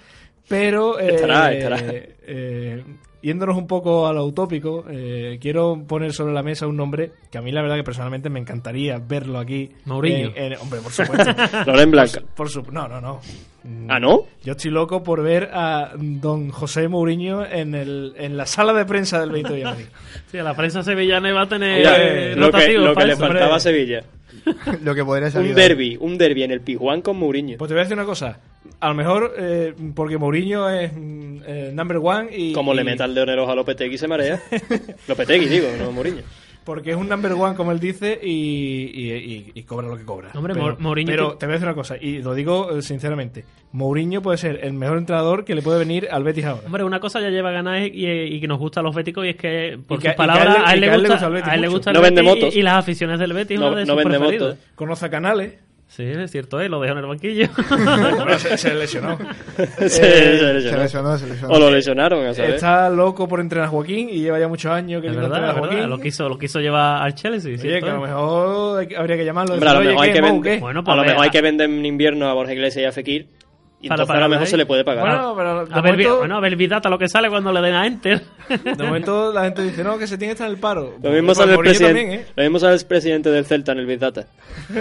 Pero, 0.50 1.00
eh, 1.00 1.16
Estará, 1.16 1.54
estará. 1.54 1.78
eh, 1.82 2.84
yéndonos 3.24 3.58
un 3.58 3.66
poco 3.66 4.06
a 4.06 4.14
lo 4.14 4.24
utópico, 4.26 4.86
eh, 4.90 5.40
quiero 5.42 5.84
poner 5.88 6.14
sobre 6.14 6.34
la 6.34 6.44
mesa 6.44 6.68
un 6.68 6.78
nombre 6.78 7.12
que 7.32 7.40
a 7.40 7.42
mí 7.42 7.52
la 7.52 7.62
verdad 7.64 7.78
que 7.78 7.84
personalmente 7.84 8.30
me 8.30 8.40
encantaría 8.40 9.00
verlo 9.00 9.40
aquí. 9.40 9.72
Mourinho. 9.86 10.32
En- 10.36 10.54
en- 10.54 10.60
hombre, 10.60 10.80
por 10.82 10.92
supuesto. 10.92 11.32
Loren 11.66 11.90
Blanca. 11.90 12.22
por 12.36 12.50
su, 12.50 12.62
no, 12.72 12.88
no, 12.88 13.02
no. 13.02 13.20
¿Ah, 13.88 13.98
no? 13.98 14.24
Yo 14.44 14.52
estoy 14.52 14.72
loco 14.72 15.02
por 15.04 15.24
ver 15.24 15.50
a 15.54 15.92
don 15.96 16.50
José 16.50 16.90
Mourinho 16.90 17.46
en, 17.46 17.74
el, 17.76 18.14
en 18.18 18.36
la 18.36 18.46
sala 18.46 18.74
de 18.74 18.84
prensa 18.86 19.22
del 19.22 19.32
Benito 19.32 19.54
Villamarín. 19.54 19.88
Sí, 20.30 20.38
a 20.38 20.44
la 20.44 20.54
prensa 20.54 20.84
sevillana 20.84 21.30
iba 21.30 21.42
a 21.44 21.48
tener 21.48 21.78
Mira, 21.80 21.96
eh, 21.98 22.36
lo 22.36 22.52
que, 22.52 22.74
lo 22.74 22.94
que 22.94 23.06
le 23.06 23.16
faltaba 23.16 23.56
a. 23.56 23.60
Sevilla. 23.62 24.04
Lo 24.84 24.96
que 24.96 25.04
podría 25.04 25.32
salir. 25.32 25.50
Un 25.52 25.56
derby, 25.56 25.98
un 26.00 26.18
derby 26.18 26.44
en 26.44 26.52
el 26.52 26.62
Pijuán 26.62 27.02
con 27.02 27.18
Mourinho. 27.18 27.58
Pues 27.58 27.70
te 27.70 27.74
voy 27.74 27.82
a 27.82 27.84
decir 27.84 27.98
una 27.98 28.06
cosa. 28.06 28.40
A 28.80 28.90
lo 28.90 28.96
mejor 28.96 29.34
eh, 29.38 29.74
porque 29.96 30.18
Mourinho 30.18 30.70
es 30.70 30.92
eh, 30.96 31.72
number 31.74 31.98
one 31.98 32.30
y... 32.36 32.54
Como 32.54 32.74
le 32.74 32.82
y- 32.82 32.86
meta 32.86 33.06
el 33.06 33.16
de 33.16 33.22
a 33.22 33.56
Lopetegui 33.56 33.98
se 33.98 34.08
marea. 34.08 34.42
Lopetegui, 35.08 35.48
digo, 35.48 35.68
no 35.78 35.92
Mourinho. 35.92 36.22
Porque 36.66 36.92
es 36.92 36.96
un 36.98 37.10
number 37.10 37.34
one, 37.34 37.56
como 37.56 37.72
él 37.74 37.80
dice, 37.80 38.18
y, 38.24 38.30
y- 38.94 39.12
y- 39.14 39.52
y 39.54 39.64
cobra 39.64 39.88
lo 39.88 39.98
que 39.98 40.06
cobra. 40.06 40.30
Hombre, 40.34 40.54
pero, 40.54 40.66
Mou- 40.68 40.80
Mourinho 40.80 41.08
Pero 41.12 41.24
tiene- 41.26 41.40
te 41.40 41.46
voy 41.46 41.52
a 41.52 41.56
decir 41.56 41.68
una 41.68 41.76
cosa, 41.76 41.98
y 42.00 42.22
lo 42.22 42.34
digo 42.34 42.78
eh, 42.78 42.82
sinceramente. 42.82 43.44
Mourinho 43.74 44.22
puede 44.22 44.38
ser 44.38 44.60
el 44.64 44.74
mejor 44.74 44.98
entrenador 45.00 45.44
que 45.46 45.56
le 45.56 45.62
puede 45.62 45.80
venir 45.80 46.08
al 46.12 46.24
Betis 46.24 46.46
ahora. 46.46 46.62
Hombre, 46.66 46.84
una 46.84 47.00
cosa 47.00 47.20
ya 47.20 47.30
lleva 47.30 47.52
ganas 47.52 47.82
y, 47.92 48.08
y 48.08 48.40
que 48.40 48.48
nos 48.48 48.60
gusta 48.60 48.80
a 48.80 48.84
los 48.84 48.96
béticos 48.96 49.26
y 49.26 49.30
es 49.30 49.36
que, 49.36 49.78
por 49.88 49.98
sus 49.98 50.04
que 50.12 50.14
palabras, 50.16 50.58
a 50.66 50.74
él 50.74 50.82
le- 50.82 50.90
a 50.90 50.94
él 50.96 51.00
y 51.02 51.04
le 51.04 51.10
gusta, 51.10 51.14
gusta 51.16 51.28
el 51.28 51.34
Betis 51.34 51.50
a 51.50 51.56
él 51.56 51.62
le 51.62 51.68
mucho. 51.68 51.78
gusta 51.78 51.90
el 51.90 51.96
No 51.96 52.02
vende 52.02 52.22
Betis 52.22 52.36
motos. 52.42 52.56
y, 52.56 52.60
y 52.60 52.62
las 52.62 52.74
aficiones 52.76 53.20
del 53.20 53.34
Betis 53.34 53.60
No- 53.60 53.68
una 53.68 53.76
de 53.80 53.86
no 53.86 53.94
sus 53.96 54.04
vende 54.04 54.20
motos. 54.20 54.58
Conoce 54.76 55.06
a 55.06 55.10
Canales. 55.10 55.54
Sí, 55.96 56.04
es 56.04 56.32
cierto, 56.32 56.60
¿eh? 56.60 56.70
lo 56.70 56.80
dejan 56.82 56.98
en 56.98 57.04
el 57.04 57.10
banquillo. 57.10 57.48
Bueno, 57.70 58.40
se, 58.40 58.58
se 58.58 58.74
lesionó. 58.74 59.16
se, 59.58 59.64
Eh, 59.86 59.90
se 59.90 59.90
Se 59.90 60.54
lesionó. 60.54 60.78
lesionó, 60.84 61.18
se 61.20 61.28
lesionó. 61.28 61.54
O 61.54 61.60
lo 61.60 61.70
lesionaron, 61.70 62.26
a 62.26 62.34
saber. 62.34 62.56
Está 62.56 62.90
loco 62.90 63.28
por 63.28 63.40
entrenar 63.40 63.68
a 63.68 63.70
Joaquín 63.70 64.10
y 64.10 64.22
lleva 64.22 64.40
ya 64.40 64.48
muchos 64.48 64.72
años 64.72 64.98
es 64.98 65.02
queriendo 65.04 65.30
verdad, 65.30 65.50
entrenar 65.50 65.50
es 65.50 65.58
a 65.58 65.62
verdad. 65.62 65.76
Joaquín. 65.78 65.90
Lo 65.92 66.00
quiso, 66.00 66.30
lo 66.30 66.38
quiso 66.40 66.60
llevar 66.60 67.04
al 67.04 67.14
Chelsea, 67.14 67.52
Oye, 67.52 67.60
¿cierto? 67.60 67.86
que 67.86 67.92
a 67.92 67.94
lo 67.96 68.02
mejor 68.02 68.88
que- 68.88 68.98
habría 68.98 69.18
que 69.18 69.26
llamarlo. 69.26 69.54
Hombre, 69.54 69.70
a 69.70 69.74
lo 69.74 69.80
mejor 69.82 69.96
"Oye, 69.98 70.04
hay 70.04 70.10
que 70.10 70.16
¿qué, 70.16 70.22
Mou, 70.24 70.32
vender, 70.34 70.54
qué?". 70.56 70.60
Bueno, 70.60 70.80
a 70.80 70.82
lo 70.82 70.84
pues, 70.96 71.08
mejor 71.08 71.24
hay 71.24 71.28
a- 71.28 71.32
que 71.32 71.42
vender 71.42 71.70
en 71.70 71.86
invierno 71.86 72.28
a 72.28 72.34
Borja 72.34 72.54
Iglesias 72.54 72.84
y 72.84 72.86
a 72.86 72.92
Fekir. 72.92 73.28
Y 73.84 73.90
Para 73.90 74.04
entonces 74.04 74.16
a 74.16 74.20
lo 74.24 74.30
mejor 74.30 74.46
ahí. 74.46 74.50
se 74.50 74.56
le 74.58 74.66
puede 74.66 74.86
pagar. 74.86 75.06
Bueno, 75.06 75.34
pero 75.36 75.66
de 75.66 75.74
A 75.76 75.82
ver, 75.82 75.92
momento- 75.94 76.18
bueno, 76.20 76.38
a 76.38 76.40
ver 76.40 76.56
Vidata 76.56 76.90
lo 76.90 76.98
que 76.98 77.10
sale 77.10 77.30
cuando 77.30 77.52
le 77.52 77.60
den 77.60 77.76
a 77.76 77.86
Enter. 77.86 78.22
De 78.64 78.82
momento 78.84 79.34
la 79.34 79.44
gente 79.44 79.62
dice, 79.62 79.84
no, 79.84 79.98
que 79.98 80.08
se 80.08 80.18
tiene 80.18 80.30
que 80.32 80.36
estar 80.36 80.48
en 80.48 80.54
el 80.54 80.60
paro. 80.60 80.94
Lo 81.04 81.10
mismo 81.12 81.26
Pues 81.28 81.38
sale 81.38 81.52
el 81.54 81.60
presidente. 81.60 82.00
también, 82.02 82.20
¿eh? 82.22 82.26
Lo 82.34 82.44
mismo 82.44 82.60
sale 82.60 82.76
el 82.76 82.86
presidente 82.86 83.30
del 83.30 83.46
Celta 83.46 83.74
en 83.74 83.80
el 83.80 83.86
Big 83.86 84.00
Data. 84.00 84.26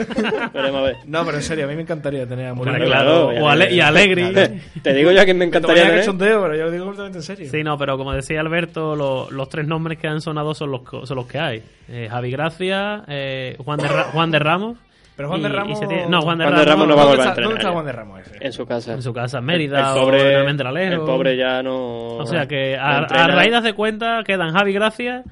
Veremos 0.55 0.81
a 0.81 0.83
ver. 0.85 0.97
No, 1.07 1.25
pero 1.25 1.37
en 1.39 1.43
serio, 1.43 1.65
a 1.65 1.69
mí 1.69 1.75
me 1.75 1.83
encantaría 1.83 2.27
tener 2.29 2.47
a 2.47 2.55
Mourinho. 2.55 2.77
Claro, 2.85 3.29
claro, 3.31 3.45
o 3.45 3.49
Ale- 3.49 3.73
y 3.73 3.81
Alegri. 3.81 4.33
Te 4.83 4.95
digo 4.95 5.11
ya 5.11 5.27
que 5.27 5.35
me 5.35 5.45
encantaría 5.47 5.83
tener. 5.85 6.05
chondeo, 6.05 6.41
pero 6.43 6.57
yo 6.57 6.65
lo 6.67 6.71
digo 6.71 6.85
completamente 6.85 7.19
en 7.19 7.25
serio. 7.25 7.49
Sí, 7.51 7.63
no, 7.65 7.77
pero 7.77 7.99
como 7.99 8.13
decía 8.13 8.41
Alberto, 8.41 8.95
lo- 8.97 9.31
los 9.31 9.49
tres 9.49 9.67
nombres 9.67 9.99
que 9.99 10.07
han 10.09 10.21
sonado 10.21 10.55
son 10.55 10.71
los, 10.71 10.83
son 11.05 11.17
los 11.17 11.27
que 11.27 11.39
hay. 11.39 11.63
Eh, 11.89 12.09
Javi 12.11 12.31
Gracia, 12.31 13.03
eh, 13.09 13.57
Juan, 13.65 13.79
de 13.81 13.89
Ra- 13.89 14.05
Juan 14.13 14.31
de 14.31 14.39
Ramos. 14.39 14.79
Pero 15.17 15.29
Juan 15.29 15.41
y- 15.41 15.43
de 15.45 15.49
Ramos... 15.51 15.79
tiene- 15.79 16.07
no, 16.09 16.23
Juan 16.23 16.39
de 16.39 16.45
Juan 16.45 16.57
de 16.57 16.65
Ramos, 16.65 16.89
no 16.89 16.97
va 16.97 17.03
a 17.03 17.05
¿Dónde 17.05 17.17
volver 17.17 17.27
a 17.27 17.31
está, 17.31 17.43
¿Dónde 17.43 17.57
está 17.59 17.69
entrenar 17.69 17.73
Juan 17.75 17.87
de 17.87 17.93
Ramos 17.93 18.21
ese? 18.21 18.47
En 18.47 18.53
su 18.53 18.67
casa. 18.67 18.95
en 18.95 19.03
su 19.03 19.13
casa, 19.13 19.39
en 19.39 19.43
el, 19.43 19.47
Mérida 19.47 19.95
pobre, 19.95 20.37
o 20.37 20.49
en 20.49 20.93
el 20.93 21.01
pobre 21.01 21.37
ya 21.37 21.63
no. 21.63 22.17
O 22.17 22.27
sea 22.27 22.47
que 22.47 22.77
no 22.77 22.83
a, 22.83 23.27
raíz 23.29 23.51
de 23.51 23.57
hacer 23.59 23.75
cuenta 23.75 24.23
quedan 24.25 24.53
Javi 24.53 24.73
Gracia 24.73 25.23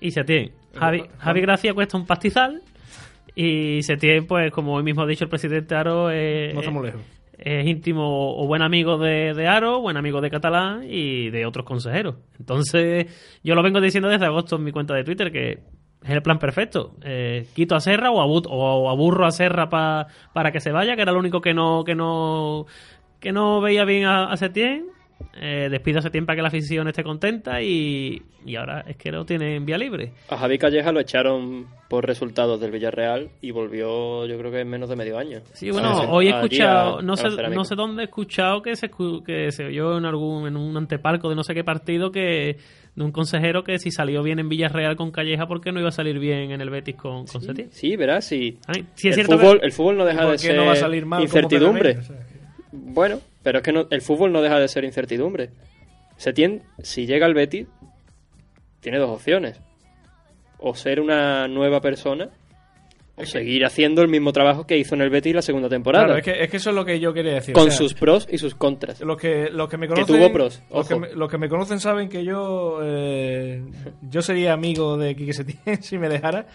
y 0.00 0.10
Setién. 0.10 0.52
Javi, 0.76 1.04
Javi 1.18 1.40
Gracia 1.40 1.74
cuesta 1.74 1.96
un 1.96 2.06
pastizal 2.06 2.62
y 3.34 3.82
Setién, 3.82 4.26
pues 4.26 4.50
como 4.52 4.74
hoy 4.74 4.82
mismo 4.82 5.02
ha 5.02 5.06
dicho 5.06 5.24
el 5.24 5.30
presidente 5.30 5.74
Aro, 5.74 6.10
eh, 6.10 6.50
No 6.52 6.60
está 6.60 6.72
muy 6.72 6.86
lejos. 6.86 7.00
es 7.38 7.66
íntimo 7.66 8.36
o 8.36 8.46
buen 8.46 8.62
amigo 8.62 8.98
de, 8.98 9.32
de 9.34 9.46
Aro, 9.46 9.80
buen 9.80 9.96
amigo 9.96 10.20
de 10.20 10.30
Catalán 10.30 10.82
y 10.88 11.30
de 11.30 11.46
otros 11.46 11.64
consejeros. 11.64 12.16
Entonces, 12.38 13.06
yo 13.42 13.54
lo 13.54 13.62
vengo 13.62 13.80
diciendo 13.80 14.08
desde 14.08 14.26
agosto 14.26 14.56
en 14.56 14.64
mi 14.64 14.72
cuenta 14.72 14.94
de 14.94 15.04
Twitter 15.04 15.30
que 15.32 15.60
es 16.02 16.10
el 16.10 16.22
plan 16.22 16.38
perfecto. 16.38 16.94
Eh, 17.02 17.46
quito 17.54 17.74
a 17.74 17.80
Serra 17.80 18.10
o, 18.10 18.20
abu- 18.20 18.48
o 18.48 18.88
aburro 18.90 19.26
a 19.26 19.30
Serra 19.32 19.68
pa- 19.68 20.06
para 20.32 20.50
que 20.52 20.60
se 20.60 20.72
vaya, 20.72 20.96
que 20.96 21.02
era 21.02 21.12
lo 21.12 21.18
único 21.18 21.40
que 21.40 21.52
no 21.54 21.84
que 21.84 21.94
no 21.94 22.66
que 23.20 23.32
no 23.32 23.60
veía 23.60 23.84
bien 23.84 24.04
a, 24.06 24.24
a 24.32 24.36
Setién. 24.36 24.86
Eh, 25.38 25.68
despido 25.70 25.98
a 25.98 26.02
Setién 26.02 26.24
para 26.24 26.36
que 26.36 26.40
la 26.42 26.48
afición 26.48 26.88
esté 26.88 27.04
contenta 27.04 27.60
y, 27.60 28.22
y 28.46 28.56
ahora 28.56 28.82
es 28.88 28.96
que 28.96 29.12
lo 29.12 29.26
tiene 29.26 29.56
en 29.56 29.66
vía 29.66 29.76
libre. 29.76 30.14
A 30.30 30.38
Javi 30.38 30.56
Calleja 30.56 30.92
lo 30.92 31.00
echaron 31.00 31.66
por 31.90 32.06
resultados 32.06 32.58
del 32.58 32.70
Villarreal 32.70 33.28
y 33.42 33.50
volvió, 33.50 34.24
yo 34.26 34.38
creo 34.38 34.50
que 34.50 34.60
en 34.60 34.68
menos 34.70 34.88
de 34.88 34.96
medio 34.96 35.18
año. 35.18 35.40
Sí, 35.52 35.70
bueno, 35.70 35.92
hoy 36.10 36.28
he 36.28 36.30
escuchado, 36.30 37.00
a- 37.00 37.02
no 37.02 37.16
sé, 37.16 37.28
no 37.54 37.64
sé 37.64 37.74
dónde 37.74 38.02
he 38.02 38.04
escuchado 38.06 38.62
que 38.62 38.74
se 38.76 38.90
que 39.26 39.52
se 39.52 39.66
oyó 39.66 39.98
en 39.98 40.06
algún 40.06 40.46
en 40.46 40.56
un 40.56 40.74
antepalco 40.78 41.28
de 41.28 41.34
no 41.34 41.42
sé 41.44 41.52
qué 41.52 41.64
partido 41.64 42.10
que 42.10 42.56
de 42.96 43.04
un 43.04 43.12
consejero 43.12 43.64
que 43.64 43.78
si 43.78 43.90
salió 43.90 44.22
bien 44.22 44.38
en 44.38 44.48
Villarreal 44.48 44.96
con 44.96 45.10
Calleja, 45.12 45.46
¿por 45.46 45.60
qué 45.60 45.72
no 45.72 45.80
iba 45.80 45.88
a 45.88 45.92
salir 45.92 46.18
bien 46.18 46.50
en 46.50 46.60
el 46.60 46.70
Betis 46.70 46.96
con, 46.96 47.26
con 47.26 47.40
Setién? 47.42 47.70
Sí, 47.72 47.96
verás, 47.96 48.24
sí. 48.26 48.58
Ay, 48.66 48.86
sí 48.94 49.08
es 49.08 49.16
el, 49.16 49.24
cierto 49.26 49.38
fútbol, 49.38 49.60
que- 49.60 49.66
el 49.66 49.72
fútbol 49.72 49.96
no 49.98 50.04
deja 50.04 50.22
¿Por 50.22 50.32
de 50.32 50.38
ser 50.38 50.56
no 50.56 50.66
va 50.66 50.72
a 50.72 50.76
salir 50.76 51.06
mal 51.06 51.18
como 51.18 51.24
incertidumbre. 51.24 51.98
O 51.98 52.02
sea, 52.02 52.16
Bueno, 52.72 53.20
pero 53.42 53.58
es 53.58 53.64
que 53.64 53.72
no- 53.72 53.86
el 53.90 54.00
fútbol 54.02 54.32
no 54.32 54.42
deja 54.42 54.58
de 54.58 54.68
ser 54.68 54.84
incertidumbre. 54.84 55.50
Setién, 56.16 56.62
si 56.82 57.06
llega 57.06 57.26
al 57.26 57.34
Betis, 57.34 57.66
tiene 58.80 58.98
dos 58.98 59.10
opciones. 59.10 59.60
O 60.58 60.74
ser 60.74 61.00
una 61.00 61.48
nueva 61.48 61.80
persona, 61.80 62.28
o 63.20 63.26
seguir 63.26 63.64
haciendo 63.64 64.02
el 64.02 64.08
mismo 64.08 64.32
trabajo 64.32 64.66
que 64.66 64.78
hizo 64.78 64.94
en 64.94 65.02
el 65.02 65.10
Betis 65.10 65.34
la 65.34 65.42
segunda 65.42 65.68
temporada. 65.68 66.06
Claro, 66.06 66.18
es 66.18 66.24
que, 66.24 66.42
es 66.42 66.50
que 66.50 66.56
eso 66.56 66.70
es 66.70 66.76
lo 66.76 66.84
que 66.84 66.98
yo 67.00 67.12
quería 67.12 67.34
decir. 67.34 67.54
con 67.54 67.68
o 67.68 67.70
sea, 67.70 67.76
sus 67.76 67.94
pros 67.94 68.28
y 68.30 68.38
sus 68.38 68.54
contras. 68.54 69.00
Los 69.00 69.16
que, 69.16 69.48
los 69.50 69.68
que 69.68 69.76
me 69.76 69.86
Que 69.86 69.94
conocen, 69.94 70.16
tuvo 70.16 70.32
pros, 70.32 70.62
los, 70.70 70.88
que 70.88 70.96
me, 70.96 71.14
los 71.14 71.30
que 71.30 71.38
me 71.38 71.48
conocen 71.48 71.80
saben 71.80 72.08
que 72.08 72.24
yo 72.24 72.80
eh, 72.82 73.62
yo 74.02 74.22
sería 74.22 74.52
amigo 74.52 74.96
de 74.96 75.14
Quique 75.14 75.32
Setién 75.32 75.58
si 75.82 75.98
me 75.98 76.08
dejara, 76.08 76.46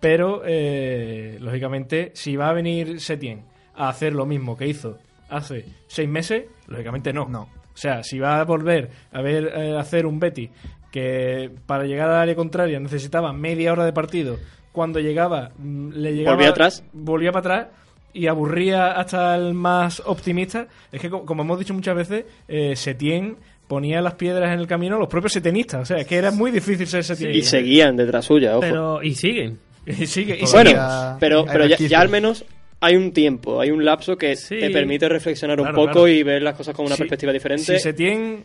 pero 0.00 0.42
eh, 0.44 1.38
lógicamente 1.40 2.10
si 2.14 2.36
va 2.36 2.48
a 2.48 2.52
venir 2.52 3.00
Setién 3.00 3.44
a 3.74 3.88
hacer 3.88 4.14
lo 4.14 4.26
mismo 4.26 4.56
que 4.56 4.66
hizo 4.66 4.98
hace 5.28 5.64
seis 5.86 6.08
meses, 6.08 6.44
lógicamente 6.66 7.12
no. 7.12 7.28
No. 7.28 7.42
O 7.42 7.76
sea, 7.76 8.02
si 8.02 8.18
va 8.18 8.40
a 8.40 8.44
volver 8.44 8.90
a 9.12 9.22
ver 9.22 9.52
eh, 9.56 9.76
hacer 9.78 10.04
un 10.04 10.18
Betty 10.18 10.50
que 10.90 11.50
para 11.66 11.84
llegar 11.84 12.10
al 12.10 12.16
área 12.16 12.34
contraria 12.34 12.80
necesitaba 12.80 13.32
media 13.32 13.72
hora 13.72 13.84
de 13.84 13.92
partido, 13.92 14.38
cuando 14.72 15.00
llegaba 15.00 15.50
mm, 15.58 15.90
le 15.92 16.14
llegaba 16.14 16.36
Volvía 16.36 16.50
atrás. 16.50 16.84
volvía 16.92 17.32
para 17.32 17.40
atrás 17.62 17.74
y 18.12 18.26
aburría 18.26 18.92
hasta 18.92 19.36
el 19.36 19.54
más 19.54 20.02
optimista. 20.04 20.66
Es 20.90 21.00
que, 21.00 21.08
co- 21.10 21.24
como 21.24 21.42
hemos 21.42 21.58
dicho 21.58 21.74
muchas 21.74 21.94
veces, 21.96 22.24
eh, 22.48 22.74
Setién 22.76 23.36
ponía 23.68 24.00
las 24.02 24.14
piedras 24.14 24.52
en 24.52 24.58
el 24.58 24.66
camino 24.66 24.96
a 24.96 24.98
los 24.98 25.08
propios 25.08 25.32
setenistas. 25.32 25.82
O 25.82 25.84
sea, 25.84 25.98
es 25.98 26.06
que 26.06 26.16
era 26.16 26.30
muy 26.32 26.50
difícil 26.50 26.86
ser 26.88 27.04
Setién. 27.04 27.30
Y 27.32 27.42
seguían 27.42 27.96
detrás 27.96 28.24
suya, 28.24 28.52
ojo. 28.52 28.60
pero 28.60 29.02
y 29.02 29.14
siguen. 29.14 29.58
Y 29.86 30.06
sigue, 30.06 30.36
y 30.40 30.44
bueno, 30.52 31.16
pero, 31.18 31.40
hay 31.40 31.46
pero 31.52 31.66
ya, 31.66 31.76
ya 31.78 32.00
al 32.00 32.08
menos 32.10 32.44
hay 32.80 32.96
un 32.96 33.12
tiempo, 33.12 33.60
hay 33.60 33.70
un 33.70 33.84
lapso 33.84 34.16
que 34.16 34.36
Sí. 34.36 34.58
te 34.60 34.70
permite 34.70 35.08
reflexionar 35.08 35.58
un 35.58 35.64
Claro, 35.66 35.76
poco 35.76 35.92
claro. 35.92 36.08
y 36.08 36.22
ver 36.22 36.42
las 36.42 36.54
cosas 36.54 36.74
con 36.74 36.84
una 36.86 36.96
Si- 36.96 37.02
perspectiva 37.02 37.32
diferente. 37.32 37.64
Si 37.64 37.78
Setién 37.78 38.44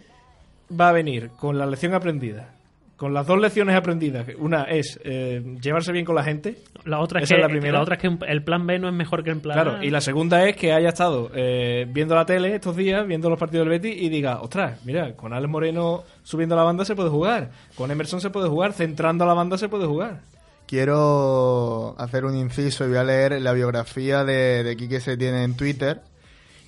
va 0.79 0.89
a 0.89 0.91
venir 0.93 1.29
con 1.37 1.57
la 1.57 1.65
lección 1.65 1.93
aprendida, 1.93 2.54
con 2.97 3.13
las 3.13 3.27
dos 3.27 3.39
lecciones 3.41 3.75
aprendidas, 3.75 4.25
una 4.39 4.63
es 4.63 4.99
eh, 5.03 5.57
llevarse 5.61 5.91
bien 5.91 6.05
con 6.05 6.15
la 6.15 6.23
gente, 6.23 6.57
La 6.85 6.99
otra 7.01 7.19
es 7.19 7.25
Esa 7.25 7.35
que, 7.35 7.41
es 7.41 7.47
la 7.47 7.49
primera. 7.51 7.73
la 7.73 7.81
otra 7.81 7.95
es 7.95 8.01
que 8.01 8.17
el 8.27 8.43
plan 8.43 8.65
B 8.65 8.79
no 8.79 8.87
es 8.87 8.93
mejor 8.93 9.23
que 9.23 9.31
el 9.31 9.41
plan 9.41 9.55
Claro, 9.55 9.77
A. 9.79 9.85
y 9.85 9.89
la 9.89 9.99
segunda 9.99 10.47
es 10.47 10.55
que 10.55 10.71
haya 10.71 10.89
estado 10.89 11.29
eh, 11.35 11.85
viendo 11.89 12.15
la 12.15 12.25
tele 12.25 12.55
estos 12.55 12.75
días, 12.75 13.05
viendo 13.05 13.29
los 13.29 13.37
partidos 13.37 13.67
del 13.67 13.79
Betis 13.79 14.01
y 14.01 14.07
diga, 14.07 14.39
ostras, 14.41 14.79
mira, 14.85 15.13
con 15.15 15.33
Alex 15.33 15.51
Moreno 15.51 16.03
subiendo 16.23 16.55
la 16.55 16.63
banda 16.63 16.85
se 16.85 16.95
puede 16.95 17.09
jugar, 17.09 17.51
con 17.75 17.91
Emerson 17.91 18.21
se 18.21 18.29
puede 18.29 18.47
jugar, 18.47 18.71
centrando 18.71 19.25
a 19.25 19.27
la 19.27 19.33
banda 19.33 19.57
se 19.57 19.67
puede 19.67 19.85
jugar. 19.87 20.21
Quiero 20.95 21.95
hacer 21.97 22.25
un 22.25 22.35
inciso 22.35 22.85
y 22.85 22.89
voy 22.89 22.97
a 22.97 23.03
leer 23.03 23.41
la 23.41 23.53
biografía 23.53 24.23
de, 24.23 24.63
de 24.63 24.75
Quique 24.77 24.99
Setién 24.99 25.35
en 25.35 25.55
Twitter, 25.57 26.01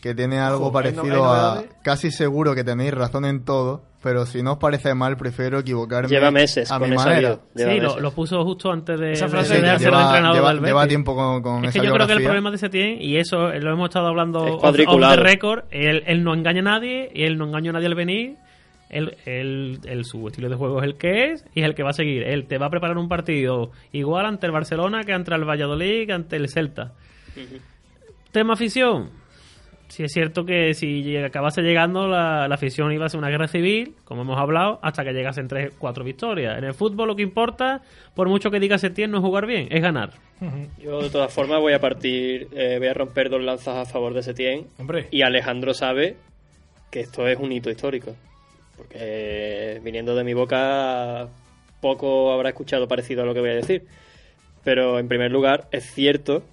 que 0.02 0.14
tiene 0.14 0.40
algo 0.40 0.68
Ojo, 0.68 0.78
¿hay 0.80 0.92
no- 0.92 1.02
parecido 1.04 1.26
a... 1.26 1.64
Casi 1.84 2.12
seguro 2.12 2.54
que 2.56 2.64
tenéis 2.64 2.94
razón 2.94 3.26
en 3.26 3.44
todo, 3.46 3.84
pero 4.08 4.26
si 4.26 4.42
no 4.42 4.54
os 4.54 4.58
parece 4.58 4.94
mal, 4.94 5.18
prefiero 5.18 5.60
equivocarme 5.60 6.08
Lleva 6.08 6.32
meses 6.32 6.72
a 6.72 6.80
con 6.80 6.90
mi 6.90 6.96
esa 6.96 7.06
manera. 7.10 7.40
Lleva 7.54 7.72
Sí, 7.74 7.80
lo, 7.82 7.88
meses. 7.90 8.02
lo 8.04 8.12
puso 8.12 8.42
justo 8.46 8.72
antes 8.72 8.98
de, 8.98 9.12
Esa 9.12 9.28
frase 9.28 9.56
de 9.56 9.60
lleva, 9.60 9.74
entrenador 9.74 10.34
lleva- 10.34 10.54
del 10.54 10.64
lleva 10.64 10.82
Betis. 10.84 10.90
tiempo 10.90 11.14
con, 11.16 11.42
con 11.42 11.66
Es 11.66 11.72
esa 11.72 11.80
que 11.82 11.88
yo 11.88 11.94
creo 11.94 12.08
que 12.08 12.14
el 12.14 12.24
problema 12.24 12.52
de 12.52 12.58
Setién, 12.58 13.02
y 13.02 13.18
eso 13.18 13.50
lo 13.50 13.74
hemos 13.74 13.90
estado 13.90 14.08
hablando 14.08 14.46
Es 14.48 14.54
off- 14.54 14.64
off 14.64 14.76
the 15.10 15.16
record, 15.18 15.66
él, 15.72 16.04
él 16.08 16.24
no 16.24 16.34
engaña 16.34 16.62
a 16.62 16.64
nadie 16.64 17.12
y 17.14 17.24
él 17.24 17.38
no 17.38 17.46
engaña 17.48 17.72
a 17.72 17.74
nadie 17.74 17.88
al 17.88 17.96
venir. 17.96 18.36
Él, 18.90 19.18
él- 19.26 19.80
él- 19.84 20.06
su 20.06 20.26
estilo 20.28 20.48
de 20.48 20.56
juego 20.56 20.80
es 20.80 20.86
el 20.86 20.96
que 20.96 21.32
es 21.34 21.46
y 21.54 21.60
es 21.60 21.66
el 21.66 21.76
que 21.76 21.84
va 21.84 21.90
a 21.90 21.94
seguir. 21.94 22.24
Él 22.24 22.48
te 22.48 22.58
va 22.58 22.68
a 22.68 22.70
preparar 22.70 22.98
un 22.98 23.10
partido 23.10 23.72
igual 23.92 24.26
ante 24.26 24.46
el 24.46 24.54
Barcelona 24.54 25.04
que 25.04 25.12
ante 25.12 25.36
el 25.36 25.44
Valladolid, 25.44 26.06
que 26.08 26.14
ante 26.14 26.38
el 26.38 26.48
Celta. 26.48 26.94
Tema 28.32 28.54
afición. 28.54 29.10
Si 29.88 30.04
es 30.04 30.12
cierto 30.12 30.46
que 30.46 30.74
si 30.74 31.16
acabase 31.18 31.62
llegando 31.62 32.08
la, 32.08 32.48
la 32.48 32.56
afición 32.56 32.92
iba 32.92 33.06
a 33.06 33.10
ser 33.10 33.20
una 33.20 33.30
guerra 33.30 33.48
civil, 33.48 33.96
como 34.04 34.24
hemos 34.24 34.38
hablado, 34.38 34.80
hasta 34.82 35.04
que 35.04 35.14
llegasen 35.14 35.48
tres, 35.48 35.74
cuatro 35.78 36.04
victorias. 36.04 36.58
En 36.58 36.66
el 36.66 36.74
fútbol 36.74 37.08
lo 37.08 37.16
que 37.16 37.24
importa, 37.24 37.82
por 38.14 38.28
mucho 38.28 38.52
que 38.52 38.60
diga 38.60 38.78
Setién, 38.78 39.12
no 39.12 39.18
es 39.18 39.24
jugar 39.24 39.46
bien, 39.46 39.68
es 39.72 39.82
ganar. 39.82 40.12
Yo 40.78 41.02
de 41.02 41.10
todas 41.10 41.34
formas 41.34 41.60
voy 41.62 41.74
a 41.74 41.80
partir, 41.80 42.48
eh, 42.54 42.76
voy 42.78 42.88
a 42.88 42.94
romper 42.94 43.30
dos 43.30 43.42
lanzas 43.42 43.76
a 43.76 43.86
favor 43.92 44.14
de 44.14 44.24
Setién. 44.24 44.68
Hombre, 44.78 45.08
Y 45.10 45.22
Alejandro 45.22 45.74
sabe 45.74 46.18
que 46.92 47.00
esto 47.00 47.28
es 47.28 47.40
un 47.40 47.52
hito 47.52 47.70
histórico. 47.70 48.16
Porque 48.76 49.80
viniendo 49.84 50.16
de 50.16 50.24
mi 50.24 50.34
boca, 50.34 51.28
poco 51.82 52.32
habrá 52.32 52.50
escuchado 52.50 52.88
parecido 52.88 53.24
a 53.24 53.26
lo 53.26 53.34
que 53.34 53.40
voy 53.40 53.50
a 53.50 53.56
decir. 53.56 53.86
Pero 54.64 55.00
en 55.00 55.08
primer 55.08 55.32
lugar, 55.32 55.68
es 55.72 55.86
cierto 55.92 56.44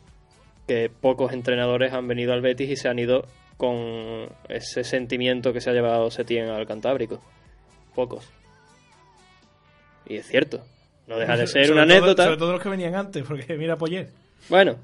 que 0.66 0.88
pocos 0.90 1.32
entrenadores 1.32 1.92
han 1.92 2.08
venido 2.08 2.32
al 2.32 2.40
Betis 2.40 2.70
y 2.70 2.76
se 2.76 2.88
han 2.88 2.98
ido 2.98 3.26
con 3.56 4.28
ese 4.48 4.82
sentimiento 4.84 5.52
que 5.52 5.60
se 5.60 5.70
ha 5.70 5.72
llevado 5.72 6.10
Setién 6.10 6.48
al 6.48 6.66
Cantábrico. 6.66 7.22
Pocos. 7.94 8.28
Y 10.06 10.16
es 10.16 10.26
cierto. 10.26 10.64
No 11.06 11.18
deja 11.18 11.36
de 11.36 11.46
ser 11.46 11.66
Sobre 11.66 11.82
una 11.82 11.86
todo- 11.86 11.96
anécdota. 11.98 12.24
sobre 12.24 12.36
todo 12.38 12.52
los 12.52 12.62
que 12.62 12.68
venían 12.70 12.94
antes, 12.94 13.22
porque 13.26 13.56
mira 13.56 13.76
Poyet, 13.76 14.08
Bueno. 14.48 14.76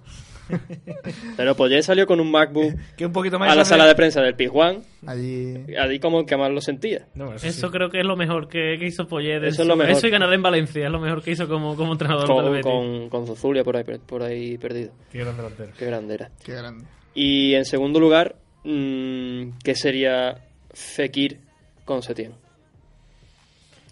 Pero 1.37 1.57
Poyet 1.57 1.83
salió 1.83 2.07
con 2.07 2.21
un 2.21 2.31
MacBook 2.31 2.75
que 2.97 3.07
un 3.07 3.13
poquito 3.13 3.39
más... 3.39 3.51
a 3.51 3.55
la 3.55 3.65
sala 3.65 3.87
de 3.87 3.95
prensa 3.95 4.21
del 4.21 4.35
Pizjuán. 4.35 4.83
Allí. 5.07 5.57
Ahí 5.79 5.99
como 5.99 6.25
que 6.27 6.37
más 6.37 6.51
lo 6.51 6.61
sentía. 6.61 7.07
No, 7.15 7.35
eso, 7.35 7.47
Eso 7.47 7.67
sí. 7.69 7.73
creo 7.73 7.91
que 7.91 8.01
es 8.01 8.07
lo 8.07 8.17
mejor 8.17 8.49
que, 8.49 8.77
que 8.79 8.87
hizo 8.87 9.07
Poyet. 9.07 9.43
Eso 9.45 9.63
es 9.63 9.69
lo 9.69 9.77
mejor. 9.77 9.93
Eso 9.93 10.07
y 10.07 10.11
ganar 10.11 10.33
en 10.33 10.43
Valencia 10.43 10.85
es 10.85 10.93
lo 10.93 11.01
mejor 11.01 11.23
que 11.23 11.33
hizo 11.33 11.49
como, 11.49 11.77
como 11.77 11.93
entrenador 11.93 12.27
Con, 12.27 12.61
con, 12.61 13.09
con 13.09 13.27
Zozulia 13.27 13.65
por 13.65 13.77
ahí, 13.77 13.85
por 13.85 14.23
ahí 14.23 14.59
perdido. 14.59 14.93
Qué 15.11 15.19
gran 15.19 15.37
delantero. 15.37 15.73
Qué 15.79 15.87
grande 15.87 16.15
era. 16.15 16.31
Qué 16.45 16.55
grande. 16.55 16.85
Y 17.15 17.55
en 17.55 17.65
segundo 17.65 18.01
lugar, 18.01 18.37
mm, 18.65 19.59
¿qué 19.65 19.75
sería 19.75 20.39
Fekir 20.73 21.41
con 21.85 22.03
Setién? 22.03 22.33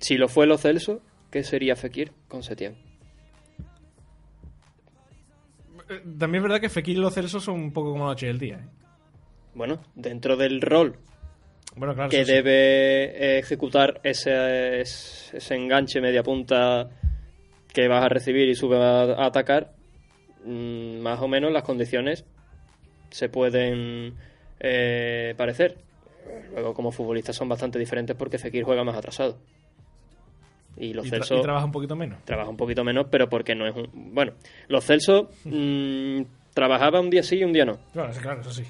Si 0.00 0.16
lo 0.16 0.28
fue 0.28 0.46
Lo 0.46 0.58
Celso, 0.58 1.00
¿qué 1.30 1.42
sería 1.42 1.74
Fekir 1.74 2.12
con 2.28 2.42
Setién? 2.42 2.87
También 6.18 6.36
es 6.36 6.42
verdad 6.42 6.60
que 6.60 6.68
Fekir 6.68 6.96
y 6.96 7.00
los 7.00 7.14
Celsos 7.14 7.42
son 7.44 7.54
un 7.56 7.72
poco 7.72 7.92
como 7.92 8.04
la 8.04 8.10
noche 8.10 8.26
y 8.26 8.30
el 8.30 8.38
día. 8.38 8.56
¿eh? 8.56 8.68
Bueno, 9.54 9.80
dentro 9.94 10.36
del 10.36 10.60
rol 10.60 10.96
Bueno, 11.76 11.94
claro. 11.94 12.10
que 12.10 12.24
sí. 12.24 12.32
debe 12.32 13.04
eh, 13.04 13.38
ejecutar 13.38 14.00
ese, 14.04 14.80
es- 14.80 15.30
ese 15.34 15.54
enganche 15.54 16.00
media 16.00 16.22
punta 16.22 16.90
que 17.72 17.88
vas 17.88 18.04
a 18.04 18.08
recibir 18.08 18.48
y 18.48 18.54
sube 18.54 18.76
a, 18.76 19.02
a 19.02 19.26
atacar, 19.26 19.72
mm, 20.44 20.98
más 20.98 21.20
o 21.20 21.28
menos 21.28 21.52
las 21.52 21.62
condiciones 21.62 22.24
se 23.10 23.28
pueden 23.28 24.14
eh, 24.60 25.34
parecer. 25.36 25.78
Luego, 26.52 26.74
como 26.74 26.92
futbolistas 26.92 27.34
son 27.36 27.48
bastante 27.48 27.78
diferentes 27.78 28.14
porque 28.16 28.38
Fekir 28.38 28.64
juega 28.64 28.84
más 28.84 28.96
atrasado. 28.96 29.38
Y 30.78 30.92
los 30.92 31.06
Y, 31.06 31.08
tra- 31.10 31.14
Celso 31.18 31.38
y 31.38 31.42
trabaja 31.42 31.64
un 31.66 31.72
poquito 31.72 31.96
menos. 31.96 32.24
trabaja 32.24 32.48
un 32.50 32.56
poquito 32.56 32.84
menos, 32.84 33.06
pero 33.10 33.28
porque 33.28 33.54
no 33.54 33.66
es 33.66 33.74
un. 33.74 33.88
Bueno, 34.14 34.32
los 34.68 34.84
Celso 34.84 35.30
mm, 35.44 36.22
trabajaba 36.54 37.00
un 37.00 37.10
día 37.10 37.22
sí 37.22 37.36
y 37.36 37.44
un 37.44 37.52
día 37.52 37.64
no. 37.64 37.78
Claro, 37.92 38.12
sí, 38.12 38.20
claro, 38.20 38.40
eso 38.40 38.52
sí. 38.52 38.64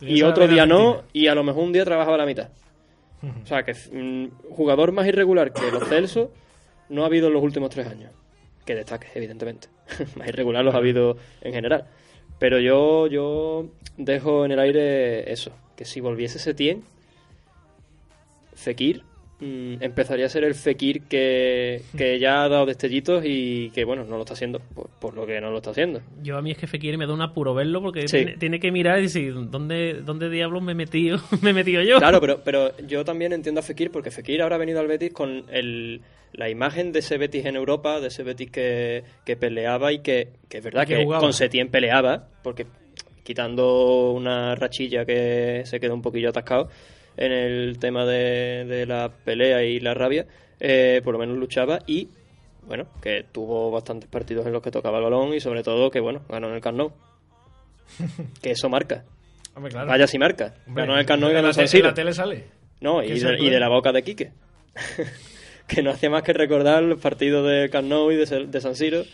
Y 0.00 0.22
otro 0.22 0.46
día 0.46 0.66
no, 0.66 1.02
y 1.12 1.26
a 1.28 1.34
lo 1.34 1.42
mejor 1.42 1.64
un 1.64 1.72
día 1.72 1.84
trabajaba 1.84 2.16
la 2.18 2.26
mitad. 2.26 2.50
O 3.42 3.46
sea, 3.46 3.62
que 3.64 3.72
mm, 3.72 4.50
jugador 4.54 4.92
más 4.92 5.06
irregular 5.06 5.52
que 5.52 5.70
los 5.72 5.88
Celso 5.88 6.30
no 6.90 7.02
ha 7.02 7.06
habido 7.06 7.28
en 7.28 7.32
los 7.34 7.42
últimos 7.42 7.70
tres 7.70 7.86
años. 7.86 8.10
Que 8.64 8.74
destaque, 8.74 9.08
evidentemente. 9.14 9.68
más 10.16 10.28
irregular 10.28 10.64
los 10.64 10.74
ha 10.74 10.78
habido 10.78 11.16
en 11.40 11.52
general. 11.52 11.86
Pero 12.38 12.60
yo, 12.60 13.06
yo 13.06 13.66
dejo 13.96 14.44
en 14.44 14.52
el 14.52 14.58
aire 14.58 15.32
eso, 15.32 15.50
que 15.76 15.84
si 15.86 16.00
volviese 16.00 16.38
Setién, 16.38 16.82
Fekir 18.54 19.02
mm, 19.40 19.82
empezaría 19.82 20.26
a 20.26 20.28
ser 20.28 20.44
el 20.44 20.54
Fekir 20.54 21.02
que, 21.02 21.82
que 21.96 22.18
ya 22.20 22.44
ha 22.44 22.48
dado 22.48 22.66
destellitos 22.66 23.22
y 23.24 23.70
que, 23.70 23.84
bueno, 23.84 24.04
no 24.04 24.16
lo 24.16 24.22
está 24.22 24.34
haciendo, 24.34 24.60
por, 24.60 24.88
por 25.00 25.14
lo 25.14 25.26
que 25.26 25.40
no 25.40 25.50
lo 25.50 25.58
está 25.58 25.70
haciendo. 25.70 26.00
Yo 26.22 26.36
a 26.36 26.42
mí 26.42 26.50
es 26.50 26.58
que 26.58 26.66
Fekir 26.66 26.96
me 26.98 27.06
da 27.06 27.12
un 27.14 27.22
apuro 27.22 27.54
verlo 27.54 27.80
porque 27.82 28.08
Sí. 28.08 28.16
tiene, 28.18 28.36
tiene 28.36 28.60
que 28.60 28.72
mirar 28.72 28.98
y 28.98 29.02
decir, 29.02 29.34
¿dónde, 29.50 30.00
dónde 30.04 30.30
diablos 30.30 30.62
me 30.62 30.72
he 30.72 30.74
metido, 30.74 31.18
me 31.42 31.50
he 31.50 31.52
metido 31.54 31.82
yo? 31.82 31.98
Claro, 31.98 32.20
pero, 32.20 32.40
pero 32.44 32.76
yo 32.86 33.04
también 33.04 33.32
entiendo 33.32 33.60
a 33.60 33.62
Fekir 33.62 33.90
porque 33.90 34.10
Fekir 34.10 34.42
ahora 34.42 34.56
ha 34.56 34.58
venido 34.58 34.80
al 34.80 34.86
Betis 34.86 35.12
con 35.12 35.44
el, 35.50 36.00
la 36.32 36.48
imagen 36.48 36.92
de 36.92 36.98
ese 37.00 37.18
Betis 37.18 37.44
en 37.46 37.56
Europa, 37.56 38.00
de 38.00 38.08
ese 38.08 38.22
Betis 38.22 38.50
que, 38.50 39.04
que 39.24 39.36
peleaba 39.36 39.92
y 39.92 40.00
que, 40.00 40.28
que 40.48 40.58
es 40.58 40.64
verdad 40.64 40.86
que 40.86 40.96
que, 40.98 41.04
con 41.04 41.32
Setién 41.32 41.68
peleaba, 41.68 42.28
porque 42.42 42.66
quitando 43.22 44.12
una 44.12 44.54
rachilla 44.54 45.04
que 45.04 45.62
se 45.64 45.80
quedó 45.80 45.94
un 45.94 46.02
poquillo 46.02 46.28
atascado 46.30 46.68
en 47.16 47.32
el 47.32 47.78
tema 47.78 48.04
de, 48.04 48.64
de 48.66 48.86
la 48.86 49.10
pelea 49.24 49.62
y 49.62 49.80
la 49.80 49.94
rabia, 49.94 50.26
eh, 50.60 51.00
por 51.04 51.12
lo 51.12 51.18
menos 51.18 51.36
luchaba 51.36 51.80
y 51.86 52.08
bueno, 52.66 52.86
que 53.00 53.24
tuvo 53.30 53.70
bastantes 53.70 54.08
partidos 54.08 54.46
en 54.46 54.52
los 54.52 54.62
que 54.62 54.70
tocaba 54.70 54.98
el 54.98 55.04
balón 55.04 55.34
y 55.34 55.40
sobre 55.40 55.62
todo 55.62 55.90
que 55.90 56.00
bueno, 56.00 56.22
ganó 56.28 56.48
en 56.48 56.54
el 56.54 56.60
Camp 56.60 56.78
Nou. 56.78 56.92
que 58.42 58.50
eso 58.50 58.68
marca. 58.68 59.04
Hombre, 59.54 59.72
claro. 59.72 59.88
Vaya 59.88 60.06
si 60.06 60.18
marca. 60.18 60.54
Hombre, 60.66 60.82
Ganó 60.82 60.94
en 60.94 60.98
el 61.00 61.06
Camp 61.06 61.20
Nou 61.20 61.30
y 61.30 61.34
ganó 61.34 61.48
en 61.48 61.54
San 61.54 61.68
Siro. 61.68 61.88
la 61.88 61.94
tele 61.94 62.12
sale. 62.12 62.44
No, 62.80 63.02
y 63.02 63.18
de, 63.18 63.38
y 63.38 63.50
de 63.50 63.60
la 63.60 63.68
boca 63.68 63.92
de 63.92 64.02
Quique. 64.02 64.32
que 65.66 65.82
no 65.82 65.90
hacía 65.90 66.10
más 66.10 66.22
que 66.22 66.32
recordar 66.32 66.82
los 66.82 67.00
partidos 67.00 67.48
de 67.48 67.70
Camp 67.70 67.88
Nou 67.88 68.10
y 68.10 68.16
de 68.16 68.60
San 68.60 68.74
Siro, 68.74 69.04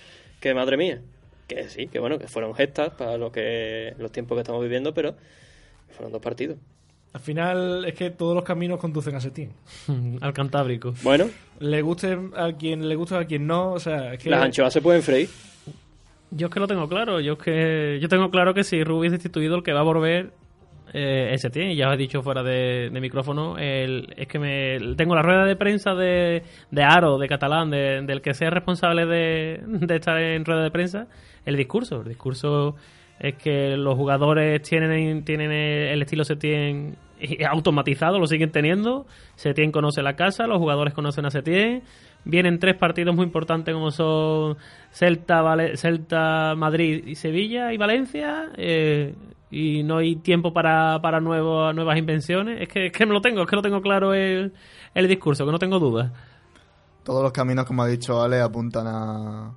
que 0.40 0.54
madre 0.54 0.76
mía. 0.76 1.00
Que 1.46 1.68
sí, 1.68 1.88
que 1.88 1.98
bueno, 1.98 2.18
que 2.18 2.28
fueron 2.28 2.54
gestas 2.54 2.94
para 2.94 3.18
lo 3.18 3.30
que 3.30 3.94
los 3.98 4.10
tiempos 4.10 4.36
que 4.36 4.40
estamos 4.40 4.62
viviendo, 4.62 4.94
pero 4.94 5.14
fueron 5.90 6.10
dos 6.12 6.22
partidos. 6.22 6.56
Al 7.14 7.20
final 7.20 7.84
es 7.84 7.94
que 7.94 8.10
todos 8.10 8.34
los 8.34 8.42
caminos 8.44 8.78
conducen 8.80 9.14
a 9.14 9.20
Setién. 9.20 9.50
Al 10.20 10.32
Cantábrico. 10.32 10.94
Bueno, 11.02 11.26
Le 11.60 11.82
guste 11.82 12.18
a 12.36 12.52
quien 12.52 12.88
le 12.88 12.94
guste 12.96 13.16
a 13.16 13.24
quien 13.26 13.46
no, 13.46 13.72
o 13.72 13.78
sea, 13.80 14.14
es 14.14 14.22
que 14.22 14.30
las 14.30 14.42
anchoas 14.42 14.72
se 14.72 14.80
pueden 14.80 15.02
freír. 15.02 15.28
Yo 16.30 16.46
es 16.46 16.52
que 16.54 16.60
lo 16.60 16.66
tengo 16.66 16.88
claro. 16.88 17.20
Yo 17.20 17.34
es 17.34 17.38
que 17.38 17.98
yo 18.00 18.08
tengo 18.08 18.30
claro 18.30 18.54
que 18.54 18.64
si 18.64 18.82
Rubí 18.82 19.06
es 19.08 19.12
destituido, 19.12 19.56
el 19.56 19.62
que 19.62 19.74
va 19.74 19.80
a 19.80 19.84
volver 19.84 20.32
eh, 20.94 21.30
ese 21.34 21.50
tiene. 21.50 21.74
Y 21.74 21.76
ya 21.76 21.88
os 21.88 21.94
he 21.94 21.98
dicho 21.98 22.22
fuera 22.22 22.42
de, 22.42 22.88
de 22.90 23.00
micrófono. 23.02 23.58
el- 23.58 24.14
es 24.16 24.26
que 24.26 24.38
me 24.38 24.78
tengo 24.96 25.14
la 25.14 25.20
rueda 25.22 25.44
de 25.44 25.56
prensa 25.56 25.94
de, 25.94 26.42
de 26.70 26.82
Aro, 26.82 27.18
de 27.18 27.28
Catalán, 27.28 27.68
de- 27.70 28.00
del 28.06 28.22
que 28.22 28.32
sea 28.32 28.48
responsable 28.48 29.04
de, 29.04 29.60
de 29.66 29.96
estar 29.96 30.18
en 30.18 30.46
rueda 30.46 30.62
de 30.62 30.70
prensa. 30.70 31.06
El 31.44 31.56
discurso. 31.58 32.00
El 32.00 32.08
discurso 32.08 32.76
es 33.22 33.34
que 33.36 33.76
los 33.76 33.94
jugadores 33.94 34.60
tienen, 34.62 35.24
tienen 35.24 35.50
el 35.52 36.02
estilo 36.02 36.24
Setien 36.24 36.96
automatizado, 37.48 38.18
lo 38.18 38.26
siguen 38.26 38.50
teniendo. 38.50 39.06
Setien 39.36 39.70
conoce 39.72 40.02
la 40.02 40.16
casa, 40.16 40.46
los 40.46 40.58
jugadores 40.58 40.92
conocen 40.92 41.24
a 41.26 41.30
Setien. 41.30 41.82
Vienen 42.24 42.58
tres 42.58 42.76
partidos 42.76 43.14
muy 43.14 43.24
importantes 43.24 43.72
como 43.74 43.90
son 43.90 44.56
Celta, 44.90 45.42
Celta 45.76 46.54
Madrid 46.56 47.04
y 47.06 47.14
Sevilla 47.14 47.72
y 47.72 47.76
Valencia. 47.78 48.50
eh, 48.56 49.14
y 49.54 49.82
no 49.82 49.98
hay 49.98 50.16
tiempo 50.16 50.54
para, 50.54 50.98
para 51.02 51.20
nuevo- 51.20 51.72
nuevas 51.74 51.98
invenciones. 51.98 52.60
Es 52.62 52.68
que, 52.68 52.86
es 52.86 52.92
que 52.92 53.04
me 53.04 53.12
lo 53.12 53.20
tengo, 53.20 53.42
es 53.42 53.46
que 53.48 53.54
lo 53.56 53.60
tengo 53.60 53.82
claro 53.82 54.14
el, 54.14 54.52
el 54.94 55.08
discurso, 55.08 55.44
que 55.44 55.52
no 55.52 55.58
tengo 55.58 55.78
dudas. 55.78 56.10
Todos 57.04 57.22
los 57.22 57.32
caminos, 57.32 57.66
como 57.66 57.82
ha 57.82 57.86
dicho 57.86 58.22
Ale, 58.22 58.40
apuntan 58.40 58.86
a 58.86 59.52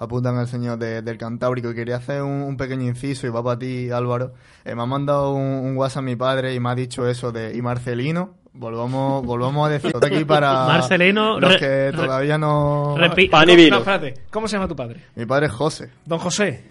apuntan 0.00 0.36
al 0.38 0.48
señor 0.48 0.78
de- 0.78 1.02
del 1.02 1.16
Cantábrico. 1.16 1.70
Y 1.70 1.74
quería 1.76 1.96
hacer 1.96 2.22
un, 2.22 2.42
un 2.42 2.56
pequeño 2.56 2.82
inciso 2.88 3.28
y 3.28 3.30
va 3.30 3.42
para 3.44 3.58
ti, 3.60 3.90
Álvaro. 3.92 4.32
Eh, 4.64 4.74
me 4.74 4.82
ha 4.82 4.86
mandado 4.86 5.32
un, 5.34 5.42
un 5.44 5.76
WhatsApp 5.76 6.02
mi 6.02 6.16
padre 6.16 6.52
y 6.54 6.58
me 6.58 6.70
ha 6.70 6.74
dicho 6.74 7.06
eso 7.08 7.30
de 7.30 7.54
y 7.56 7.62
Marcelino. 7.62 8.34
Volvamos, 8.52 9.22
volvamos 9.24 9.68
a 9.68 9.70
decir 9.70 9.92
aquí 10.02 10.24
para 10.24 10.66
Marcelino, 10.66 11.38
los 11.38 11.56
que 11.56 11.92
re- 11.92 11.92
todavía 11.92 12.36
no. 12.36 12.96
repi- 12.96 13.30
No, 13.70 13.76
no, 13.76 13.78
espérate. 13.78 14.14
¿Cómo 14.30 14.48
se 14.48 14.56
llama 14.56 14.66
tu 14.66 14.74
padre? 14.74 15.04
Mi 15.14 15.24
padre 15.26 15.46
es 15.46 15.52
José. 15.52 15.90
Don 16.04 16.18
José 16.18 16.64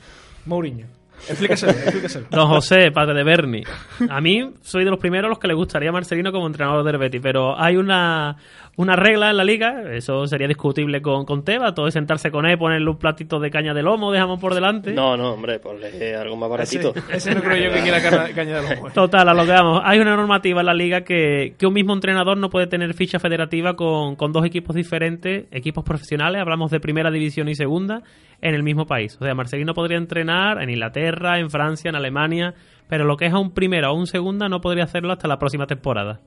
Mourinho. 0.45 0.87
Explíqueselo, 1.27 1.71
explíqueselo. 1.71 2.27
Don 2.29 2.47
José, 2.47 2.91
padre 2.91 3.15
de 3.15 3.23
Bernie. 3.23 3.63
A 4.09 4.21
mí 4.21 4.51
soy 4.61 4.83
de 4.83 4.89
los 4.89 4.99
primeros 4.99 5.27
a 5.27 5.29
los 5.29 5.39
que 5.39 5.47
le 5.47 5.53
gustaría 5.53 5.91
Marcelino 5.91 6.31
como 6.31 6.47
entrenador 6.47 6.83
del 6.83 6.97
Betis, 6.97 7.21
pero 7.21 7.59
hay 7.59 7.75
una, 7.75 8.37
una 8.77 8.95
regla 8.95 9.29
en 9.29 9.37
la 9.37 9.43
liga, 9.43 9.83
eso 9.91 10.25
sería 10.27 10.47
discutible 10.47 11.01
con, 11.01 11.25
con 11.25 11.43
Teba, 11.43 11.73
todo 11.73 11.87
es 11.87 11.93
sentarse 11.93 12.31
con 12.31 12.45
él, 12.45 12.57
ponerle 12.57 12.89
un 12.89 12.97
platito 12.97 13.39
de 13.39 13.51
caña 13.51 13.73
de 13.73 13.83
lomo, 13.83 14.11
de 14.11 14.19
jamón 14.19 14.39
por 14.39 14.53
delante. 14.53 14.93
No, 14.93 15.17
no, 15.17 15.33
hombre, 15.33 15.59
ponle 15.59 16.15
algo 16.15 16.35
más 16.37 16.49
baratito. 16.49 16.93
Ese, 16.95 17.17
ese 17.17 17.35
no 17.35 17.41
creo 17.41 17.69
yo 17.69 17.75
que 17.75 17.81
quiera 17.81 18.01
caña, 18.01 18.33
caña 18.33 18.61
de 18.61 18.75
lomo. 18.75 18.89
Total, 18.91 19.27
a 19.27 19.33
lo 19.33 19.45
que 19.45 19.51
vamos. 19.51 19.81
Hay 19.83 19.99
una 19.99 20.15
normativa 20.15 20.61
en 20.61 20.65
la 20.65 20.73
liga 20.73 21.01
que, 21.01 21.55
que 21.57 21.67
un 21.67 21.73
mismo 21.73 21.93
entrenador 21.93 22.37
no 22.37 22.49
puede 22.49 22.67
tener 22.67 22.93
ficha 22.93 23.19
federativa 23.19 23.75
con, 23.75 24.15
con 24.15 24.31
dos 24.31 24.45
equipos 24.45 24.75
diferentes, 24.75 25.45
equipos 25.51 25.83
profesionales, 25.83 26.41
hablamos 26.41 26.71
de 26.71 26.79
primera 26.79 27.11
división 27.11 27.49
y 27.49 27.55
segunda, 27.55 28.01
en 28.41 28.55
el 28.55 28.63
mismo 28.63 28.85
país. 28.85 29.17
O 29.19 29.25
sea, 29.25 29.35
Marcelino 29.35 29.73
podría 29.73 29.97
entrenar 29.97 30.61
en 30.61 30.69
Inglaterra, 30.69 31.08
en 31.09 31.49
Francia, 31.49 31.89
en 31.89 31.95
Alemania, 31.95 32.53
pero 32.87 33.05
lo 33.05 33.17
que 33.17 33.27
es 33.27 33.33
a 33.33 33.39
un 33.39 33.51
primera 33.51 33.91
o 33.91 33.95
un 33.95 34.07
segunda 34.07 34.49
no 34.49 34.61
podría 34.61 34.83
hacerlo 34.83 35.13
hasta 35.13 35.27
la 35.27 35.39
próxima 35.39 35.67
temporada. 35.67 36.19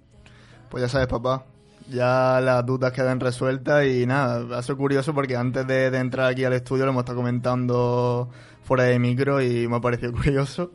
Pues 0.71 0.83
ya 0.83 0.89
sabes, 0.89 1.09
papá. 1.09 1.45
Ya 1.91 2.41
las 2.41 2.65
dudas 2.65 2.93
quedan 2.93 3.21
resueltas 3.21 3.87
y 3.87 4.07
nada, 4.07 4.45
va 4.45 4.59
a 4.59 4.63
ser 4.63 4.77
curioso 4.77 5.13
porque 5.13 5.37
antes 5.37 5.67
de, 5.67 5.87
entrar 5.99 6.31
aquí 6.31 6.45
al 6.45 6.53
estudio 6.53 6.85
lo 6.85 6.93
hemos 6.93 7.03
estado 7.03 7.19
comentando 7.19 8.31
fuera 8.63 8.85
de 8.85 8.99
micro 8.99 9.43
y 9.43 9.67
me 9.69 9.77
ha 9.77 9.81
parecido 9.81 10.13
curioso. 10.15 10.71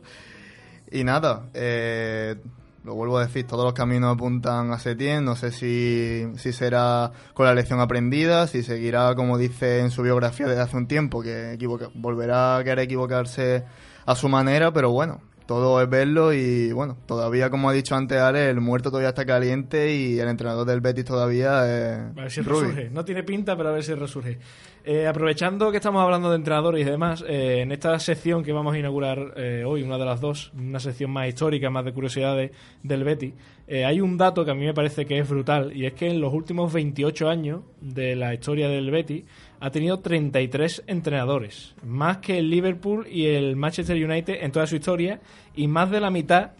Y 0.90 1.04
nada, 1.04 1.46
eh, 1.54 2.36
lo 2.84 2.94
vuelvo 2.94 3.18
a 3.18 3.26
decir, 3.26 3.46
todos 3.46 3.64
los 3.64 3.74
caminos 3.74 4.14
apuntan 4.14 4.72
a 4.72 4.78
Setién, 4.78 5.24
no 5.24 5.36
sé 5.36 5.50
si, 5.50 6.26
si 6.36 6.52
será 6.52 7.10
con 7.34 7.46
la 7.46 7.54
lección 7.54 7.80
aprendida, 7.80 8.46
si 8.46 8.62
seguirá 8.62 9.14
como 9.14 9.36
dice 9.36 9.80
en 9.80 9.90
su 9.90 10.02
biografía 10.02 10.46
desde 10.46 10.62
hace 10.62 10.76
un 10.76 10.86
tiempo, 10.86 11.22
que 11.22 11.58
volverá 11.94 12.56
a 12.56 12.64
querer 12.64 12.80
equivocarse 12.80 13.64
a 14.08 14.14
su 14.14 14.26
manera, 14.30 14.72
pero 14.72 14.90
bueno, 14.90 15.20
todo 15.46 15.82
es 15.82 15.88
verlo 15.90 16.32
y 16.32 16.72
bueno, 16.72 16.96
todavía 17.04 17.50
como 17.50 17.68
ha 17.68 17.74
dicho 17.74 17.94
antes 17.94 18.18
Ale, 18.18 18.48
el 18.48 18.58
muerto 18.58 18.88
todavía 18.88 19.10
está 19.10 19.26
caliente 19.26 19.94
y 19.94 20.18
el 20.18 20.28
entrenador 20.28 20.66
del 20.66 20.80
Betis 20.80 21.04
todavía 21.04 21.64
es 21.66 21.98
A 21.98 22.22
ver 22.22 22.30
si 22.30 22.40
Rubi. 22.40 22.68
resurge. 22.68 22.90
No 22.90 23.04
tiene 23.04 23.22
pinta, 23.22 23.54
pero 23.54 23.68
a 23.68 23.72
ver 23.72 23.82
si 23.82 23.92
resurge. 23.92 24.38
Eh, 24.84 25.06
aprovechando 25.06 25.70
que 25.70 25.76
estamos 25.76 26.02
hablando 26.02 26.30
de 26.30 26.36
entrenadores 26.36 26.80
y 26.80 26.90
demás, 26.90 27.22
eh, 27.28 27.60
en 27.60 27.72
esta 27.72 27.98
sección 27.98 28.42
que 28.42 28.52
vamos 28.52 28.74
a 28.74 28.78
inaugurar 28.78 29.34
eh, 29.36 29.62
hoy, 29.66 29.82
una 29.82 29.98
de 29.98 30.06
las 30.06 30.22
dos, 30.22 30.50
una 30.56 30.80
sección 30.80 31.10
más 31.10 31.28
histórica, 31.28 31.68
más 31.68 31.84
de 31.84 31.92
curiosidades 31.92 32.52
del 32.82 33.04
Betis, 33.04 33.34
eh, 33.66 33.84
hay 33.84 34.00
un 34.00 34.16
dato 34.16 34.46
que 34.46 34.50
a 34.50 34.54
mí 34.54 34.64
me 34.64 34.72
parece 34.72 35.04
que 35.04 35.18
es 35.18 35.28
brutal 35.28 35.76
y 35.76 35.84
es 35.84 35.92
que 35.92 36.08
en 36.08 36.22
los 36.22 36.32
últimos 36.32 36.72
28 36.72 37.28
años 37.28 37.60
de 37.82 38.16
la 38.16 38.32
historia 38.32 38.68
del 38.70 38.90
Betis 38.90 39.24
ha 39.60 39.70
tenido 39.70 39.98
33 40.00 40.84
entrenadores, 40.86 41.74
más 41.84 42.18
que 42.18 42.38
el 42.38 42.50
Liverpool 42.50 43.06
y 43.10 43.26
el 43.26 43.56
Manchester 43.56 43.96
United 44.02 44.38
en 44.42 44.52
toda 44.52 44.66
su 44.66 44.76
historia 44.76 45.20
y 45.56 45.66
más 45.68 45.90
de 45.90 46.00
la 46.00 46.10
mitad 46.10 46.52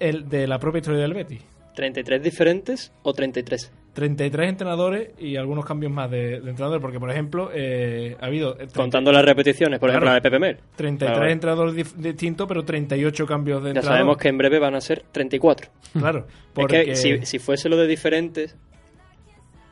el, 0.00 0.28
de 0.28 0.46
la 0.46 0.58
propia 0.58 0.78
historia 0.78 1.00
del 1.00 1.14
Betis. 1.14 1.40
¿33 1.76 2.20
diferentes 2.20 2.92
o 3.02 3.12
33? 3.12 3.72
33 3.94 4.48
entrenadores 4.48 5.10
y 5.20 5.36
algunos 5.36 5.64
cambios 5.64 5.90
más 5.92 6.10
de, 6.10 6.40
de 6.40 6.50
entrenadores, 6.50 6.80
porque 6.80 6.98
por 7.00 7.10
ejemplo 7.10 7.50
eh, 7.54 8.16
ha 8.20 8.26
habido 8.26 8.52
eh, 8.54 8.66
30 8.66 8.74
Contando 8.74 9.12
las 9.12 9.24
repeticiones, 9.24 9.78
por 9.80 9.88
ejemplo, 9.90 10.06
Claro. 10.06 10.14
la 10.18 10.20
de 10.20 10.30
Pepe 10.30 10.38
Mel. 10.40 10.56
33 10.76 11.16
Claro. 11.16 11.32
entrenadores 11.32 11.96
distintos, 11.96 12.46
pero 12.48 12.64
38 12.64 13.26
cambios 13.26 13.62
de 13.62 13.68
Ya 13.68 13.70
entrenador. 13.70 13.96
sabemos 13.98 14.16
que 14.18 14.28
en 14.28 14.38
breve 14.38 14.58
van 14.58 14.74
a 14.74 14.80
ser 14.80 15.04
34. 15.12 15.70
Claro, 15.98 16.26
Es 16.28 16.34
porque 16.54 16.84
que 16.84 16.96
si, 16.96 17.24
si 17.26 17.38
fuese 17.38 17.68
lo 17.68 17.76
de 17.76 17.86
diferentes, 17.86 18.56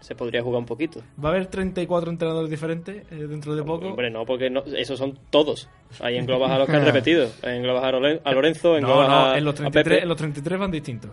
se 0.02 0.14
podría 0.14 0.42
jugar 0.42 0.58
un 0.58 0.66
poquito. 0.66 1.00
va 1.24 1.30
a 1.30 1.32
haber 1.32 1.46
34 1.46 2.10
entrenadores 2.10 2.50
diferentes 2.50 3.04
eh, 3.10 3.14
dentro 3.26 3.54
de 3.54 3.62
poco. 3.62 3.86
Hombre, 3.88 4.10
no, 4.10 4.26
porque 4.26 4.50
no, 4.50 4.62
esos 4.76 4.98
son 4.98 5.18
todos. 5.30 5.68
Ahí 6.00 6.16
englobas 6.18 6.50
a 6.50 6.58
los 6.58 6.68
que 6.68 6.76
han 6.76 6.84
repetido. 6.92 7.28
Englobas 7.42 7.84
a, 7.84 7.92
Loren- 7.92 8.20
a 8.24 8.32
Lorenzo, 8.32 8.70
no, 8.72 8.76
englobas 8.78 9.08
no, 9.08 9.24
a, 9.30 9.38
en 9.38 9.44
los, 9.44 9.54
a 9.54 9.56
33, 9.58 9.84
Pepe. 9.84 10.02
en 10.02 10.08
los 10.08 10.16
33 10.18 10.58
van 10.58 10.70
distintos. 10.70 11.10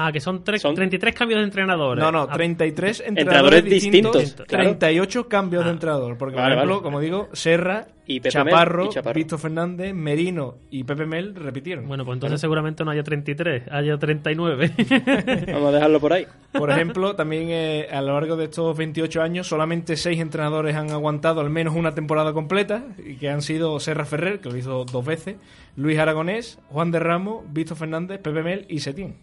Ah, 0.00 0.12
que 0.12 0.20
son, 0.20 0.44
tres, 0.44 0.62
Son- 0.62 0.76
33 0.76 1.12
cambios 1.12 1.40
de 1.40 1.44
entrenadores. 1.44 2.04
No, 2.04 2.12
no, 2.12 2.22
Ah, 2.30 2.32
33 2.32 3.00
entrenadores, 3.00 3.18
Entrenadores 3.58 3.64
distintos, 3.64 4.12
distintos, 4.20 4.46
claro. 4.46 4.64
38 4.64 5.28
cambios 5.28 5.64
de 5.64 5.70
entrenador. 5.72 6.16
Porque, 6.16 6.36
Vale, 6.36 6.48
por 6.50 6.58
ejemplo, 6.58 6.74
vale. 6.76 6.82
como 6.84 7.00
digo, 7.00 7.28
Serra, 7.32 7.88
Y 8.06 8.20
Chaparro, 8.20 8.86
y 8.86 8.88
Chaparro. 8.90 9.14
Víctor 9.16 9.38
Fernández, 9.40 9.92
Merino 9.94 10.54
y 10.70 10.84
Pepe 10.84 11.04
Mel 11.04 11.34
repitieron. 11.34 11.88
Bueno, 11.88 12.04
pues 12.04 12.14
entonces 12.16 12.40
seguramente 12.40 12.84
no 12.84 12.90
haya 12.92 13.02
33, 13.02 13.64
haya 13.70 13.98
39. 13.98 14.70
Vamos 15.52 15.68
a 15.68 15.72
dejarlo 15.72 15.98
por 16.00 16.12
ahí. 16.12 16.26
Por 16.52 16.70
ejemplo, 16.70 17.16
también 17.16 17.48
eh, 17.50 17.88
a 17.90 18.00
lo 18.00 18.14
largo 18.14 18.36
de 18.36 18.44
estos 18.44 18.76
28 18.76 19.20
años, 19.20 19.48
solamente 19.48 19.96
6 19.96 20.20
entrenadores 20.20 20.76
han 20.76 20.90
aguantado 20.90 21.40
al 21.40 21.50
menos 21.50 21.74
una 21.74 21.94
temporada 21.94 22.32
completa, 22.32 22.84
y 23.04 23.16
que 23.16 23.28
han 23.30 23.42
sido 23.42 23.78
Serra 23.80 24.04
Ferrer, 24.04 24.40
que 24.40 24.48
lo 24.48 24.56
hizo 24.56 24.84
dos 24.84 25.04
veces, 25.04 25.36
Luis 25.76 25.98
Aragonés, 25.98 26.58
Juan 26.70 26.90
de 26.92 27.00
Ramos, 27.00 27.44
Víctor 27.52 27.76
Fernández, 27.76 28.20
Pepe 28.20 28.42
Mel 28.42 28.64
y 28.68 28.78
Setién. 28.80 29.16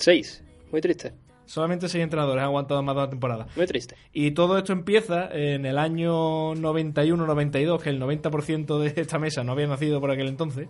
Seis. 0.00 0.42
Muy 0.72 0.80
triste. 0.80 1.12
Solamente 1.44 1.88
6 1.88 2.04
entrenadores 2.04 2.40
han 2.40 2.46
aguantado 2.46 2.82
más 2.82 2.94
de 2.94 3.02
una 3.02 3.10
temporada. 3.10 3.46
Muy 3.56 3.66
triste. 3.66 3.96
Y 4.12 4.30
todo 4.30 4.56
esto 4.56 4.72
empieza 4.72 5.28
en 5.32 5.66
el 5.66 5.78
año 5.78 6.54
91-92, 6.54 7.80
que 7.82 7.90
el 7.90 8.00
90% 8.00 8.78
de 8.78 9.00
esta 9.00 9.18
mesa 9.18 9.42
no 9.42 9.52
había 9.52 9.66
nacido 9.66 10.00
por 10.00 10.10
aquel 10.10 10.28
entonces. 10.28 10.68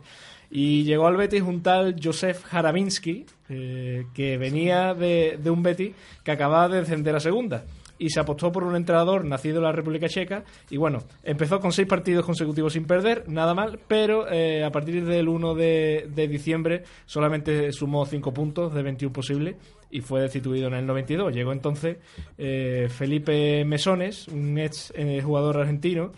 Y 0.50 0.84
llegó 0.84 1.06
al 1.06 1.16
Betis 1.16 1.42
un 1.42 1.62
tal 1.62 1.96
Josef 2.02 2.42
Harabinsky, 2.52 3.26
eh, 3.50 4.06
que 4.14 4.38
venía 4.38 4.94
de, 4.94 5.38
de 5.40 5.50
un 5.50 5.62
Betis 5.62 5.94
que 6.24 6.32
acababa 6.32 6.68
de 6.68 6.80
descender 6.80 7.14
a 7.14 7.20
segunda. 7.20 7.64
Y 8.00 8.08
se 8.08 8.18
apostó 8.18 8.50
por 8.50 8.64
un 8.64 8.74
entrenador 8.74 9.24
nacido 9.24 9.58
en 9.58 9.64
la 9.64 9.72
República 9.72 10.08
Checa. 10.08 10.42
Y 10.70 10.78
bueno, 10.78 11.00
empezó 11.22 11.60
con 11.60 11.70
seis 11.70 11.86
partidos 11.86 12.24
consecutivos 12.24 12.72
sin 12.72 12.86
perder, 12.86 13.28
nada 13.28 13.54
mal, 13.54 13.78
pero 13.86 14.26
eh, 14.32 14.64
a 14.64 14.72
partir 14.72 15.04
del 15.04 15.28
1 15.28 15.54
de, 15.54 16.28
diciembre 16.28 16.82
solamente 17.04 17.70
sumó 17.72 18.06
cinco 18.06 18.32
puntos 18.32 18.74
de 18.74 18.82
21 18.82 19.12
posibles 19.12 19.56
y 19.90 20.00
fue 20.00 20.22
destituido 20.22 20.68
en 20.68 20.74
el 20.74 20.86
92. 20.86 21.32
Llegó 21.32 21.52
entonces 21.52 21.98
eh, 22.38 22.88
Felipe 22.90 23.64
Mesones, 23.66 24.28
un 24.28 24.58
ex 24.58 24.92
eh, 24.96 25.20
jugador 25.22 25.58
argentino, 25.58 26.12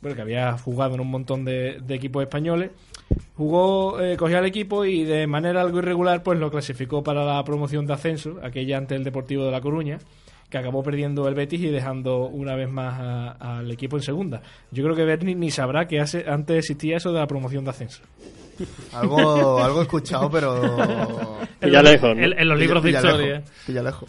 bueno, 0.00 0.14
que 0.14 0.22
había 0.22 0.56
jugado 0.56 0.94
en 0.94 1.00
un 1.00 1.10
montón 1.10 1.44
de, 1.44 1.80
de 1.80 1.94
equipos 1.94 2.22
españoles. 2.22 2.70
Jugó, 3.36 4.00
eh, 4.00 4.16
cogió 4.16 4.38
al 4.38 4.46
equipo 4.46 4.84
y 4.84 5.04
de 5.04 5.26
manera 5.26 5.60
algo 5.60 5.78
irregular 5.78 6.22
pues 6.22 6.38
lo 6.38 6.50
clasificó 6.50 7.02
para 7.02 7.24
la 7.24 7.42
promoción 7.44 7.86
de 7.86 7.92
ascenso, 7.92 8.38
aquella 8.42 8.78
ante 8.78 8.94
el 8.94 9.02
Deportivo 9.02 9.44
de 9.44 9.50
La 9.50 9.60
Coruña, 9.60 9.98
que 10.54 10.58
acabó 10.58 10.84
perdiendo 10.84 11.26
el 11.26 11.34
Betis 11.34 11.60
y 11.62 11.68
dejando 11.68 12.28
una 12.28 12.54
vez 12.54 12.70
más 12.70 13.36
al 13.40 13.68
equipo 13.72 13.96
en 13.96 14.04
segunda. 14.04 14.40
Yo 14.70 14.84
creo 14.84 14.94
que 14.94 15.02
Berni 15.02 15.34
ni 15.34 15.50
sabrá 15.50 15.88
que 15.88 15.98
hace, 15.98 16.26
antes 16.28 16.58
existía 16.58 16.98
eso 16.98 17.12
de 17.12 17.18
la 17.18 17.26
promoción 17.26 17.64
de 17.64 17.70
ascenso. 17.70 18.04
Algo, 18.92 19.58
algo 19.58 19.80
he 19.80 19.82
escuchado, 19.82 20.30
pero... 20.30 20.60
Pilla 21.60 21.82
lejos, 21.82 22.14
¿no? 22.14 22.22
en, 22.22 22.38
en 22.38 22.48
los 22.48 22.56
libros 22.56 22.84
de 22.84 22.90
Pilla 22.90 23.00
historia. 23.00 23.42
pilla 23.66 23.82
lejos. 23.82 24.08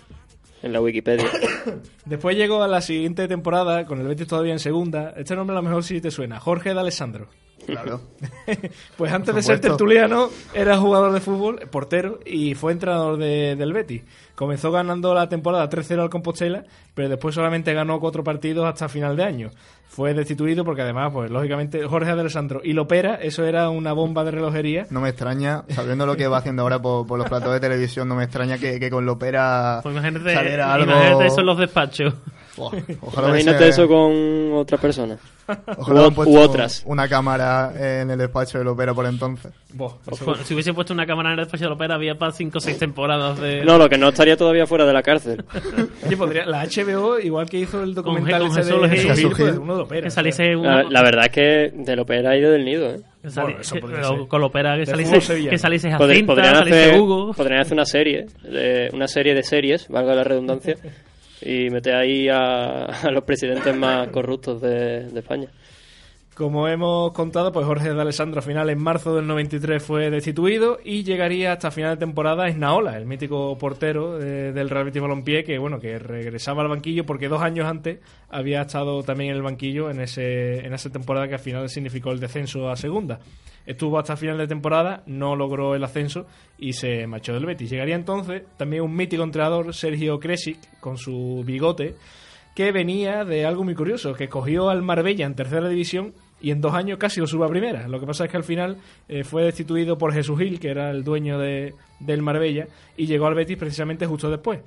En 0.62 0.72
la 0.72 0.82
Wikipedia. 0.82 1.26
Después 2.06 2.38
llegó 2.38 2.62
a 2.62 2.68
la 2.68 2.82
siguiente 2.82 3.28
temporada, 3.28 3.86
con 3.86 4.00
el 4.00 4.08
Betis 4.08 4.28
todavía 4.28 4.54
en 4.54 4.60
segunda. 4.60 5.16
Este 5.18 5.36
nombre 5.36 5.58
a 5.58 5.62
lo 5.62 5.68
mejor 5.68 5.84
sí 5.84 6.00
te 6.00 6.12
suena, 6.12 6.40
Jorge 6.40 6.76
de 6.76 6.80
Alessandro. 6.80 7.28
Claro. 7.66 8.02
Pues 8.98 9.12
antes 9.12 9.34
de 9.36 9.42
ser 9.44 9.60
tertuliano, 9.60 10.30
era 10.54 10.78
jugador 10.78 11.12
de 11.12 11.20
fútbol, 11.20 11.60
portero, 11.72 12.20
y 12.26 12.54
fue 12.56 12.72
entrenador 12.72 13.18
de- 13.18 13.56
del 13.56 13.74
Betis. 13.74 14.04
Comenzó 14.36 14.72
ganando 14.72 15.14
la 15.14 15.28
temporada 15.30 15.70
3-0 15.70 16.02
al 16.02 16.10
Compostela, 16.10 16.64
pero 16.94 17.10
después 17.10 17.34
solamente 17.36 17.74
ganó 17.74 18.00
cuatro 18.00 18.24
partidos 18.24 18.66
hasta 18.66 18.88
final 18.90 19.16
de 19.16 19.24
año. 19.24 19.52
Fue 19.88 20.14
destituido 20.14 20.66
porque 20.66 20.82
además, 20.82 21.12
pues 21.14 21.32
lógicamente, 21.32 21.86
Jorge 21.86 22.12
Alessandro 22.12 22.60
y 22.64 22.74
Lopera, 22.74 23.16
eso 23.16 23.46
era 23.46 23.70
una 23.70 23.94
bomba 23.94 24.24
de 24.26 24.32
relojería. 24.32 24.86
No 24.90 25.00
me 25.02 25.10
extraña, 25.10 25.64
sabiendo 25.70 26.06
lo 26.06 26.16
que 26.18 26.28
va 26.28 26.38
haciendo 26.38 26.64
ahora 26.64 26.80
por, 26.82 27.08
por 27.08 27.18
los 27.18 27.28
platos 27.30 27.54
de 27.54 27.60
televisión, 27.60 28.08
no 28.08 28.16
me 28.16 28.24
extraña 28.26 28.58
que, 28.58 28.80
que 28.80 28.90
con 28.90 29.06
Lopera 29.06 29.80
Pues 29.84 29.94
imagínate, 29.96 30.34
saliera 30.34 30.74
algo... 30.74 30.92
imagínate 30.92 31.28
eso 31.28 31.40
en 31.42 31.46
los 31.46 31.58
despachos. 31.58 32.14
Ojalá 33.02 33.28
Imagínate 33.30 33.64
hubiese- 33.66 33.70
eso 33.70 33.88
con 33.88 34.54
otra 34.54 34.78
persona. 34.78 35.18
ojalá 35.48 35.78
u- 35.78 35.84
hubieran 35.94 36.14
puesto 36.16 36.34
u 36.34 36.40
otras. 36.40 36.84
Una 36.86 37.08
cámara 37.08 37.72
en 38.02 38.10
el 38.10 38.18
despacho 38.18 38.58
de 38.58 38.64
Lopera 38.64 38.94
por 38.94 39.06
entonces. 39.06 39.52
Si 40.44 40.54
hubiese 40.54 40.74
puesto 40.74 40.94
una 40.94 41.06
cámara 41.06 41.30
en 41.34 41.40
el 41.40 41.46
despacho 41.46 41.66
de 41.66 41.70
la 41.70 41.76
ópera, 41.76 41.96
había 41.96 42.16
para 42.18 42.32
5 42.32 42.58
o 42.58 42.62
6 42.62 42.78
temporadas 42.80 43.40
de. 43.40 43.64
No, 43.66 43.78
lo 43.78 43.90
que 43.90 43.98
no 43.98 44.08
estaría 44.10 44.38
todavía 44.38 44.66
fuera 44.66 44.86
de 44.86 44.94
la 44.94 45.04
cárcel. 45.04 45.44
Oye, 46.06 46.18
podría- 46.18 46.46
la 46.46 46.64
HBO, 46.66 47.20
igual 47.20 47.50
que 47.50 47.60
hizo 47.60 47.84
el 47.84 47.94
documental 47.94 48.42
con 48.48 48.52
ese 48.58 48.64
Jesús 48.64 48.82
de. 48.82 48.90
Jesús 48.98 49.36
Gil, 49.36 49.60
uno 49.60 49.74
de 49.74 49.80
Lopera. 49.80 50.02
que 50.02 50.08
o 50.08 50.12
saliese 50.12 50.56
La, 50.56 51.02
verdad 51.04 51.26
es 51.26 51.32
que 51.32 51.72
del 51.76 52.00
Opera 52.00 52.36
y 52.38 52.42
del 52.42 52.64
Nido, 52.66 52.90
¿eh? 52.90 53.02
que 53.22 53.30
sali- 53.30 53.46
Bueno, 53.48 53.62
eso 53.62 53.76
ser. 53.76 54.28
con 54.28 54.42
la 54.42 54.48
ópera 54.48 54.74
que 54.76 54.80
De 54.82 54.86
saliese, 54.86 55.50
que 55.50 55.58
saliese 55.58 55.92
Jacinta, 55.92 56.26
podrían, 56.34 56.56
saliese 56.56 56.84
hacer, 56.86 57.00
Hugo. 57.00 57.34
podrían 57.34 57.60
hacer 57.62 57.74
una 57.74 57.86
serie, 57.86 58.28
de- 58.44 58.90
una 58.94 59.08
serie 59.08 59.34
de 59.34 59.44
series, 59.44 59.88
valga 59.90 60.16
la 60.16 60.24
redundancia, 60.24 60.76
y 61.42 61.70
meter 61.70 61.96
ahí 61.96 62.28
a, 62.32 63.10
los 63.12 63.24
presidentes 63.24 63.76
más 63.76 64.08
corruptos 64.10 64.62
de 64.62 65.08
España. 65.16 65.50
Como 66.36 66.68
hemos 66.68 67.14
contado, 67.14 67.54
pues 67.54 67.66
Jorge 67.66 67.94
de 67.94 68.02
Alessandro 68.02 68.40
al 68.42 68.46
final 68.46 68.70
en 68.70 68.78
marzo 68.78 69.16
del 69.16 69.26
93 69.26 69.82
fue 69.82 70.10
destituido 70.10 70.80
y 70.84 71.06
llegaría 71.06 71.54
hasta 71.54 71.72
final 71.72 71.96
de 71.96 72.06
temporada 72.06 72.50
Esnaola, 72.50 72.98
el 72.98 73.06
mítico 73.06 73.58
portero 73.58 74.22
eh, 74.22 74.52
del 74.52 74.70
Real 74.70 74.84
Betis 74.84 75.02
Balompié 75.02 75.46
que 75.46 75.58
bueno, 75.58 75.80
que 75.80 75.98
regresaba 75.98 76.62
al 76.62 76.68
banquillo 76.68 77.06
porque 77.06 77.30
dos 77.30 77.42
años 77.42 77.66
antes 77.66 78.00
había 78.28 78.64
estado 78.64 79.02
también 79.04 79.30
en 79.30 79.38
el 79.38 79.44
banquillo 79.44 79.90
en 79.90 80.02
ese 80.02 80.66
en 80.66 80.74
esa 80.74 80.90
temporada 80.90 81.30
que 81.30 81.36
al 81.36 81.40
final 81.40 81.70
significó 81.70 82.12
el 82.12 82.20
descenso 82.20 82.70
a 82.70 82.76
segunda. 82.76 83.22
Estuvo 83.66 83.98
hasta 83.98 84.18
final 84.18 84.38
de 84.38 84.48
temporada, 84.48 85.04
no 85.06 85.38
logró 85.38 85.74
el 85.74 85.86
ascenso 85.86 86.28
y 86.58 86.74
se 86.74 87.08
marchó 87.08 87.34
del 87.34 87.46
Betis. 87.46 87.70
Llegaría 87.70 87.96
entonces 87.96 88.44
también 88.58 88.84
un 88.84 88.94
mítico 88.94 89.24
entrenador, 89.24 89.74
Sergio 89.74 90.20
Kresic, 90.20 90.80
con 90.82 90.98
su 90.98 91.44
bigote, 91.46 91.96
que 92.56 92.74
venía 92.74 93.24
de 93.24 93.46
algo 93.46 93.64
muy 93.64 93.74
curioso, 93.74 94.14
que 94.14 94.28
cogió 94.28 94.70
al 94.70 94.82
Marbella 94.82 95.26
en 95.26 95.36
tercera 95.36 95.70
división 95.70 96.14
y 96.46 96.52
en 96.52 96.62
dos 96.62 96.76
años 96.76 97.00
casi 97.00 97.20
lo 97.20 97.26
sube 97.26 97.44
a 97.44 97.50
primera. 97.50 97.88
Lo 97.88 98.00
que 98.00 98.06
pasa 98.06 98.26
es 98.26 98.30
que 98.30 98.38
al 98.38 98.44
final 98.44 98.78
eh, 99.08 99.24
fue 99.24 99.46
destituido 99.46 99.98
por 99.98 100.14
Jesús 100.14 100.38
Gil, 100.38 100.60
que 100.60 100.70
era 100.70 100.92
el 100.92 101.04
dueño 101.04 101.40
de, 101.40 101.74
del 102.00 102.22
Marbella, 102.22 102.68
y 102.96 103.08
llegó 103.08 103.26
al 103.26 103.34
Betis 103.34 103.58
precisamente 103.58 104.06
justo 104.06 104.30
después. 104.30 104.60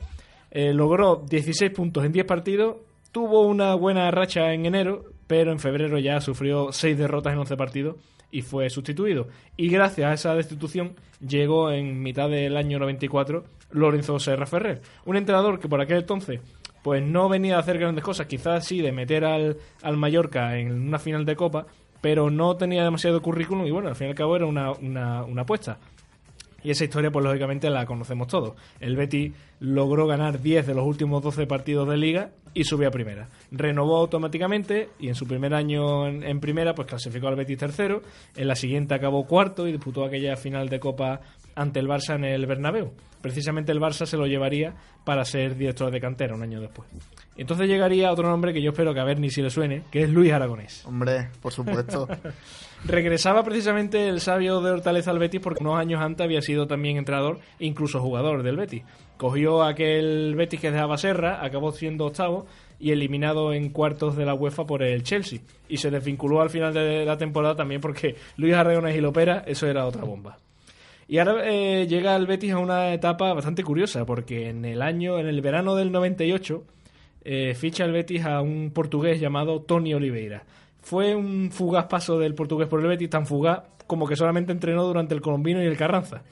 Eh, 0.51 0.75
logró 0.75 1.23
16 1.31 1.71
puntos 1.71 2.05
en 2.05 2.11
10 2.11 2.27
partidos, 2.27 2.79
tuvo 3.13 3.43
una 3.43 3.77
buena 3.77 4.11
racha 4.11 4.53
en 4.53 4.67
enero, 4.67 5.05
pero 5.29 5.53
en 5.53 5.61
febrero 5.61 6.01
ya 6.01 6.21
sufrió 6.21 6.73
6 6.73 6.99
derrotas 6.99 7.33
en 7.33 7.39
11 7.39 7.57
partidos 7.57 7.95
y 8.33 8.43
fue 8.43 8.69
sustituido. 8.71 9.29
Y 9.57 9.69
gracias 9.69 10.11
a 10.11 10.15
esa 10.15 10.35
destitución 10.35 10.97
llegó 11.25 11.71
en 11.71 12.03
mitad 12.03 12.29
del 12.29 12.57
año 12.57 12.81
94 12.81 13.45
Lorenzo 13.71 14.19
Serra 14.19 14.47
Ferrer, 14.47 14.81
un 15.05 15.17
entrenador 15.17 15.61
que 15.61 15.69
por 15.69 15.81
aquel 15.81 15.99
entonces 15.99 16.41
pues 16.83 17.03
no 17.03 17.29
venía 17.29 17.57
a 17.57 17.61
hacer 17.61 17.79
grandes 17.79 18.05
cosas, 18.05 18.27
quizás 18.27 18.65
sí 18.65 18.81
de 18.81 18.93
meter 18.93 19.25
al, 19.25 19.57
al 19.83 19.97
Mallorca 19.97 20.57
en 20.59 20.73
una 20.73 20.99
final 20.99 21.25
de 21.25 21.37
Copa, 21.37 21.67
pero 22.01 22.31
no 22.31 22.57
tenía 22.57 22.85
demasiado 22.85 23.21
currículum 23.21 23.67
y 23.67 23.71
bueno, 23.71 23.89
al 23.89 23.97
fin 23.97 24.09
y 24.09 24.11
al 24.11 24.17
cabo 24.17 24.37
era 24.37 24.47
una, 24.47 24.73
una, 24.73 25.25
una 25.25 25.43
apuesta. 25.43 25.79
Y 26.63 26.71
esa 26.71 26.85
historia, 26.85 27.11
pues 27.11 27.25
lógicamente 27.25 27.71
la 27.71 27.87
conocemos 27.87 28.27
todos. 28.27 28.55
El 28.81 28.97
Betis 28.97 29.33
logró 29.61 30.07
ganar 30.09 30.41
10 30.41 30.67
de 30.67 30.75
los 30.75 30.85
últimos 30.85 31.23
12 31.23 31.47
partidos 31.47 31.89
de 31.89 31.97
liga 31.97 32.31
y 32.53 32.65
subió 32.65 32.89
a 32.89 32.91
primera. 32.91 33.29
Renovó 33.53 33.99
automáticamente 33.99 34.91
y 34.99 35.09
en 35.09 35.15
su 35.15 35.27
primer 35.27 35.55
año 35.55 36.09
en, 36.09 36.25
en 36.25 36.41
primera 36.41 36.75
pues 36.75 36.89
clasificó 36.89 37.29
al 37.29 37.37
Betis 37.37 37.59
tercero, 37.59 38.03
en 38.37 38.49
la 38.49 38.57
siguiente 38.57 38.95
acabó 38.95 39.25
cuarto 39.27 39.69
y 39.69 39.73
disputó 39.73 40.05
aquella 40.05 40.37
final 40.37 40.69
de 40.69 40.81
Copa 40.81 41.21
ante 41.55 41.79
el 41.79 41.87
Barça 41.87 42.17
en 42.17 42.25
el 42.25 42.47
Bernabéu. 42.47 42.93
Precisamente 43.21 43.73
el 43.73 43.81
Barça 43.81 44.07
se 44.07 44.17
lo 44.17 44.27
llevaría 44.27 44.75
para 45.05 45.25
ser 45.25 45.57
director 45.57 45.91
de 45.91 46.01
cantera 46.01 46.35
un 46.35 46.43
año 46.43 46.61
después. 46.61 46.89
Entonces 47.37 47.69
llegaría 47.69 48.11
otro 48.13 48.29
nombre 48.29 48.53
que 48.53 48.61
yo 48.61 48.71
espero 48.71 48.93
que 48.93 49.01
a 49.01 49.05
ver 49.05 49.21
ni 49.21 49.31
si 49.31 49.43
le 49.43 49.51
suene, 49.51 49.83
que 49.91 50.03
es 50.03 50.11
Luis 50.11 50.33
Aragonés. 50.33 50.85
Hombre, 50.87 51.29
por 51.41 51.53
supuesto. 51.53 52.09
Regresaba 52.85 53.43
precisamente 53.45 54.09
el 54.09 54.21
sabio 54.21 54.61
de 54.61 54.73
Hortaleza 54.73 55.11
al 55.11 55.19
Betis 55.19 55.41
porque 55.41 55.63
unos 55.63 55.79
años 55.79 56.01
antes 56.01 56.25
había 56.25 56.43
sido 56.43 56.67
también 56.67 56.97
entrenador 56.97 57.39
e 57.59 57.67
incluso 57.67 58.01
jugador 58.01 58.43
del 58.43 58.57
Betis. 58.57 58.83
Cogió 59.17 59.63
aquel 59.63 60.35
Betis 60.37 60.61
que 60.61 60.71
dejaba 60.71 60.99
Serra, 60.99 61.45
acabó 61.45 61.73
siendo 61.73 62.07
octavo 62.07 62.47
y 62.81 62.93
eliminado 62.93 63.53
en 63.53 63.71
cuartos 63.71 64.17
de 64.17 64.25
la 64.25 64.35
UEFA 64.35 64.67
por 64.67 64.83
el 64.83 65.03
Chelsea. 65.03 65.41
Y 65.69 65.79
se 65.79 65.91
desvinculó 65.91 66.41
al 66.41 66.51
final 66.51 66.75
de 66.75 67.05
la 67.05 67.17
temporada 67.17 67.57
también 67.57 67.81
porque 67.81 68.17
Luis 68.37 68.55
Aragonés 68.55 68.97
y 68.97 69.01
Lopera, 69.01 69.45
eso 69.47 69.67
era 69.67 69.87
otra 69.87 70.05
bomba. 70.05 70.39
Y 71.09 71.19
ahora 71.19 71.51
eh, 71.51 71.87
llega 71.87 72.15
el 72.15 72.27
Betis 72.27 72.53
a 72.53 72.59
una 72.59 72.93
etapa 72.93 73.33
bastante 73.33 73.65
curiosa 73.65 74.05
porque 74.05 74.51
en 74.51 74.67
el 74.67 74.83
año, 74.83 75.19
en 75.19 75.27
el 75.27 75.41
verano 75.41 75.75
del 75.75 75.91
98, 75.91 76.63
eh, 77.25 77.55
ficha 77.55 77.87
el 77.87 77.93
Betis 77.93 78.27
a 78.27 78.43
un 78.43 78.71
portugués 78.75 79.19
llamado 79.19 79.63
Tony 79.63 79.95
Oliveira. 79.95 80.45
Fue 80.83 81.15
un 81.15 81.51
fugaz 81.51 81.87
paso 81.87 82.19
del 82.19 82.35
portugués 82.35 82.69
por 82.69 82.81
el 82.81 82.87
Betis, 82.87 83.09
tan 83.09 83.27
fugaz 83.27 83.63
como 83.87 84.07
que 84.07 84.17
solamente 84.17 84.53
entrenó 84.53 84.85
durante 84.85 85.15
el 85.15 85.23
Colombino 85.23 85.63
y 85.63 85.67
el 85.67 85.79
Carranza. 85.79 86.23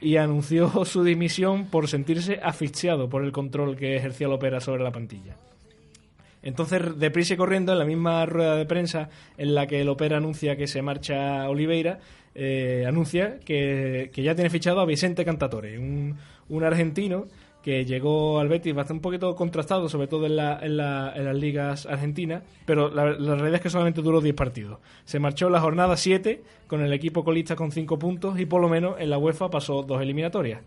Y 0.00 0.16
anunció 0.16 0.68
su 0.84 1.02
dimisión 1.02 1.66
por 1.66 1.88
sentirse 1.88 2.38
asfixiado 2.42 3.08
por 3.08 3.24
el 3.24 3.32
control 3.32 3.76
que 3.76 3.96
ejercía 3.96 4.28
Lopera 4.28 4.60
sobre 4.60 4.84
la 4.84 4.92
plantilla. 4.92 5.36
Entonces, 6.42 6.98
deprisa 6.98 7.34
y 7.34 7.36
corriendo, 7.36 7.72
en 7.72 7.78
la 7.78 7.84
misma 7.84 8.26
rueda 8.26 8.56
de 8.56 8.66
prensa 8.66 9.08
en 9.38 9.54
la 9.54 9.66
que 9.66 9.80
el 9.80 9.88
Opera 9.88 10.16
anuncia 10.16 10.56
que 10.56 10.66
se 10.66 10.82
marcha 10.82 11.48
Oliveira, 11.48 12.00
eh, 12.34 12.84
anuncia 12.86 13.38
que, 13.44 14.10
que 14.12 14.22
ya 14.22 14.34
tiene 14.34 14.50
fichado 14.50 14.80
a 14.80 14.86
Vicente 14.86 15.24
Cantatore, 15.24 15.78
un, 15.78 16.16
un 16.48 16.64
argentino 16.64 17.26
que 17.62 17.84
llegó 17.84 18.40
al 18.40 18.48
Betis 18.48 18.74
bastante 18.74 18.98
un 18.98 19.02
poquito 19.02 19.36
contrastado, 19.36 19.88
sobre 19.88 20.08
todo 20.08 20.26
en, 20.26 20.34
la, 20.34 20.58
en, 20.60 20.76
la- 20.76 21.12
en 21.14 21.24
las 21.26 21.36
ligas 21.36 21.86
argentinas, 21.86 22.42
pero 22.66 22.90
la, 22.92 23.12
realidad 23.12 23.54
es 23.54 23.60
que 23.60 23.70
solamente 23.70 24.02
duró 24.02 24.20
10 24.20 24.34
partidos. 24.34 24.78
Se 25.04 25.20
marchó 25.20 25.48
la 25.48 25.60
jornada 25.60 25.96
7 25.96 26.42
con 26.66 26.80
el 26.82 26.92
equipo 26.92 27.22
colista 27.22 27.54
con 27.54 27.70
5 27.70 27.98
puntos 28.00 28.40
y 28.40 28.46
por 28.46 28.60
lo 28.60 28.68
menos 28.68 28.96
en 28.98 29.10
la 29.10 29.18
UEFA 29.18 29.48
pasó 29.48 29.84
dos 29.84 30.02
eliminatorias. 30.02 30.60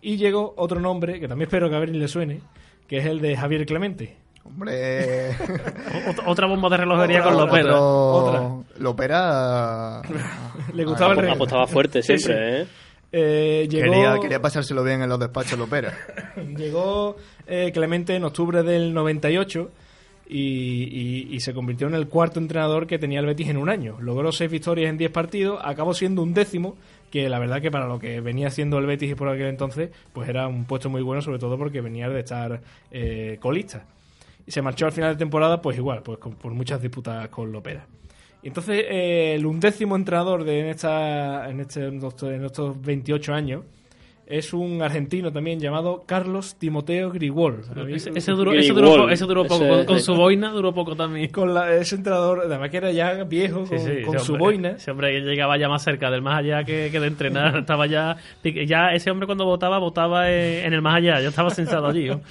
Y 0.00 0.16
llegó 0.16 0.54
otro 0.56 0.78
nombre, 0.78 1.18
que 1.18 1.26
también 1.26 1.48
espero 1.48 1.68
que 1.68 1.74
a 1.74 1.84
ni 1.86 1.98
le 1.98 2.06
suene, 2.06 2.40
que 2.86 2.98
es 2.98 3.06
el 3.06 3.20
de 3.20 3.36
Javier 3.36 3.66
Clemente. 3.66 4.14
Hombre. 4.48 5.30
Ot- 5.32 6.22
Otra 6.26 6.46
bomba 6.46 6.68
de 6.70 6.76
relojería 6.78 7.22
con 7.22 7.36
Lopera. 7.36 7.80
otro- 7.80 8.64
Lopera. 8.78 10.02
Le 10.74 10.84
gustaba 10.84 11.12
el 11.12 11.18
rey. 11.20 11.30
Apostaba 11.32 11.66
fuerte 11.66 12.02
Sí, 12.02 12.18
siempre, 12.18 12.62
¿eh? 12.62 12.66
Eh, 13.10 13.68
llegó, 13.70 13.92
Quería, 13.92 14.18
quería 14.20 14.42
pasárselo 14.42 14.84
bien 14.84 15.00
en 15.02 15.08
los 15.08 15.18
despachos 15.18 15.58
Lopera. 15.58 15.92
llegó 16.56 17.16
eh, 17.46 17.70
Clemente 17.72 18.14
en 18.14 18.24
octubre 18.24 18.62
del 18.62 18.92
98 18.92 19.70
y, 20.28 20.40
y- 20.40 21.28
y 21.34 21.40
se 21.40 21.54
convirtió 21.54 21.86
en 21.86 21.94
el 21.94 22.06
cuarto 22.08 22.38
entrenador 22.38 22.86
que 22.86 22.98
tenía 22.98 23.20
el 23.20 23.26
Betis 23.26 23.48
en 23.48 23.56
un 23.56 23.70
año. 23.70 23.96
Logró 24.00 24.30
seis 24.32 24.50
victorias 24.50 24.90
en 24.90 24.98
10 24.98 25.10
partidos, 25.10 25.58
acabó 25.64 25.94
siendo 25.94 26.22
un 26.22 26.34
décimo, 26.34 26.76
que 27.10 27.30
la 27.30 27.38
verdad 27.38 27.62
que 27.62 27.70
para 27.70 27.86
lo 27.86 27.98
que 27.98 28.20
venía 28.20 28.48
haciendo 28.48 28.76
el 28.78 28.84
Betis 28.84 29.14
por 29.14 29.30
aquel 29.30 29.46
entonces, 29.46 29.88
pues 30.12 30.28
era 30.28 30.46
un 30.46 30.66
puesto 30.66 30.90
muy 30.90 31.00
bueno, 31.00 31.22
sobre 31.22 31.38
todo 31.38 31.56
porque 31.56 31.80
venía 31.80 32.10
de 32.10 32.20
estar 32.20 32.60
eh, 32.90 33.38
colista. 33.40 33.84
Y 34.48 34.50
se 34.50 34.62
marchó 34.62 34.86
al 34.86 34.92
final 34.92 35.12
de 35.12 35.18
temporada, 35.18 35.60
pues 35.60 35.76
igual, 35.76 36.02
pues 36.02 36.16
con- 36.18 36.32
por 36.34 36.52
muchas 36.54 36.80
disputas 36.80 37.28
con 37.28 37.52
Lopera. 37.52 37.86
Y 38.42 38.48
entonces, 38.48 38.82
eh, 38.88 39.34
el 39.34 39.44
undécimo 39.44 39.94
entrenador 39.94 40.42
de 40.44 40.60
en, 40.60 40.66
esta, 40.68 41.50
en, 41.50 41.60
este, 41.60 41.84
en 41.84 41.96
estos- 42.02 42.22
en 42.32 42.44
estos 42.46 42.80
28 42.80 43.34
años 43.34 43.64
es 44.26 44.52
un 44.54 44.80
argentino 44.82 45.30
también 45.32 45.58
llamado 45.60 46.04
Carlos 46.06 46.56
Timoteo 46.58 47.10
Grigol. 47.10 47.62
Ese, 47.90 48.10
ese 48.14 48.32
duró, 48.32 48.52
ese 48.52 48.72
duró, 48.72 48.88
Grigol. 48.92 49.06
po- 49.06 49.10
ese 49.10 49.24
duró 49.24 49.42
poco. 49.44 49.64
Ese- 49.64 49.68
Con, 49.76 49.84
con 49.86 50.00
su 50.00 50.14
boina 50.14 50.50
duró 50.50 50.72
poco 50.72 50.96
también. 50.96 51.28
Con 51.32 51.52
la, 51.52 51.74
ese 51.74 51.96
entrenador, 51.96 52.42
además 52.46 52.70
que 52.70 52.76
era 52.78 52.90
ya 52.92 53.24
viejo, 53.24 53.64
con, 53.66 53.78
Sí, 53.78 53.78
sí, 53.78 54.02
con 54.02 54.16
ese 54.16 54.24
su 54.24 54.32
hombre- 54.32 54.44
boina. 54.46 54.68
Ese 54.70 54.90
hombre 54.92 55.12
que 55.12 55.20
llegaba 55.20 55.58
ya 55.58 55.68
más 55.68 55.82
cerca 55.82 56.10
del 56.10 56.22
más 56.22 56.38
allá 56.38 56.64
que, 56.64 56.88
que 56.90 57.00
de 57.00 57.06
entrenar. 57.06 57.56
Estaba 57.58 57.86
ya. 57.86 58.16
Ya 58.66 58.92
ese 58.94 59.10
hombre 59.10 59.26
cuando 59.26 59.44
votaba, 59.44 59.78
votaba 59.78 60.30
eh, 60.30 60.64
en 60.64 60.72
el 60.72 60.80
más 60.80 60.94
allá. 60.96 61.20
Ya 61.20 61.28
estaba 61.28 61.50
sentado 61.50 61.86
allí. 61.88 62.08
¿no? 62.08 62.20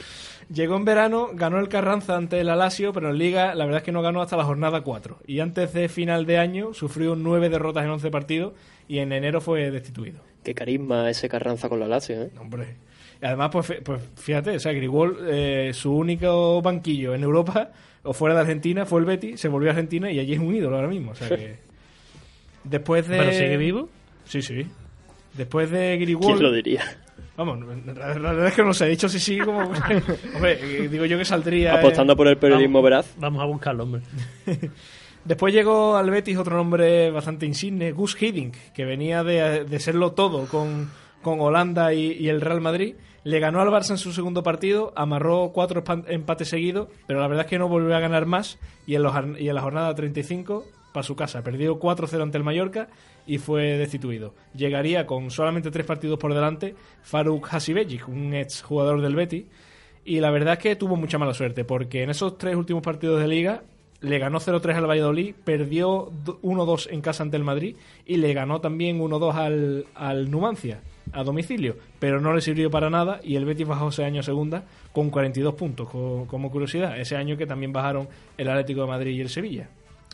Llegó 0.54 0.78
en 0.78 0.86
verano, 0.86 1.30
ganó 1.34 1.60
el 1.60 1.68
Carranza 1.68 2.16
ante 2.16 2.40
el 2.40 2.50
Alasio, 2.50 2.94
pero 2.94 3.10
en 3.10 3.18
Liga 3.18 3.54
la 3.54 3.66
verdad 3.66 3.80
es 3.80 3.84
que 3.84 3.92
no 3.92 4.02
ganó 4.02 4.22
hasta 4.22 4.38
la 4.38 4.46
jornada 4.46 4.82
4. 4.82 5.20
Y 5.28 5.42
antes 5.42 5.74
de 5.74 5.90
final 5.90 6.26
de 6.26 6.38
año 6.38 6.74
sufrió 6.74 7.16
nueve 7.16 7.50
derrotas 7.50 7.84
en 7.84 7.92
11 7.92 8.10
partidos 8.12 8.54
y 8.88 9.00
en 9.00 9.12
enero 9.12 9.42
fue 9.42 9.70
destituido. 9.72 10.22
Qué 10.44 10.54
carisma 10.54 11.10
ese 11.10 11.28
Carranza 11.28 11.68
con 11.68 11.82
la 11.82 11.88
Lazio, 11.88 12.22
¿eh? 12.22 12.32
Hombre. 12.40 12.76
Y 13.22 13.26
además, 13.26 13.50
pues, 13.52 13.74
pues 13.84 14.02
fíjate, 14.16 14.56
o 14.56 14.60
sea, 14.60 14.72
Grigol, 14.72 15.18
eh, 15.28 15.72
su 15.74 15.94
único 15.94 16.62
banquillo 16.62 17.14
en 17.14 17.24
Europa 17.24 17.72
o 18.04 18.14
fuera 18.14 18.36
de 18.36 18.42
Argentina 18.42 18.86
fue 18.86 19.02
el 19.02 19.06
Betis, 19.06 19.42
se 19.42 19.50
volvió 19.50 19.70
a 19.70 19.72
Argentina 19.72 20.10
y 20.10 20.20
allí 20.20 20.34
es 20.34 20.40
un 20.40 20.56
ídolo 20.56 20.78
ahora 20.78 20.88
mismo. 20.88 21.12
O 21.12 21.16
sea 21.16 21.28
que. 21.28 21.58
Después 22.64 23.08
de. 23.08 23.18
Pero 23.18 23.32
sigue 23.34 23.58
vivo. 23.58 23.90
Sí, 24.24 24.42
sí. 24.42 24.66
Después 25.34 25.70
de 25.72 25.98
Grigol. 25.98 26.28
¿Quién 26.28 26.44
lo 26.44 26.52
diría? 26.54 26.84
Vamos, 27.38 27.60
la 27.86 27.94
verdad 28.14 28.48
es 28.48 28.54
que 28.56 28.64
no 28.64 28.74
sé, 28.74 28.88
he 28.88 28.90
dicho 28.90 29.08
sí, 29.08 29.20
sí, 29.20 29.38
como. 29.38 29.60
Hombre, 30.36 30.60
eh, 30.84 30.88
digo 30.90 31.06
yo 31.06 31.18
que 31.18 31.24
saldría. 31.26 31.76
eh, 31.76 31.78
Apostando 31.78 32.16
por 32.16 32.28
el 32.28 32.38
periodismo 32.38 32.82
veraz. 32.82 33.14
Vamos 33.18 33.42
a 33.42 33.46
buscarlo, 33.46 33.84
hombre. 33.84 34.02
Después 35.26 35.54
llegó 35.54 35.98
al 35.98 36.10
Betis 36.10 36.38
otro 36.38 36.56
nombre 36.56 37.12
bastante 37.12 37.46
insigne, 37.46 37.92
Gus 37.92 38.16
Hiddink, 38.22 38.56
que 38.74 38.86
venía 38.86 39.24
de, 39.24 39.66
de 39.66 39.80
serlo 39.80 40.14
todo 40.14 40.46
con, 40.48 40.90
con 41.22 41.40
Holanda 41.42 41.94
y, 41.94 42.14
y 42.14 42.30
el 42.30 42.42
Real 42.42 42.62
Madrid. 42.62 42.96
Le 43.24 43.40
ganó 43.42 43.60
al 43.60 43.68
Barça 43.68 43.90
en 43.92 43.98
su 43.98 44.14
segundo 44.14 44.42
partido, 44.42 44.94
amarró 44.96 45.52
cuatro 45.54 45.84
empates 46.08 46.48
seguidos, 46.48 46.88
pero 47.08 47.20
la 47.20 47.28
verdad 47.28 47.44
es 47.46 47.50
que 47.50 47.60
no 47.60 47.68
volvió 47.68 47.94
a 47.96 48.00
ganar 48.00 48.26
más 48.26 48.58
y 48.86 48.96
en, 48.96 49.04
los, 49.04 49.14
ar- 49.14 49.36
y 49.38 49.50
en 49.50 49.56
la 49.56 49.62
jornada 49.62 49.94
35 49.94 50.64
para 50.98 51.08
su 51.08 51.16
casa. 51.16 51.44
Perdió 51.44 51.80
4-0 51.80 52.22
ante 52.22 52.38
el 52.38 52.44
Mallorca 52.44 52.88
y 53.26 53.38
fue 53.38 53.78
destituido. 53.78 54.34
Llegaría 54.56 55.06
con 55.06 55.30
solamente 55.32 55.70
tres 55.72 55.86
partidos 55.86 56.18
por 56.20 56.34
delante 56.34 56.76
Faruk 57.04 57.48
Hasibejic, 57.54 58.08
un 58.08 58.34
ex 58.34 58.62
jugador 58.64 59.02
del 59.02 59.16
Betis, 59.16 59.46
y 60.04 60.20
la 60.20 60.32
verdad 60.32 60.54
es 60.54 60.60
que 60.60 60.76
tuvo 60.76 60.96
mucha 60.96 61.18
mala 61.18 61.34
suerte, 61.34 61.64
porque 61.66 62.02
en 62.04 62.10
esos 62.10 62.38
tres 62.38 62.56
últimos 62.56 62.82
partidos 62.82 63.20
de 63.22 63.28
liga 63.28 63.64
le 64.00 64.20
ganó 64.20 64.40
0-3 64.40 64.76
al 64.76 64.88
Valladolid, 64.90 65.34
perdió 65.44 66.12
do- 66.24 66.40
1-2 66.42 66.88
en 66.92 67.02
casa 67.02 67.24
ante 67.24 67.36
el 67.36 67.44
Madrid 67.44 67.76
y 68.06 68.18
le 68.18 68.34
ganó 68.34 68.62
también 68.62 69.00
1-2 69.02 69.34
al, 69.34 69.86
al 69.96 70.30
Numancia 70.32 70.82
a 71.14 71.24
domicilio, 71.24 71.78
pero 72.00 72.22
no 72.22 72.34
le 72.34 72.42
sirvió 72.42 72.70
para 72.70 72.90
nada 72.90 73.20
y 73.24 73.36
el 73.38 73.46
Betis 73.46 73.68
bajó 73.68 73.90
ese 73.90 74.04
año 74.06 74.20
a 74.20 74.24
segunda 74.24 74.66
con 74.94 75.10
42 75.10 75.54
puntos, 75.56 75.90
co- 75.90 76.26
como 76.30 76.52
curiosidad, 76.52 77.00
ese 77.00 77.16
año 77.16 77.38
que 77.38 77.46
también 77.48 77.74
bajaron 77.74 78.08
el 78.38 78.50
Atlético 78.50 78.82
de 78.82 78.88
Madrid 78.88 79.12
y 79.16 79.22
el 79.22 79.30
Sevilla. 79.30 79.70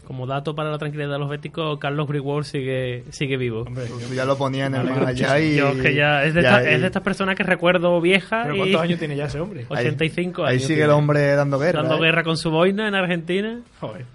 Como 0.06 0.28
dato 0.28 0.54
para 0.54 0.70
la 0.70 0.78
tranquilidad 0.78 1.10
de 1.12 1.18
los 1.20 1.30
béticos, 1.30 1.80
Carlos 1.80 2.08
Grigol 2.08 2.44
sigue, 2.44 3.06
sigue 3.10 3.38
vivo. 3.38 3.62
Hombre, 3.62 3.86
Yo 3.88 4.14
ya 4.14 4.26
lo 4.26 4.38
ponía 4.38 4.66
en 4.66 4.76
el 4.76 4.82
alegro 4.82 5.02
más 5.02 5.10
allá 5.12 5.40
y. 5.40 5.56
Yo 5.56 5.70
es 5.70 5.82
que 5.82 5.96
ya 5.96 6.24
es 6.26 6.34
de, 6.34 6.42
ya- 6.44 6.58
esta- 6.60 6.70
es 6.72 6.82
de 6.82 6.88
estas 6.88 7.04
personas 7.04 7.36
que 7.36 7.44
recuerdo 7.44 8.00
viejas 8.02 8.44
pero 8.44 8.56
y 8.56 8.58
¿cuántos 8.60 8.82
años 8.82 9.00
tiene 9.00 9.16
ya 9.16 9.26
ese 9.26 9.40
hombre? 9.40 9.62
Ahí- 9.70 9.86
85 9.88 10.44
Ahí 10.46 10.56
años. 10.56 10.62
sigue 10.64 10.76
tiene. 10.76 10.84
el 10.86 10.92
hombre 10.92 11.36
dando 11.36 11.58
guerra. 11.58 11.82
dando 11.82 11.98
¿eh? 11.98 12.02
guerra 12.08 12.24
con 12.24 12.36
su 12.38 12.52
boina 12.52 12.88
en 12.88 12.96
Argentina. 12.96 13.62
Joder. 13.80 14.06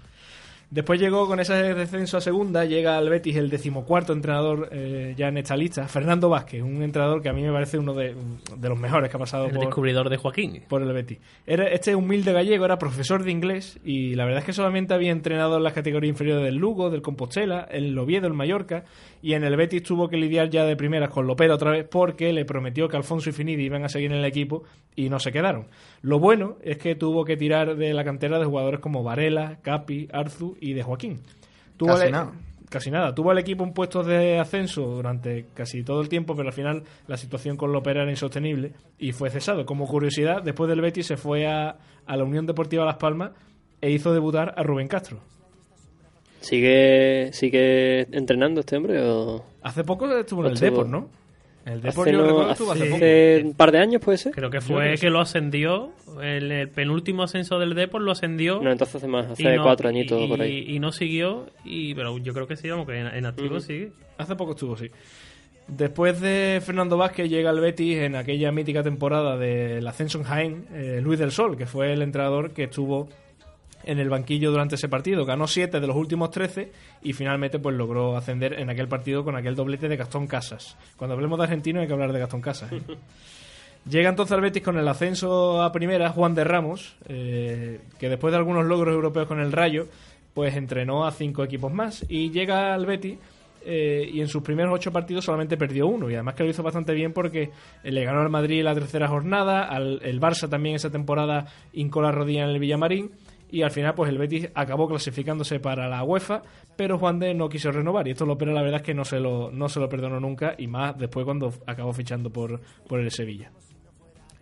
Después 0.71 0.99
llegó 0.99 1.25
con 1.27 1.39
ese 1.39 1.73
descenso 1.73 2.17
a 2.17 2.21
segunda, 2.21 2.63
llega 2.63 2.95
al 2.95 3.09
Betis 3.09 3.35
el 3.37 3.49
decimocuarto 3.49 4.13
entrenador 4.13 4.69
eh, 4.71 5.15
ya 5.17 5.29
en 5.29 5.37
esta 5.37 5.57
lista, 5.57 5.87
Fernando 5.87 6.29
Vázquez, 6.29 6.61
un 6.61 6.83
entrenador 6.83 7.23
que 7.23 7.29
a 7.29 7.33
mí 7.33 7.41
me 7.41 7.51
parece 7.51 7.79
uno 7.79 7.95
de, 7.95 8.15
de 8.55 8.69
los 8.69 8.77
mejores 8.77 9.09
que 9.09 9.17
ha 9.17 9.19
pasado 9.19 9.45
El 9.47 9.53
por, 9.53 9.65
descubridor 9.65 10.09
de 10.09 10.17
Joaquín. 10.17 10.61
por 10.67 10.83
el 10.83 10.93
Betis. 10.93 11.17
Era, 11.47 11.67
este 11.69 11.95
humilde 11.95 12.33
gallego 12.33 12.65
era 12.65 12.77
profesor 12.77 13.23
de 13.23 13.31
inglés 13.31 13.79
y 13.83 14.13
la 14.13 14.25
verdad 14.25 14.41
es 14.41 14.45
que 14.45 14.53
solamente 14.53 14.93
había 14.93 15.11
entrenado 15.11 15.57
en 15.57 15.63
las 15.63 15.73
categorías 15.73 16.11
inferiores 16.11 16.43
del 16.43 16.57
Lugo, 16.57 16.91
del 16.91 17.01
Compostela, 17.01 17.67
el 17.71 17.97
Oviedo, 17.97 18.27
el 18.27 18.33
Mallorca 18.33 18.83
y 19.21 19.33
en 19.33 19.43
el 19.43 19.55
Betis 19.57 19.83
tuvo 19.83 20.07
que 20.07 20.17
lidiar 20.17 20.49
ya 20.49 20.63
de 20.65 20.75
primeras 20.75 21.09
con 21.09 21.27
Lopera 21.27 21.55
otra 21.55 21.71
vez 21.71 21.85
porque 21.89 22.31
le 22.33 22.45
prometió 22.45 22.87
que 22.87 22.97
Alfonso 22.97 23.29
y 23.29 23.33
Finidi 23.33 23.63
iban 23.65 23.83
a 23.83 23.89
seguir 23.89 24.11
en 24.11 24.19
el 24.19 24.25
equipo 24.25 24.63
y 24.95 25.09
no 25.09 25.19
se 25.19 25.31
quedaron. 25.31 25.67
Lo 26.01 26.19
bueno 26.19 26.57
es 26.61 26.77
que 26.77 26.95
tuvo 26.95 27.25
que 27.25 27.35
tirar 27.37 27.75
de 27.75 27.93
la 27.93 28.03
cantera 28.03 28.39
de 28.39 28.45
jugadores 28.45 28.79
como 28.79 29.03
Varela, 29.03 29.59
Capi, 29.61 30.07
Arzu 30.11 30.55
y 30.61 30.73
de 30.73 30.83
Joaquín. 30.83 31.19
Tuvo 31.77 31.89
Casi 31.89 32.05
al- 32.05 32.11
nada. 32.11 32.31
Casi 32.69 32.91
nada. 32.91 33.15
Tuvo 33.15 33.31
al 33.31 33.39
equipo 33.39 33.63
en 33.63 33.73
puestos 33.73 34.05
de 34.05 34.37
ascenso 34.37 34.83
durante 34.83 35.47
casi 35.55 35.83
todo 35.83 36.01
el 36.01 36.07
tiempo, 36.07 36.35
pero 36.35 36.49
al 36.49 36.53
final 36.53 36.83
la 37.07 37.17
situación 37.17 37.57
con 37.57 37.71
Lopera 37.71 38.03
era 38.03 38.11
insostenible 38.11 38.73
y 38.99 39.11
fue 39.11 39.31
cesado. 39.31 39.65
Como 39.65 39.87
curiosidad, 39.87 40.43
después 40.43 40.69
del 40.69 40.79
Betis 40.81 41.07
se 41.07 41.17
fue 41.17 41.47
a, 41.47 41.77
a 42.05 42.15
la 42.15 42.23
Unión 42.23 42.45
Deportiva 42.45 42.85
Las 42.85 42.97
Palmas 42.97 43.31
e 43.81 43.89
hizo 43.89 44.13
debutar 44.13 44.53
a 44.55 44.61
Rubén 44.61 44.87
Castro. 44.87 45.19
¿Sigue, 46.41 47.29
¿Sigue 47.33 48.01
entrenando 48.11 48.61
este 48.61 48.77
hombre 48.77 49.01
o...? 49.01 49.43
Hace 49.61 49.83
poco 49.83 50.09
estuvo 50.17 50.41
en 50.41 50.47
el 50.47 50.53
Estuvo- 50.53 50.69
Depor, 50.69 50.87
¿no? 50.89 51.09
El 51.65 51.81
Depor 51.81 52.07
Hace, 52.07 52.17
yo 52.17 52.25
no- 52.25 52.35
que 52.37 52.41
hace, 52.43 52.51
estuvo 52.53 52.71
hace 52.71 52.83
poco. 52.85 52.95
hace 52.95 53.41
un 53.45 53.53
par 53.53 53.71
de 53.71 53.77
años, 53.79 54.01
puede 54.01 54.17
ser. 54.17 54.31
Creo 54.31 54.49
que 54.49 54.61
fue 54.61 54.75
creo 54.77 54.85
que, 54.87 54.91
que 55.01 55.07
sí. 55.07 55.09
lo 55.09 55.19
ascendió, 55.19 55.91
el, 56.23 56.51
el 56.51 56.69
penúltimo 56.69 57.23
ascenso 57.23 57.59
del 57.59 57.75
Depor 57.75 58.01
lo 58.01 58.11
ascendió. 58.11 58.61
No, 58.61 58.71
entonces 58.71 58.95
hace 58.95 59.07
más, 59.07 59.27
hace 59.27 59.43
y 59.43 59.55
no- 59.57 59.63
cuatro 59.63 59.89
añitos 59.89 60.19
y, 60.21 60.27
por 60.27 60.41
ahí. 60.41 60.63
Y, 60.67 60.75
y 60.77 60.79
no 60.79 60.91
siguió, 60.93 61.47
y 61.65 61.93
pero 61.93 62.17
yo 62.17 62.33
creo 62.33 62.47
que 62.47 62.55
sí, 62.55 62.69
vamos, 62.69 62.87
que 62.87 62.97
en, 62.97 63.07
en 63.07 63.25
activo 63.25 63.57
Ujú. 63.57 63.59
sigue. 63.59 63.91
Hace 64.17 64.35
poco 64.35 64.51
estuvo, 64.51 64.77
sí. 64.77 64.89
Después 65.67 66.19
de 66.21 66.61
Fernando 66.65 66.97
Vázquez 66.97 67.29
llega 67.29 67.51
al 67.51 67.59
Betis 67.59 67.97
en 67.97 68.15
aquella 68.15 68.51
mítica 68.51 68.81
temporada 68.81 69.37
del 69.37 69.85
ascenso 69.85 70.17
en 70.17 70.23
Jaén, 70.23 70.65
eh, 70.73 70.99
Luis 71.03 71.19
del 71.19 71.31
Sol, 71.31 71.57
que 71.57 71.67
fue 71.67 71.93
el 71.93 72.01
entrenador 72.01 72.51
que 72.51 72.63
estuvo 72.63 73.09
en 73.83 73.99
el 73.99 74.09
banquillo 74.09 74.51
durante 74.51 74.75
ese 74.75 74.89
partido. 74.89 75.25
Ganó 75.25 75.47
7 75.47 75.79
de 75.79 75.87
los 75.87 75.95
últimos 75.95 76.31
13 76.31 76.71
y 77.03 77.13
finalmente 77.13 77.59
pues 77.59 77.75
logró 77.75 78.17
ascender 78.17 78.59
en 78.59 78.69
aquel 78.69 78.87
partido 78.87 79.23
con 79.23 79.35
aquel 79.35 79.55
doblete 79.55 79.87
de 79.87 79.97
Gastón 79.97 80.27
Casas. 80.27 80.77
Cuando 80.97 81.15
hablemos 81.15 81.37
de 81.37 81.43
argentino 81.43 81.81
hay 81.81 81.87
que 81.87 81.93
hablar 81.93 82.13
de 82.13 82.19
Gastón 82.19 82.41
Casas. 82.41 82.71
¿eh? 82.71 82.81
Llega 83.89 84.09
entonces 84.09 84.33
al 84.33 84.41
Betis 84.41 84.61
con 84.61 84.77
el 84.77 84.87
ascenso 84.87 85.63
a 85.63 85.71
primera 85.71 86.09
Juan 86.09 86.35
de 86.35 86.43
Ramos, 86.43 86.95
eh, 87.07 87.79
que 87.97 88.09
después 88.09 88.31
de 88.31 88.37
algunos 88.37 88.65
logros 88.65 88.93
europeos 88.93 89.27
con 89.27 89.39
el 89.39 89.51
Rayo, 89.51 89.87
pues 90.33 90.55
entrenó 90.55 91.05
a 91.05 91.11
cinco 91.11 91.43
equipos 91.43 91.71
más 91.71 92.05
y 92.07 92.29
llega 92.29 92.73
al 92.73 92.85
Betis 92.85 93.17
eh, 93.65 94.09
y 94.11 94.21
en 94.21 94.27
sus 94.27 94.41
primeros 94.41 94.73
ocho 94.73 94.91
partidos 94.91 95.25
solamente 95.25 95.57
perdió 95.57 95.87
uno 95.87 96.09
y 96.09 96.13
además 96.13 96.35
que 96.35 96.43
lo 96.43 96.49
hizo 96.49 96.63
bastante 96.63 96.93
bien 96.93 97.11
porque 97.11 97.51
eh, 97.83 97.91
le 97.91 98.05
ganó 98.05 98.21
al 98.21 98.29
Madrid 98.29 98.63
la 98.63 98.73
tercera 98.73 99.07
jornada, 99.07 99.63
al 99.63 99.99
el 100.03 100.21
Barça 100.21 100.49
también 100.49 100.75
esa 100.75 100.89
temporada 100.89 101.47
hincó 101.73 102.01
la 102.01 102.11
rodilla 102.11 102.43
en 102.43 102.51
el 102.51 102.59
Villamarín 102.59 103.11
y 103.51 103.61
al 103.61 103.71
final 103.71 103.93
pues 103.95 104.09
el 104.09 104.17
Betis 104.17 104.49
acabó 104.53 104.87
clasificándose 104.87 105.59
para 105.59 105.87
la 105.87 106.03
UEFA 106.03 106.43
pero 106.75 106.97
Juan 106.97 107.19
de 107.19 107.33
no 107.33 107.49
quiso 107.49 107.71
renovar 107.71 108.07
y 108.07 108.11
esto 108.11 108.25
Lopera 108.25 108.53
la 108.53 108.61
verdad 108.61 108.81
es 108.81 108.85
que 108.85 108.93
no 108.93 109.05
se 109.05 109.19
lo, 109.19 109.51
no 109.51 109.69
se 109.69 109.79
lo 109.79 109.89
perdonó 109.89 110.19
nunca 110.19 110.55
y 110.57 110.67
más 110.67 110.97
después 110.97 111.25
cuando 111.25 111.53
acabó 111.65 111.93
fichando 111.93 112.29
por, 112.29 112.61
por 112.87 112.99
el 112.99 113.11
Sevilla 113.11 113.51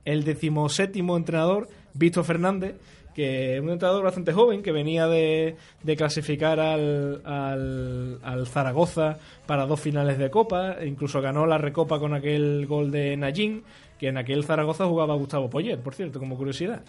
el 0.08 0.24
decimoséptimo 0.24 1.18
entrenador, 1.18 1.68
Víctor 1.94 2.24
Fernández, 2.24 2.76
que 3.14 3.56
es 3.58 3.62
un 3.62 3.72
entrenador 3.72 4.06
bastante 4.06 4.32
joven, 4.32 4.64
que 4.64 4.72
venía 4.72 5.06
de, 5.06 5.58
de 5.84 5.96
clasificar 5.98 6.62
al, 6.62 7.22
al, 7.26 8.48
Zaragoza 8.48 9.18
para 9.46 9.66
dos 9.66 9.82
finales 9.82 10.18
de 10.18 10.30
Copa, 10.30 10.78
e 10.80 10.88
incluso 10.88 11.20
ganó 11.20 11.46
la 11.46 11.58
Recopa 11.58 12.00
con 12.00 12.14
aquel 12.14 12.68
gol 12.68 12.90
de 12.90 13.18
Nayín, 13.18 13.64
que 14.00 14.08
en 14.08 14.18
aquel 14.18 14.46
Zaragoza 14.46 14.86
jugaba 14.86 15.16
Gustavo 15.16 15.50
Poyet, 15.50 15.80
por 15.80 15.94
cierto, 15.94 16.20
como 16.20 16.38
curiosidad. 16.38 16.84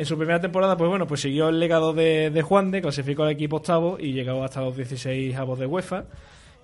En 0.00 0.06
su 0.06 0.16
primera 0.16 0.40
temporada, 0.40 0.78
pues 0.78 0.88
bueno, 0.88 1.06
pues 1.06 1.20
siguió 1.20 1.50
el 1.50 1.60
legado 1.60 1.92
de, 1.92 2.42
Juan 2.42 2.70
de, 2.70 2.80
clasificó 2.80 3.24
al 3.24 3.32
equipo 3.32 3.56
octavo 3.56 3.98
y 4.00 4.14
llegó 4.14 4.42
hasta 4.42 4.62
los 4.62 4.74
16 4.74 5.36
avos 5.36 5.58
de 5.58 5.66
UEFA. 5.66 6.04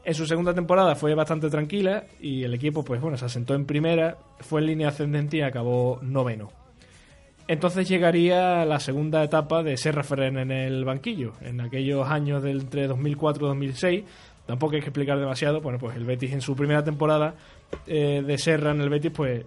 En 0.07 0.15
su 0.15 0.25
segunda 0.27 0.55
temporada 0.55 0.95
fue 0.95 1.15
bastante 1.15 1.51
tranquila 1.51 2.05
y 2.19 2.45
el 2.45 2.55
equipo, 2.55 2.83
pues 2.83 2.99
bueno, 2.99 3.19
se 3.19 3.27
asentó 3.27 3.55
en 3.55 3.67
primera, 3.67 4.17
fue 4.41 4.63
en 4.63 4.69
línea 4.69 4.89
ascendente 4.89 5.37
y 5.37 5.43
acabó 5.43 5.99
noveno. 6.01 6.49
Entonces 7.47 7.87
llegaría 7.87 8.65
la 8.65 8.81
segunda 8.81 9.23
etapa 9.23 9.63
de 9.63 9.77
Serra 9.77 10.03
Ferrer 10.03 10.35
en 10.39 10.51
el 10.51 10.87
banquillo, 10.87 11.35
en 11.43 11.61
aquellos 11.61 12.09
años 12.09 12.43
de 12.43 12.53
entre 12.53 12.87
2004 12.87 13.45
y 13.45 13.49
2006. 13.49 14.05
Tampoco 14.47 14.77
hay 14.77 14.81
que 14.81 14.87
explicar 14.87 15.19
demasiado. 15.19 15.61
Bueno, 15.61 15.79
pues 15.79 15.95
el 15.95 16.07
Betis 16.07 16.33
en 16.33 16.41
su 16.41 16.57
primera 16.57 16.83
temporada 16.83 17.35
eh, 17.87 18.23
de 18.27 18.39
Serra 18.39 18.71
en 18.71 18.81
el 18.81 18.89
Betis, 18.89 19.13
pues 19.15 19.45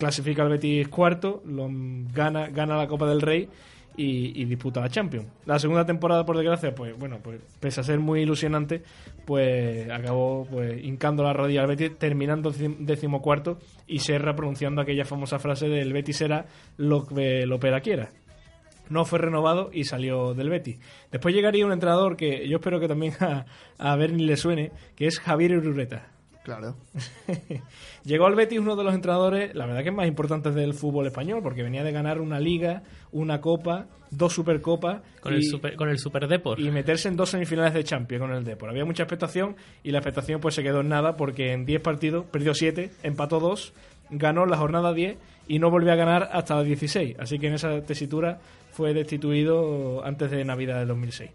clasifica 0.00 0.42
al 0.42 0.48
Betis 0.48 0.88
cuarto, 0.88 1.42
gana, 1.44 2.48
gana 2.48 2.76
la 2.76 2.88
Copa 2.88 3.06
del 3.06 3.20
Rey 3.20 3.48
y, 3.96 4.44
disputa 4.46 4.80
la 4.80 4.88
Champions. 4.88 5.28
La 5.44 5.58
segunda 5.58 5.84
temporada, 5.84 6.24
por 6.24 6.36
desgracia, 6.36 6.74
pues 6.74 6.98
bueno, 6.98 7.18
pues 7.22 7.40
pese 7.60 7.80
a 7.80 7.84
ser 7.84 8.00
muy 8.00 8.22
ilusionante, 8.22 8.82
pues 9.26 9.90
acabó 9.90 10.46
pues 10.50 10.82
hincando 10.82 11.22
la 11.22 11.34
rodilla 11.34 11.60
al 11.60 11.66
Betis, 11.66 11.98
terminando 11.98 12.50
decimocuarto 12.50 13.58
y 13.86 13.98
Serra 13.98 14.34
pronunciando 14.34 14.80
aquella 14.80 15.04
famosa 15.04 15.38
frase 15.38 15.68
del 15.68 15.92
Betis 15.92 16.16
será 16.16 16.46
lo 16.78 17.06
que 17.06 17.44
Lopera 17.44 17.80
quiera. 17.82 18.08
No 18.88 19.04
fue 19.04 19.18
renovado 19.18 19.70
y 19.70 19.84
salió 19.84 20.32
del 20.32 20.48
Betis. 20.48 20.78
Después 21.12 21.34
llegaría 21.34 21.66
un 21.66 21.72
entrenador 21.72 22.16
que 22.16 22.48
yo 22.48 22.56
espero 22.56 22.80
que 22.80 22.88
también 22.88 23.12
a, 23.20 23.44
a 23.78 23.96
le 23.96 24.36
suene, 24.38 24.72
que 24.96 25.06
es 25.06 25.20
Javier 25.20 25.58
Urureta. 25.58 26.08
Claro. 26.42 26.74
Llegó 28.04 28.26
al 28.26 28.34
Betis 28.34 28.58
uno 28.58 28.74
de 28.74 28.84
los 28.84 28.94
entrenadores, 28.94 29.54
la 29.54 29.66
verdad 29.66 29.84
que 29.84 29.90
más 29.90 30.06
importantes 30.06 30.54
del 30.54 30.74
fútbol 30.74 31.06
español, 31.06 31.40
porque 31.42 31.62
venía 31.62 31.84
de 31.84 31.92
ganar 31.92 32.20
una 32.20 32.40
liga, 32.40 32.82
una 33.12 33.40
copa, 33.40 33.86
dos 34.10 34.32
supercopas 34.32 35.02
Con, 35.20 35.34
y, 35.34 35.36
el 35.36 35.44
super, 35.44 35.76
con 35.76 35.88
el 35.90 35.98
Super 35.98 36.26
Depor. 36.28 36.58
y 36.58 36.70
meterse 36.70 37.08
en 37.08 37.16
dos 37.16 37.30
semifinales 37.30 37.74
de 37.74 37.84
Champions 37.84 38.22
con 38.22 38.32
el 38.32 38.44
Depor. 38.44 38.70
Había 38.70 38.84
mucha 38.84 39.02
expectación 39.02 39.56
y 39.82 39.90
la 39.90 39.98
expectación 39.98 40.40
pues 40.40 40.54
se 40.54 40.62
quedó 40.62 40.80
en 40.80 40.88
nada 40.88 41.16
porque 41.16 41.52
en 41.52 41.66
10 41.66 41.82
partidos 41.82 42.24
perdió 42.26 42.54
7, 42.54 42.90
empató 43.02 43.38
2, 43.38 43.72
ganó 44.10 44.46
la 44.46 44.56
jornada 44.56 44.94
10 44.94 45.18
y 45.46 45.58
no 45.58 45.70
volvió 45.70 45.92
a 45.92 45.96
ganar 45.96 46.30
hasta 46.32 46.56
la 46.56 46.62
16. 46.62 47.16
Así 47.18 47.38
que 47.38 47.48
en 47.48 47.54
esa 47.54 47.82
tesitura 47.82 48.40
fue 48.72 48.94
destituido 48.94 50.04
antes 50.04 50.30
de 50.30 50.44
Navidad 50.44 50.78
del 50.78 50.88
2006. 50.88 51.30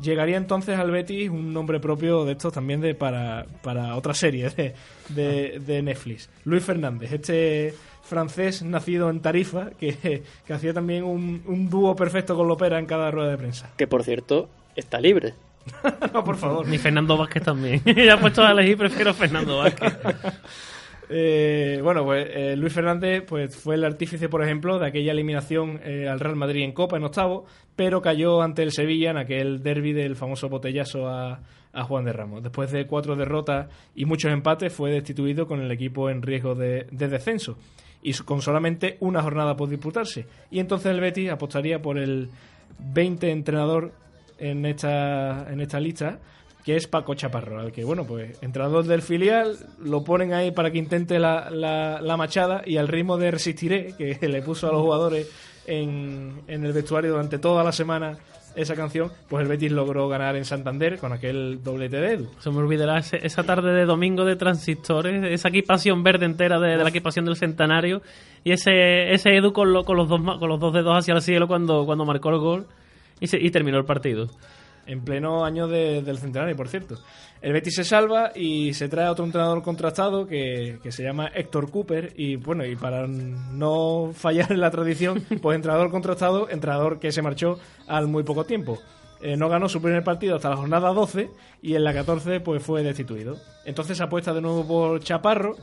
Llegaría 0.00 0.36
entonces 0.36 0.78
al 0.78 0.90
Betis 0.90 1.30
un 1.30 1.52
nombre 1.52 1.80
propio 1.80 2.24
de 2.24 2.32
estos 2.32 2.52
también 2.52 2.80
de 2.80 2.94
para, 2.94 3.46
para 3.62 3.96
otra 3.96 4.14
serie 4.14 4.50
de, 4.50 4.74
de, 5.08 5.58
de 5.58 5.82
Netflix. 5.82 6.28
Luis 6.44 6.62
Fernández, 6.62 7.12
este 7.12 7.74
francés 8.02 8.62
nacido 8.62 9.10
en 9.10 9.20
Tarifa, 9.20 9.70
que, 9.70 10.22
que 10.46 10.52
hacía 10.52 10.72
también 10.72 11.04
un, 11.04 11.42
un 11.46 11.68
dúo 11.68 11.96
perfecto 11.96 12.36
con 12.36 12.46
Lopera 12.46 12.78
en 12.78 12.86
cada 12.86 13.10
rueda 13.10 13.30
de 13.30 13.38
prensa. 13.38 13.70
Que 13.76 13.86
por 13.86 14.04
cierto, 14.04 14.48
está 14.76 15.00
libre. 15.00 15.34
no, 16.12 16.24
por 16.24 16.36
favor. 16.36 16.66
Ni 16.66 16.78
Fernando 16.78 17.16
Vázquez 17.16 17.42
también. 17.42 17.82
ya 17.96 18.18
puesto 18.18 18.44
a 18.44 18.52
elegir, 18.52 18.76
prefiero 18.76 19.12
Fernando 19.14 19.58
Vázquez. 19.58 19.96
Eh, 21.08 21.80
bueno, 21.82 22.04
pues 22.04 22.26
eh, 22.30 22.56
Luis 22.56 22.72
Fernández 22.72 23.24
pues, 23.26 23.56
fue 23.56 23.76
el 23.76 23.84
artífice, 23.84 24.28
por 24.28 24.42
ejemplo, 24.42 24.78
de 24.78 24.86
aquella 24.86 25.12
eliminación 25.12 25.80
eh, 25.84 26.08
al 26.08 26.20
Real 26.20 26.36
Madrid 26.36 26.64
en 26.64 26.72
Copa, 26.72 26.96
en 26.96 27.04
octavo, 27.04 27.44
pero 27.76 28.02
cayó 28.02 28.42
ante 28.42 28.62
el 28.62 28.72
Sevilla 28.72 29.10
en 29.10 29.18
aquel 29.18 29.62
derby 29.62 29.92
del 29.92 30.16
famoso 30.16 30.48
botellazo 30.48 31.08
a, 31.08 31.40
a 31.72 31.84
Juan 31.84 32.04
de 32.04 32.12
Ramos. 32.12 32.42
Después 32.42 32.72
de 32.72 32.86
cuatro 32.86 33.14
derrotas 33.14 33.68
y 33.94 34.04
muchos 34.04 34.32
empates, 34.32 34.72
fue 34.72 34.90
destituido 34.90 35.46
con 35.46 35.60
el 35.60 35.70
equipo 35.70 36.10
en 36.10 36.22
riesgo 36.22 36.54
de, 36.54 36.86
de 36.90 37.08
descenso 37.08 37.56
y 38.02 38.12
con 38.12 38.40
solamente 38.40 38.96
una 39.00 39.22
jornada 39.22 39.56
por 39.56 39.68
disputarse. 39.68 40.26
Y 40.50 40.58
entonces 40.58 40.92
el 40.92 41.00
Betis 41.00 41.30
apostaría 41.30 41.80
por 41.80 41.98
el 41.98 42.30
20 42.78 43.30
entrenador 43.30 43.92
en 44.38 44.66
esta, 44.66 45.50
en 45.50 45.60
esta 45.60 45.80
lista, 45.80 46.18
que 46.66 46.76
es 46.76 46.86
Paco 46.88 47.14
Chaparro, 47.14 47.60
al 47.60 47.72
que, 47.72 47.84
bueno, 47.84 48.04
pues 48.04 48.36
entrenador 48.42 48.84
del 48.84 49.00
filial, 49.00 49.56
lo 49.82 50.02
ponen 50.04 50.34
ahí 50.34 50.50
para 50.50 50.70
que 50.72 50.78
intente 50.78 51.18
la, 51.18 51.48
la, 51.48 52.00
la 52.02 52.16
machada 52.18 52.62
y 52.66 52.76
al 52.76 52.88
ritmo 52.88 53.16
de 53.16 53.30
Resistiré, 53.30 53.94
que 53.96 54.18
le 54.28 54.42
puso 54.42 54.68
a 54.68 54.72
los 54.72 54.82
jugadores 54.82 55.30
en, 55.66 56.42
en 56.48 56.64
el 56.66 56.72
vestuario 56.72 57.12
durante 57.12 57.38
toda 57.38 57.62
la 57.64 57.72
semana 57.72 58.18
esa 58.56 58.74
canción, 58.74 59.10
pues 59.28 59.42
el 59.42 59.48
Betis 59.48 59.70
logró 59.70 60.08
ganar 60.08 60.34
en 60.34 60.46
Santander 60.46 60.98
con 60.98 61.12
aquel 61.12 61.62
doblete 61.62 61.98
de 61.98 62.14
Edu. 62.14 62.28
Se 62.40 62.50
me 62.50 62.56
olvidará 62.58 62.98
ese- 62.98 63.20
esa 63.22 63.42
tarde 63.44 63.72
de 63.74 63.84
domingo 63.84 64.24
de 64.24 64.34
transistores, 64.34 65.22
esa 65.24 65.50
equipación 65.50 66.02
verde 66.02 66.24
entera 66.24 66.58
de, 66.58 66.70
de 66.70 66.82
la 66.82 66.88
equipación 66.88 67.26
del 67.26 67.36
centenario 67.36 68.00
y 68.44 68.52
ese, 68.52 69.12
ese 69.12 69.36
Edu 69.36 69.52
con, 69.52 69.74
lo- 69.74 69.84
con, 69.84 69.98
los 69.98 70.08
dos, 70.08 70.20
con 70.38 70.48
los 70.48 70.58
dos 70.58 70.72
dedos 70.72 70.96
hacia 70.96 71.12
el 71.14 71.20
cielo 71.20 71.46
cuando, 71.46 71.84
cuando 71.84 72.06
marcó 72.06 72.30
el 72.30 72.38
gol 72.38 72.66
y, 73.20 73.26
se- 73.26 73.38
y 73.40 73.50
terminó 73.50 73.76
el 73.76 73.84
partido. 73.84 74.28
En 74.86 75.00
pleno 75.02 75.44
año 75.44 75.66
de- 75.68 76.02
del 76.02 76.18
centenario, 76.18 76.54
por 76.56 76.68
cierto. 76.68 76.96
El 77.42 77.52
Betis 77.52 77.74
se 77.76 77.84
salva 77.84 78.32
y 78.34 78.72
se 78.72 78.88
trae 78.88 79.06
a 79.06 79.12
otro 79.12 79.24
entrenador 79.24 79.62
contrastado 79.62 80.26
que, 80.26 80.78
que 80.82 80.90
se 80.90 81.02
llama 81.02 81.28
Héctor 81.34 81.70
Cooper 81.70 82.12
y 82.16 82.36
bueno, 82.36 82.64
y 82.64 82.76
para 82.76 83.06
no 83.06 84.10
fallar 84.14 84.52
en 84.52 84.60
la 84.60 84.70
tradición, 84.70 85.22
pues 85.42 85.56
entrenador 85.56 85.90
contrastado, 85.90 86.48
entrenador 86.50 86.98
que 86.98 87.12
se 87.12 87.22
marchó 87.22 87.58
al 87.86 88.06
muy 88.08 88.22
poco 88.22 88.44
tiempo. 88.44 88.78
Eh, 89.22 89.36
no 89.36 89.48
ganó 89.48 89.68
su 89.68 89.80
primer 89.80 90.04
partido 90.04 90.36
hasta 90.36 90.50
la 90.50 90.56
jornada 90.56 90.92
12 90.92 91.30
y 91.62 91.74
en 91.74 91.84
la 91.84 91.92
14 91.94 92.40
pues 92.40 92.62
fue 92.62 92.82
destituido. 92.82 93.36
Entonces 93.64 94.00
apuesta 94.00 94.32
de 94.34 94.40
nuevo 94.42 94.66
por 94.66 95.00
Chaparro 95.00 95.56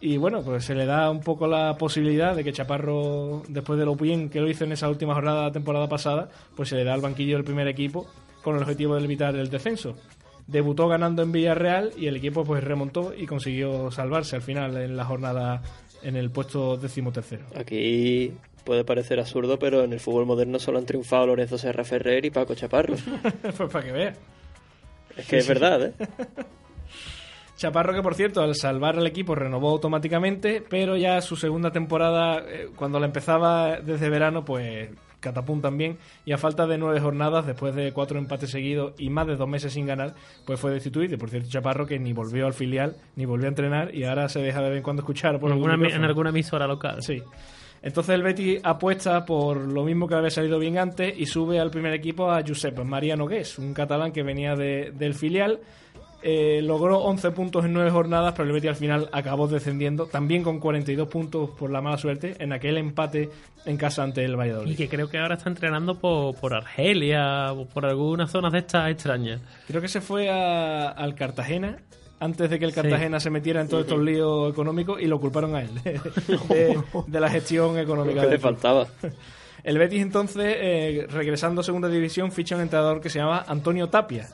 y 0.00 0.16
bueno, 0.16 0.42
pues 0.42 0.64
se 0.64 0.74
le 0.74 0.84
da 0.84 1.08
un 1.10 1.20
poco 1.20 1.46
la 1.46 1.76
posibilidad 1.78 2.34
de 2.34 2.44
que 2.44 2.52
Chaparro, 2.52 3.42
después 3.48 3.78
de 3.78 3.84
lo 3.84 3.94
bien 3.94 4.28
que 4.28 4.40
lo 4.40 4.48
hizo 4.50 4.64
en 4.64 4.72
esa 4.72 4.88
última 4.88 5.14
jornada 5.14 5.40
de 5.40 5.46
la 5.46 5.52
temporada 5.52 5.88
pasada, 5.88 6.28
pues 6.56 6.68
se 6.68 6.76
le 6.76 6.84
da 6.84 6.94
al 6.94 7.00
banquillo 7.00 7.36
del 7.36 7.44
primer 7.44 7.68
equipo 7.68 8.06
con 8.44 8.56
el 8.56 8.62
objetivo 8.62 8.94
de 8.94 9.04
evitar 9.04 9.34
el 9.34 9.48
descenso. 9.48 9.96
Debutó 10.46 10.86
ganando 10.86 11.22
en 11.22 11.32
Villarreal 11.32 11.92
y 11.96 12.06
el 12.06 12.16
equipo 12.16 12.44
pues 12.44 12.62
remontó 12.62 13.14
y 13.14 13.26
consiguió 13.26 13.90
salvarse 13.90 14.36
al 14.36 14.42
final 14.42 14.76
en 14.76 14.96
la 14.96 15.06
jornada 15.06 15.62
en 16.02 16.16
el 16.16 16.30
puesto 16.30 16.76
decimotercero. 16.76 17.46
Aquí 17.56 18.34
puede 18.64 18.84
parecer 18.84 19.18
absurdo, 19.18 19.58
pero 19.58 19.82
en 19.82 19.94
el 19.94 20.00
fútbol 20.00 20.26
moderno 20.26 20.58
solo 20.58 20.78
han 20.78 20.84
triunfado 20.84 21.28
Lorenzo 21.28 21.56
Serra 21.56 21.84
Ferrer 21.84 22.26
y 22.26 22.30
Paco 22.30 22.54
Chaparro. 22.54 22.94
pues 23.56 23.72
para 23.72 23.84
que 23.84 23.92
veas. 23.92 24.18
Es 25.16 25.26
que 25.26 25.38
es 25.38 25.48
verdad, 25.48 25.86
¿eh? 25.86 25.92
Chaparro 27.56 27.94
que 27.94 28.02
por 28.02 28.14
cierto 28.14 28.42
al 28.42 28.54
salvar 28.54 28.98
al 28.98 29.06
equipo 29.06 29.34
renovó 29.34 29.70
automáticamente, 29.70 30.62
pero 30.68 30.96
ya 30.96 31.20
su 31.22 31.36
segunda 31.36 31.70
temporada, 31.70 32.44
eh, 32.46 32.68
cuando 32.76 32.98
la 32.98 33.06
empezaba 33.06 33.80
desde 33.80 34.10
verano, 34.10 34.44
pues 34.44 34.90
catapum 35.24 35.60
también, 35.60 35.98
y 36.24 36.30
a 36.32 36.38
falta 36.38 36.66
de 36.66 36.78
nueve 36.78 37.00
jornadas, 37.00 37.46
después 37.46 37.74
de 37.74 37.90
cuatro 37.92 38.18
empates 38.18 38.50
seguidos 38.50 38.92
y 38.98 39.10
más 39.10 39.26
de 39.26 39.34
dos 39.34 39.48
meses 39.48 39.72
sin 39.72 39.86
ganar, 39.86 40.14
pues 40.46 40.60
fue 40.60 40.70
destituido. 40.70 41.14
Y 41.14 41.18
por 41.18 41.30
cierto, 41.30 41.48
Chaparro 41.50 41.86
que 41.86 41.98
ni 41.98 42.12
volvió 42.12 42.46
al 42.46 42.52
filial, 42.54 42.94
ni 43.16 43.24
volvió 43.24 43.46
a 43.46 43.48
entrenar, 43.48 43.92
y 43.94 44.04
ahora 44.04 44.28
se 44.28 44.40
deja 44.40 44.62
de 44.62 44.68
vez 44.68 44.76
en 44.78 44.82
cuando 44.84 45.02
escuchar 45.02 45.40
por 45.40 45.50
en, 45.50 46.04
alguna 46.04 46.30
emisora 46.30 46.66
local. 46.68 47.02
Sí. 47.02 47.22
Entonces 47.82 48.14
el 48.14 48.22
Betis 48.22 48.60
apuesta 48.62 49.26
por 49.26 49.58
lo 49.58 49.84
mismo 49.84 50.08
que 50.08 50.14
había 50.14 50.30
salido 50.30 50.58
bien 50.58 50.78
antes 50.78 51.14
y 51.18 51.26
sube 51.26 51.60
al 51.60 51.70
primer 51.70 51.92
equipo 51.92 52.30
a 52.30 52.40
Josep 52.46 52.78
María 52.82 53.14
Nogués, 53.14 53.58
un 53.58 53.74
catalán 53.74 54.10
que 54.12 54.22
venía 54.22 54.54
de- 54.54 54.90
del 54.94 55.12
filial. 55.14 55.60
Eh, 56.26 56.62
logró 56.62 57.00
11 57.00 57.32
puntos 57.32 57.66
en 57.66 57.74
9 57.74 57.90
jornadas, 57.90 58.32
pero 58.34 58.46
el 58.48 58.52
Betis 58.54 58.70
al 58.70 58.76
final 58.76 59.10
acabó 59.12 59.46
descendiendo, 59.46 60.06
también 60.06 60.42
con 60.42 60.58
42 60.58 61.06
puntos 61.08 61.50
por 61.50 61.70
la 61.70 61.82
mala 61.82 61.98
suerte, 61.98 62.34
en 62.38 62.54
aquel 62.54 62.78
empate 62.78 63.28
en 63.66 63.76
casa 63.76 64.02
ante 64.02 64.24
el 64.24 64.34
Valladolid. 64.34 64.72
Y 64.72 64.76
que 64.76 64.88
creo 64.88 65.10
que 65.10 65.18
ahora 65.18 65.34
está 65.34 65.50
entrenando 65.50 65.98
por, 66.00 66.34
por 66.36 66.54
Argelia 66.54 67.52
o 67.52 67.66
por 67.66 67.84
algunas 67.84 68.30
zonas 68.30 68.52
de 68.52 68.60
estas 68.60 68.90
extrañas. 68.90 69.42
Creo 69.68 69.82
que 69.82 69.88
se 69.88 70.00
fue 70.00 70.30
a- 70.30 70.88
al 70.88 71.14
Cartagena 71.14 71.76
antes 72.20 72.48
de 72.48 72.58
que 72.58 72.64
el 72.64 72.70
Sí. 72.72 72.80
Cartagena 72.80 73.20
se 73.20 73.28
metiera 73.28 73.60
en 73.60 73.68
todos 73.68 73.82
estos 73.82 74.00
líos 74.00 74.50
económicos 74.50 75.02
y 75.02 75.06
lo 75.06 75.20
culparon 75.20 75.54
a 75.56 75.60
él 75.60 75.68
de, 75.84 76.80
de 77.06 77.20
la 77.20 77.28
gestión 77.28 77.78
económica. 77.78 78.22
¿Qué 78.22 78.28
le 78.28 78.38
faltaba? 78.38 78.86
El 79.62 79.76
Betis 79.78 80.00
entonces, 80.00 80.56
eh, 80.58 81.06
regresando 81.10 81.60
a 81.60 81.64
segunda 81.64 81.88
división, 81.88 82.32
ficha 82.32 82.54
un 82.56 82.62
entrenador 82.62 83.02
que 83.02 83.10
se 83.10 83.18
llama 83.18 83.44
Antonio 83.46 83.88
Tapia. 83.88 84.26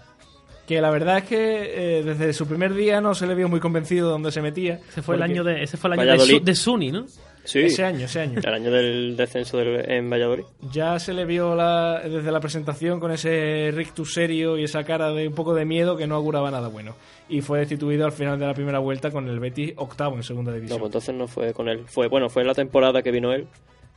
Que 0.70 0.80
la 0.80 0.90
verdad 0.92 1.18
es 1.18 1.24
que 1.24 1.98
eh, 1.98 2.02
desde 2.04 2.32
su 2.32 2.46
primer 2.46 2.74
día 2.74 3.00
no 3.00 3.12
se 3.16 3.26
le 3.26 3.34
vio 3.34 3.48
muy 3.48 3.58
convencido 3.58 4.06
de 4.06 4.12
dónde 4.12 4.30
se 4.30 4.40
metía. 4.40 4.78
Ese 4.88 5.02
fue 5.02 5.16
el 5.16 5.22
año 5.22 5.42
de, 5.42 5.64
ese 5.64 5.76
fue 5.76 5.92
el 5.92 5.98
año 5.98 6.24
de, 6.24 6.38
de 6.38 6.54
Suni, 6.54 6.92
¿no? 6.92 7.06
Sí, 7.42 7.58
Ese 7.62 7.82
año, 7.82 8.04
ese 8.04 8.20
año. 8.20 8.38
el 8.38 8.54
año 8.54 8.70
del 8.70 9.16
descenso 9.16 9.56
del- 9.58 9.90
en 9.90 10.08
Valladolid. 10.08 10.44
Ya 10.70 10.96
se 11.00 11.12
le 11.12 11.24
vio 11.24 11.56
la- 11.56 12.00
desde 12.04 12.30
la 12.30 12.38
presentación 12.38 13.00
con 13.00 13.10
ese 13.10 13.72
rictus 13.74 14.14
serio 14.14 14.56
y 14.58 14.62
esa 14.62 14.84
cara 14.84 15.10
de 15.10 15.26
un 15.26 15.34
poco 15.34 15.54
de 15.54 15.64
miedo 15.64 15.96
que 15.96 16.06
no 16.06 16.14
auguraba 16.14 16.52
nada 16.52 16.68
bueno. 16.68 16.94
Y 17.28 17.40
fue 17.40 17.58
destituido 17.58 18.04
al 18.06 18.12
final 18.12 18.38
de 18.38 18.46
la 18.46 18.54
primera 18.54 18.78
vuelta 18.78 19.10
con 19.10 19.28
el 19.28 19.40
Betis 19.40 19.72
octavo 19.74 20.14
en 20.14 20.22
segunda 20.22 20.52
No, 20.52 20.56
división. 20.58 20.78
pues 20.78 20.88
entonces 20.90 21.14
no 21.16 21.26
fue 21.26 21.52
con 21.52 21.68
él. 21.68 21.80
Fue, 21.88 22.06
bueno, 22.06 22.28
fue 22.28 22.42
en 22.42 22.46
la 22.48 22.54
temporada 22.54 23.02
que 23.02 23.10
vino 23.10 23.32
él. 23.32 23.48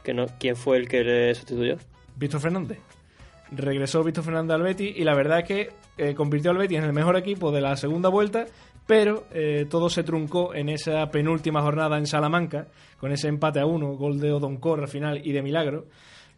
Que 0.03 0.15
no, 0.15 0.25
¿Quién 0.39 0.55
fue 0.55 0.77
el 0.77 0.87
que 0.87 1.03
le 1.03 1.35
sustituyó? 1.35 1.75
Víctor 2.15 2.41
Fernández. 2.41 2.79
Regresó 3.55 4.03
Víctor 4.03 4.23
Fernández 4.23 4.55
al 4.55 4.61
Betis 4.61 4.95
y 4.95 5.03
la 5.03 5.15
verdad 5.15 5.39
es 5.39 5.45
que 5.45 5.69
eh, 5.97 6.13
convirtió 6.15 6.51
al 6.51 6.57
Betis 6.57 6.79
en 6.79 6.85
el 6.85 6.93
mejor 6.93 7.17
equipo 7.17 7.51
de 7.51 7.61
la 7.61 7.75
segunda 7.77 8.09
vuelta, 8.09 8.45
pero 8.87 9.25
eh, 9.31 9.65
todo 9.69 9.89
se 9.89 10.03
truncó 10.03 10.53
en 10.53 10.69
esa 10.69 11.09
penúltima 11.09 11.61
jornada 11.61 11.97
en 11.97 12.07
Salamanca, 12.07 12.67
con 12.99 13.11
ese 13.11 13.27
empate 13.27 13.59
a 13.59 13.65
uno, 13.65 13.93
gol 13.95 14.19
de 14.19 14.31
Odoncor 14.31 14.81
al 14.81 14.87
final 14.87 15.21
y 15.23 15.31
de 15.31 15.41
milagro. 15.41 15.85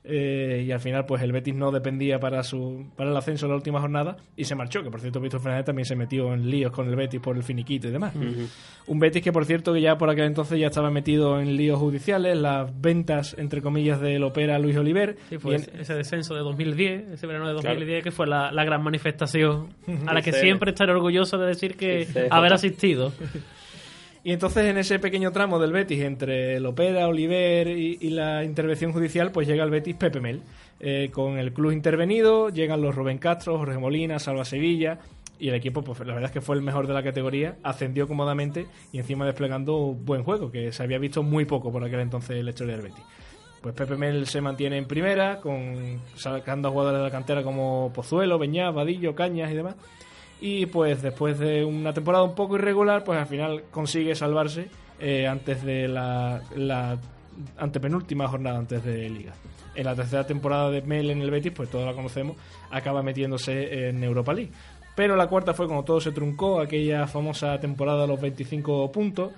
Eh, 0.08 0.64
y 0.68 0.72
al 0.72 0.80
final, 0.80 1.06
pues 1.06 1.22
el 1.24 1.32
Betis 1.32 1.56
no 1.56 1.72
dependía 1.72 2.20
para 2.20 2.44
su 2.44 2.86
para 2.96 3.10
el 3.10 3.18
ascenso 3.18 3.46
en 3.46 3.52
la 3.52 3.56
última 3.56 3.80
jornada 3.82 4.18
y 4.36 4.44
se 4.46 4.56
marchó. 4.56 4.84
Que 4.84 4.92
por 4.92 5.02
cierto, 5.02 5.20
Víctor 5.20 5.42
Fernández 5.42 5.66
también 5.66 5.86
se 5.86 5.96
metió 5.96 6.34
en 6.34 6.50
líos 6.50 6.72
con 6.72 6.88
el 6.88 6.96
Betis 6.96 7.20
por 7.20 7.36
el 7.36 7.44
finiquito 7.44 7.88
y 7.88 7.92
demás. 7.92 8.14
Un 8.88 9.00
Betis 9.00 9.24
que, 9.24 9.32
por 9.32 9.46
cierto, 9.46 9.74
que 9.74 9.82
ya 9.82 9.98
por 9.98 10.10
aquel 10.10 10.26
entonces 10.26 10.60
ya 10.60 10.68
estaba 10.68 10.90
metido 10.92 11.40
en 11.40 11.56
líos 11.58 11.80
judiciales, 11.80 12.38
las 12.38 12.70
ventas, 12.82 13.36
entre 13.40 13.62
comillas, 13.62 14.00
del 14.00 14.24
Opera 14.24 14.60
Luis 14.60 14.78
Oliver. 14.78 15.18
Sí, 15.30 15.36
en- 15.44 15.80
ese- 15.80 15.94
descenso 15.96 16.36
de 16.36 16.42
2010, 16.42 17.10
ese 17.14 17.26
verano 17.28 17.48
de 17.48 17.54
Claro. 17.56 17.70
2010, 17.70 18.04
que 18.04 18.12
fue 18.12 18.28
la, 18.28 18.52
la 18.52 18.64
gran 18.64 18.84
manifestación 18.84 19.70
a 20.08 20.14
la 20.14 20.22
que 20.22 20.32
Sí, 20.34 20.40
siempre 20.42 20.72
estaré 20.72 20.92
orgulloso 20.92 21.38
de 21.38 21.48
decir 21.48 21.76
que 21.78 22.06
Sí, 22.06 22.14
sí, 22.14 22.20
haber 22.30 22.54
asistido. 22.54 23.12
Y 24.26 24.32
entonces 24.32 24.66
en 24.66 24.80
ese 24.80 24.98
pequeño 24.98 25.32
tramo 25.32 25.60
del 25.60 25.72
Betis, 25.72 26.02
entre 26.02 26.56
el 26.56 26.66
Opera, 26.66 27.08
Oliver 27.08 27.68
y, 27.68 28.00
y 28.02 28.10
la 28.10 28.44
intervención 28.44 28.92
judicial, 28.92 29.32
pues 29.32 29.48
llega 29.48 29.64
el 29.64 29.70
Betis 29.70 29.94
Pepe 29.94 30.20
Mel. 30.20 30.42
Eh, 30.80 31.12
con 31.14 31.38
el 31.38 31.54
club 31.54 31.72
intervenido, 31.72 32.50
llegan 32.50 32.82
los 32.82 32.96
Rubén 32.96 33.20
Castro, 33.20 33.60
Jorge 33.60 33.78
Molina, 33.78 34.18
Salva 34.18 34.44
Sevilla, 34.44 34.98
y 35.38 35.50
el 35.50 35.54
equipo, 35.54 35.84
pues 35.84 36.00
la 36.00 36.16
verdad 36.16 36.30
es 36.30 36.32
que 36.32 36.42
fue 36.42 36.56
el 36.56 36.64
mejor 36.64 36.88
de 36.88 36.96
la 36.96 37.04
categoría, 37.04 37.58
ascendió 37.62 38.08
cómodamente 38.08 38.66
y 38.92 38.98
encima 38.98 39.28
desplegando 39.28 39.94
buen 39.94 40.24
juego, 40.24 40.50
que 40.50 40.72
se 40.72 40.82
había 40.82 40.98
visto 40.98 41.22
muy 41.22 41.46
poco 41.46 41.72
por 41.72 41.84
aquel 41.84 42.00
entonces 42.00 42.38
en 42.38 42.46
la 42.46 42.50
historia 42.50 42.78
del 42.78 42.86
Betis. 42.86 43.04
Pues 43.62 43.76
Pepe 43.76 43.96
Mel 43.96 44.26
se 44.26 44.42
mantiene 44.42 44.80
en 44.80 44.86
primera, 44.86 45.40
con 45.40 46.02
sacando 46.16 46.70
a 46.70 46.72
jugadores 46.72 46.98
de 46.98 47.04
la 47.04 47.12
cantera 47.12 47.44
como 47.44 47.92
Pozuelo, 47.94 48.40
Beñá, 48.40 48.72
Vadillo, 48.72 49.14
Cañas 49.14 49.52
y 49.52 49.54
demás. 49.54 49.76
Y 50.42 50.66
pues 50.66 51.02
después 51.02 51.40
de 51.40 51.64
una 51.64 51.94
temporada 51.94 52.24
un 52.24 52.36
poco 52.36 52.56
irregular, 52.56 53.04
pues 53.04 53.20
al 53.20 53.28
final 53.28 53.64
consigue 53.72 54.16
salvarse 54.16 54.68
eh, 55.00 55.28
antes 55.28 55.64
de 55.64 55.88
la, 55.88 56.42
la 56.56 56.98
antepenúltima 57.58 58.28
jornada 58.28 58.58
antes 58.58 58.84
de 58.84 59.10
Liga. 59.10 59.34
En 59.74 59.86
la 59.86 59.96
tercera 59.96 60.26
temporada 60.26 60.72
de 60.72 60.82
Mel 60.82 61.10
en 61.10 61.22
el 61.22 61.32
Betis, 61.32 61.52
pues 61.52 61.70
todos 61.70 61.86
la 61.86 61.94
conocemos, 61.94 62.38
acaba 62.72 63.04
metiéndose 63.04 63.90
en 63.90 64.04
Europa 64.04 64.34
League. 64.34 64.52
Pero 64.96 65.18
la 65.18 65.28
cuarta 65.28 65.54
fue 65.54 65.68
cuando 65.68 65.84
todo 65.84 66.00
se 66.00 66.12
truncó, 66.12 66.62
aquella 66.62 67.06
famosa 67.08 67.60
temporada 67.60 68.04
de 68.04 68.08
los 68.08 68.22
25 68.22 68.92
puntos. 68.92 69.32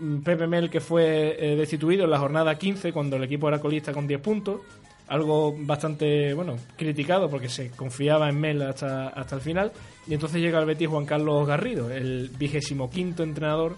Mm, 0.00 0.18
Pepe 0.20 0.46
Mel 0.46 0.70
que 0.70 0.80
fue 0.80 1.36
eh, 1.38 1.56
destituido 1.56 2.04
en 2.04 2.10
la 2.10 2.18
jornada 2.18 2.56
15 2.56 2.92
cuando 2.92 3.16
el 3.16 3.24
equipo 3.24 3.48
era 3.48 3.60
colista 3.60 3.92
con 3.92 4.06
10 4.06 4.20
puntos. 4.20 4.60
Algo 5.08 5.54
bastante, 5.58 6.34
bueno, 6.34 6.56
criticado 6.76 7.30
porque 7.30 7.48
se 7.48 7.70
confiaba 7.70 8.28
en 8.28 8.38
Mel 8.38 8.62
hasta, 8.62 9.08
hasta 9.08 9.36
el 9.36 9.40
final. 9.40 9.72
Y 10.06 10.14
entonces 10.14 10.40
llega 10.40 10.58
al 10.58 10.66
Betis 10.66 10.88
Juan 10.88 11.06
Carlos 11.06 11.46
Garrido, 11.46 11.90
el 11.90 12.30
vigésimo 12.38 12.90
quinto 12.90 13.22
entrenador 13.22 13.76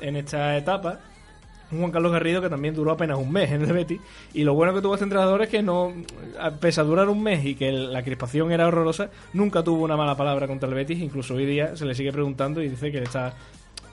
en 0.00 0.16
esta 0.16 0.56
etapa. 0.56 1.00
Un 1.72 1.78
Juan 1.78 1.92
Carlos 1.92 2.12
Garrido 2.12 2.40
que 2.42 2.48
también 2.48 2.74
duró 2.74 2.92
apenas 2.92 3.18
un 3.18 3.30
mes 3.30 3.50
en 3.50 3.62
el 3.62 3.72
Betis. 3.72 4.00
Y 4.34 4.42
lo 4.42 4.54
bueno 4.54 4.74
que 4.74 4.80
tuvo 4.80 4.94
este 4.94 5.04
entrenador 5.04 5.42
es 5.42 5.48
que 5.48 5.62
no, 5.62 5.92
a 6.38 6.50
pesar 6.50 6.84
de 6.84 6.90
durar 6.90 7.08
un 7.08 7.22
mes 7.22 7.44
y 7.44 7.54
que 7.54 7.70
la 7.70 8.02
crispación 8.02 8.50
era 8.50 8.66
horrorosa, 8.66 9.10
nunca 9.32 9.62
tuvo 9.62 9.84
una 9.84 9.96
mala 9.96 10.16
palabra 10.16 10.48
contra 10.48 10.68
el 10.68 10.74
Betis. 10.74 11.00
Incluso 11.00 11.34
hoy 11.34 11.46
día 11.46 11.76
se 11.76 11.84
le 11.84 11.94
sigue 11.94 12.12
preguntando 12.12 12.60
y 12.62 12.68
dice 12.68 12.90
que 12.90 12.98
está, 12.98 13.34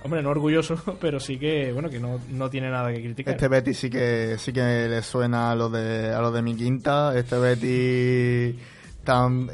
hombre, 0.04 0.22
no 0.22 0.30
orgulloso, 0.30 0.76
pero 1.02 1.20
sí 1.20 1.38
que, 1.38 1.72
bueno, 1.72 1.89
que 1.89 2.00
no, 2.00 2.20
no 2.30 2.50
tiene 2.50 2.70
nada 2.70 2.91
que 2.93 3.02
criticar. 3.02 3.34
Este 3.34 3.48
Betis 3.48 3.78
sí 3.78 3.89
que 3.89 4.36
sí 4.38 4.54
que 4.54 4.88
le 4.88 5.02
suena 5.02 5.52
a 5.52 5.56
lo 5.56 5.70
de 5.70 6.14
a 6.14 6.22
lo 6.22 6.32
de 6.32 6.41
mi 6.41 6.56
quinta. 6.56 7.18
Este 7.18 7.38
Betis 7.38 8.56
tan 9.04 9.50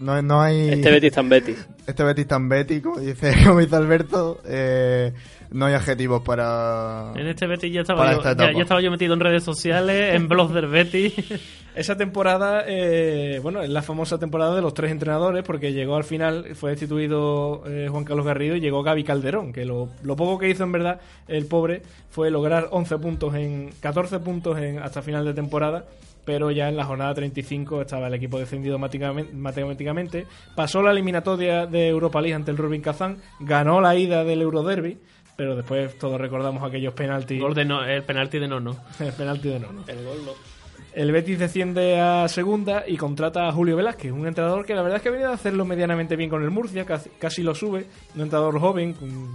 no, 0.00 0.20
no 0.22 0.40
hay 0.40 0.70
Este 0.70 0.90
Betis 0.90 1.12
tan 1.12 1.28
Betis. 1.28 1.66
este 1.86 2.02
Betis 2.04 2.26
tan 2.26 2.48
Betis 2.48 2.82
como 2.82 2.98
dice 3.00 3.34
como 3.46 3.60
dice 3.60 3.76
Alberto. 3.76 4.40
eh, 4.46 5.12
no 5.50 5.66
hay 5.66 5.74
adjetivos 5.74 6.22
para 6.22 7.12
En 7.14 7.26
este 7.28 7.46
Betis 7.46 7.72
ya 7.72 7.82
estaba, 7.82 8.12
yo, 8.12 8.22
ya, 8.22 8.52
ya 8.52 8.62
estaba 8.62 8.80
yo 8.80 8.90
metido 8.90 9.14
en 9.14 9.20
redes 9.20 9.44
sociales, 9.44 10.14
en 10.14 10.28
blogs 10.28 10.52
del 10.54 10.66
Betis. 10.66 11.14
Esa 11.76 11.94
temporada, 11.94 12.64
eh, 12.66 13.38
bueno, 13.42 13.60
es 13.60 13.68
la 13.68 13.82
famosa 13.82 14.18
temporada 14.18 14.56
de 14.56 14.62
los 14.62 14.72
tres 14.72 14.90
entrenadores, 14.90 15.44
porque 15.44 15.74
llegó 15.74 15.96
al 15.96 16.04
final, 16.04 16.54
fue 16.54 16.70
destituido 16.70 17.64
eh, 17.66 17.88
Juan 17.90 18.02
Carlos 18.04 18.24
Garrido 18.24 18.56
y 18.56 18.60
llegó 18.60 18.82
Gaby 18.82 19.04
Calderón, 19.04 19.52
que 19.52 19.66
lo, 19.66 19.90
lo 20.02 20.16
poco 20.16 20.38
que 20.38 20.48
hizo 20.48 20.64
en 20.64 20.72
verdad 20.72 21.00
el 21.28 21.44
pobre 21.44 21.82
fue 22.08 22.30
lograr 22.30 22.68
11 22.70 22.96
puntos 22.96 23.34
en 23.34 23.74
14 23.80 24.20
puntos 24.20 24.58
en, 24.58 24.78
hasta 24.78 25.02
final 25.02 25.26
de 25.26 25.34
temporada, 25.34 25.84
pero 26.24 26.50
ya 26.50 26.70
en 26.70 26.78
la 26.78 26.86
jornada 26.86 27.12
35 27.12 27.82
estaba 27.82 28.06
el 28.06 28.14
equipo 28.14 28.38
descendido 28.38 28.78
matemáticamente, 28.78 30.26
pasó 30.54 30.80
la 30.80 30.92
eliminatoria 30.92 31.66
de 31.66 31.88
Europa 31.88 32.22
League 32.22 32.34
ante 32.34 32.52
el 32.52 32.56
Rubin 32.56 32.80
Kazán, 32.80 33.18
ganó 33.38 33.82
la 33.82 33.94
ida 33.94 34.24
del 34.24 34.40
Euroderby, 34.40 34.96
pero 35.36 35.54
después 35.54 35.98
todos 35.98 36.18
recordamos 36.18 36.66
aquellos 36.66 36.94
penaltis, 36.94 37.38
Gol 37.38 37.54
de 37.54 37.66
no, 37.66 37.84
el 37.84 38.02
penalti 38.02 38.38
de 38.38 38.48
no, 38.48 38.60
no. 38.60 38.76
el 38.98 39.12
penalti 39.12 39.50
de 39.50 39.60
Nono. 39.60 39.84
El 39.86 40.02
gol 40.02 40.24
no. 40.24 40.55
El 40.96 41.12
Betis 41.12 41.38
desciende 41.38 42.00
a 42.00 42.26
segunda 42.26 42.84
y 42.88 42.96
contrata 42.96 43.46
a 43.46 43.52
Julio 43.52 43.76
Velázquez, 43.76 44.12
un 44.12 44.26
entrenador 44.26 44.64
que 44.64 44.74
la 44.74 44.80
verdad 44.80 44.96
es 44.96 45.02
que 45.02 45.10
ha 45.10 45.12
venido 45.12 45.30
a 45.30 45.34
hacerlo 45.34 45.66
medianamente 45.66 46.16
bien 46.16 46.30
con 46.30 46.42
el 46.42 46.50
Murcia, 46.50 46.86
casi, 46.86 47.10
casi 47.18 47.42
lo 47.42 47.54
sube, 47.54 47.84
un 48.14 48.22
entrenador 48.22 48.58
joven, 48.58 48.94
con, 48.94 49.28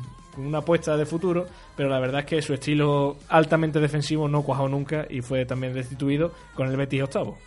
una 0.43 0.57
apuesta 0.57 0.97
de 0.97 1.05
futuro, 1.05 1.45
pero 1.76 1.88
la 1.88 1.99
verdad 1.99 2.22
es 2.22 2.26
que 2.26 2.41
su 2.41 2.55
estilo 2.55 3.18
altamente 3.30 3.80
defensivo 3.80 4.28
no 4.28 4.41
cuajó 4.41 4.68
nunca 4.68 5.05
y 5.07 5.22
fue 5.22 5.45
también 5.45 5.76
destituido 5.76 6.32
con 6.55 6.68
el 6.68 6.76
Betis 6.76 7.03
octavo. 7.03 7.38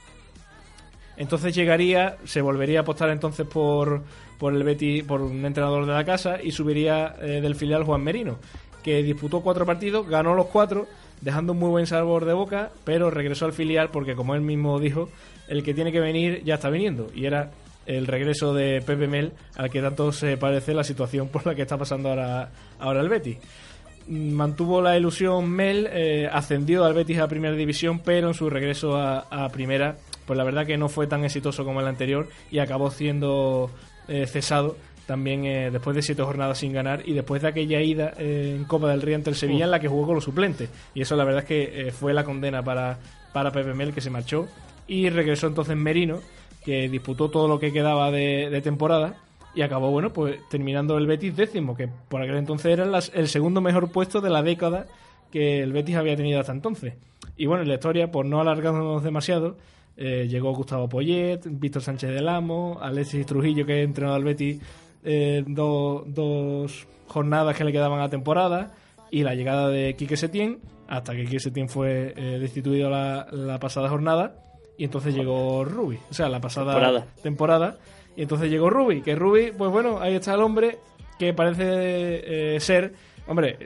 Entonces 1.16 1.52
llegaría, 1.52 2.16
se 2.22 2.40
volvería 2.40 2.78
a 2.78 2.82
apostar 2.82 3.10
entonces 3.10 3.48
por, 3.48 4.04
por 4.38 4.54
el 4.54 4.62
Betis, 4.62 5.02
por 5.02 5.22
un 5.22 5.44
entrenador 5.44 5.86
de 5.86 5.92
la 5.92 6.04
casa 6.04 6.40
y 6.40 6.52
subiría 6.52 7.16
eh, 7.20 7.40
del 7.40 7.56
filial 7.56 7.82
Juan 7.82 8.04
Merino, 8.04 8.38
que 8.80 9.02
disputó 9.02 9.40
cuatro 9.40 9.66
partidos, 9.66 10.06
ganó 10.06 10.36
los 10.36 10.46
cuatro, 10.46 10.86
dejando 11.24 11.54
un 11.54 11.58
muy 11.58 11.70
buen 11.70 11.86
sabor 11.86 12.26
de 12.26 12.34
boca, 12.34 12.70
pero 12.84 13.10
regresó 13.10 13.46
al 13.46 13.54
filial 13.54 13.88
porque, 13.90 14.14
como 14.14 14.34
él 14.34 14.42
mismo 14.42 14.78
dijo, 14.78 15.08
el 15.48 15.64
que 15.64 15.72
tiene 15.72 15.90
que 15.90 16.00
venir 16.00 16.44
ya 16.44 16.54
está 16.54 16.68
viniendo. 16.68 17.10
Y 17.14 17.24
era 17.24 17.50
el 17.86 18.06
regreso 18.06 18.52
de 18.52 18.82
Pepe 18.82 19.08
Mel 19.08 19.32
al 19.56 19.70
que 19.70 19.80
tanto 19.80 20.12
se 20.12 20.36
parece 20.36 20.74
la 20.74 20.84
situación 20.84 21.28
por 21.28 21.46
la 21.46 21.54
que 21.54 21.62
está 21.62 21.78
pasando 21.78 22.10
ahora, 22.10 22.50
ahora 22.78 23.00
el 23.00 23.08
Betis. 23.08 23.38
Mantuvo 24.06 24.82
la 24.82 24.98
ilusión 24.98 25.48
Mel, 25.48 25.88
eh, 25.90 26.28
ascendió 26.30 26.84
al 26.84 26.92
Betis 26.92 27.18
a 27.18 27.26
Primera 27.26 27.56
División, 27.56 28.00
pero 28.00 28.28
en 28.28 28.34
su 28.34 28.50
regreso 28.50 28.96
a, 28.96 29.20
a 29.20 29.48
Primera, 29.48 29.96
pues 30.26 30.36
la 30.36 30.44
verdad 30.44 30.66
que 30.66 30.76
no 30.76 30.90
fue 30.90 31.06
tan 31.06 31.24
exitoso 31.24 31.64
como 31.64 31.80
el 31.80 31.86
anterior 31.86 32.28
y 32.50 32.58
acabó 32.58 32.90
siendo 32.90 33.70
eh, 34.08 34.26
cesado 34.26 34.76
también 35.06 35.44
eh, 35.44 35.70
después 35.70 35.94
de 35.96 36.02
siete 36.02 36.22
jornadas 36.22 36.58
sin 36.58 36.72
ganar 36.72 37.02
y 37.04 37.12
después 37.12 37.42
de 37.42 37.48
aquella 37.48 37.80
ida 37.80 38.12
eh, 38.18 38.54
en 38.56 38.64
Copa 38.64 38.88
del 38.90 39.02
Rey 39.02 39.14
ante 39.14 39.30
el 39.30 39.36
Sevilla 39.36 39.64
en 39.66 39.70
la 39.70 39.80
que 39.80 39.88
jugó 39.88 40.06
con 40.06 40.14
los 40.16 40.24
suplentes. 40.24 40.70
Y 40.94 41.02
eso 41.02 41.14
la 41.16 41.24
verdad 41.24 41.42
es 41.42 41.48
que 41.48 41.88
eh, 41.88 41.90
fue 41.92 42.14
la 42.14 42.24
condena 42.24 42.62
para, 42.62 42.98
para 43.32 43.50
Pepe 43.52 43.74
Mel 43.74 43.92
que 43.92 44.00
se 44.00 44.10
marchó 44.10 44.46
y 44.86 45.08
regresó 45.10 45.46
entonces 45.46 45.76
Merino, 45.76 46.20
que 46.64 46.88
disputó 46.88 47.30
todo 47.30 47.48
lo 47.48 47.58
que 47.58 47.72
quedaba 47.72 48.10
de, 48.10 48.48
de 48.50 48.60
temporada 48.62 49.16
y 49.54 49.62
acabó, 49.62 49.90
bueno, 49.90 50.12
pues 50.12 50.36
terminando 50.50 50.96
el 50.98 51.06
Betis 51.06 51.36
décimo, 51.36 51.76
que 51.76 51.88
por 52.08 52.20
aquel 52.22 52.36
entonces 52.36 52.72
era 52.72 52.84
las- 52.86 53.12
el 53.14 53.28
segundo 53.28 53.60
mejor 53.60 53.92
puesto 53.92 54.20
de 54.20 54.30
la 54.30 54.42
década 54.42 54.86
que 55.30 55.62
el 55.62 55.72
Betis 55.72 55.96
había 55.96 56.16
tenido 56.16 56.40
hasta 56.40 56.52
entonces. 56.52 56.94
Y 57.36 57.46
bueno, 57.46 57.62
en 57.62 57.68
la 57.68 57.74
historia, 57.74 58.10
por 58.10 58.24
no 58.26 58.40
alargarnos 58.40 59.02
demasiado, 59.04 59.56
eh, 59.96 60.26
llegó 60.28 60.52
Gustavo 60.54 60.88
Poyet, 60.88 61.40
Víctor 61.44 61.82
Sánchez 61.82 62.10
del 62.10 62.28
Amo, 62.28 62.78
Alexis 62.82 63.26
Trujillo, 63.26 63.64
que 63.64 63.82
entrenó 63.82 64.12
al 64.12 64.24
Betis 64.24 64.60
eh, 65.04 65.44
do- 65.46 66.04
dos 66.06 66.86
jornadas 67.08 67.56
que 67.56 67.64
le 67.64 67.72
quedaban 67.72 68.00
a 68.00 68.08
temporada, 68.08 68.72
y 69.10 69.22
la 69.22 69.34
llegada 69.34 69.68
de 69.68 69.94
Quique 69.94 70.16
Setién, 70.16 70.58
hasta 70.88 71.14
que 71.14 71.24
Quique 71.24 71.40
Setién 71.40 71.68
fue 71.68 72.12
eh, 72.16 72.38
destituido 72.40 72.90
la, 72.90 73.26
la 73.30 73.58
pasada 73.60 73.88
jornada, 73.88 74.34
y 74.76 74.84
entonces 74.84 75.14
llegó 75.14 75.64
Rubi, 75.64 75.98
o 76.10 76.14
sea, 76.14 76.28
la 76.28 76.40
pasada 76.40 76.72
Temporada. 76.72 77.06
temporada, 77.22 77.78
y 78.16 78.22
entonces 78.22 78.50
llegó 78.50 78.70
Rubi, 78.70 79.02
que 79.02 79.14
Rubi, 79.14 79.52
pues 79.56 79.70
bueno, 79.70 80.00
ahí 80.00 80.14
está 80.14 80.34
el 80.34 80.40
hombre 80.40 80.78
que 81.18 81.32
parece 81.32 81.64
eh, 82.56 82.60
ser... 82.60 82.92
Hombre, 83.26 83.56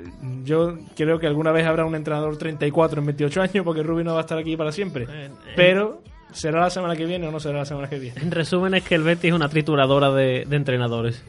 yo 0.45 0.79
creo 0.95 1.19
que 1.19 1.27
alguna 1.27 1.51
vez 1.51 1.67
habrá 1.67 1.85
un 1.85 1.97
entrenador 1.97 2.37
34 2.37 3.01
en 3.01 3.07
28 3.07 3.43
años, 3.43 3.65
porque 3.65 3.83
Rubi 3.83 4.05
no 4.05 4.13
va 4.13 4.19
a 4.19 4.21
estar 4.21 4.39
aquí 4.39 4.57
para 4.57 4.71
siempre. 4.71 5.05
Eh. 5.11 5.31
Pero, 5.57 6.01
¿será 6.33 6.61
la 6.61 6.71
semana 6.71 6.97
que 6.97 7.07
viene 7.07 7.29
o 7.29 7.31
no 7.31 7.41
será 7.41 7.59
la 7.59 7.65
semana 7.65 7.89
que 7.89 7.99
viene? 7.99 8.21
En 8.21 8.31
resumen 8.31 8.75
es 8.75 8.85
que 8.85 8.95
el 8.95 9.03
Betis 9.03 9.31
es 9.31 9.35
una 9.35 9.49
trituradora 9.49 10.11
de, 10.11 10.45
de 10.47 10.57
entrenadores. 10.57 11.23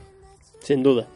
Sin 0.62 0.84
duda. 0.84 1.08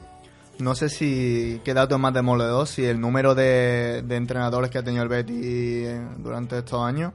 No 0.60 0.76
sé 0.76 0.90
si 0.90 1.60
qué 1.64 1.74
dato 1.74 1.96
es 1.96 2.02
más 2.02 2.14
demoledor, 2.14 2.68
si 2.68 2.86
el 2.86 3.02
número 3.02 3.34
de, 3.36 4.04
de 4.06 4.16
entrenadores 4.16 4.70
que 4.70 4.78
ha 4.78 4.84
tenido 4.84 5.04
el 5.04 5.10
Betis 5.10 5.36
eh, 5.38 6.02
durante 6.18 6.60
estos 6.60 6.82
años 6.82 7.14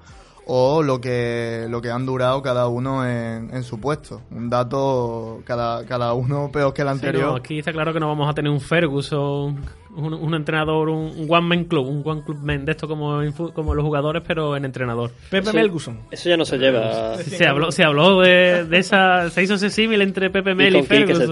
o 0.50 0.82
lo 0.82 1.00
que 1.00 1.66
lo 1.68 1.80
que 1.82 1.90
han 1.90 2.06
durado 2.06 2.40
cada 2.42 2.68
uno 2.68 3.06
en, 3.06 3.50
en 3.54 3.62
su 3.62 3.78
puesto. 3.78 4.22
Un 4.30 4.48
dato 4.50 5.42
cada, 5.44 5.84
cada 5.84 6.14
uno 6.14 6.50
peor 6.50 6.72
que 6.72 6.82
el 6.82 6.88
Sí, 6.88 6.92
anterior. 6.92 7.26
no, 7.30 7.36
aquí 7.36 7.58
está 7.58 7.70
claro 7.72 7.92
que 7.92 8.00
no 8.00 8.08
vamos 8.08 8.28
a 8.28 8.32
tener 8.32 8.50
un 8.50 8.60
Ferguson, 8.60 9.62
un, 9.94 10.14
un 10.14 10.34
entrenador, 10.34 10.88
un, 10.88 11.12
un 11.18 11.26
one 11.28 11.46
man 11.46 11.64
club, 11.64 11.86
un 11.86 12.02
one 12.04 12.22
club 12.24 12.38
man 12.42 12.64
de 12.64 12.72
esto 12.72 12.88
como, 12.88 13.20
como 13.54 13.74
los 13.74 13.84
jugadores, 13.84 14.22
pero 14.26 14.56
en 14.56 14.64
entrenador. 14.64 15.10
Pepe. 15.30 15.52
Melguson. 15.52 15.98
Eso 16.10 16.28
ya 16.30 16.36
no 16.38 16.44
se 16.46 16.56
lleva. 16.58 17.18
Se 17.18 17.46
habló, 17.46 17.70
se 17.70 17.84
habló 17.84 18.20
de, 18.20 18.64
de 18.64 18.78
esa, 18.78 19.28
se 19.30 19.42
hizo 19.42 19.54
ese 19.54 19.68
símil 19.70 20.00
entre 20.02 20.30
Pepe 20.30 20.54
Mel 20.54 20.76
y, 20.76 20.78
y 20.78 20.82
Ferguson. 20.82 21.30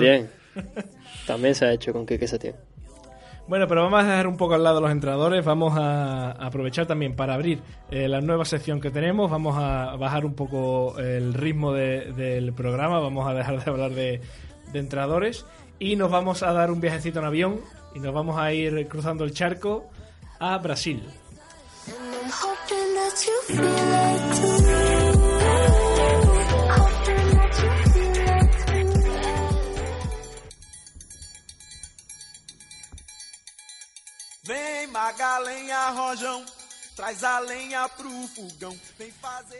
También 1.26 1.54
se 1.54 1.64
ha 1.64 1.72
hecho 1.72 1.92
con 1.92 2.06
Quique 2.06 2.28
Setién. 2.28 2.54
Bueno, 3.48 3.68
pero 3.68 3.84
vamos 3.84 4.00
a 4.00 4.06
dejar 4.08 4.26
un 4.26 4.36
poco 4.36 4.54
al 4.54 4.64
lado 4.64 4.80
los 4.80 4.90
entrenadores. 4.90 5.44
Vamos 5.44 5.74
a 5.78 6.32
aprovechar 6.32 6.86
también 6.86 7.14
para 7.14 7.34
abrir 7.34 7.60
eh, 7.90 8.08
la 8.08 8.20
nueva 8.20 8.44
sección 8.44 8.80
que 8.80 8.90
tenemos. 8.90 9.30
Vamos 9.30 9.56
a 9.56 9.94
bajar 9.96 10.24
un 10.26 10.34
poco 10.34 10.98
el 10.98 11.32
ritmo 11.32 11.72
de- 11.72 12.12
del 12.12 12.52
programa. 12.52 12.98
Vamos 12.98 13.28
a 13.28 13.34
dejar 13.34 13.62
de 13.64 13.70
hablar 13.70 13.92
de, 13.92 14.20
de 14.72 14.78
entrenadores. 14.80 15.46
Y 15.78 15.94
nos 15.94 16.10
vamos 16.10 16.42
a 16.42 16.52
dar 16.52 16.72
un 16.72 16.80
viajecito 16.80 17.20
en 17.20 17.24
avión. 17.26 17.60
Y 17.94 18.00
nos 18.00 18.12
vamos 18.12 18.36
a 18.36 18.52
ir 18.52 18.88
cruzando 18.88 19.22
el 19.24 19.32
charco 19.32 19.88
a 20.40 20.58
Brasil. 20.58 21.02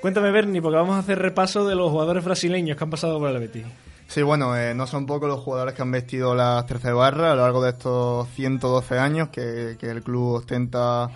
Cuéntame, 0.00 0.30
Bernie, 0.30 0.62
porque 0.62 0.76
vamos 0.76 0.96
a 0.96 1.00
hacer 1.00 1.18
repaso 1.18 1.66
de 1.66 1.74
los 1.74 1.90
jugadores 1.90 2.24
brasileños 2.24 2.76
que 2.78 2.84
han 2.84 2.90
pasado 2.90 3.18
por 3.18 3.28
el 3.30 3.38
Betis. 3.38 3.64
Sí, 4.08 4.22
bueno, 4.22 4.56
eh, 4.56 4.72
no 4.74 4.86
son 4.86 5.04
pocos 5.04 5.28
los 5.28 5.40
jugadores 5.40 5.74
que 5.74 5.82
han 5.82 5.90
vestido 5.90 6.34
las 6.34 6.64
13 6.66 6.92
barras 6.92 7.32
a 7.32 7.34
lo 7.34 7.42
largo 7.42 7.62
de 7.62 7.70
estos 7.70 8.28
112 8.36 8.98
años 8.98 9.28
que, 9.30 9.76
que 9.80 9.90
el 9.90 10.02
club 10.02 10.34
ostenta 10.36 11.10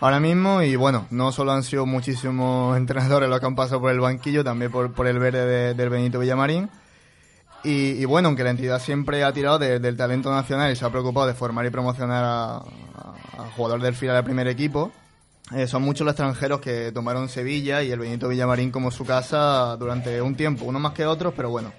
ahora 0.00 0.18
mismo. 0.20 0.62
Y 0.62 0.74
bueno, 0.74 1.06
no 1.10 1.32
solo 1.32 1.52
han 1.52 1.62
sido 1.62 1.84
muchísimos 1.86 2.76
entrenadores 2.78 3.28
los 3.28 3.38
que 3.40 3.46
han 3.46 3.54
pasado 3.54 3.80
por 3.82 3.90
el 3.92 4.00
banquillo, 4.00 4.42
también 4.42 4.72
por, 4.72 4.92
por 4.92 5.06
el 5.06 5.18
verde 5.18 5.44
de- 5.46 5.74
del 5.74 5.90
Benito 5.90 6.18
Villamarín. 6.18 6.70
Y, 7.64 7.90
y 8.00 8.04
bueno, 8.06 8.28
aunque 8.28 8.42
la 8.44 8.50
entidad 8.50 8.80
siempre 8.80 9.22
ha 9.22 9.32
tirado 9.32 9.58
de- 9.58 9.78
del 9.80 9.96
talento 9.96 10.30
nacional 10.30 10.72
y 10.72 10.76
se 10.76 10.84
ha 10.84 10.90
preocupado 10.90 11.26
de 11.26 11.34
formar 11.34 11.66
y 11.66 11.70
promocionar 11.70 12.24
a, 12.24 12.56
a- 12.56 13.50
jugadores 13.56 13.84
del 13.84 13.94
fila 13.94 14.14
del 14.14 14.24
primer 14.24 14.48
equipo, 14.48 14.90
eh, 15.54 15.66
son 15.66 15.82
muchos 15.82 16.04
los 16.04 16.12
extranjeros 16.12 16.60
que 16.60 16.92
tomaron 16.92 17.28
Sevilla 17.28 17.82
y 17.82 17.90
el 17.90 17.98
Benito 17.98 18.28
Villamarín 18.28 18.70
como 18.70 18.90
su 18.90 19.04
casa 19.04 19.76
durante 19.78 20.22
un 20.22 20.36
tiempo, 20.36 20.64
unos 20.64 20.80
más 20.80 20.92
que 20.92 21.04
otros, 21.06 21.34
pero 21.36 21.50
bueno. 21.50 21.72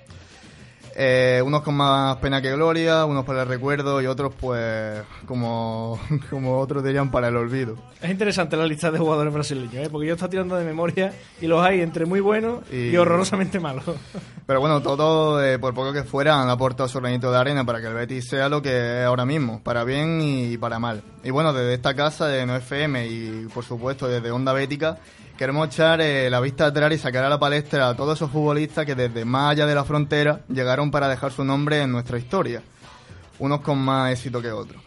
Eh, 0.96 1.42
unos 1.46 1.62
con 1.62 1.76
más 1.76 2.18
pena 2.18 2.42
que 2.42 2.52
gloria, 2.52 3.06
unos 3.06 3.24
para 3.26 3.44
el 3.44 3.48
recuerdo 3.48 4.02
y 4.02 4.08
otros 4.08 4.34
pues 4.40 5.02
como, 5.26 6.00
como 6.30 6.60
otros 6.60 6.84
dirían 6.84 7.10
para 7.12 7.30
el 7.30 7.38
olvido. 7.38 7.76
Es 8.02 8.10
interesante 8.12 8.58
la 8.58 8.66
lista 8.66 8.92
de 8.92 9.00
jugadores 9.00 9.34
brasileños, 9.34 9.74
¿eh? 9.76 9.90
porque 9.92 10.08
yo 10.08 10.14
estoy 10.16 10.30
tirando 10.30 10.56
de 10.56 10.66
memoria 10.66 11.14
y 11.40 11.48
los 11.48 11.64
hay 11.66 11.82
entre 11.82 12.06
muy 12.06 12.20
buenos 12.20 12.60
y, 12.72 12.90
Y- 12.90 12.98
horrorosamente 12.98 13.60
malos. 13.60 13.86
Pero 14.46 14.60
bueno, 14.60 14.82
todo, 14.82 15.42
eh, 15.42 15.60
por 15.60 15.74
poco 15.74 15.94
que 15.94 16.04
fuera, 16.04 16.42
han 16.42 16.50
aportado 16.50 16.90
su 16.90 17.00
granito 17.00 17.32
de 17.32 17.38
arena 17.38 17.64
para 17.64 17.80
que 17.80 17.88
el 17.88 17.94
Betis 17.94 18.28
sea 18.28 18.50
lo 18.50 18.62
que 18.62 19.00
es 19.02 19.06
ahora 19.06 19.26
mismo, 19.26 19.62
para 19.64 19.84
bien 19.86 20.20
y 20.22 20.58
para 20.58 20.78
mal. 20.80 21.04
Y 21.24 21.30
bueno, 21.30 21.54
desde 21.54 21.74
esta 21.76 21.94
casa 21.96 22.28
de 22.28 22.46
No 22.46 22.56
FM 22.58 23.08
y 23.08 23.48
por 23.54 23.64
supuesto 23.64 24.08
desde 24.10 24.30
Onda 24.32 24.52
Bética, 24.52 24.98
queremos 25.42 25.70
echar 25.70 26.00
eh, 26.02 26.30
la 26.30 26.40
vista 26.40 26.68
atrás 26.68 26.94
y 26.94 27.00
sacar 27.00 27.26
a 27.26 27.30
la 27.30 27.40
palestra 27.40 27.90
a 27.90 27.96
todos 27.96 28.16
esos 28.16 28.30
futbolistas 28.30 28.86
que 28.86 28.94
desde 28.94 29.26
más 29.26 29.54
allá 29.54 29.66
de 29.66 29.74
la 29.74 29.84
frontera 29.84 30.42
llegaron 30.48 30.92
para 30.92 31.08
dejar 31.08 31.32
su 31.32 31.44
nombre 31.44 31.82
en 31.82 31.92
nuestra 31.92 32.20
historia, 32.20 32.62
unos 33.40 33.62
con 33.62 33.80
más 33.80 34.12
éxito 34.12 34.40
que 34.40 34.52
otros. 34.52 34.80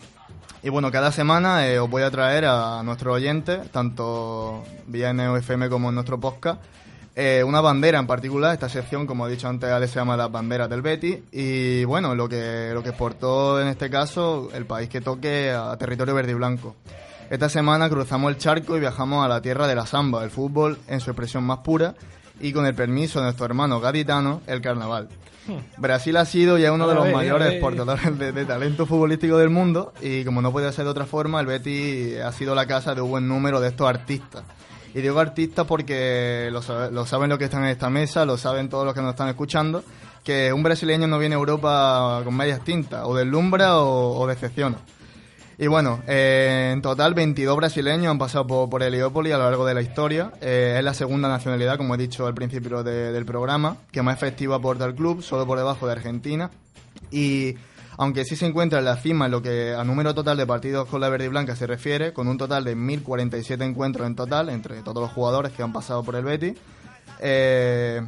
Y 0.63 0.69
bueno, 0.69 0.93
cada 0.93 1.11
semana 1.11 1.67
eh, 1.67 1.81
os 1.81 1.91
voy 1.91 2.05
a 2.05 2.11
traer 2.13 2.45
a 2.45 2.85
nuestros 2.85 3.17
oyentes, 3.17 3.69
tanto 3.73 4.63
vía 4.87 5.13
NOFM 5.13 5.69
como 5.69 5.89
en 5.89 5.97
nuestro 5.97 6.21
podcast, 6.21 6.63
eh, 7.17 7.43
una 7.43 7.61
bandera 7.61 7.99
en 7.99 8.07
particular. 8.07 8.53
Esta 8.53 8.69
sección, 8.69 9.09
como 9.09 9.27
he 9.27 9.33
dicho 9.33 9.49
antes, 9.49 9.69
Ale 9.69 9.89
se 9.89 9.97
llama 9.97 10.17
las 10.17 10.31
banderas 10.31 10.71
del 10.71 10.83
Betis. 10.83 11.19
Y 11.33 11.83
bueno, 11.83 12.15
lo 12.15 12.29
que, 12.29 12.71
lo 12.73 12.81
que 12.81 12.91
exportó 12.91 13.61
en 13.61 13.67
este 13.67 13.91
caso 13.91 14.51
el 14.55 14.67
país 14.67 14.89
que 14.89 15.01
toque 15.01 15.51
a 15.51 15.77
territorio 15.77 16.15
verde 16.15 16.31
y 16.31 16.37
blanco. 16.37 16.77
Esta 17.35 17.49
semana 17.49 17.91
cruzamos 17.91 18.31
el 18.31 18.39
charco 18.39 18.77
y 18.77 18.81
viajamos 18.81 19.25
a 19.25 19.29
la 19.29 19.43
tierra 19.43 19.67
de 19.67 19.75
la 19.75 19.87
samba, 19.87 20.23
el 20.23 20.31
fútbol 20.31 20.79
en 20.87 21.01
su 21.01 21.11
expresión 21.11 21.43
más 21.43 21.59
pura 21.59 21.97
y 22.39 22.53
con 22.53 22.65
el 22.65 22.77
permiso 22.77 23.19
de 23.19 23.25
nuestro 23.25 23.45
hermano 23.45 23.81
gaditano, 23.81 24.41
el 24.47 24.61
carnaval. 24.61 25.09
Brasil 25.77 26.17
ha 26.17 26.27
sido 26.27 26.59
ya 26.59 26.71
uno 26.71 26.87
de 26.87 26.95
los 26.95 27.11
mayores 27.11 27.49
ver. 27.49 27.55
exportadores 27.55 28.17
de, 28.21 28.31
de 28.31 28.45
talento 28.45 28.87
futbolístico 28.87 29.37
del 29.37 29.51
mundo 29.51 29.93
y 30.01 30.25
como 30.25 30.43
no 30.43 30.53
podía 30.53 30.71
ser 30.71 30.85
de 30.85 30.93
otra 30.93 31.07
forma, 31.07 31.41
el 31.41 31.47
Betis 31.47 32.21
ha 32.21 32.31
sido 32.31 32.55
la 32.55 32.67
casa 32.67 32.95
de 32.95 33.01
un 33.01 33.11
buen 33.11 33.27
número 33.27 33.61
de 33.61 33.67
estos 33.71 33.89
artistas. 33.89 34.45
Y 34.95 35.01
digo 35.01 35.19
artistas 35.19 35.67
porque 35.67 36.51
lo, 36.53 36.61
lo 36.93 37.05
saben 37.05 37.31
los 37.31 37.39
que 37.41 37.47
están 37.47 37.65
en 37.65 37.71
esta 37.71 37.91
mesa, 37.91 38.25
lo 38.25 38.37
saben 38.37 38.69
todos 38.69 38.85
los 38.85 38.95
que 38.95 39.03
nos 39.03 39.11
están 39.11 39.29
escuchando, 39.29 39.83
que 40.23 40.53
un 40.53 40.63
brasileño 40.63 41.09
no 41.09 41.19
viene 41.19 41.35
a 41.35 41.39
Europa 41.39 42.21
con 42.25 42.37
medias 42.37 42.61
tintas, 42.61 43.03
o 43.05 43.17
deslumbra 43.17 43.79
o, 43.81 44.21
o 44.21 44.27
decepciona. 44.29 44.77
Y 45.59 45.67
bueno, 45.69 46.03
eh, 46.09 46.71
en 46.73 46.83
total 46.83 47.15
22 47.15 47.57
brasileños 47.57 48.11
han 48.11 48.19
pasado 48.19 48.47
por, 48.47 48.69
por 48.69 48.83
Heliópolis 48.83 49.33
a 49.35 49.39
lo 49.39 49.45
largo 49.45 49.65
de 49.65 49.75
la 49.75 49.83
historia. 49.83 50.33
Eh, 50.41 50.75
es 50.79 50.85
la 50.85 50.95
segunda 50.95 51.29
nacionalidad, 51.29 51.77
como 51.77 51.95
he 51.95 51.99
dicho 51.99 52.27
al 52.27 52.35
principio 52.35 52.83
de- 52.83 53.13
del 53.13 53.25
programa, 53.25 53.77
que 53.93 54.03
más 54.03 54.17
efectivo 54.17 54.55
aporta 54.55 54.85
al 54.85 54.95
club, 54.95 55.23
solo 55.23 55.47
por 55.47 55.57
debajo 55.59 55.87
de 55.87 55.93
Argentina. 55.93 56.51
Y 57.13 57.55
aunque 57.97 58.25
sí 58.25 58.35
se 58.35 58.47
encuentra 58.47 58.81
en 58.81 58.85
la 58.87 58.97
cima 58.97 59.27
en 59.27 59.31
lo 59.31 59.43
que 59.43 59.73
a 59.75 59.85
número 59.85 60.13
total 60.13 60.37
de 60.37 60.47
partidos 60.47 60.89
con 60.89 61.01
la 61.01 61.09
verde 61.09 61.27
y 61.27 61.29
blanca 61.29 61.55
se 61.55 61.69
refiere, 61.69 62.13
con 62.13 62.27
un 62.27 62.37
total 62.37 62.65
de 62.65 62.75
1.047 62.77 63.63
encuentros 63.65 64.07
en 64.09 64.17
total 64.17 64.49
entre 64.49 64.83
todos 64.83 65.01
los 65.03 65.13
jugadores 65.13 65.53
que 65.53 65.63
han 65.63 65.73
pasado 65.73 66.03
por 66.03 66.17
el 66.17 66.25
Betis, 66.25 66.55
eh, 67.21 68.03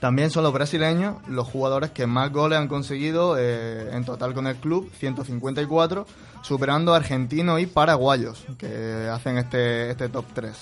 también 0.00 0.30
son 0.30 0.44
los 0.44 0.52
brasileños 0.52 1.16
los 1.28 1.46
jugadores 1.46 1.90
que 1.90 2.06
más 2.06 2.32
goles 2.32 2.58
han 2.58 2.68
conseguido 2.68 3.36
eh, 3.38 3.90
en 3.92 4.04
total 4.04 4.34
con 4.34 4.46
el 4.46 4.56
club, 4.56 4.90
154, 4.98 6.06
superando 6.42 6.92
a 6.92 6.96
argentinos 6.96 7.60
y 7.60 7.66
paraguayos, 7.66 8.44
que 8.58 9.08
hacen 9.12 9.38
este, 9.38 9.90
este 9.90 10.08
top 10.08 10.24
3. 10.34 10.52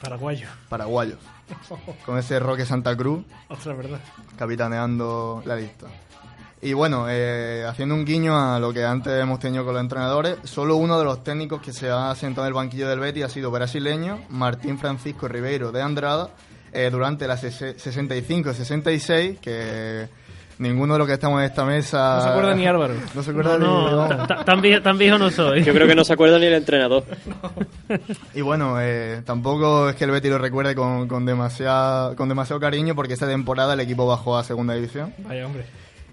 Paraguayo. 0.00 0.48
Paraguayos. 0.68 1.18
Con 2.06 2.16
ese 2.16 2.38
Roque 2.38 2.64
Santa 2.64 2.96
Cruz 2.96 3.24
Otra 3.48 3.74
verdad. 3.74 3.98
capitaneando 4.38 5.42
la 5.44 5.56
lista. 5.56 5.88
Y 6.62 6.74
bueno, 6.74 7.06
eh, 7.08 7.64
haciendo 7.66 7.94
un 7.94 8.04
guiño 8.04 8.38
a 8.38 8.58
lo 8.60 8.72
que 8.72 8.84
antes 8.84 9.20
hemos 9.20 9.40
tenido 9.40 9.64
con 9.64 9.72
los 9.72 9.82
entrenadores, 9.82 10.36
solo 10.44 10.76
uno 10.76 10.98
de 10.98 11.04
los 11.06 11.24
técnicos 11.24 11.62
que 11.62 11.72
se 11.72 11.90
ha 11.90 12.14
sentado 12.14 12.46
en 12.46 12.48
el 12.48 12.54
banquillo 12.54 12.86
del 12.86 13.00
Betis 13.00 13.24
ha 13.24 13.28
sido 13.30 13.50
brasileño, 13.50 14.20
Martín 14.28 14.78
Francisco 14.78 15.26
Ribeiro 15.26 15.72
de 15.72 15.80
Andrada, 15.80 16.28
eh, 16.72 16.88
durante 16.90 17.26
la 17.26 17.36
65-66, 17.36 19.38
que 19.38 20.08
ninguno 20.58 20.94
de 20.94 20.98
los 20.98 21.08
que 21.08 21.14
estamos 21.14 21.40
en 21.40 21.46
esta 21.46 21.64
mesa... 21.64 22.16
No 22.16 22.22
se 22.22 22.28
acuerda 22.28 22.54
ni 22.54 22.66
Álvaro. 22.66 22.94
No 23.14 23.22
se 23.22 23.30
acuerda 23.30 23.58
No, 23.58 24.08
ni... 24.08 24.16
no, 24.16 24.26
tan, 24.44 24.60
viejo, 24.60 24.82
tan 24.82 24.98
viejo 24.98 25.18
no 25.18 25.30
soy. 25.30 25.64
Yo 25.64 25.72
creo 25.72 25.86
que 25.86 25.94
no 25.94 26.04
se 26.04 26.12
acuerda 26.12 26.38
ni 26.38 26.46
el 26.46 26.54
entrenador. 26.54 27.04
Y 28.34 28.42
bueno, 28.42 28.80
eh, 28.80 29.22
tampoco 29.24 29.88
es 29.88 29.96
que 29.96 30.04
el 30.04 30.10
Betis 30.12 30.30
lo 30.30 30.38
recuerde 30.38 30.74
con, 30.74 31.08
con, 31.08 31.26
demasiado, 31.26 32.14
con 32.14 32.28
demasiado 32.28 32.60
cariño 32.60 32.94
porque 32.94 33.14
esa 33.14 33.26
temporada 33.26 33.74
el 33.74 33.80
equipo 33.80 34.06
bajó 34.06 34.38
a 34.38 34.44
segunda 34.44 34.74
división. 34.74 35.12
Vaya, 35.18 35.46
hombre. 35.46 35.64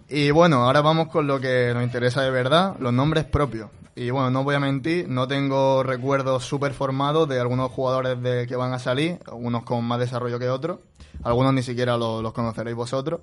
Y 0.09 0.31
bueno, 0.31 0.63
ahora 0.65 0.81
vamos 0.81 1.09
con 1.09 1.27
lo 1.27 1.39
que 1.39 1.71
nos 1.73 1.83
interesa 1.83 2.21
de 2.21 2.31
verdad, 2.31 2.75
los 2.79 2.93
nombres 2.93 3.25
propios. 3.25 3.69
Y 3.95 4.09
bueno, 4.11 4.29
no 4.29 4.43
voy 4.43 4.55
a 4.55 4.59
mentir, 4.59 5.09
no 5.09 5.27
tengo 5.27 5.83
recuerdos 5.83 6.45
súper 6.45 6.73
formados 6.73 7.27
de 7.27 7.39
algunos 7.39 7.71
jugadores 7.71 8.21
de, 8.21 8.45
que 8.47 8.55
van 8.55 8.71
a 8.73 8.79
salir, 8.79 9.17
unos 9.31 9.63
con 9.63 9.83
más 9.83 9.99
desarrollo 9.99 10.37
que 10.39 10.49
otros, 10.49 10.79
algunos 11.23 11.53
ni 11.53 11.63
siquiera 11.63 11.97
lo- 11.97 12.21
los 12.21 12.31
conoceréis 12.31 12.75
vosotros. 12.75 13.21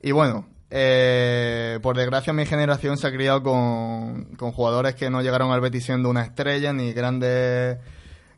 Y 0.00 0.12
bueno, 0.12 0.46
eh, 0.70 1.80
por 1.82 1.96
desgracia 1.96 2.32
mi 2.32 2.46
generación 2.46 2.96
se 2.98 3.08
ha 3.08 3.12
criado 3.12 3.42
con, 3.42 4.26
con 4.36 4.52
jugadores 4.52 4.94
que 4.94 5.10
no 5.10 5.22
llegaron 5.22 5.50
al 5.50 5.60
Betis 5.60 5.84
siendo 5.84 6.08
una 6.08 6.22
estrella 6.22 6.72
ni 6.72 6.92
grandes 6.92 7.78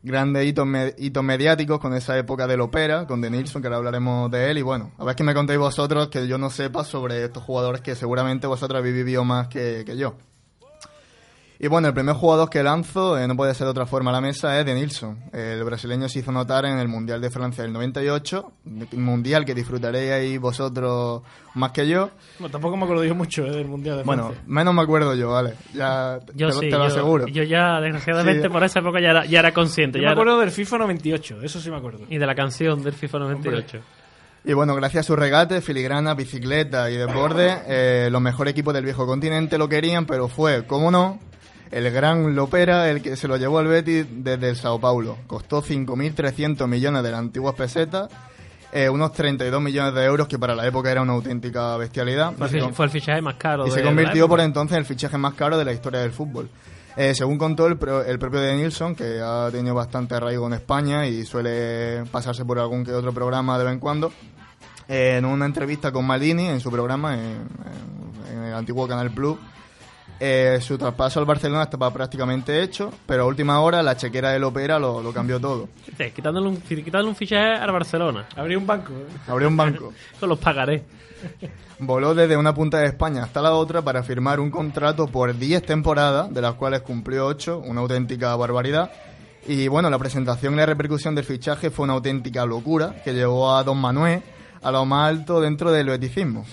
grandes 0.03 0.45
hitos, 0.45 0.65
me- 0.65 0.93
hitos 0.97 1.23
mediáticos 1.23 1.79
con 1.79 1.93
esa 1.93 2.17
época 2.17 2.47
del 2.47 2.61
Opera, 2.61 3.05
con 3.07 3.21
De 3.21 3.29
Nilsson, 3.29 3.61
que 3.61 3.67
ahora 3.67 3.77
hablaremos 3.77 4.29
de 4.31 4.51
él. 4.51 4.57
Y 4.57 4.61
bueno, 4.61 4.91
a 4.97 5.03
ver 5.05 5.15
qué 5.15 5.23
me 5.23 5.33
contéis 5.33 5.59
vosotros 5.59 6.07
que 6.09 6.27
yo 6.27 6.37
no 6.37 6.49
sepa 6.49 6.83
sobre 6.83 7.23
estos 7.25 7.43
jugadores 7.43 7.81
que 7.81 7.95
seguramente 7.95 8.47
vosotros 8.47 8.79
habéis 8.79 8.95
vivido 8.95 9.23
más 9.25 9.47
que, 9.47 9.83
que 9.85 9.97
yo. 9.97 10.15
Y 11.61 11.67
bueno, 11.67 11.89
el 11.89 11.93
primer 11.93 12.15
jugador 12.15 12.49
que 12.49 12.63
lanzo, 12.63 13.17
eh, 13.19 13.27
no 13.27 13.35
puede 13.35 13.53
ser 13.53 13.65
de 13.65 13.71
otra 13.71 13.85
forma 13.85 14.11
a 14.11 14.13
la 14.13 14.21
mesa, 14.21 14.57
es 14.57 14.65
De 14.65 14.73
Nilsson. 14.73 15.19
El 15.33 15.61
brasileño 15.65 16.07
se 16.07 16.19
hizo 16.19 16.31
notar 16.31 16.63
en 16.63 16.79
el 16.79 16.87
Mundial 16.87 17.19
de 17.19 17.29
Francia 17.29 17.63
del 17.65 17.73
98, 17.73 18.51
un 18.93 19.03
mundial 19.03 19.43
que 19.43 19.53
disfrutaréis 19.53 20.09
ahí 20.11 20.37
vosotros 20.37 21.21
más 21.55 21.71
que 21.73 21.85
yo. 21.85 22.11
Bueno, 22.39 22.49
tampoco 22.53 22.77
me 22.77 22.83
acuerdo 22.85 23.03
yo 23.03 23.13
mucho 23.13 23.45
eh, 23.45 23.51
del 23.51 23.67
Mundial 23.67 23.97
de 23.97 24.03
Bueno, 24.03 24.27
Francia. 24.27 24.43
menos 24.47 24.73
me 24.73 24.81
acuerdo 24.83 25.15
yo, 25.15 25.31
vale. 25.31 25.55
Ya 25.73 26.19
te, 26.25 26.31
Yo 26.33 26.47
lo- 26.47 26.53
sí, 26.53 26.59
te 26.61 26.71
lo 26.71 26.77
yo, 26.77 26.83
aseguro. 26.85 27.27
yo 27.27 27.43
ya, 27.43 27.81
desgraciadamente, 27.81 28.43
Sí. 28.43 28.49
por 28.49 28.63
esa 28.63 28.79
época 28.79 29.01
ya 29.01 29.09
era, 29.09 29.25
ya 29.25 29.39
era 29.39 29.53
consciente. 29.53 29.97
Yo 29.97 30.03
ya 30.03 30.07
me 30.07 30.13
era- 30.13 30.21
acuerdo 30.21 30.39
del 30.39 30.51
FIFA 30.51 30.77
98, 30.77 31.41
eso 31.43 31.59
sí 31.59 31.69
me 31.69 31.75
acuerdo. 31.75 32.05
y 32.09 32.17
de 32.17 32.25
la 32.25 32.35
canción 32.35 32.81
del 32.83 32.93
FIFA 32.93 33.19
98. 33.19 33.79
Y 34.45 34.53
bueno, 34.53 34.73
gracias 34.75 35.05
a 35.05 35.07
su 35.07 35.17
regate, 35.17 35.59
filigrana, 35.59 36.13
bicicleta 36.13 36.89
y 36.89 36.95
desborde, 36.95 37.57
eh, 37.67 38.07
los 38.09 38.21
mejores 38.21 38.53
equipos 38.53 38.73
del 38.73 38.85
viejo 38.85 39.05
continente 39.05 39.57
lo 39.57 39.67
querían, 39.67 40.05
pero 40.05 40.29
fue, 40.29 40.65
como 40.65 40.89
no, 40.89 41.19
el 41.71 41.91
gran 41.91 42.35
Lopera 42.35 42.89
el 42.89 43.01
que 43.01 43.15
se 43.15 43.27
lo 43.27 43.37
llevó 43.37 43.59
al 43.59 43.67
Betis 43.67 44.05
desde 44.09 44.49
el 44.49 44.55
Sao 44.55 44.79
Paulo. 44.79 45.17
Costó 45.27 45.61
5.300 45.61 46.67
millones 46.67 47.03
de 47.03 47.11
las 47.11 47.19
antiguas 47.19 47.55
pesetas, 47.55 48.09
eh, 48.71 48.89
unos 48.89 49.13
32 49.13 49.61
millones 49.61 49.93
de 49.93 50.03
euros, 50.05 50.27
que 50.27 50.37
para 50.39 50.55
la 50.55 50.65
época 50.67 50.91
era 50.91 51.01
una 51.01 51.13
auténtica 51.13 51.75
bestialidad. 51.77 52.33
Fue, 52.33 52.47
el 52.59 52.73
fue 52.73 52.89
fichaje 52.89 53.21
más 53.21 53.35
caro. 53.35 53.65
y 53.65 53.69
de 53.69 53.75
se 53.75 53.83
convirtió 53.83 54.27
por 54.27 54.39
entonces 54.41 54.73
en 54.75 54.79
el 54.79 54.85
fichaje 54.85 55.17
más 55.17 55.33
caro 55.33 55.57
de 55.57 55.65
la 55.65 55.73
historia 55.73 55.99
del 56.01 56.11
fútbol. 56.11 56.49
Eh, 56.97 57.13
según 57.15 57.37
contó 57.37 57.67
el, 57.67 57.77
pro- 57.77 58.03
el 58.03 58.19
propio 58.19 58.41
De 58.41 58.55
Nilsson, 58.55 58.93
que 58.95 59.21
ha 59.23 59.49
tenido 59.51 59.73
bastante 59.73 60.15
arraigo 60.15 60.47
en 60.47 60.53
España 60.53 61.05
y 61.07 61.23
suele 61.25 62.03
pasarse 62.11 62.43
por 62.43 62.59
algún 62.59 62.83
que 62.83 62.91
otro 62.91 63.13
programa 63.13 63.57
de 63.57 63.63
vez 63.63 63.73
en 63.73 63.79
cuando, 63.79 64.11
eh, 64.87 65.15
en 65.17 65.25
una 65.25 65.45
entrevista 65.45 65.91
con 65.91 66.05
Maldini 66.05 66.47
en 66.47 66.59
su 66.59 66.69
programa, 66.71 67.13
en 67.13 68.43
el 68.43 68.53
antiguo 68.53 68.87
Canal 68.87 69.11
Plus, 69.11 69.37
eh, 70.19 70.59
su 70.61 70.77
traspaso 70.77 71.19
al 71.19 71.25
Barcelona 71.25 71.63
estaba 71.63 71.91
prácticamente 71.91 72.61
hecho, 72.61 72.91
pero 73.05 73.23
a 73.23 73.25
última 73.25 73.59
hora 73.61 73.81
la 73.81 73.95
chequera 73.95 74.31
del 74.31 74.43
Opera 74.43 74.77
lo, 74.77 75.01
lo 75.01 75.13
cambió 75.13 75.39
todo. 75.39 75.69
Sí, 75.97 76.11
quitándole, 76.11 76.49
un, 76.49 76.57
quitándole 76.57 77.09
un 77.09 77.15
fichaje 77.15 77.53
al 77.53 77.71
Barcelona. 77.71 78.27
Habría 78.35 78.57
un 78.57 78.67
banco. 78.67 78.93
¿eh? 78.93 79.05
Abrió 79.27 79.47
un 79.47 79.57
banco. 79.57 79.93
Con 80.19 80.29
los 80.29 80.39
pagaré. 80.39 80.83
Voló 81.79 82.13
desde 82.13 82.35
una 82.35 82.53
punta 82.53 82.79
de 82.79 82.87
España 82.87 83.23
hasta 83.23 83.41
la 83.41 83.53
otra 83.53 83.81
para 83.81 84.03
firmar 84.03 84.39
un 84.39 84.51
contrato 84.51 85.07
por 85.07 85.37
10 85.37 85.63
temporadas, 85.63 86.33
de 86.33 86.41
las 86.41 86.55
cuales 86.55 86.81
cumplió 86.81 87.25
8, 87.25 87.63
una 87.65 87.81
auténtica 87.81 88.35
barbaridad. 88.35 88.91
Y 89.47 89.67
bueno, 89.69 89.89
la 89.89 89.97
presentación 89.97 90.53
y 90.53 90.57
la 90.57 90.65
repercusión 90.65 91.15
del 91.15 91.23
fichaje 91.23 91.69
fue 91.69 91.85
una 91.85 91.93
auténtica 91.93 92.45
locura 92.45 93.01
que 93.03 93.13
llevó 93.13 93.55
a 93.55 93.63
Don 93.63 93.79
Manuel 93.79 94.21
a 94.61 94.71
lo 94.71 94.85
más 94.85 95.09
alto 95.09 95.39
dentro 95.39 95.71
del 95.71 95.87
beticismo. 95.87 96.45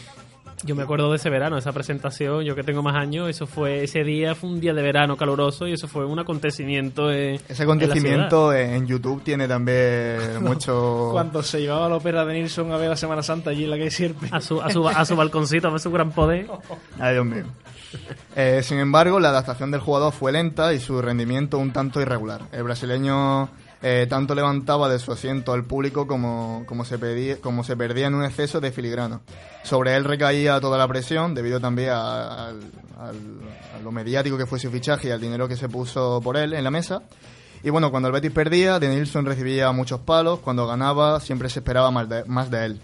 Yo 0.65 0.75
me 0.75 0.83
acuerdo 0.83 1.11
de 1.11 1.17
ese 1.17 1.29
verano, 1.29 1.59
esa 1.59 1.73
presentación, 1.73 2.43
yo 2.43 2.55
que 2.55 2.63
tengo 2.63 2.83
más 2.83 2.97
años, 2.97 3.29
eso 3.29 3.47
fue, 3.47 3.85
ese 3.85 4.05
día 4.05 4.35
fue 4.35 4.51
un 4.51 4.61
día 4.61 4.73
de 4.73 4.83
verano 4.83 5.17
caluroso 5.17 5.67
y 5.67 5.73
eso 5.73 5.87
fue 5.87 6.07
un 6.07 6.19
acontecimiento 6.19 7.13
en, 7.13 7.35
Ese 7.35 7.43
en 7.45 7.49
la 7.49 7.55
ciudad. 7.55 7.63
acontecimiento 7.63 8.53
en 8.55 8.87
YouTube 8.87 9.23
tiene 9.23 9.47
también 9.47 10.19
mucho... 10.43 11.11
Cuando 11.13 11.43
se 11.43 11.61
llevaba 11.61 11.89
la 11.89 11.97
ópera 11.97 12.25
de 12.25 12.35
Nilsson 12.35 12.73
a 12.73 12.77
ver 12.79 12.89
la 12.89 12.97
Semana 12.97 13.23
Santa 13.23 13.51
allí 13.51 13.65
en 13.65 13.71
la 13.71 13.77
calle 13.77 13.91
Sierpe. 13.91 14.29
a 14.31 14.41
su, 14.41 14.61
a 14.61 14.71
su, 14.71 14.89
a 14.89 15.05
su 15.05 15.15
balconcito, 15.17 15.69
a 15.69 15.71
ver 15.73 15.81
su 15.81 15.91
gran 15.91 16.11
poder. 16.13 16.47
Ay, 16.99 17.15
Dios 17.15 17.27
mío. 17.27 17.45
Eh, 18.35 18.61
sin 18.63 18.79
embargo, 18.79 19.21
la 19.21 19.29
adaptación 19.29 19.71
del 19.71 19.81
jugador 19.81 20.13
fue 20.13 20.33
lenta 20.33 20.73
y 20.73 20.81
su 20.81 21.01
rendimiento 21.01 21.59
un 21.59 21.73
tanto 21.73 22.01
irregular. 22.01 22.43
El 22.53 22.65
brasileño 22.65 23.49
eh, 23.89 24.09
tanto 24.09 24.35
levantaba 24.35 24.89
de 24.89 24.99
su 24.99 25.13
asiento 25.13 25.53
al 25.53 25.63
público 25.63 26.09
como, 26.09 26.65
como, 26.67 26.85
se 26.85 26.99
pedía, 26.99 27.41
como 27.41 27.63
se 27.63 27.77
perdía 27.77 28.09
en 28.09 28.17
un 28.17 28.25
exceso 28.25 28.61
de 28.61 28.73
filigrana. 28.73 29.21
Sobre 29.63 29.95
él 29.95 30.03
recaía 30.03 30.59
toda 30.61 30.77
la 30.77 30.89
presión, 30.89 31.37
debido 31.37 31.61
también 31.61 31.91
a, 31.93 32.53
lo 33.85 33.93
mediático 33.93 34.37
que 34.37 34.45
fue 34.45 34.59
su 34.59 34.73
fichaje 34.73 35.07
y 35.07 35.11
al 35.13 35.21
dinero 35.21 35.47
que 35.47 35.55
se 35.55 35.69
puso 35.69 36.21
por 36.21 36.37
él 36.37 36.55
en 36.55 36.65
la 36.65 36.73
mesa. 36.73 37.03
Y 37.63 37.71
bueno, 37.71 37.93
cuando 37.93 38.09
el 38.09 38.13
Betis 38.13 38.33
perdía, 38.33 38.81
De 38.81 38.89
Nilsson 38.89 39.25
recibía 39.25 39.71
muchos 39.71 40.01
palos, 40.01 40.41
cuando 40.41 40.67
ganaba 40.67 41.21
siempre 41.21 41.49
se 41.49 41.61
esperaba 41.61 41.93
más 41.93 42.09
de, 42.09 42.25
más 42.25 42.51
de 42.51 42.65
él. 42.65 42.81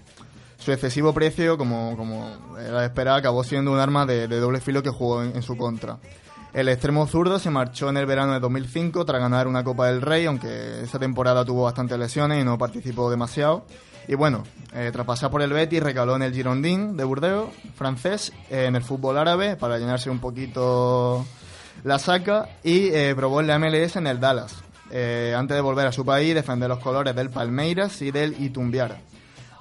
Su 0.58 0.70
excesivo 0.70 1.12
precio, 1.12 1.58
como, 1.58 1.96
como 1.96 2.56
era 2.60 2.78
de 2.78 2.86
esperar, 2.86 3.18
acabó 3.18 3.42
siendo 3.42 3.72
un 3.72 3.80
arma 3.80 4.06
de, 4.06 4.28
doble 4.28 4.60
filo 4.60 4.84
que 4.84 4.90
jugó 4.90 5.24
en 5.24 5.42
su 5.42 5.56
contra. 5.56 5.98
El 6.54 6.68
extremo 6.68 7.06
zurdo 7.06 7.38
se 7.38 7.48
marchó 7.48 7.88
en 7.88 7.96
el 7.96 8.04
verano 8.04 8.34
de 8.34 8.40
2005 8.40 9.06
tras 9.06 9.22
ganar 9.22 9.48
una 9.48 9.64
Copa 9.64 9.86
del 9.86 10.02
Rey, 10.02 10.26
aunque 10.26 10.82
esa 10.82 10.98
temporada 10.98 11.46
tuvo 11.46 11.62
bastantes 11.62 11.98
lesiones 11.98 12.42
y 12.42 12.44
no 12.44 12.58
participó 12.58 13.10
demasiado. 13.10 13.64
Y 14.06 14.16
bueno, 14.16 14.42
eh, 14.74 14.90
tras 14.92 15.06
pasar 15.06 15.30
por 15.30 15.40
el 15.40 15.52
Betis, 15.52 15.82
recaló 15.82 16.14
en 16.16 16.22
el 16.22 16.34
Girondin 16.34 16.94
de 16.94 17.04
Burdeos, 17.04 17.48
francés, 17.74 18.32
en 18.50 18.76
el 18.76 18.82
fútbol 18.82 19.16
árabe, 19.16 19.56
para 19.56 19.78
llenarse 19.78 20.10
un 20.10 20.18
poquito 20.18 21.24
la 21.84 21.98
saca, 21.98 22.50
y 22.62 22.88
eh, 22.88 23.14
probó 23.16 23.40
en 23.40 23.46
la 23.46 23.58
MLS 23.58 23.96
en 23.96 24.06
el 24.06 24.20
Dallas, 24.20 24.62
eh, 24.90 25.34
antes 25.34 25.54
de 25.54 25.60
volver 25.62 25.86
a 25.86 25.92
su 25.92 26.04
país, 26.04 26.34
defender 26.34 26.68
los 26.68 26.80
colores 26.80 27.14
del 27.14 27.30
Palmeiras 27.30 28.02
y 28.02 28.10
del 28.10 28.38
Itumbiara. 28.42 28.98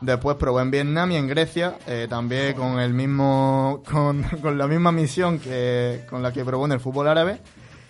Después 0.02 0.36
probó 0.38 0.60
en 0.62 0.72
Vietnam 0.72 1.12
y 1.12 1.16
en 1.16 1.28
Grecia, 1.28 1.78
eh, 1.86 2.08
también 2.10 2.56
con 2.56 2.80
el 2.80 2.92
mismo, 2.92 3.84
con, 3.92 4.26
la 4.58 4.68
misma 4.68 4.92
misión 4.92 5.38
que 5.38 6.06
con 6.10 6.24
la 6.24 6.34
que 6.34 6.44
probó 6.44 6.66
en 6.66 6.72
el 6.72 6.80
fútbol 6.80 7.08
árabe. 7.08 7.40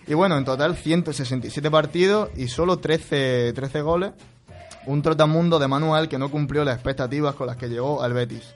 Y 0.07 0.13
bueno, 0.13 0.37
en 0.37 0.43
total 0.43 0.75
167 0.75 1.71
partidos 1.71 2.29
y 2.35 2.49
solo 2.49 2.79
13, 2.79 3.53
13 3.53 3.81
goles. 3.81 4.11
Un 4.87 5.01
trotamundo 5.01 5.57
de 5.57 5.67
manual 5.69 6.09
que 6.09 6.17
no 6.17 6.29
cumplió 6.29 6.65
las 6.65 6.75
expectativas 6.75 7.35
con 7.35 7.47
las 7.47 7.55
que 7.55 7.69
llegó 7.69 8.01
al 8.03 8.13
Betis. 8.13 8.55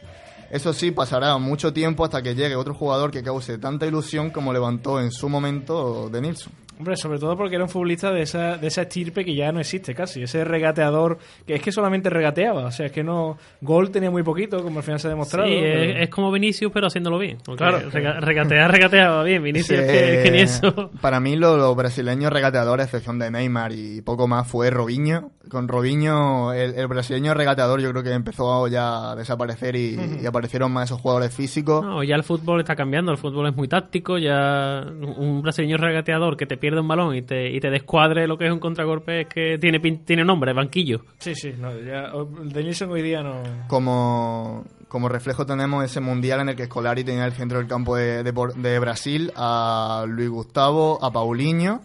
Eso 0.49 0.73
sí, 0.73 0.91
pasará 0.91 1.37
mucho 1.37 1.71
tiempo 1.71 2.03
hasta 2.03 2.21
que 2.21 2.35
llegue 2.35 2.55
otro 2.55 2.73
jugador 2.73 3.09
que 3.09 3.23
cause 3.23 3.57
tanta 3.57 3.85
ilusión 3.85 4.31
como 4.31 4.51
levantó 4.51 4.99
en 4.99 5.11
su 5.11 5.29
momento 5.29 6.09
de 6.09 6.21
Nilsson. 6.21 6.64
Hombre, 6.77 6.97
sobre 6.97 7.19
todo 7.19 7.37
porque 7.37 7.55
era 7.55 7.63
un 7.63 7.69
futbolista 7.69 8.11
de 8.11 8.21
esa, 8.23 8.57
de 8.57 8.67
esa 8.67 8.81
estirpe 8.81 9.23
que 9.23 9.33
ya 9.33 9.51
no 9.51 9.59
existe 9.59 9.95
casi. 9.95 10.23
Ese 10.23 10.43
regateador 10.43 11.17
que 11.47 11.55
es 11.55 11.61
que 11.61 11.71
solamente 11.71 12.09
regateaba. 12.09 12.65
O 12.65 12.71
sea, 12.71 12.87
es 12.87 12.91
que 12.91 13.03
no. 13.03 13.37
Gol 13.61 13.91
tenía 13.91 14.11
muy 14.11 14.23
poquito, 14.23 14.61
como 14.61 14.79
al 14.79 14.83
final 14.83 14.99
se 14.99 15.07
ha 15.07 15.09
demostrado. 15.11 15.47
Sí, 15.47 15.55
pero- 15.61 15.81
es, 15.81 15.95
es 16.03 16.09
como 16.09 16.31
Vinicius, 16.31 16.71
pero 16.73 16.87
haciéndolo 16.87 17.17
bien. 17.17 17.37
Porque 17.45 17.59
Claro. 17.63 17.89
rega- 17.89 18.19
regatear, 18.19 18.71
regateaba 18.71 19.23
bien. 19.23 19.41
Vinicius, 19.43 19.79
Sí, 19.79 19.85
que, 19.85 20.21
que 20.23 20.31
ni 20.31 20.39
eso. 20.41 20.91
Para 21.01 21.19
mí, 21.19 21.35
lo- 21.37 21.55
los 21.57 21.75
brasileños 21.75 22.31
regateadores, 22.33 22.83
a 22.83 22.87
excepción 22.87 23.19
de 23.19 23.31
Neymar 23.31 23.71
y 23.71 24.01
poco 24.01 24.27
más, 24.27 24.47
fue 24.47 24.69
Robinho. 24.69 25.31
Con 25.49 25.67
Robinho, 25.67 26.53
el, 26.53 26.73
el 26.75 26.87
brasileño 26.87 27.33
regateador, 27.33 27.79
yo 27.79 27.91
creo 27.91 28.03
que 28.03 28.11
empezó 28.11 28.67
ya 28.67 29.11
a 29.11 29.15
desaparecer 29.15 29.75
y, 29.75 29.95
y 30.21 30.25
aparecieron 30.25 30.71
más 30.73 30.85
esos 30.89 30.99
jugadores 30.99 31.33
físicos. 31.33 31.83
No, 31.85 32.03
ya 32.03 32.15
el 32.15 32.23
fútbol 32.23 32.59
está 32.61 32.75
cambiando, 32.75 33.11
el 33.11 33.17
fútbol 33.17 33.47
es 33.47 33.55
muy 33.55 33.67
táctico, 33.67 34.17
ya 34.17 34.83
un 34.85 35.41
brasileño 35.43 35.77
regateador 35.77 36.35
que 36.35 36.45
te 36.47 36.57
pierde 36.65 36.79
un 36.81 36.87
balón 36.87 37.15
y 37.15 37.21
te, 37.21 37.49
y 37.51 37.59
te 37.59 37.69
descuadre 37.69 38.27
lo 38.27 38.37
que 38.37 38.47
es 38.47 38.51
un 38.51 38.59
contragolpe 38.59 39.21
es 39.21 39.27
que 39.27 39.57
tiene, 39.59 39.79
pin- 39.79 40.03
tiene 40.03 40.23
nombre, 40.25 40.51
banquillo. 40.53 41.01
Sí, 41.19 41.35
sí. 41.35 41.53
No, 41.57 41.71
ya, 41.79 42.11
el 42.41 42.51
de 42.51 42.63
Nilsson 42.63 42.89
hoy 42.91 43.01
día 43.03 43.21
no. 43.21 43.43
Como, 43.67 44.65
como 44.87 45.07
reflejo 45.09 45.45
tenemos 45.45 45.85
ese 45.85 45.99
mundial 46.01 46.39
en 46.41 46.49
el 46.49 46.55
que 46.55 46.65
Scolari 46.65 47.03
tenía 47.03 47.25
el 47.25 47.33
centro 47.33 47.59
del 47.59 47.67
campo 47.67 47.95
de, 47.95 48.23
de 48.23 48.33
Por- 48.33 48.55
de 48.55 48.79
Brasil 48.79 49.31
a 49.35 50.05
Luis 50.07 50.29
Gustavo, 50.29 50.97
a 51.03 51.11
Paulinho 51.11 51.81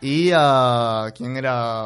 y 0.00 0.30
a... 0.34 1.06
¿Quién 1.16 1.36
era? 1.36 1.84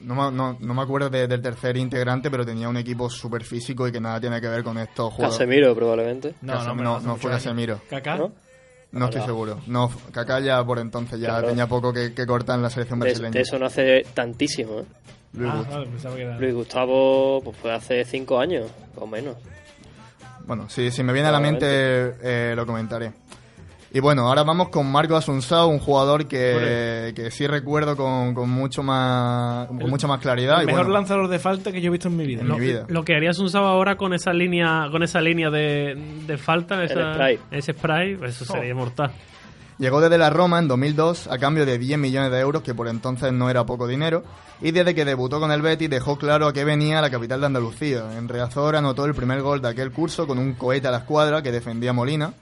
No, 0.00 0.14
me- 0.14 0.36
no, 0.36 0.56
no 0.60 0.74
me 0.74 0.82
acuerdo 0.82 1.08
de- 1.10 1.26
del 1.28 1.40
tercer 1.40 1.76
integrante, 1.76 2.30
pero 2.30 2.44
tenía 2.44 2.68
un 2.68 2.76
equipo 2.76 3.08
súper 3.08 3.44
físico 3.44 3.86
y 3.88 3.92
que 3.92 4.00
nada 4.00 4.20
tiene 4.20 4.40
que 4.40 4.48
ver 4.48 4.62
con 4.64 4.76
estos 4.78 5.12
jugadores. 5.14 5.38
Casemiro, 5.38 5.74
probablemente. 5.74 6.34
No, 6.42 6.54
Casem- 6.54 6.70
hombre, 6.70 6.84
no, 6.84 7.00
no 7.00 7.16
fue. 7.16 7.30
Casemiro. 7.30 7.80
Kaká. 7.88 8.18
¿No? 8.92 9.06
Estoy 9.06 9.22
seguro. 9.22 9.58
No, 9.66 9.90
Kaká 10.12 10.40
ya 10.40 10.64
por 10.64 10.78
entonces 10.78 11.20
ya 11.20 11.28
Claro. 11.28 11.48
tenía 11.48 11.66
poco 11.66 11.92
que, 11.92 12.14
que 12.14 12.24
cortar 12.26 12.56
en 12.56 12.62
la 12.62 12.70
selección 12.70 12.98
De, 13.00 13.06
brasileña. 13.06 13.32
de 13.32 13.40
eso 13.40 13.58
no 13.58 13.66
hace 13.66 14.04
tantísimo. 14.14 14.80
¿eh? 14.80 14.84
Luis 15.34 15.50
Ah, 15.52 15.56
Gustavo. 15.58 15.84
vale, 15.84 16.16
que 16.16 16.22
era. 16.22 16.38
Luis 16.38 16.54
Gustavo 16.54 17.40
pues, 17.44 17.56
fue 17.58 17.72
hace 17.74 18.04
cinco 18.04 18.38
años 18.38 18.70
o 18.96 19.06
menos. 19.06 19.36
Bueno, 20.46 20.68
si, 20.70 20.90
si 20.90 21.02
me 21.02 21.12
viene 21.12 21.28
a 21.28 21.32
la 21.32 21.40
mente 21.40 21.66
eh, 22.22 22.54
lo 22.56 22.64
comentaré. 22.64 23.12
Y 23.92 24.00
bueno, 24.00 24.26
ahora 24.28 24.42
vamos 24.42 24.68
con 24.68 24.90
Marco 24.90 25.16
Asunsao, 25.16 25.68
un 25.68 25.78
jugador 25.78 26.26
que, 26.26 27.12
que 27.14 27.30
sí 27.30 27.46
recuerdo 27.46 27.96
con, 27.96 28.34
con 28.34 28.50
mucho 28.50 28.82
más 28.82 29.68
con 29.68 29.88
mucha 29.88 30.06
más 30.06 30.20
claridad. 30.20 30.56
El 30.58 30.64
y 30.64 30.66
mejor 30.66 30.84
bueno, 30.84 30.98
lanzador 30.98 31.28
de 31.28 31.38
falta 31.38 31.72
que 31.72 31.80
yo 31.80 31.88
he 31.88 31.90
visto 31.92 32.08
en 32.08 32.16
mi 32.16 32.26
vida. 32.26 32.42
En 32.42 32.48
mi 32.52 32.58
vida. 32.60 32.84
Lo 32.88 33.04
que 33.04 33.14
haría 33.14 33.32
Sunsao 33.32 33.64
ahora 33.64 33.96
con 33.96 34.12
esa 34.12 34.32
línea 34.32 34.88
con 34.90 35.02
esa 35.02 35.20
línea 35.20 35.50
de, 35.50 35.94
de 36.26 36.36
falta, 36.36 36.82
esa- 36.84 37.14
spray. 37.14 37.38
ese 37.50 37.72
spray, 37.72 38.18
eso 38.24 38.44
sería 38.44 38.74
mortal. 38.74 39.12
Llegó 39.78 40.00
desde 40.00 40.16
la 40.16 40.30
Roma 40.30 40.58
en 40.58 40.68
2002 40.68 41.26
a 41.28 41.36
cambio 41.38 41.66
de 41.66 41.78
10 41.78 41.98
millones 41.98 42.30
de 42.32 42.40
euros, 42.40 42.62
que 42.62 42.74
por 42.74 42.88
entonces 42.88 43.30
no 43.34 43.50
era 43.50 43.66
poco 43.66 43.86
dinero, 43.86 44.24
y 44.62 44.70
desde 44.70 44.94
que 44.94 45.04
debutó 45.04 45.38
con 45.38 45.52
el 45.52 45.60
Betis 45.60 45.90
dejó 45.90 46.16
claro 46.16 46.46
a 46.48 46.54
qué 46.54 46.64
venía 46.64 47.02
la 47.02 47.10
capital 47.10 47.40
de 47.40 47.46
Andalucía. 47.46 48.16
En 48.16 48.26
Riazor 48.26 48.74
anotó 48.76 49.04
el 49.04 49.14
primer 49.14 49.42
gol 49.42 49.60
de 49.60 49.68
aquel 49.68 49.92
curso 49.92 50.26
con 50.26 50.38
un 50.38 50.54
cohete 50.54 50.88
a 50.88 50.90
la 50.90 50.98
escuadra 50.98 51.42
que 51.42 51.52
defendía 51.52 51.92
Molina, 51.92 52.32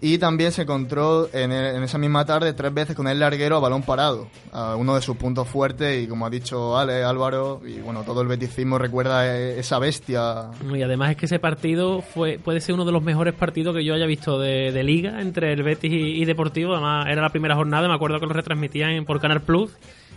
y 0.00 0.18
también 0.18 0.52
se 0.52 0.62
encontró 0.62 1.28
en, 1.32 1.50
el- 1.52 1.76
en 1.76 1.82
esa 1.82 1.98
misma 1.98 2.24
tarde 2.24 2.52
tres 2.52 2.72
veces 2.72 2.94
con 2.94 3.08
el 3.08 3.18
larguero 3.18 3.56
a 3.56 3.60
balón 3.60 3.82
parado, 3.82 4.28
a 4.52 4.76
uno 4.76 4.94
de 4.94 5.00
sus 5.02 5.16
puntos 5.16 5.48
fuertes, 5.48 6.04
y 6.04 6.06
como 6.06 6.26
ha 6.26 6.30
dicho 6.30 6.76
Ale, 6.78 7.02
Álvaro, 7.04 7.60
y 7.66 7.78
bueno, 7.80 8.02
todo 8.04 8.22
el 8.22 8.28
beticismo 8.28 8.78
recuerda 8.78 9.26
eh, 9.26 9.58
esa 9.58 9.78
bestia 9.78 10.50
Y 10.74 10.82
además 10.82 11.10
es 11.10 11.16
que 11.16 11.26
ese 11.26 11.38
partido 11.38 12.00
fue 12.02 12.38
puede 12.38 12.60
ser 12.60 12.74
uno 12.74 12.84
de 12.84 12.92
los 12.92 13.02
mejores 13.02 13.34
partidos 13.34 13.74
que 13.74 13.84
yo 13.84 13.94
haya 13.94 14.06
visto 14.06 14.38
de, 14.38 14.72
de 14.72 14.82
liga 14.84 15.20
entre 15.20 15.52
el 15.52 15.62
Betis 15.62 15.92
y, 15.92 16.22
y 16.22 16.24
Deportivo. 16.24 16.74
Además 16.74 17.06
era 17.08 17.22
la 17.22 17.30
primera 17.30 17.54
jornada, 17.56 17.88
me 17.88 17.94
acuerdo 17.94 18.20
que 18.20 18.26
lo 18.26 18.32
retransmitían 18.32 18.90
en- 18.90 19.04
por 19.04 19.20
Canal 19.20 19.40
Plus. 19.42 19.70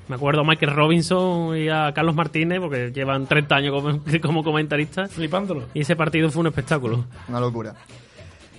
Me 0.08 0.16
acuerdo 0.16 0.42
a 0.42 0.44
Michael 0.44 0.74
Robinson 0.76 1.56
y 1.58 1.70
a 1.70 1.92
Carlos 1.94 2.16
Martínez, 2.16 2.60
porque 2.60 2.92
llevan 2.94 3.28
30 3.28 3.56
años 3.56 3.74
como, 3.82 4.00
como 4.22 4.44
comentaristas. 4.44 5.12
Flipándolo. 5.12 5.64
Y 5.74 5.82
ese 5.82 5.96
partido 5.96 6.30
fue 6.30 6.42
un 6.42 6.48
espectáculo. 6.48 7.06
Una 7.30 7.40
locura. 7.40 7.76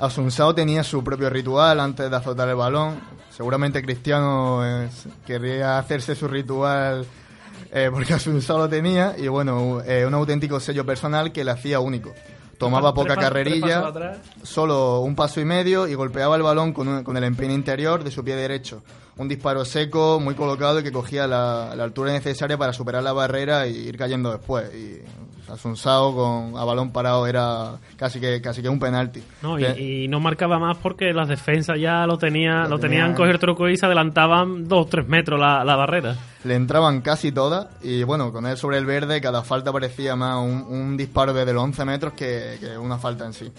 Asunsao 0.07 0.55
tenía 0.55 0.83
su 0.85 1.03
propio 1.05 1.31
ritual 1.31 1.79
antes 1.81 2.11
de 2.11 2.17
azotar 2.17 2.49
el 2.49 2.57
balón. 2.57 3.01
Seguramente 3.31 3.83
Cristiano 3.83 4.61
eh, 4.65 4.89
querría 5.27 5.79
hacerse 5.79 6.15
su 6.15 6.27
ritual 6.29 7.07
eh, 7.73 7.89
porque 7.93 8.13
Asunsao 8.15 8.59
lo 8.59 8.69
tenía. 8.69 9.15
Y 9.17 9.29
bueno, 9.29 9.81
eh, 9.87 10.05
un 10.05 10.15
auténtico 10.15 10.59
sello 10.61 10.85
personal 10.85 11.31
que 11.33 11.45
le 11.45 11.53
hacía 11.53 11.79
único. 11.81 12.13
Tomaba 12.59 12.93
poca 12.95 13.15
tres 13.15 13.25
carrerilla, 13.25 13.81
solo 14.45 15.01
un 15.01 15.17
paso 15.17 15.41
y 15.41 15.45
medio 15.45 15.89
y 15.89 15.95
golpeaba 15.95 16.37
el 16.37 16.43
balón 16.43 16.73
con, 16.73 16.87
un- 16.89 17.03
con 17.05 17.17
el 17.17 17.25
empeine 17.25 17.55
interior 17.55 18.05
de 18.05 18.11
su 18.11 18.23
pie 18.23 18.37
derecho. 18.37 18.83
Un 19.17 19.29
disparo 19.29 19.65
seco, 19.65 20.21
muy 20.21 20.35
colocado 20.35 20.79
y 20.81 20.83
que 20.85 20.93
cogía 20.93 21.27
la, 21.27 21.75
la 21.77 21.85
altura 21.85 22.13
necesaria 22.13 22.57
para 22.57 22.73
superar 22.73 23.03
la 23.03 23.13
barrera 23.13 23.67
y 23.67 23.77
ir 23.77 23.97
cayendo 23.97 24.31
después. 24.33 24.73
Y 24.75 25.01
Asunsao 25.49 26.15
con 26.15 26.57
a 26.61 26.65
balón 26.65 26.93
parado 26.93 27.27
era 27.27 27.73
casi 27.97 28.21
que 28.21 28.41
casi 28.41 28.63
que 28.63 28.69
un 28.69 28.79
penalti. 28.79 29.23
No, 29.43 29.59
y, 29.59 29.65
y 30.05 30.09
no 30.09 30.21
marcaba 30.21 30.59
más 30.59 30.77
porque 30.79 31.13
las 31.13 31.29
defensas 31.29 31.79
ya 31.79 32.07
lo, 32.07 32.19
tenía, 32.19 32.63
Lo 32.65 32.71
lo 32.71 32.79
tenían 32.79 33.13
tenían. 33.13 33.15
coger 33.15 33.39
truco 33.39 33.69
y 33.69 33.77
se 33.77 33.87
adelantaban 33.87 34.69
dos 34.69 34.87
o 34.87 34.89
tres 34.89 35.07
metros 35.09 35.39
la, 35.39 35.65
la 35.65 35.77
barrera. 35.77 36.17
le 36.45 36.55
entraban 36.55 37.01
casi 37.01 37.33
todas 37.33 37.67
y 37.83 38.03
bueno, 38.05 38.33
con 38.33 38.47
él 38.47 38.57
sobre 38.57 38.79
el 38.79 38.87
verde 38.87 39.21
cada 39.21 39.43
falta 39.43 39.73
parecía 39.73 40.17
más 40.17 40.39
un, 40.39 40.65
un 40.69 40.97
disparo 40.97 41.33
desde 41.33 41.53
los 41.53 41.63
11 41.65 41.85
metros 41.85 42.13
que, 42.15 42.57
que 42.61 42.79
una 42.79 42.99
falta 42.99 43.27
en 43.27 43.33
sí. 43.33 43.53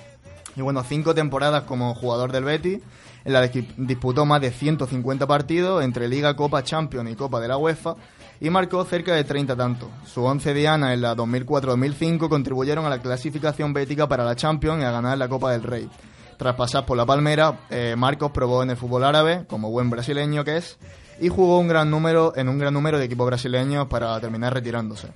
Y 0.55 0.61
bueno, 0.61 0.83
cinco 0.83 1.15
temporadas 1.15 1.63
como 1.63 1.95
jugador 1.95 2.31
del 2.31 2.43
Betis, 2.43 2.79
en 3.25 3.33
la 3.33 3.49
que 3.49 3.65
disputó 3.77 4.25
más 4.25 4.39
de 4.41 4.51
150 4.51 5.25
partidos 5.25 5.83
entre 5.83 6.07
Liga, 6.07 6.35
Copa, 6.35 6.63
Champions 6.63 7.09
y 7.11 7.15
Copa 7.15 7.39
de 7.39 7.47
la 7.47 7.57
UEFA 7.57 7.95
y 8.43 8.49
marcó 8.49 8.83
cerca 8.85 9.15
de 9.15 9.23
30 9.23 9.55
tantos. 9.55 9.89
Sus 10.05 10.17
11 10.23 10.53
dianas 10.53 10.93
en 10.93 11.01
la 11.01 11.15
2004-2005 11.15 12.27
contribuyeron 12.29 12.85
a 12.85 12.89
la 12.89 13.01
clasificación 13.01 13.73
bética 13.73 14.07
para 14.07 14.23
la 14.25 14.35
Champions 14.35 14.81
y 14.81 14.85
a 14.85 14.91
ganar 14.91 15.17
la 15.17 15.27
Copa 15.29 15.51
del 15.53 15.63
Rey. 15.63 15.89
Tras 16.37 16.55
pasar 16.55 16.85
por 16.85 16.97
la 16.97 17.05
Palmera, 17.05 17.59
eh, 17.69 17.95
Marcos 17.97 18.31
probó 18.31 18.61
en 18.61 18.71
el 18.71 18.75
fútbol 18.77 19.05
árabe, 19.05 19.45
como 19.47 19.71
buen 19.71 19.89
brasileño 19.89 20.43
que 20.43 20.57
es, 20.57 20.77
y 21.21 21.29
jugó 21.29 21.57
un 21.59 21.69
gran 21.69 21.89
número 21.89 22.33
en 22.35 22.49
un 22.49 22.57
gran 22.59 22.73
número 22.73 22.99
de 22.99 23.05
equipos 23.05 23.25
brasileños 23.27 23.87
para 23.87 24.19
terminar 24.19 24.53
retirándose. 24.53 25.07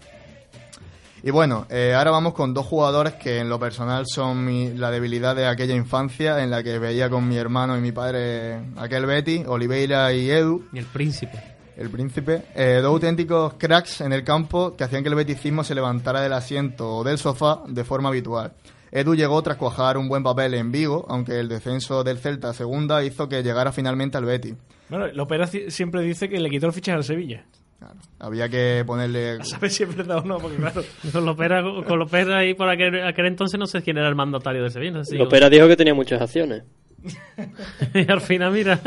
Y 1.24 1.32
bueno, 1.32 1.66
eh, 1.70 1.96
ahora 1.98 2.12
vamos 2.12 2.34
con 2.34 2.54
dos 2.54 2.66
jugadores 2.68 3.16
que 3.16 3.40
en 3.40 3.50
lo 3.50 3.60
personal 3.60 4.06
son 4.08 4.46
mi- 4.46 4.74
la 4.74 4.90
debilidad 4.92 5.36
de 5.36 5.48
aquella 5.48 5.76
infancia 5.76 6.42
en 6.44 6.52
la 6.52 6.64
que 6.64 6.80
veía 6.80 7.10
con 7.10 7.28
mi 7.28 7.36
hermano 7.36 7.76
y 7.78 7.82
mi 7.82 7.92
padre 7.92 8.62
aquel 8.78 9.06
Betty, 9.06 9.44
Oliveira 9.48 10.14
y 10.14 10.30
Edu, 10.30 10.64
Y 10.72 10.78
el 10.78 10.86
príncipe. 10.86 11.57
El 11.78 11.90
príncipe. 11.90 12.44
Eh, 12.56 12.80
dos 12.82 12.92
auténticos 12.94 13.54
cracks 13.58 14.02
en 14.02 14.12
el 14.14 14.24
campo 14.24 14.76
que 14.76 14.84
hacían 14.84 15.04
que 15.04 15.10
el 15.10 15.16
beticismo 15.16 15.64
se 15.64 15.76
levantara 15.76 16.22
del 16.22 16.34
asiento 16.34 16.98
o 16.98 17.04
del 17.04 17.18
sofá 17.18 17.62
de 17.68 17.84
forma 17.84 18.10
habitual. 18.10 18.54
Edu 18.92 19.16
llegó 19.16 19.42
tras 19.44 19.58
cuajar 19.58 19.98
un 19.98 20.08
buen 20.10 20.24
papel 20.24 20.54
en 20.54 20.72
Vigo, 20.72 21.06
aunque 21.10 21.40
el 21.40 21.50
descenso 21.50 22.04
del 22.04 22.18
Celta 22.20 22.50
a 22.50 22.54
segunda 22.54 23.04
hizo 23.04 23.28
que 23.30 23.44
llegara 23.44 23.72
finalmente 23.72 24.18
al 24.18 24.26
Betis. 24.26 24.56
Bueno, 24.90 25.08
Lopera 25.08 25.46
siempre 25.48 26.02
dice 26.02 26.30
que 26.30 26.40
le 26.40 26.50
quitó 26.50 26.68
el 26.68 26.74
fichaje 26.74 26.98
al 26.98 27.04
Sevilla. 27.04 27.46
Claro, 27.78 27.96
había 28.20 28.50
que 28.50 28.84
ponerle... 28.88 29.32
A 29.42 29.44
saber 29.44 29.70
si 29.70 29.84
es 29.84 29.96
verdad 29.96 30.20
o 30.20 30.24
no, 30.24 30.38
porque 30.40 30.58
claro. 30.58 30.82
Con 31.12 31.26
Lopera, 31.26 31.62
con 31.62 32.00
Lopera 32.00 32.40
ahí 32.40 32.54
por 32.56 32.70
aquel, 32.70 33.04
aquel 33.06 33.28
entonces 33.28 33.60
no 33.60 33.68
sé 33.68 33.82
quién 33.84 33.98
era 33.98 34.08
el 34.08 34.16
mandatario 34.16 34.64
de 34.64 34.70
Sevilla. 34.72 34.94
No 34.94 35.04
sé 35.04 35.12
si- 35.12 35.18
Lopera 35.18 35.50
dijo 35.50 35.68
que 35.68 35.76
tenía 35.76 35.94
muchas 35.94 36.20
acciones. 36.22 36.64
y 37.94 38.12
al 38.12 38.22
final, 38.22 38.52
mira. 38.52 38.80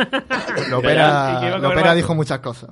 Lopera, 1.58 1.94
dijo 1.94 2.14
muchas 2.14 2.40
cosas. 2.40 2.70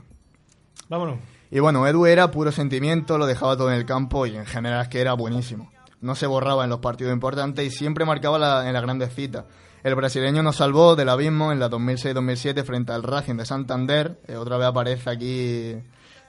Vámonos. 0.88 1.18
Y 1.50 1.60
bueno, 1.60 1.86
Edu 1.86 2.06
era 2.06 2.30
puro 2.30 2.52
sentimiento, 2.52 3.16
lo 3.18 3.26
dejaba 3.26 3.56
todo 3.56 3.70
en 3.70 3.76
el 3.78 3.86
campo 3.86 4.26
y 4.26 4.36
en 4.36 4.46
general 4.46 4.82
es 4.82 4.88
que 4.88 5.00
era 5.00 5.14
buenísimo. 5.14 5.70
No 6.00 6.14
se 6.14 6.26
borraba 6.26 6.64
en 6.64 6.70
los 6.70 6.80
partidos 6.80 7.12
importantes 7.12 7.66
y 7.66 7.70
siempre 7.70 8.04
marcaba 8.04 8.38
la- 8.38 8.66
en 8.66 8.72
las 8.72 8.82
grandes 8.82 9.14
citas. 9.14 9.44
El 9.82 9.94
brasileño 9.94 10.42
nos 10.42 10.56
salvó 10.56 10.96
del 10.96 11.08
abismo 11.08 11.52
en 11.52 11.60
la 11.60 11.68
2006-2007 11.70 12.64
frente 12.64 12.92
al 12.92 13.02
Racing 13.02 13.36
de 13.36 13.46
Santander. 13.46 14.20
Eh, 14.28 14.36
otra 14.36 14.58
vez 14.58 14.66
aparece 14.68 15.08
aquí 15.10 15.74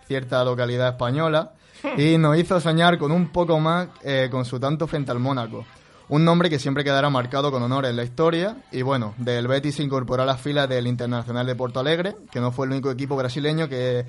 cierta 0.08 0.44
localidad 0.44 0.90
española. 0.90 1.54
Y 1.98 2.18
nos 2.18 2.38
hizo 2.38 2.60
soñar 2.60 2.98
con 2.98 3.12
un 3.12 3.30
poco 3.32 3.58
más 3.60 3.88
eh, 4.04 4.28
con 4.30 4.44
su 4.44 4.60
tanto 4.60 4.86
frente 4.86 5.12
al 5.12 5.20
Mónaco. 5.20 5.66
Un 6.10 6.26
nombre 6.26 6.50
que 6.50 6.58
siempre 6.58 6.84
quedará 6.84 7.10
marcado 7.12 7.52
con 7.52 7.62
honor 7.62 7.86
en 7.86 7.96
la 7.96 8.04
historia. 8.04 8.58
Y 8.72 8.82
bueno, 8.82 9.14
del 9.18 9.48
Betis 9.48 9.76
se 9.76 9.84
incorporó 9.84 10.24
a 10.24 10.26
las 10.26 10.42
filas 10.42 10.68
del 10.68 10.88
Internacional 10.88 11.46
de 11.46 11.56
Porto 11.56 11.80
Alegre, 11.80 12.16
que 12.32 12.40
no 12.40 12.52
fue 12.52 12.66
el 12.66 12.72
único 12.72 12.90
equipo 12.90 13.16
brasileño 13.16 13.70
que, 13.70 14.06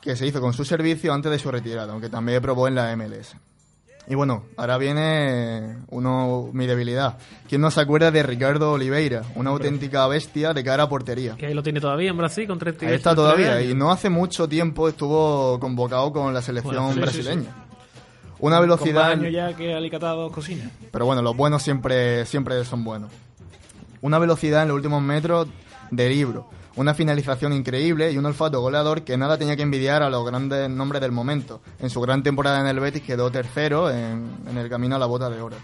que 0.00 0.14
se 0.14 0.24
hizo 0.24 0.40
con 0.40 0.52
su 0.52 0.64
servicio 0.64 1.12
antes 1.12 1.32
de 1.32 1.38
su 1.40 1.50
retirada, 1.50 1.92
aunque 1.92 2.08
también 2.08 2.40
probó 2.40 2.68
en 2.68 2.76
la 2.76 2.96
MLS. 2.96 3.34
Y 4.08 4.14
bueno, 4.14 4.44
ahora 4.56 4.78
viene 4.78 5.78
uno 5.88 6.50
mi 6.52 6.66
debilidad. 6.66 7.18
¿Quién 7.48 7.60
no 7.60 7.72
se 7.72 7.80
acuerda 7.80 8.12
de 8.12 8.22
Ricardo 8.22 8.72
Oliveira? 8.72 9.22
Una 9.34 9.50
auténtica 9.50 10.06
bestia 10.06 10.54
de 10.54 10.62
cara 10.62 10.84
a 10.84 10.88
portería. 10.88 11.34
Que 11.34 11.46
ahí 11.46 11.54
lo 11.54 11.62
tiene 11.64 11.80
todavía 11.80 12.10
en 12.10 12.16
Brasil 12.16 12.46
con 12.46 12.58
38 12.58 12.88
Ahí 12.88 12.96
está 12.96 13.16
todavía 13.16 13.60
y 13.62 13.74
no 13.74 13.90
hace 13.90 14.08
mucho 14.08 14.48
tiempo 14.48 14.88
estuvo 14.88 15.58
convocado 15.58 16.12
con 16.12 16.32
la 16.32 16.40
selección 16.40 16.74
Bueno, 16.74 16.88
sí, 16.90 16.94
sí, 16.94 17.00
brasileña. 17.00 17.65
Una 18.38 18.56
Con 18.56 18.66
velocidad, 18.66 19.02
más 19.02 19.12
años 19.12 19.32
ya 19.32 19.54
que 19.54 19.74
Alicatado 19.74 20.30
pero 20.92 21.06
bueno, 21.06 21.22
los 21.22 21.36
buenos 21.36 21.62
siempre 21.62 22.26
siempre 22.26 22.64
son 22.64 22.84
buenos. 22.84 23.10
Una 24.02 24.18
velocidad 24.18 24.62
en 24.62 24.68
los 24.68 24.76
últimos 24.76 25.02
metros 25.02 25.48
de 25.90 26.08
libro, 26.10 26.48
una 26.76 26.92
finalización 26.92 27.54
increíble 27.54 28.12
y 28.12 28.18
un 28.18 28.26
olfato 28.26 28.60
goleador 28.60 29.02
que 29.02 29.16
nada 29.16 29.38
tenía 29.38 29.56
que 29.56 29.62
envidiar 29.62 30.02
a 30.02 30.10
los 30.10 30.26
grandes 30.26 30.68
nombres 30.68 31.00
del 31.00 31.12
momento. 31.12 31.62
En 31.80 31.88
su 31.88 32.00
gran 32.02 32.22
temporada 32.22 32.60
en 32.60 32.66
el 32.66 32.78
Betis 32.78 33.02
quedó 33.02 33.30
tercero 33.30 33.90
en, 33.90 34.30
en 34.48 34.58
el 34.58 34.68
camino 34.68 34.96
a 34.96 34.98
la 34.98 35.06
bota 35.06 35.30
de 35.30 35.40
oro. 35.40 35.56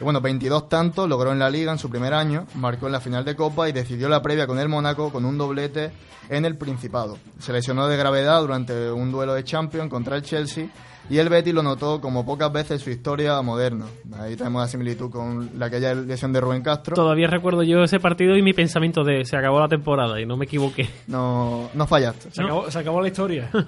Y 0.00 0.04
bueno, 0.04 0.20
22 0.20 0.68
tantos 0.68 1.08
logró 1.08 1.32
en 1.32 1.38
la 1.40 1.50
liga 1.50 1.72
en 1.72 1.78
su 1.78 1.90
primer 1.90 2.14
año, 2.14 2.46
marcó 2.54 2.86
en 2.86 2.92
la 2.92 3.00
final 3.00 3.24
de 3.24 3.34
Copa 3.34 3.68
y 3.68 3.72
decidió 3.72 4.08
la 4.08 4.22
previa 4.22 4.46
con 4.46 4.58
el 4.58 4.68
Mónaco 4.68 5.12
con 5.12 5.24
un 5.24 5.36
doblete 5.36 5.90
en 6.28 6.44
el 6.44 6.56
Principado. 6.56 7.18
Se 7.40 7.52
lesionó 7.52 7.88
de 7.88 7.96
gravedad 7.96 8.40
durante 8.40 8.90
un 8.90 9.10
duelo 9.10 9.34
de 9.34 9.44
Champions 9.44 9.90
contra 9.90 10.16
el 10.16 10.22
Chelsea 10.22 10.68
y 11.10 11.18
el 11.18 11.28
Betis 11.28 11.52
lo 11.52 11.62
notó 11.62 12.00
como 12.00 12.24
pocas 12.24 12.52
veces 12.52 12.72
en 12.72 12.78
su 12.78 12.90
historia 12.90 13.40
moderna. 13.42 13.86
Ahí 14.18 14.36
tenemos 14.36 14.62
la 14.62 14.68
similitud 14.68 15.10
con 15.10 15.50
la 15.58 15.66
aquella 15.66 15.94
lesión 15.94 16.32
de 16.32 16.40
Rubén 16.40 16.62
Castro. 16.62 16.94
Todavía 16.94 17.26
recuerdo 17.26 17.62
yo 17.62 17.82
ese 17.82 18.00
partido 18.00 18.36
y 18.36 18.42
mi 18.42 18.52
pensamiento 18.52 19.04
de 19.04 19.24
se 19.24 19.36
acabó 19.36 19.60
la 19.60 19.68
temporada 19.68 20.20
y 20.20 20.26
no 20.26 20.36
me 20.36 20.44
equivoqué. 20.44 20.88
No, 21.06 21.70
no 21.74 21.86
fallaste. 21.86 22.30
Se, 22.30 22.42
acabó, 22.42 22.70
se 22.70 22.78
acabó 22.78 23.00
la 23.00 23.08
historia. 23.08 23.50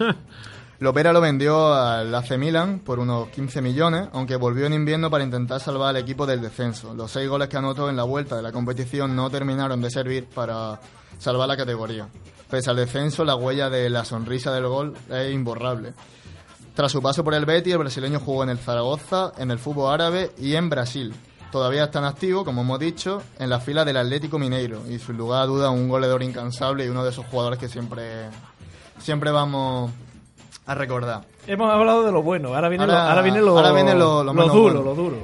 Lopera 0.80 1.12
lo 1.12 1.20
vendió 1.20 1.72
al 1.72 2.14
AC 2.14 2.36
Milan 2.36 2.80
por 2.80 2.98
unos 2.98 3.28
15 3.28 3.62
millones, 3.62 4.08
aunque 4.12 4.36
volvió 4.36 4.66
en 4.66 4.72
invierno 4.72 5.08
para 5.08 5.22
intentar 5.22 5.60
salvar 5.60 5.90
al 5.90 5.96
equipo 6.02 6.26
del 6.26 6.40
descenso. 6.40 6.94
Los 6.94 7.12
seis 7.12 7.28
goles 7.28 7.48
que 7.48 7.56
anotó 7.56 7.88
en 7.88 7.96
la 7.96 8.02
vuelta 8.02 8.36
de 8.36 8.42
la 8.42 8.52
competición 8.52 9.14
no 9.14 9.30
terminaron 9.30 9.80
de 9.80 9.90
servir 9.90 10.26
para 10.26 10.80
salvar 11.18 11.48
la 11.48 11.56
categoría. 11.56 12.08
Pese 12.50 12.70
al 12.70 12.76
descenso, 12.76 13.24
la 13.24 13.36
huella 13.36 13.70
de 13.70 13.88
la 13.88 14.04
sonrisa 14.04 14.52
del 14.52 14.66
gol 14.66 14.94
es 15.10 15.32
imborrable. 15.32 15.94
Tras 16.74 16.90
su 16.90 17.00
paso 17.00 17.22
por 17.22 17.34
el 17.34 17.44
Betis, 17.44 17.72
el 17.72 17.78
brasileño 17.78 18.18
jugó 18.20 18.42
en 18.42 18.48
el 18.50 18.58
Zaragoza, 18.58 19.32
en 19.38 19.50
el 19.50 19.58
fútbol 19.58 19.92
árabe 19.94 20.32
y 20.38 20.54
en 20.56 20.68
Brasil. 20.68 21.14
Todavía 21.52 21.84
está 21.84 22.00
en 22.00 22.06
activo, 22.06 22.44
como 22.44 22.62
hemos 22.62 22.80
dicho, 22.80 23.22
en 23.38 23.48
la 23.48 23.60
fila 23.60 23.84
del 23.84 23.96
Atlético 23.96 24.40
Mineiro 24.40 24.80
y 24.90 24.98
sin 24.98 25.16
lugar 25.16 25.42
a 25.42 25.46
duda 25.46 25.70
un 25.70 25.88
goleador 25.88 26.22
incansable 26.24 26.84
y 26.84 26.88
uno 26.88 27.04
de 27.04 27.10
esos 27.10 27.26
jugadores 27.26 27.60
que 27.60 27.68
siempre, 27.68 28.24
siempre 28.98 29.30
vamos 29.30 29.92
a 30.66 30.74
recordar. 30.74 31.22
Hemos 31.46 31.70
hablado 31.70 32.02
de 32.04 32.10
lo 32.10 32.22
bueno, 32.24 32.52
ahora 32.56 32.68
viene, 32.68 32.82
Ahora- 32.84 33.04
lo, 33.04 33.08
ahora 33.10 33.22
viene 33.22 33.40
lo, 33.40 33.56
ahora 33.56 33.72
viene 33.72 33.94
lo- 33.94 34.24
duro, 34.24 34.62
bueno. 34.62 34.82
lo 34.82 34.94
duro. 34.96 35.16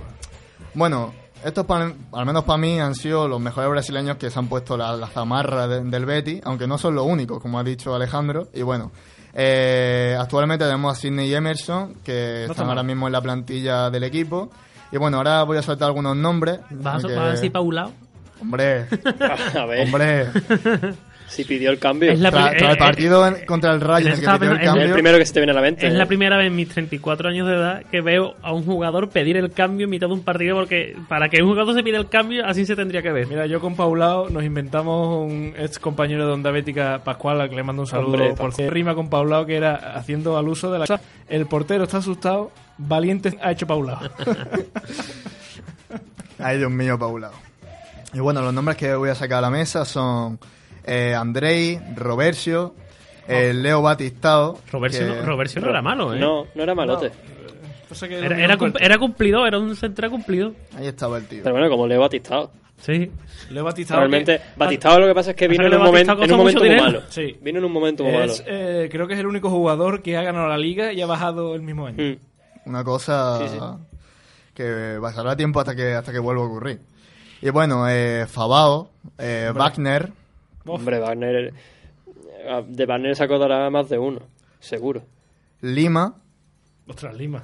Bueno, 0.75 1.13
estos, 1.45 1.67
pa- 1.67 1.93
al 2.13 2.27
menos 2.27 2.45
para 2.45 2.59
mí, 2.59 2.79
han 2.79 2.95
sido 2.95 3.27
los 3.27 3.41
mejores 3.41 3.69
brasileños 3.69 4.17
que 4.17 4.31
se 4.31 4.39
han 4.39 4.47
puesto 4.47 4.77
la, 4.77 4.97
la 4.97 5.09
zamarra 5.09 5.67
de- 5.67 5.83
del 5.83 6.07
Betty, 6.07 6.41
aunque 6.45 6.69
no 6.69 6.79
son 6.79 6.95
los 6.95 7.07
únicos, 7.07 7.41
como 7.43 7.59
ha 7.59 7.65
dicho 7.65 7.93
Alejandro. 7.93 8.47
Y 8.55 8.63
bueno, 8.63 8.93
eh, 9.35 10.16
actualmente 10.19 10.65
tenemos 10.65 10.97
a 10.97 11.01
Sidney 11.01 11.28
y 11.28 11.35
Emerson, 11.35 11.94
que 12.05 12.43
está 12.43 12.52
están 12.52 12.69
ahora 12.69 12.82
mismo 12.82 13.07
en 13.07 13.12
la 13.12 13.20
plantilla 13.20 13.90
del 13.90 14.05
equipo. 14.05 14.51
Y 14.93 14.97
bueno, 14.98 15.19
ahora 15.19 15.43
voy 15.44 15.59
a 15.59 15.62
soltar 15.62 15.86
algunos 15.89 16.16
nombres. 16.16 16.61
¿Vas, 16.70 17.02
vas 17.02 17.16
a 17.16 17.31
decir 17.31 17.52
Paulao? 17.52 17.93
Hombre, 18.40 18.86
A 19.55 19.66
ver, 19.66 19.86
hombre. 19.86 20.27
si 21.31 21.44
pidió 21.44 21.70
el 21.70 21.78
cambio. 21.78 22.11
Es 22.11 22.19
la 22.20 22.31
Tra- 22.31 22.51
tras 22.59 22.62
eh, 22.62 22.70
el 22.73 22.78
partido 22.78 23.27
en- 23.27 23.47
contra 23.47 23.73
el 23.73 23.81
Rayo 23.81 24.09
en 24.09 24.12
el 24.15 24.20
que 24.20 24.27
pidió 24.27 24.35
el 24.35 24.40
pensando- 24.40 24.61
Es 24.61 24.66
cambio. 24.66 24.85
el 24.86 24.93
primero 24.93 25.19
que 25.19 25.27
se 25.27 25.32
te 25.32 25.40
viene 25.40 25.52
a 25.52 25.55
la 25.55 25.61
mente. 25.62 25.86
Es 25.86 25.94
¿eh? 25.94 25.97
la 25.97 26.07
primera 26.07 26.36
vez 26.36 26.47
en 26.48 26.57
mis 26.57 26.69
34 26.69 27.28
años 27.28 27.48
de 27.48 27.55
edad 27.55 27.82
que 27.90 28.01
veo 28.01 28.35
a 28.43 28.52
un 28.52 28.65
jugador 28.65 29.09
pedir 29.11 29.36
el 29.36 29.52
cambio 29.52 29.85
en 29.85 29.90
mitad 29.90 30.09
de 30.09 30.15
un 30.15 30.23
partido 30.24 30.57
porque 30.57 30.97
para 31.09 31.28
que 31.28 31.43
un 31.43 31.48
jugador 31.48 31.74
se 31.74 31.82
pida 31.82 31.98
el 31.98 32.09
cambio 32.09 32.44
así 32.44 32.66
se 32.66 32.74
tendría 32.77 33.02
que 33.02 33.12
ver. 33.12 33.27
Mira, 33.28 33.47
yo 33.47 33.61
con 33.61 33.77
Paulao 33.77 34.28
nos 34.28 34.44
inventamos 34.44 35.24
un 35.31 35.55
ex 35.57 35.78
compañero 35.78 36.27
de 36.27 36.32
Onda 36.32 36.51
Bética, 36.51 37.01
Pascual, 37.05 37.40
al 37.40 37.48
que 37.48 37.57
le 37.57 37.62
mando 37.62 37.82
un 37.82 37.89
saludo 37.89 38.07
Hombre, 38.07 38.20
por 38.31 38.32
Pascual. 38.36 38.52
hacer 38.52 38.74
rima 38.74 38.94
con 38.94 39.09
Paulao, 39.09 39.47
que 39.47 39.57
era 39.57 39.74
haciendo 39.94 40.36
al 40.36 40.48
uso 40.48 40.70
de 40.73 40.81
la... 40.81 41.01
El 41.28 41.47
portero 41.47 41.85
está 41.85 41.98
asustado, 41.98 42.51
valiente 42.77 43.39
ha 43.40 43.52
hecho 43.52 43.66
Paulao. 43.66 44.01
Ay, 46.39 46.59
Dios 46.59 46.70
mío, 46.70 46.98
Paulao. 46.98 47.32
Y 48.12 48.20
bueno, 48.20 48.43
los 48.43 48.52
nombres 48.52 48.77
que 48.77 48.94
voy 48.94 49.11
a 49.11 49.15
sacar 49.15 49.39
a 49.39 49.43
la 49.43 49.51
mesa 49.51 49.85
son 49.85 50.39
eh, 50.85 51.15
Andrei, 51.15 51.78
Robercio, 51.97 52.74
eh, 53.28 53.52
Leo 53.55 53.82
Batistao. 53.82 54.59
Robercio, 54.70 55.07
que- 55.07 55.20
no, 55.20 55.27
Robercio 55.27 55.61
no 55.61 55.70
era 55.70 55.82
malo, 55.82 56.15
¿eh? 56.15 56.19
No, 56.19 56.47
no 56.55 56.62
era 56.62 56.74
malote. 56.74 57.11
Era, 58.09 58.39
era, 58.44 58.57
cum- 58.57 58.73
era 58.78 58.98
cumplido, 58.98 59.47
era 59.47 59.59
un 59.59 59.74
central 59.74 60.11
cumplido. 60.11 60.52
Ahí 60.77 60.86
estaba 60.86 61.19
el 61.19 61.27
tío. 61.27 61.40
Pero 61.43 61.55
bueno, 61.57 61.69
como 61.69 61.86
Leo 61.89 62.01
Batistao. 62.01 62.52
Sí. 62.81 63.11
Leo 63.51 63.65
Batistao... 63.65 63.98
Realmente, 63.98 64.39
que- 64.39 64.44
Batistao 64.57 65.01
lo 65.01 65.07
que 65.09 65.15
pasa 65.15 65.31
es 65.31 65.36
que 65.36 65.48
vino 65.48 65.66
en 65.66 65.74
un, 65.74 65.82
momento, 65.82 66.12
en 66.23 66.31
un 66.32 66.36
momento 66.39 66.61
muy 66.61 66.77
malo. 66.77 67.02
Sí. 67.09 67.36
Vino 67.43 67.59
en 67.59 67.65
un 67.65 67.73
momento 67.73 68.05
muy 68.05 68.12
malo. 68.12 68.32
Eh, 68.47 68.89
creo 68.90 69.09
que 69.09 69.15
es 69.15 69.20
el 69.20 69.27
único 69.27 69.51
jugador 69.51 70.02
que 70.02 70.16
ha 70.16 70.23
ganado 70.23 70.47
la 70.48 70.57
liga 70.57 70.93
y 70.93 71.02
ha 71.02 71.07
bajado 71.07 71.55
el 71.57 71.62
mismo 71.62 71.86
año. 71.89 71.97
Mm. 72.02 72.69
Una 72.69 72.85
cosa 72.85 73.39
Sí, 73.40 73.48
sí. 73.55 73.59
que 74.55 74.98
pasará 75.01 75.35
tiempo 75.36 75.59
hasta 75.61 75.74
que 75.74 75.94
hasta 75.94 76.12
que 76.12 76.19
vuelva 76.20 76.43
a 76.43 76.47
ocurrir. 76.47 76.81
Y 77.43 77.51
bueno, 77.51 77.89
eh, 77.89 78.27
Fabao, 78.28 78.90
eh, 79.19 79.51
Wagner, 79.55 80.12
Hombre, 80.75 80.99
Wagner. 80.99 81.53
eh, 82.45 82.65
De 82.69 82.87
Wagner 82.87 83.17
se 83.17 83.25
acordará 83.25 83.69
más 83.71 83.89
de 83.89 83.99
uno, 83.99 84.21
seguro. 84.59 85.03
Lima, 85.61 86.15
Ostras, 86.87 87.15
Lima. 87.15 87.43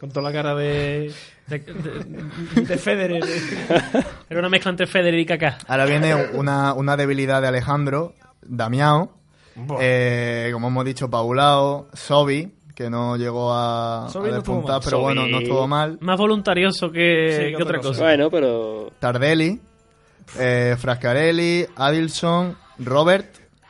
Con 0.00 0.10
toda 0.10 0.22
la 0.30 0.32
cara 0.32 0.54
de... 0.54 1.12
De- 1.48 1.58
de- 1.58 2.62
de 2.62 2.76
Federer. 2.78 3.22
era 4.30 4.40
una 4.40 4.48
mezcla 4.48 4.70
entre 4.70 4.86
Federer 4.86 5.18
y 5.20 5.26
Kaká. 5.26 5.58
ahora 5.68 5.84
viene 5.86 6.14
una, 6.34 6.72
una 6.74 6.96
debilidad 6.96 7.40
de 7.42 7.48
Alejandro, 7.48 8.14
Damiao, 8.42 9.12
eh, 9.80 10.50
como 10.52 10.68
hemos 10.68 10.84
dicho, 10.84 11.08
Paulao, 11.08 11.88
Sobi, 11.94 12.52
que 12.74 12.90
no 12.90 13.16
llegó 13.16 13.52
a, 13.52 14.06
a 14.06 14.20
despuntar, 14.20 14.80
pero 14.84 15.00
bueno, 15.00 15.26
no 15.28 15.38
estuvo 15.38 15.66
mal. 15.66 15.98
Más 16.00 16.18
voluntarioso 16.18 16.90
que, 16.90 17.32
Sí, 17.32 17.38
que 17.44 17.48
que 17.50 17.62
otra 17.62 17.64
otra 17.64 17.78
cosa. 17.78 17.88
cosa. 17.90 18.02
Bueno, 18.04 18.30
pero. 18.30 18.92
Tardelli, 18.98 19.60
eh, 20.38 20.74
Frascarelli, 20.78 21.66
Adilson, 21.76 22.56
Robert, 22.78 23.26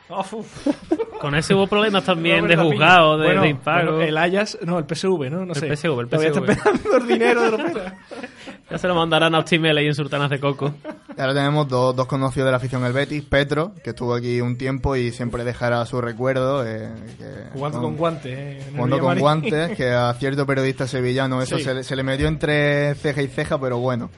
Oh. 0.09 0.23
Con 1.19 1.35
ese 1.35 1.53
hubo 1.53 1.67
problemas 1.67 2.05
también 2.05 2.39
Robert 2.45 2.59
de 2.61 2.65
juzgado, 2.65 3.17
de, 3.17 3.25
Bueno, 3.25 3.41
de 3.41 3.49
impago. 3.49 3.91
bueno, 3.97 4.01
el 4.03 4.17
Ajax, 4.17 4.57
no, 4.65 4.79
el 4.79 4.85
PSV, 4.85 5.29
¿no? 5.29 5.45
No 5.45 5.51
El 5.51 5.59
sé. 5.59 5.67
PSV, 5.75 5.99
el 5.99 6.07
Todavía 6.07 6.31
PSV. 6.31 6.49
está 6.49 6.69
esperando 6.69 6.97
el 6.97 7.07
dinero 7.07 7.51
de. 7.51 7.91
Ya 8.69 8.77
se 8.77 8.87
lo 8.87 8.95
mandarán 8.95 9.33
a 9.35 9.39
Optimele 9.39 9.83
y 9.83 9.87
en 9.87 9.95
Sultanas 9.95 10.29
de 10.29 10.39
Coco. 10.41 10.73
Y 11.17 11.21
ahora 11.21 11.33
tenemos 11.33 11.67
dos, 11.69 11.93
dos 11.95 12.05
conocidos 12.05 12.45
de 12.47 12.51
la 12.51 12.57
afición 12.57 12.83
del 12.83 12.91
Betis, 12.93 13.23
Petro, 13.23 13.73
que 13.83 13.89
estuvo 13.91 14.13
aquí 14.13 14.39
un 14.41 14.57
tiempo 14.57 14.95
y 14.97 15.11
siempre 15.11 15.43
dejará 15.45 15.85
su 15.85 15.99
recuerdo. 16.01 16.65
eh, 16.65 16.89
que- 17.17 17.49
Jugando 17.53 17.81
con 17.81 17.95
guantes. 17.97 18.37
eh, 18.37 18.63
el 18.67 18.75
Jugando 18.75 18.99
con 18.99 19.19
guantes, 19.19 19.71
que 19.77 19.89
a 19.91 20.13
cierto 20.15 20.45
periodista 20.45 20.85
sevillano 20.87 21.41
eso 21.41 21.57
Sí. 21.57 21.63
se, 21.65 21.73
le- 21.75 21.83
se 21.83 21.95
le 21.97 22.03
metió 22.03 22.27
entre 22.29 22.95
ceja 22.95 23.21
y 23.21 23.27
ceja, 23.27 23.57
pero 23.59 23.77
bueno. 23.79 24.09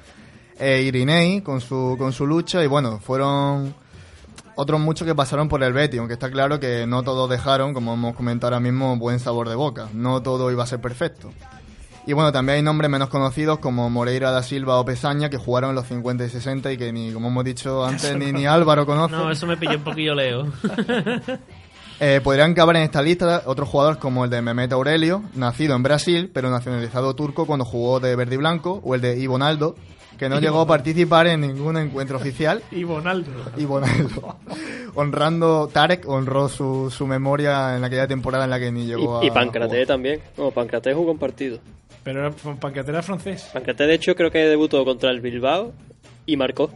Eh, 0.60 0.82
Irinei 0.84 1.42
con 1.42 1.62
su, 1.62 1.96
con 1.98 2.12
su 2.12 2.26
lucha 2.28 2.64
y 2.64 2.68
bueno, 2.68 3.00
fueron 3.00 3.74
otros 4.60 4.78
muchos 4.82 5.08
que 5.08 5.16
pasaron 5.16 5.48
por 5.48 5.64
el 5.64 5.72
Betis, 5.72 6.00
aunque 6.00 6.16
está 6.16 6.30
claro 6.30 6.60
que 6.60 6.86
no 6.86 7.02
todos 7.02 7.30
dejaron, 7.30 7.74
como 7.74 7.94
hemos 7.94 8.14
comentado 8.14 8.54
ahora 8.54 8.60
mismo, 8.60 8.98
buen 8.98 9.22
sabor 9.22 9.48
de 9.48 9.56
boca. 9.56 9.88
No 9.94 10.22
todo 10.22 10.52
iba 10.52 10.64
a 10.64 10.68
ser 10.68 10.82
perfecto. 10.82 11.32
Y 12.06 12.12
bueno, 12.12 12.34
también 12.34 12.58
hay 12.58 12.62
nombres 12.62 12.92
menos 12.92 13.08
conocidos 13.08 13.60
como 13.60 13.90
Moreira 13.90 14.32
da 14.32 14.44
Silva 14.44 14.78
o 14.78 14.84
Pesaña 14.84 15.30
que 15.30 15.38
jugaron 15.38 15.70
en 15.70 15.76
los 15.78 15.88
50 15.88 16.26
y 16.26 16.30
60 16.30 16.74
y 16.74 16.78
que 16.78 16.92
ni, 16.92 17.14
como 17.14 17.30
hemos 17.30 17.46
dicho 17.46 17.86
antes, 17.86 18.18
ni, 18.18 18.34
ni 18.34 18.48
Álvaro 18.48 18.86
conoce. 18.86 19.16
No, 19.16 19.32
eso 19.32 19.48
me 19.48 19.56
pilló 19.56 19.78
un 19.78 19.84
poquillo 19.84 20.14
leo. 20.14 20.48
Eh, 22.02 22.22
podrían 22.24 22.54
caber 22.54 22.78
en 22.78 22.84
esta 22.84 23.02
lista 23.02 23.44
otros 23.46 23.68
jugadores 23.68 24.00
como 24.00 24.24
el 24.24 24.30
de 24.30 24.42
Mehmet 24.42 24.72
Aurelio, 24.72 25.22
nacido 25.36 25.76
en 25.76 25.84
Brasil, 25.84 26.32
pero 26.34 26.50
nacionalizado 26.50 27.14
turco 27.14 27.46
cuando 27.46 27.66
jugó 27.66 28.00
de 28.00 28.16
verde 28.16 28.36
y 28.36 28.38
blanco, 28.38 28.80
o 28.86 28.96
el 28.96 29.02
de 29.02 29.20
Ivonaldo, 29.20 29.76
que 30.20 30.30
no 30.30 30.40
llegó 30.40 30.60
a 30.62 30.68
participar 30.68 31.28
en 31.28 31.42
ningún 31.42 31.78
encuentro 31.78 32.18
oficial. 32.18 32.62
Y 32.72 32.84
Bonaldo. 32.84 33.32
Ivonaldo. 33.58 34.36
Honrando, 34.96 35.68
Tarek 35.72 36.08
honró 36.08 36.50
su, 36.50 36.92
su 36.92 37.08
memoria 37.08 37.78
en 37.78 37.84
aquella 37.84 38.08
temporada 38.08 38.44
en 38.44 38.50
la 38.50 38.60
que 38.60 38.72
ni 38.72 38.86
llegó 38.86 39.22
Y, 39.24 39.28
y 39.28 39.30
a. 39.30 39.34
Pancraté 39.34 39.76
jugar. 39.76 39.88
también. 39.88 40.20
No, 40.38 40.52
Pancraté 40.52 40.94
jugó 40.94 41.12
un 41.12 41.18
partido. 41.20 41.60
Pero 42.04 42.20
era 42.20 42.32
Pancratera 42.60 43.02
francés. 43.02 43.50
Pancraté, 43.54 43.86
de 43.88 43.94
hecho, 43.96 44.16
creo 44.16 44.32
que 44.32 44.40
debutó 44.40 44.84
contra 44.86 45.10
el 45.12 45.22
Bilbao 45.22 45.74
y 46.26 46.38
marcó. 46.38 46.72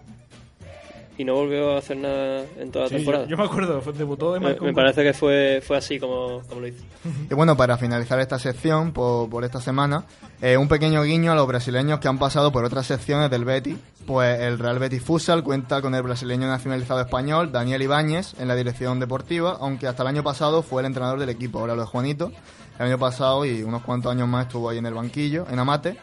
Y 1.15 1.23
no 1.25 1.35
volvió 1.35 1.75
a 1.75 1.77
hacer 1.77 1.97
nada 1.97 2.43
en 2.57 2.71
toda 2.71 2.85
la 2.85 2.89
Sí, 2.89 2.95
temporada. 2.95 3.25
yo, 3.25 3.29
yo 3.31 3.37
me 3.37 3.43
acuerdo, 3.43 3.81
fue- 3.81 3.93
debutó 3.93 4.33
de 4.33 4.39
me, 4.39 4.73
parece 4.73 5.03
que 5.03 5.13
fue, 5.13 5.61
fue 5.65 5.77
así 5.77 5.99
como, 5.99 6.41
como 6.49 6.61
lo 6.61 6.67
hizo. 6.67 6.83
Y 7.29 7.33
bueno, 7.35 7.55
para 7.55 7.77
finalizar 7.77 8.19
esta 8.19 8.39
sección 8.39 8.91
por, 8.93 9.29
por 9.29 9.43
esta 9.43 9.61
semana, 9.61 10.05
eh, 10.41 10.57
un 10.57 10.67
pequeño 10.67 11.03
guiño 11.03 11.31
a 11.31 11.35
los 11.35 11.45
brasileños 11.47 11.99
que 11.99 12.07
han 12.07 12.17
pasado 12.17 12.51
por 12.51 12.65
otras 12.65 12.87
secciones 12.87 13.29
del 13.29 13.45
Betis. 13.45 13.77
Pues 14.07 14.39
el 14.41 14.57
Real 14.59 14.79
Betis 14.79 15.01
Futsal 15.03 15.43
cuenta 15.43 15.81
con 15.81 15.93
el 15.95 16.01
brasileño 16.01 16.47
nacionalizado 16.47 16.99
español, 16.99 17.51
Daniel 17.51 17.81
Ibáñez, 17.83 18.33
en 18.39 18.47
la 18.49 18.55
dirección 18.55 18.99
deportiva, 18.99 19.57
aunque 19.61 19.87
hasta 19.87 20.01
el 20.03 20.07
año 20.09 20.23
pasado 20.23 20.61
fue 20.63 20.81
el 20.81 20.87
entrenador 20.87 21.19
del 21.19 21.29
equipo, 21.29 21.59
ahora 21.59 21.75
lo 21.75 21.83
es 21.83 21.89
Juanito. 21.89 22.31
El 22.79 22.87
año 22.87 22.97
pasado 22.97 23.45
y 23.45 23.61
unos 23.63 23.83
cuantos 23.83 24.11
años 24.11 24.27
más 24.27 24.47
estuvo 24.47 24.67
ahí 24.69 24.79
en 24.79 24.87
el 24.87 24.93
banquillo, 24.95 25.45
en 25.49 25.59
Amate. 25.59 25.95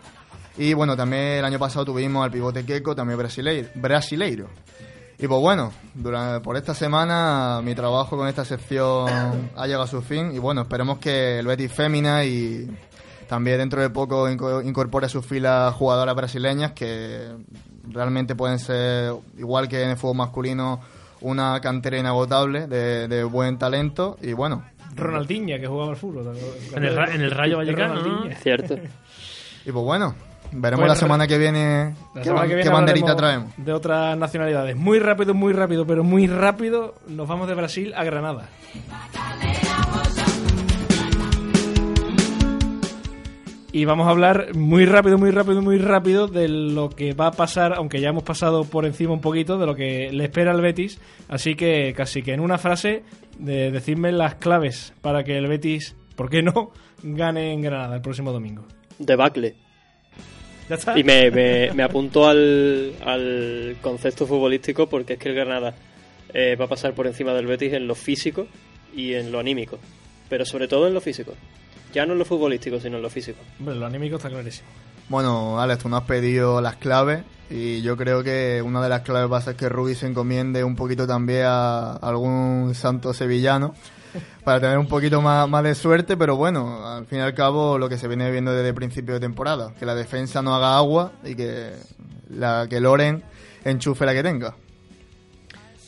Y 0.56 0.72
bueno, 0.72 0.96
también 0.96 1.22
el 1.38 1.44
año 1.44 1.58
pasado 1.58 1.84
tuvimos 1.84 2.24
al 2.24 2.30
pivote 2.30 2.64
Queco, 2.64 2.94
también 2.94 3.18
brasileiro. 3.18 3.68
brasileiro. 3.74 4.46
Y 5.22 5.28
pues 5.28 5.40
bueno, 5.40 5.72
durante, 5.94 6.40
por 6.40 6.56
esta 6.56 6.74
semana 6.74 7.60
mi 7.62 7.74
trabajo 7.74 8.16
con 8.16 8.26
esta 8.26 8.44
sección 8.44 9.08
ha 9.56 9.66
llegado 9.66 9.84
a 9.84 9.86
su 9.86 10.00
fin 10.02 10.32
y 10.34 10.38
bueno, 10.38 10.62
esperemos 10.62 10.98
que 10.98 11.38
el 11.40 11.46
Betis 11.46 11.72
Fémina 11.72 12.24
y 12.24 12.68
también 13.28 13.58
dentro 13.58 13.82
de 13.82 13.90
poco 13.90 14.28
inco- 14.30 14.64
incorpore 14.66 15.06
a 15.06 15.08
sus 15.10 15.24
filas 15.26 15.74
jugadoras 15.74 16.14
brasileñas 16.16 16.72
que 16.72 17.28
realmente 17.88 18.34
pueden 18.34 18.58
ser, 18.58 19.12
igual 19.36 19.68
que 19.68 19.82
en 19.82 19.90
el 19.90 19.96
fútbol 19.98 20.16
masculino, 20.16 20.80
una 21.20 21.60
cantera 21.60 21.98
inagotable 21.98 22.66
de, 22.66 23.06
de 23.06 23.22
buen 23.24 23.58
talento 23.58 24.16
y 24.22 24.32
bueno, 24.32 24.64
Ronaldinho, 24.96 25.58
que 25.60 25.66
jugaba 25.66 25.90
al 25.90 25.96
fútbol. 25.96 26.34
En 26.74 26.82
el 26.84 26.96
Ra- 26.96 27.14
en 27.14 27.20
el 27.20 27.30
Rayo 27.30 27.58
Vallecano, 27.58 28.02
¿no? 28.02 28.24
Cierto. 28.42 28.74
y 29.66 29.70
pues 29.70 29.84
bueno, 29.84 30.14
veremos 30.52 30.86
la 30.86 30.94
semana 30.94 31.26
que 31.26 31.38
viene 31.38 31.94
La 32.14 32.22
qué, 32.22 32.28
semana 32.28 32.70
banderita 32.70 33.16
traemos. 33.16 33.52
De 33.56 33.72
otras 33.72 34.16
nacionalidades. 34.16 34.76
Muy 34.76 34.98
rápido, 34.98 35.34
muy 35.34 35.52
rápido, 35.52 35.86
pero 35.86 36.04
muy 36.04 36.26
rápido. 36.26 36.94
Nos 37.08 37.28
vamos 37.28 37.48
de 37.48 37.54
Brasil 37.54 37.92
a 37.94 38.04
Granada. 38.04 38.48
Y 43.72 43.84
vamos 43.84 44.08
a 44.08 44.10
hablar 44.10 44.56
muy 44.56 44.84
rápido, 44.84 45.16
muy 45.16 45.30
rápido, 45.30 45.62
muy 45.62 45.78
rápido 45.78 46.26
de 46.26 46.48
lo 46.48 46.90
que 46.90 47.14
va 47.14 47.28
a 47.28 47.30
pasar, 47.30 47.72
aunque 47.74 48.00
ya 48.00 48.08
hemos 48.08 48.24
pasado 48.24 48.64
por 48.64 48.84
encima 48.84 49.12
un 49.12 49.20
poquito, 49.20 49.58
de 49.58 49.66
lo 49.66 49.76
que 49.76 50.10
le 50.10 50.24
espera 50.24 50.50
al 50.50 50.60
Betis. 50.60 51.00
Así 51.28 51.54
que 51.54 51.94
casi 51.96 52.22
que 52.22 52.32
en 52.32 52.40
una 52.40 52.58
frase, 52.58 53.04
de 53.38 53.70
decirme 53.70 54.10
las 54.10 54.34
claves 54.34 54.92
para 55.00 55.22
que 55.22 55.38
el 55.38 55.46
Betis, 55.46 55.94
¿por 56.16 56.28
qué 56.28 56.42
no?, 56.42 56.72
gane 57.02 57.52
en 57.52 57.62
Granada 57.62 57.94
el 57.94 58.02
próximo 58.02 58.32
domingo. 58.32 58.64
Debacle. 58.98 59.69
¿Ya 60.70 60.76
está? 60.76 60.96
Y 60.96 61.02
me, 61.02 61.32
me, 61.32 61.72
me 61.72 61.82
apunto 61.82 62.28
al, 62.28 62.94
al 63.04 63.76
concepto 63.82 64.24
futbolístico 64.24 64.88
porque 64.88 65.14
es 65.14 65.18
que 65.18 65.30
el 65.30 65.34
Granada 65.34 65.74
eh, 66.32 66.54
va 66.54 66.66
a 66.66 66.68
pasar 66.68 66.94
por 66.94 67.08
encima 67.08 67.32
del 67.32 67.46
Betis 67.46 67.72
en 67.72 67.88
lo 67.88 67.96
físico 67.96 68.46
y 68.94 69.14
en 69.14 69.32
lo 69.32 69.40
anímico. 69.40 69.80
Pero 70.28 70.44
sobre 70.44 70.68
todo 70.68 70.86
en 70.86 70.94
lo 70.94 71.00
físico. 71.00 71.34
Ya 71.92 72.06
no 72.06 72.12
en 72.12 72.20
lo 72.20 72.24
futbolístico, 72.24 72.78
sino 72.78 72.98
en 72.98 73.02
lo 73.02 73.10
físico. 73.10 73.40
Hombre, 73.58 73.74
lo 73.74 73.84
anímico 73.84 74.14
está 74.14 74.28
clarísimo. 74.28 74.68
Bueno, 75.08 75.60
Alex, 75.60 75.82
tú 75.82 75.88
nos 75.88 76.02
has 76.02 76.06
pedido 76.06 76.60
las 76.60 76.76
claves 76.76 77.24
y 77.50 77.82
yo 77.82 77.96
creo 77.96 78.22
que 78.22 78.62
una 78.64 78.80
de 78.80 78.88
las 78.88 79.00
claves 79.00 79.32
va 79.32 79.38
a 79.38 79.42
ser 79.42 79.56
que 79.56 79.68
Rubí 79.68 79.96
se 79.96 80.06
encomiende 80.06 80.62
un 80.62 80.76
poquito 80.76 81.04
también 81.04 81.46
a 81.46 81.94
algún 81.96 82.76
santo 82.76 83.12
sevillano 83.12 83.74
para 84.44 84.60
tener 84.60 84.78
un 84.78 84.86
poquito 84.86 85.20
más, 85.20 85.48
más 85.48 85.62
de 85.64 85.74
suerte, 85.74 86.16
pero 86.16 86.36
bueno, 86.36 86.86
al 86.86 87.06
fin 87.06 87.18
y 87.18 87.22
al 87.22 87.34
cabo 87.34 87.78
lo 87.78 87.88
que 87.88 87.98
se 87.98 88.08
viene 88.08 88.30
viendo 88.30 88.52
desde 88.52 88.68
el 88.68 88.74
principio 88.74 89.14
de 89.14 89.20
temporada, 89.20 89.74
que 89.78 89.86
la 89.86 89.94
defensa 89.94 90.42
no 90.42 90.54
haga 90.54 90.76
agua 90.76 91.12
y 91.24 91.34
que 91.34 91.72
la 92.28 92.66
que 92.68 92.80
Loren 92.80 93.22
enchufe 93.64 94.06
la 94.06 94.14
que 94.14 94.22
tenga. 94.22 94.54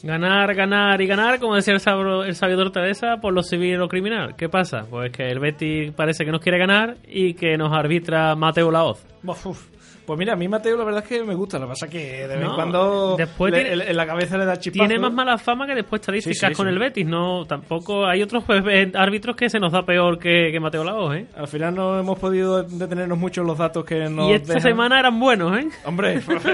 Ganar, 0.02 0.52
ganar 0.54 1.00
y 1.00 1.06
ganar, 1.06 1.38
como 1.38 1.54
decía 1.54 1.74
el, 1.74 1.80
sabro, 1.80 2.24
el 2.24 2.34
sabio 2.34 2.72
Teresa, 2.72 3.18
por 3.20 3.32
lo 3.32 3.44
civil 3.44 3.80
o 3.80 3.88
criminal. 3.88 4.34
¿Qué 4.34 4.48
pasa? 4.48 4.84
Pues 4.90 5.12
que 5.12 5.28
el 5.28 5.38
Betis 5.38 5.92
parece 5.92 6.24
que 6.24 6.32
nos 6.32 6.40
quiere 6.40 6.58
ganar 6.58 6.96
y 7.06 7.34
que 7.34 7.56
nos 7.56 7.72
arbitra 7.72 8.34
Mateo 8.34 8.72
Laoz. 8.72 9.06
Uf. 9.24 9.71
Pues 10.04 10.18
mira, 10.18 10.32
a 10.32 10.36
mí 10.36 10.48
Mateo 10.48 10.76
la 10.76 10.84
verdad 10.84 11.02
es 11.04 11.08
que 11.08 11.22
me 11.24 11.34
gusta, 11.34 11.58
lo 11.58 11.66
que 11.66 11.68
pasa 11.70 11.86
es 11.86 11.92
que 11.92 11.98
de 11.98 12.26
vez 12.26 12.36
en 12.38 12.42
No, 12.42 12.54
cuando 12.56 13.14
después 13.16 13.52
le- 13.52 13.64
tiene- 13.64 13.90
en- 13.90 13.96
la 13.96 14.04
cabeza 14.06 14.36
le 14.36 14.44
da 14.44 14.58
chispazo. 14.58 14.88
Tiene 14.88 15.00
más 15.00 15.12
mala 15.12 15.38
fama 15.38 15.66
que 15.66 15.74
después 15.76 16.00
estadísticas 16.00 16.38
Sí, 16.38 16.46
sí, 16.48 16.54
con 16.54 16.66
sí. 16.66 16.72
el 16.72 16.78
Betis. 16.78 17.06
No, 17.06 17.44
tampoco 17.46 18.04
hay 18.06 18.20
otros 18.22 18.42
pues, 18.44 18.62
árbitros 18.94 19.36
que 19.36 19.48
se 19.48 19.60
nos 19.60 19.72
da 19.72 19.82
peor 19.84 20.18
que, 20.18 20.50
que 20.50 20.58
Mateo 20.60 20.82
Laoz, 20.82 21.14
¿eh? 21.16 21.26
Al 21.36 21.46
final 21.46 21.74
no 21.74 21.98
hemos 22.00 22.18
podido 22.18 22.62
detenernos 22.64 23.16
mucho 23.16 23.42
en 23.42 23.46
los 23.46 23.58
datos 23.58 23.84
que 23.84 24.08
nos 24.08 24.28
y 24.28 24.32
esta 24.32 24.54
dejan. 24.54 24.62
semana 24.72 24.98
eran 24.98 25.20
buenos, 25.20 25.56
¿eh? 25.58 25.68
Hombre, 25.84 26.20
pues 26.26 26.44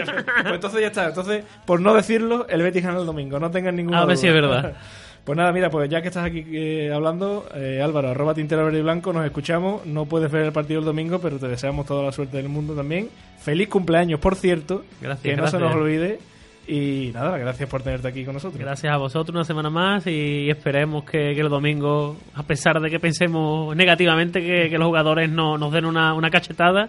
entonces 0.53 0.81
ya 0.81 0.87
está. 0.89 1.07
Entonces, 1.09 1.45
por 1.65 1.81
no 1.81 1.95
decirlo, 1.95 2.47
el 2.49 2.63
Betis 2.63 2.83
gana 2.85 2.99
el 3.01 3.07
domingo. 3.07 3.39
No 3.41 3.51
tengan 3.51 3.77
ninguna 3.77 4.03
A 4.03 4.05
ver 4.05 4.17
si 4.19 4.27
es 4.27 4.35
verdad. 4.35 4.75
Pues 5.29 5.37
nada, 5.37 5.53
mira, 5.53 5.69
pues 5.69 5.91
ya 5.91 6.01
que 6.01 6.09
estás 6.09 6.25
aquí 6.25 6.43
eh, 6.53 6.91
hablando, 6.91 7.47
eh, 7.55 7.83
Álvaro, 7.85 8.09
arroba 8.09 8.33
tintero 8.33 8.65
verde 8.65 8.79
y 8.79 8.83
blanco, 8.83 9.13
nos 9.13 9.27
escuchamos. 9.27 9.85
No 9.85 10.07
puedes 10.07 10.33
ver 10.33 10.47
el 10.47 10.53
partido 10.53 10.81
el 10.81 10.87
domingo, 10.87 11.19
pero 11.19 11.39
te 11.39 11.47
deseamos 11.49 11.85
toda 11.85 12.03
la 12.03 12.13
suerte 12.13 12.39
del 12.39 12.49
mundo 12.49 12.75
también. 12.75 13.11
Feliz 13.39 13.69
cumpleaños, 13.69 14.21
por 14.21 14.37
cierto. 14.37 14.85
Gracias, 15.03 15.23
Que 15.35 15.37
no 15.39 15.47
se 15.47 15.59
nos 15.59 15.75
olvide. 15.75 16.19
Y 16.67 17.11
nada, 17.13 17.37
gracias 17.37 17.69
por 17.69 17.83
tenerte 17.83 18.09
aquí 18.09 18.25
con 18.25 18.33
nosotros. 18.35 18.59
Gracias 18.59 18.91
a 18.91 18.97
vosotros 18.97 19.35
una 19.35 19.45
semana 19.45 19.69
más 19.69 20.07
y 20.07 20.49
esperemos 20.49 21.05
que, 21.05 21.35
que 21.35 21.41
el 21.43 21.51
domingo, 21.51 22.17
a 22.35 22.43
pesar 22.45 22.81
de 22.81 22.89
que 22.89 22.99
pensemos 22.99 23.77
negativamente, 23.77 24.41
que, 24.41 24.71
que 24.71 24.79
los 24.79 24.87
jugadores 24.87 25.31
no, 25.31 25.59
nos 25.59 25.71
den 25.73 25.85
una, 25.85 26.15
una 26.15 26.31
cachetada 26.31 26.89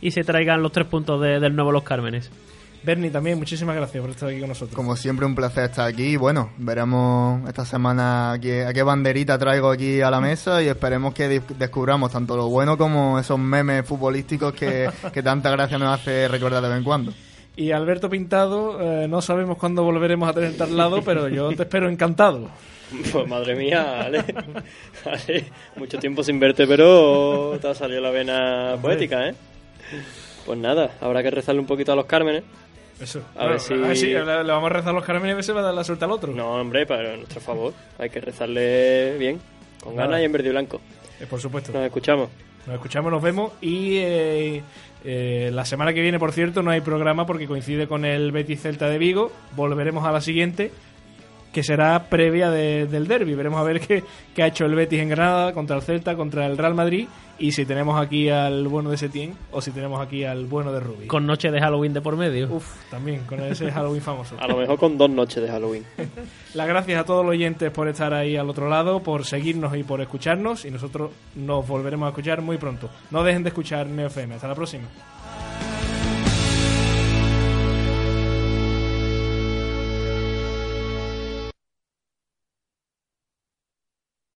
y 0.00 0.12
se 0.12 0.22
traigan 0.22 0.62
los 0.62 0.70
tres 0.72 0.86
puntos 0.86 1.20
de- 1.20 1.40
del 1.40 1.56
nuevo 1.56 1.72
Los 1.72 1.82
Cármenes. 1.82 2.30
Bernie, 2.82 3.10
también, 3.10 3.38
muchísimas 3.38 3.76
gracias 3.76 4.00
por 4.00 4.10
estar 4.10 4.28
aquí 4.30 4.40
con 4.40 4.48
nosotros. 4.48 4.74
Como 4.74 4.96
siempre, 4.96 5.26
un 5.26 5.34
placer 5.34 5.64
estar 5.64 5.86
aquí. 5.86 6.16
Bueno, 6.16 6.50
veremos 6.56 7.46
esta 7.46 7.66
semana 7.66 8.38
qué- 8.40 8.64
a 8.64 8.72
qué 8.72 8.82
banderita 8.82 9.36
traigo 9.38 9.70
aquí 9.70 10.00
a 10.00 10.10
la 10.10 10.18
mesa 10.20 10.62
y 10.62 10.68
esperemos 10.68 11.12
que 11.12 11.40
descubramos 11.58 12.10
tanto 12.10 12.36
lo 12.38 12.48
bueno 12.48 12.78
como 12.78 13.18
esos 13.18 13.38
memes 13.38 13.84
futbolísticos 13.84 14.54
que, 14.54 14.88
que 15.12 15.22
tanta 15.22 15.50
gracia 15.50 15.76
nos 15.76 16.00
hace 16.00 16.26
recordar 16.28 16.62
de 16.62 16.68
vez 16.70 16.78
en 16.78 16.84
cuando. 16.84 17.12
Y 17.54 17.72
Alberto 17.72 18.08
Pintado, 18.08 18.80
eh, 18.80 19.06
no 19.08 19.20
sabemos 19.20 19.58
cuándo 19.58 19.82
volveremos 19.84 20.26
a 20.28 20.32
tenerte 20.32 20.62
al 20.62 20.74
lado, 20.74 21.02
pero 21.02 21.28
yo 21.28 21.48
te 21.54 21.64
espero 21.64 21.90
encantado. 21.90 22.48
Pues 23.12 23.28
madre 23.28 23.56
mía, 23.56 24.00
Ale. 24.06 24.24
Ale, 25.04 25.44
mucho 25.76 25.98
tiempo 25.98 26.22
sin 26.24 26.40
verte, 26.40 26.66
pero 26.66 27.58
te 27.60 27.68
ha 27.68 27.74
salido 27.74 28.00
la 28.00 28.10
vena 28.10 28.76
poética, 28.80 29.28
¿eh? 29.28 29.34
Pues 30.46 30.58
nada, 30.58 30.92
habrá 31.02 31.22
que 31.22 31.30
rezarle 31.30 31.60
un 31.60 31.66
poquito 31.66 31.92
a 31.92 31.96
los 31.96 32.06
Cármenes. 32.06 32.42
Eso. 33.00 33.22
A 33.36 33.46
ver 33.46 33.60
si- 33.60 33.74
le, 33.74 34.24
le 34.24 34.52
vamos 34.52 34.70
a 34.70 34.74
rezar 34.74 34.92
los 34.94 35.04
caramelos 35.04 35.30
y 35.30 35.32
a 35.32 35.34
ver 35.36 35.44
si 35.44 35.52
va 35.52 35.60
a 35.60 35.64
dar 35.64 35.74
la 35.74 35.84
suerte 35.84 36.04
al 36.04 36.10
otro. 36.12 36.32
No, 36.32 36.52
hombre, 36.52 36.84
para 36.86 37.16
nuestro 37.16 37.40
favor. 37.40 37.72
Hay 37.98 38.10
que 38.10 38.20
rezarle 38.20 39.16
bien, 39.18 39.40
con 39.82 39.96
Nada. 39.96 40.08
ganas 40.08 40.22
y 40.22 40.24
en 40.26 40.32
verde 40.32 40.48
y 40.48 40.50
blanco. 40.52 40.80
Eh, 41.20 41.26
por 41.28 41.40
supuesto. 41.40 41.72
Nos 41.72 41.82
escuchamos. 41.84 42.28
Nos 42.66 42.74
escuchamos, 42.74 43.10
nos 43.10 43.22
vemos 43.22 43.52
y 43.62 43.96
eh, 43.98 44.62
eh, 45.04 45.50
la 45.52 45.64
semana 45.64 45.94
que 45.94 46.02
viene, 46.02 46.18
por 46.18 46.32
cierto, 46.32 46.62
no 46.62 46.70
hay 46.70 46.82
programa 46.82 47.24
porque 47.26 47.46
coincide 47.46 47.88
con 47.88 48.04
el 48.04 48.32
Betis 48.32 48.60
Celta 48.60 48.88
de 48.90 48.98
Vigo. 48.98 49.32
Volveremos 49.56 50.04
a 50.04 50.12
la 50.12 50.20
siguiente, 50.20 50.70
que 51.52 51.62
será 51.62 52.04
previa 52.08 52.50
de- 52.50 52.86
del 52.86 53.08
derby. 53.08 53.34
Veremos 53.34 53.60
a 53.60 53.64
ver 53.64 53.80
qué, 53.80 54.04
qué 54.34 54.42
ha 54.42 54.46
hecho 54.46 54.66
el 54.66 54.74
Betis 54.74 55.00
en 55.00 55.08
Granada 55.08 55.52
contra 55.52 55.76
el 55.76 55.82
Celta, 55.82 56.16
contra 56.16 56.46
el 56.46 56.56
Real 56.58 56.74
Madrid 56.74 57.08
y 57.38 57.52
si 57.52 57.64
tenemos 57.64 57.98
aquí 58.00 58.28
al 58.28 58.68
bueno 58.68 58.90
de 58.90 58.98
Setién 58.98 59.34
o 59.50 59.62
si 59.62 59.70
tenemos 59.70 59.98
aquí 60.00 60.24
al 60.24 60.44
bueno 60.44 60.72
de 60.72 60.80
Rubí. 60.80 61.06
Con 61.06 61.26
noche 61.26 61.50
de 61.50 61.58
Halloween 61.58 61.94
de 61.94 62.00
por 62.02 62.16
medio. 62.16 62.52
Uf, 62.52 62.66
también, 62.90 63.22
con 63.24 63.40
ese 63.40 63.70
Halloween 63.72 64.02
famoso. 64.02 64.36
A 64.38 64.46
lo 64.46 64.58
mejor 64.58 64.78
con 64.78 64.98
dos 64.98 65.08
noches 65.10 65.42
de 65.42 65.48
Halloween. 65.48 65.84
Las 66.54 66.68
gracias 66.68 67.00
a 67.00 67.04
todos 67.04 67.24
los 67.24 67.30
oyentes 67.32 67.70
por 67.70 67.88
estar 67.88 68.12
ahí 68.12 68.36
al 68.36 68.50
otro 68.50 68.68
lado, 68.68 69.02
por 69.02 69.24
seguirnos 69.24 69.74
y 69.76 69.82
por 69.84 70.00
escucharnos. 70.02 70.64
Y 70.66 70.70
nosotros 70.70 71.10
nos 71.34 71.66
volveremos 71.66 72.06
a 72.06 72.10
escuchar 72.10 72.42
muy 72.42 72.58
pronto. 72.58 72.90
No 73.10 73.22
dejen 73.22 73.42
de 73.42 73.48
escuchar 73.48 73.86
NeoFM. 73.86 74.34
Hasta 74.34 74.48
la 74.48 74.54
próxima. 74.54 74.84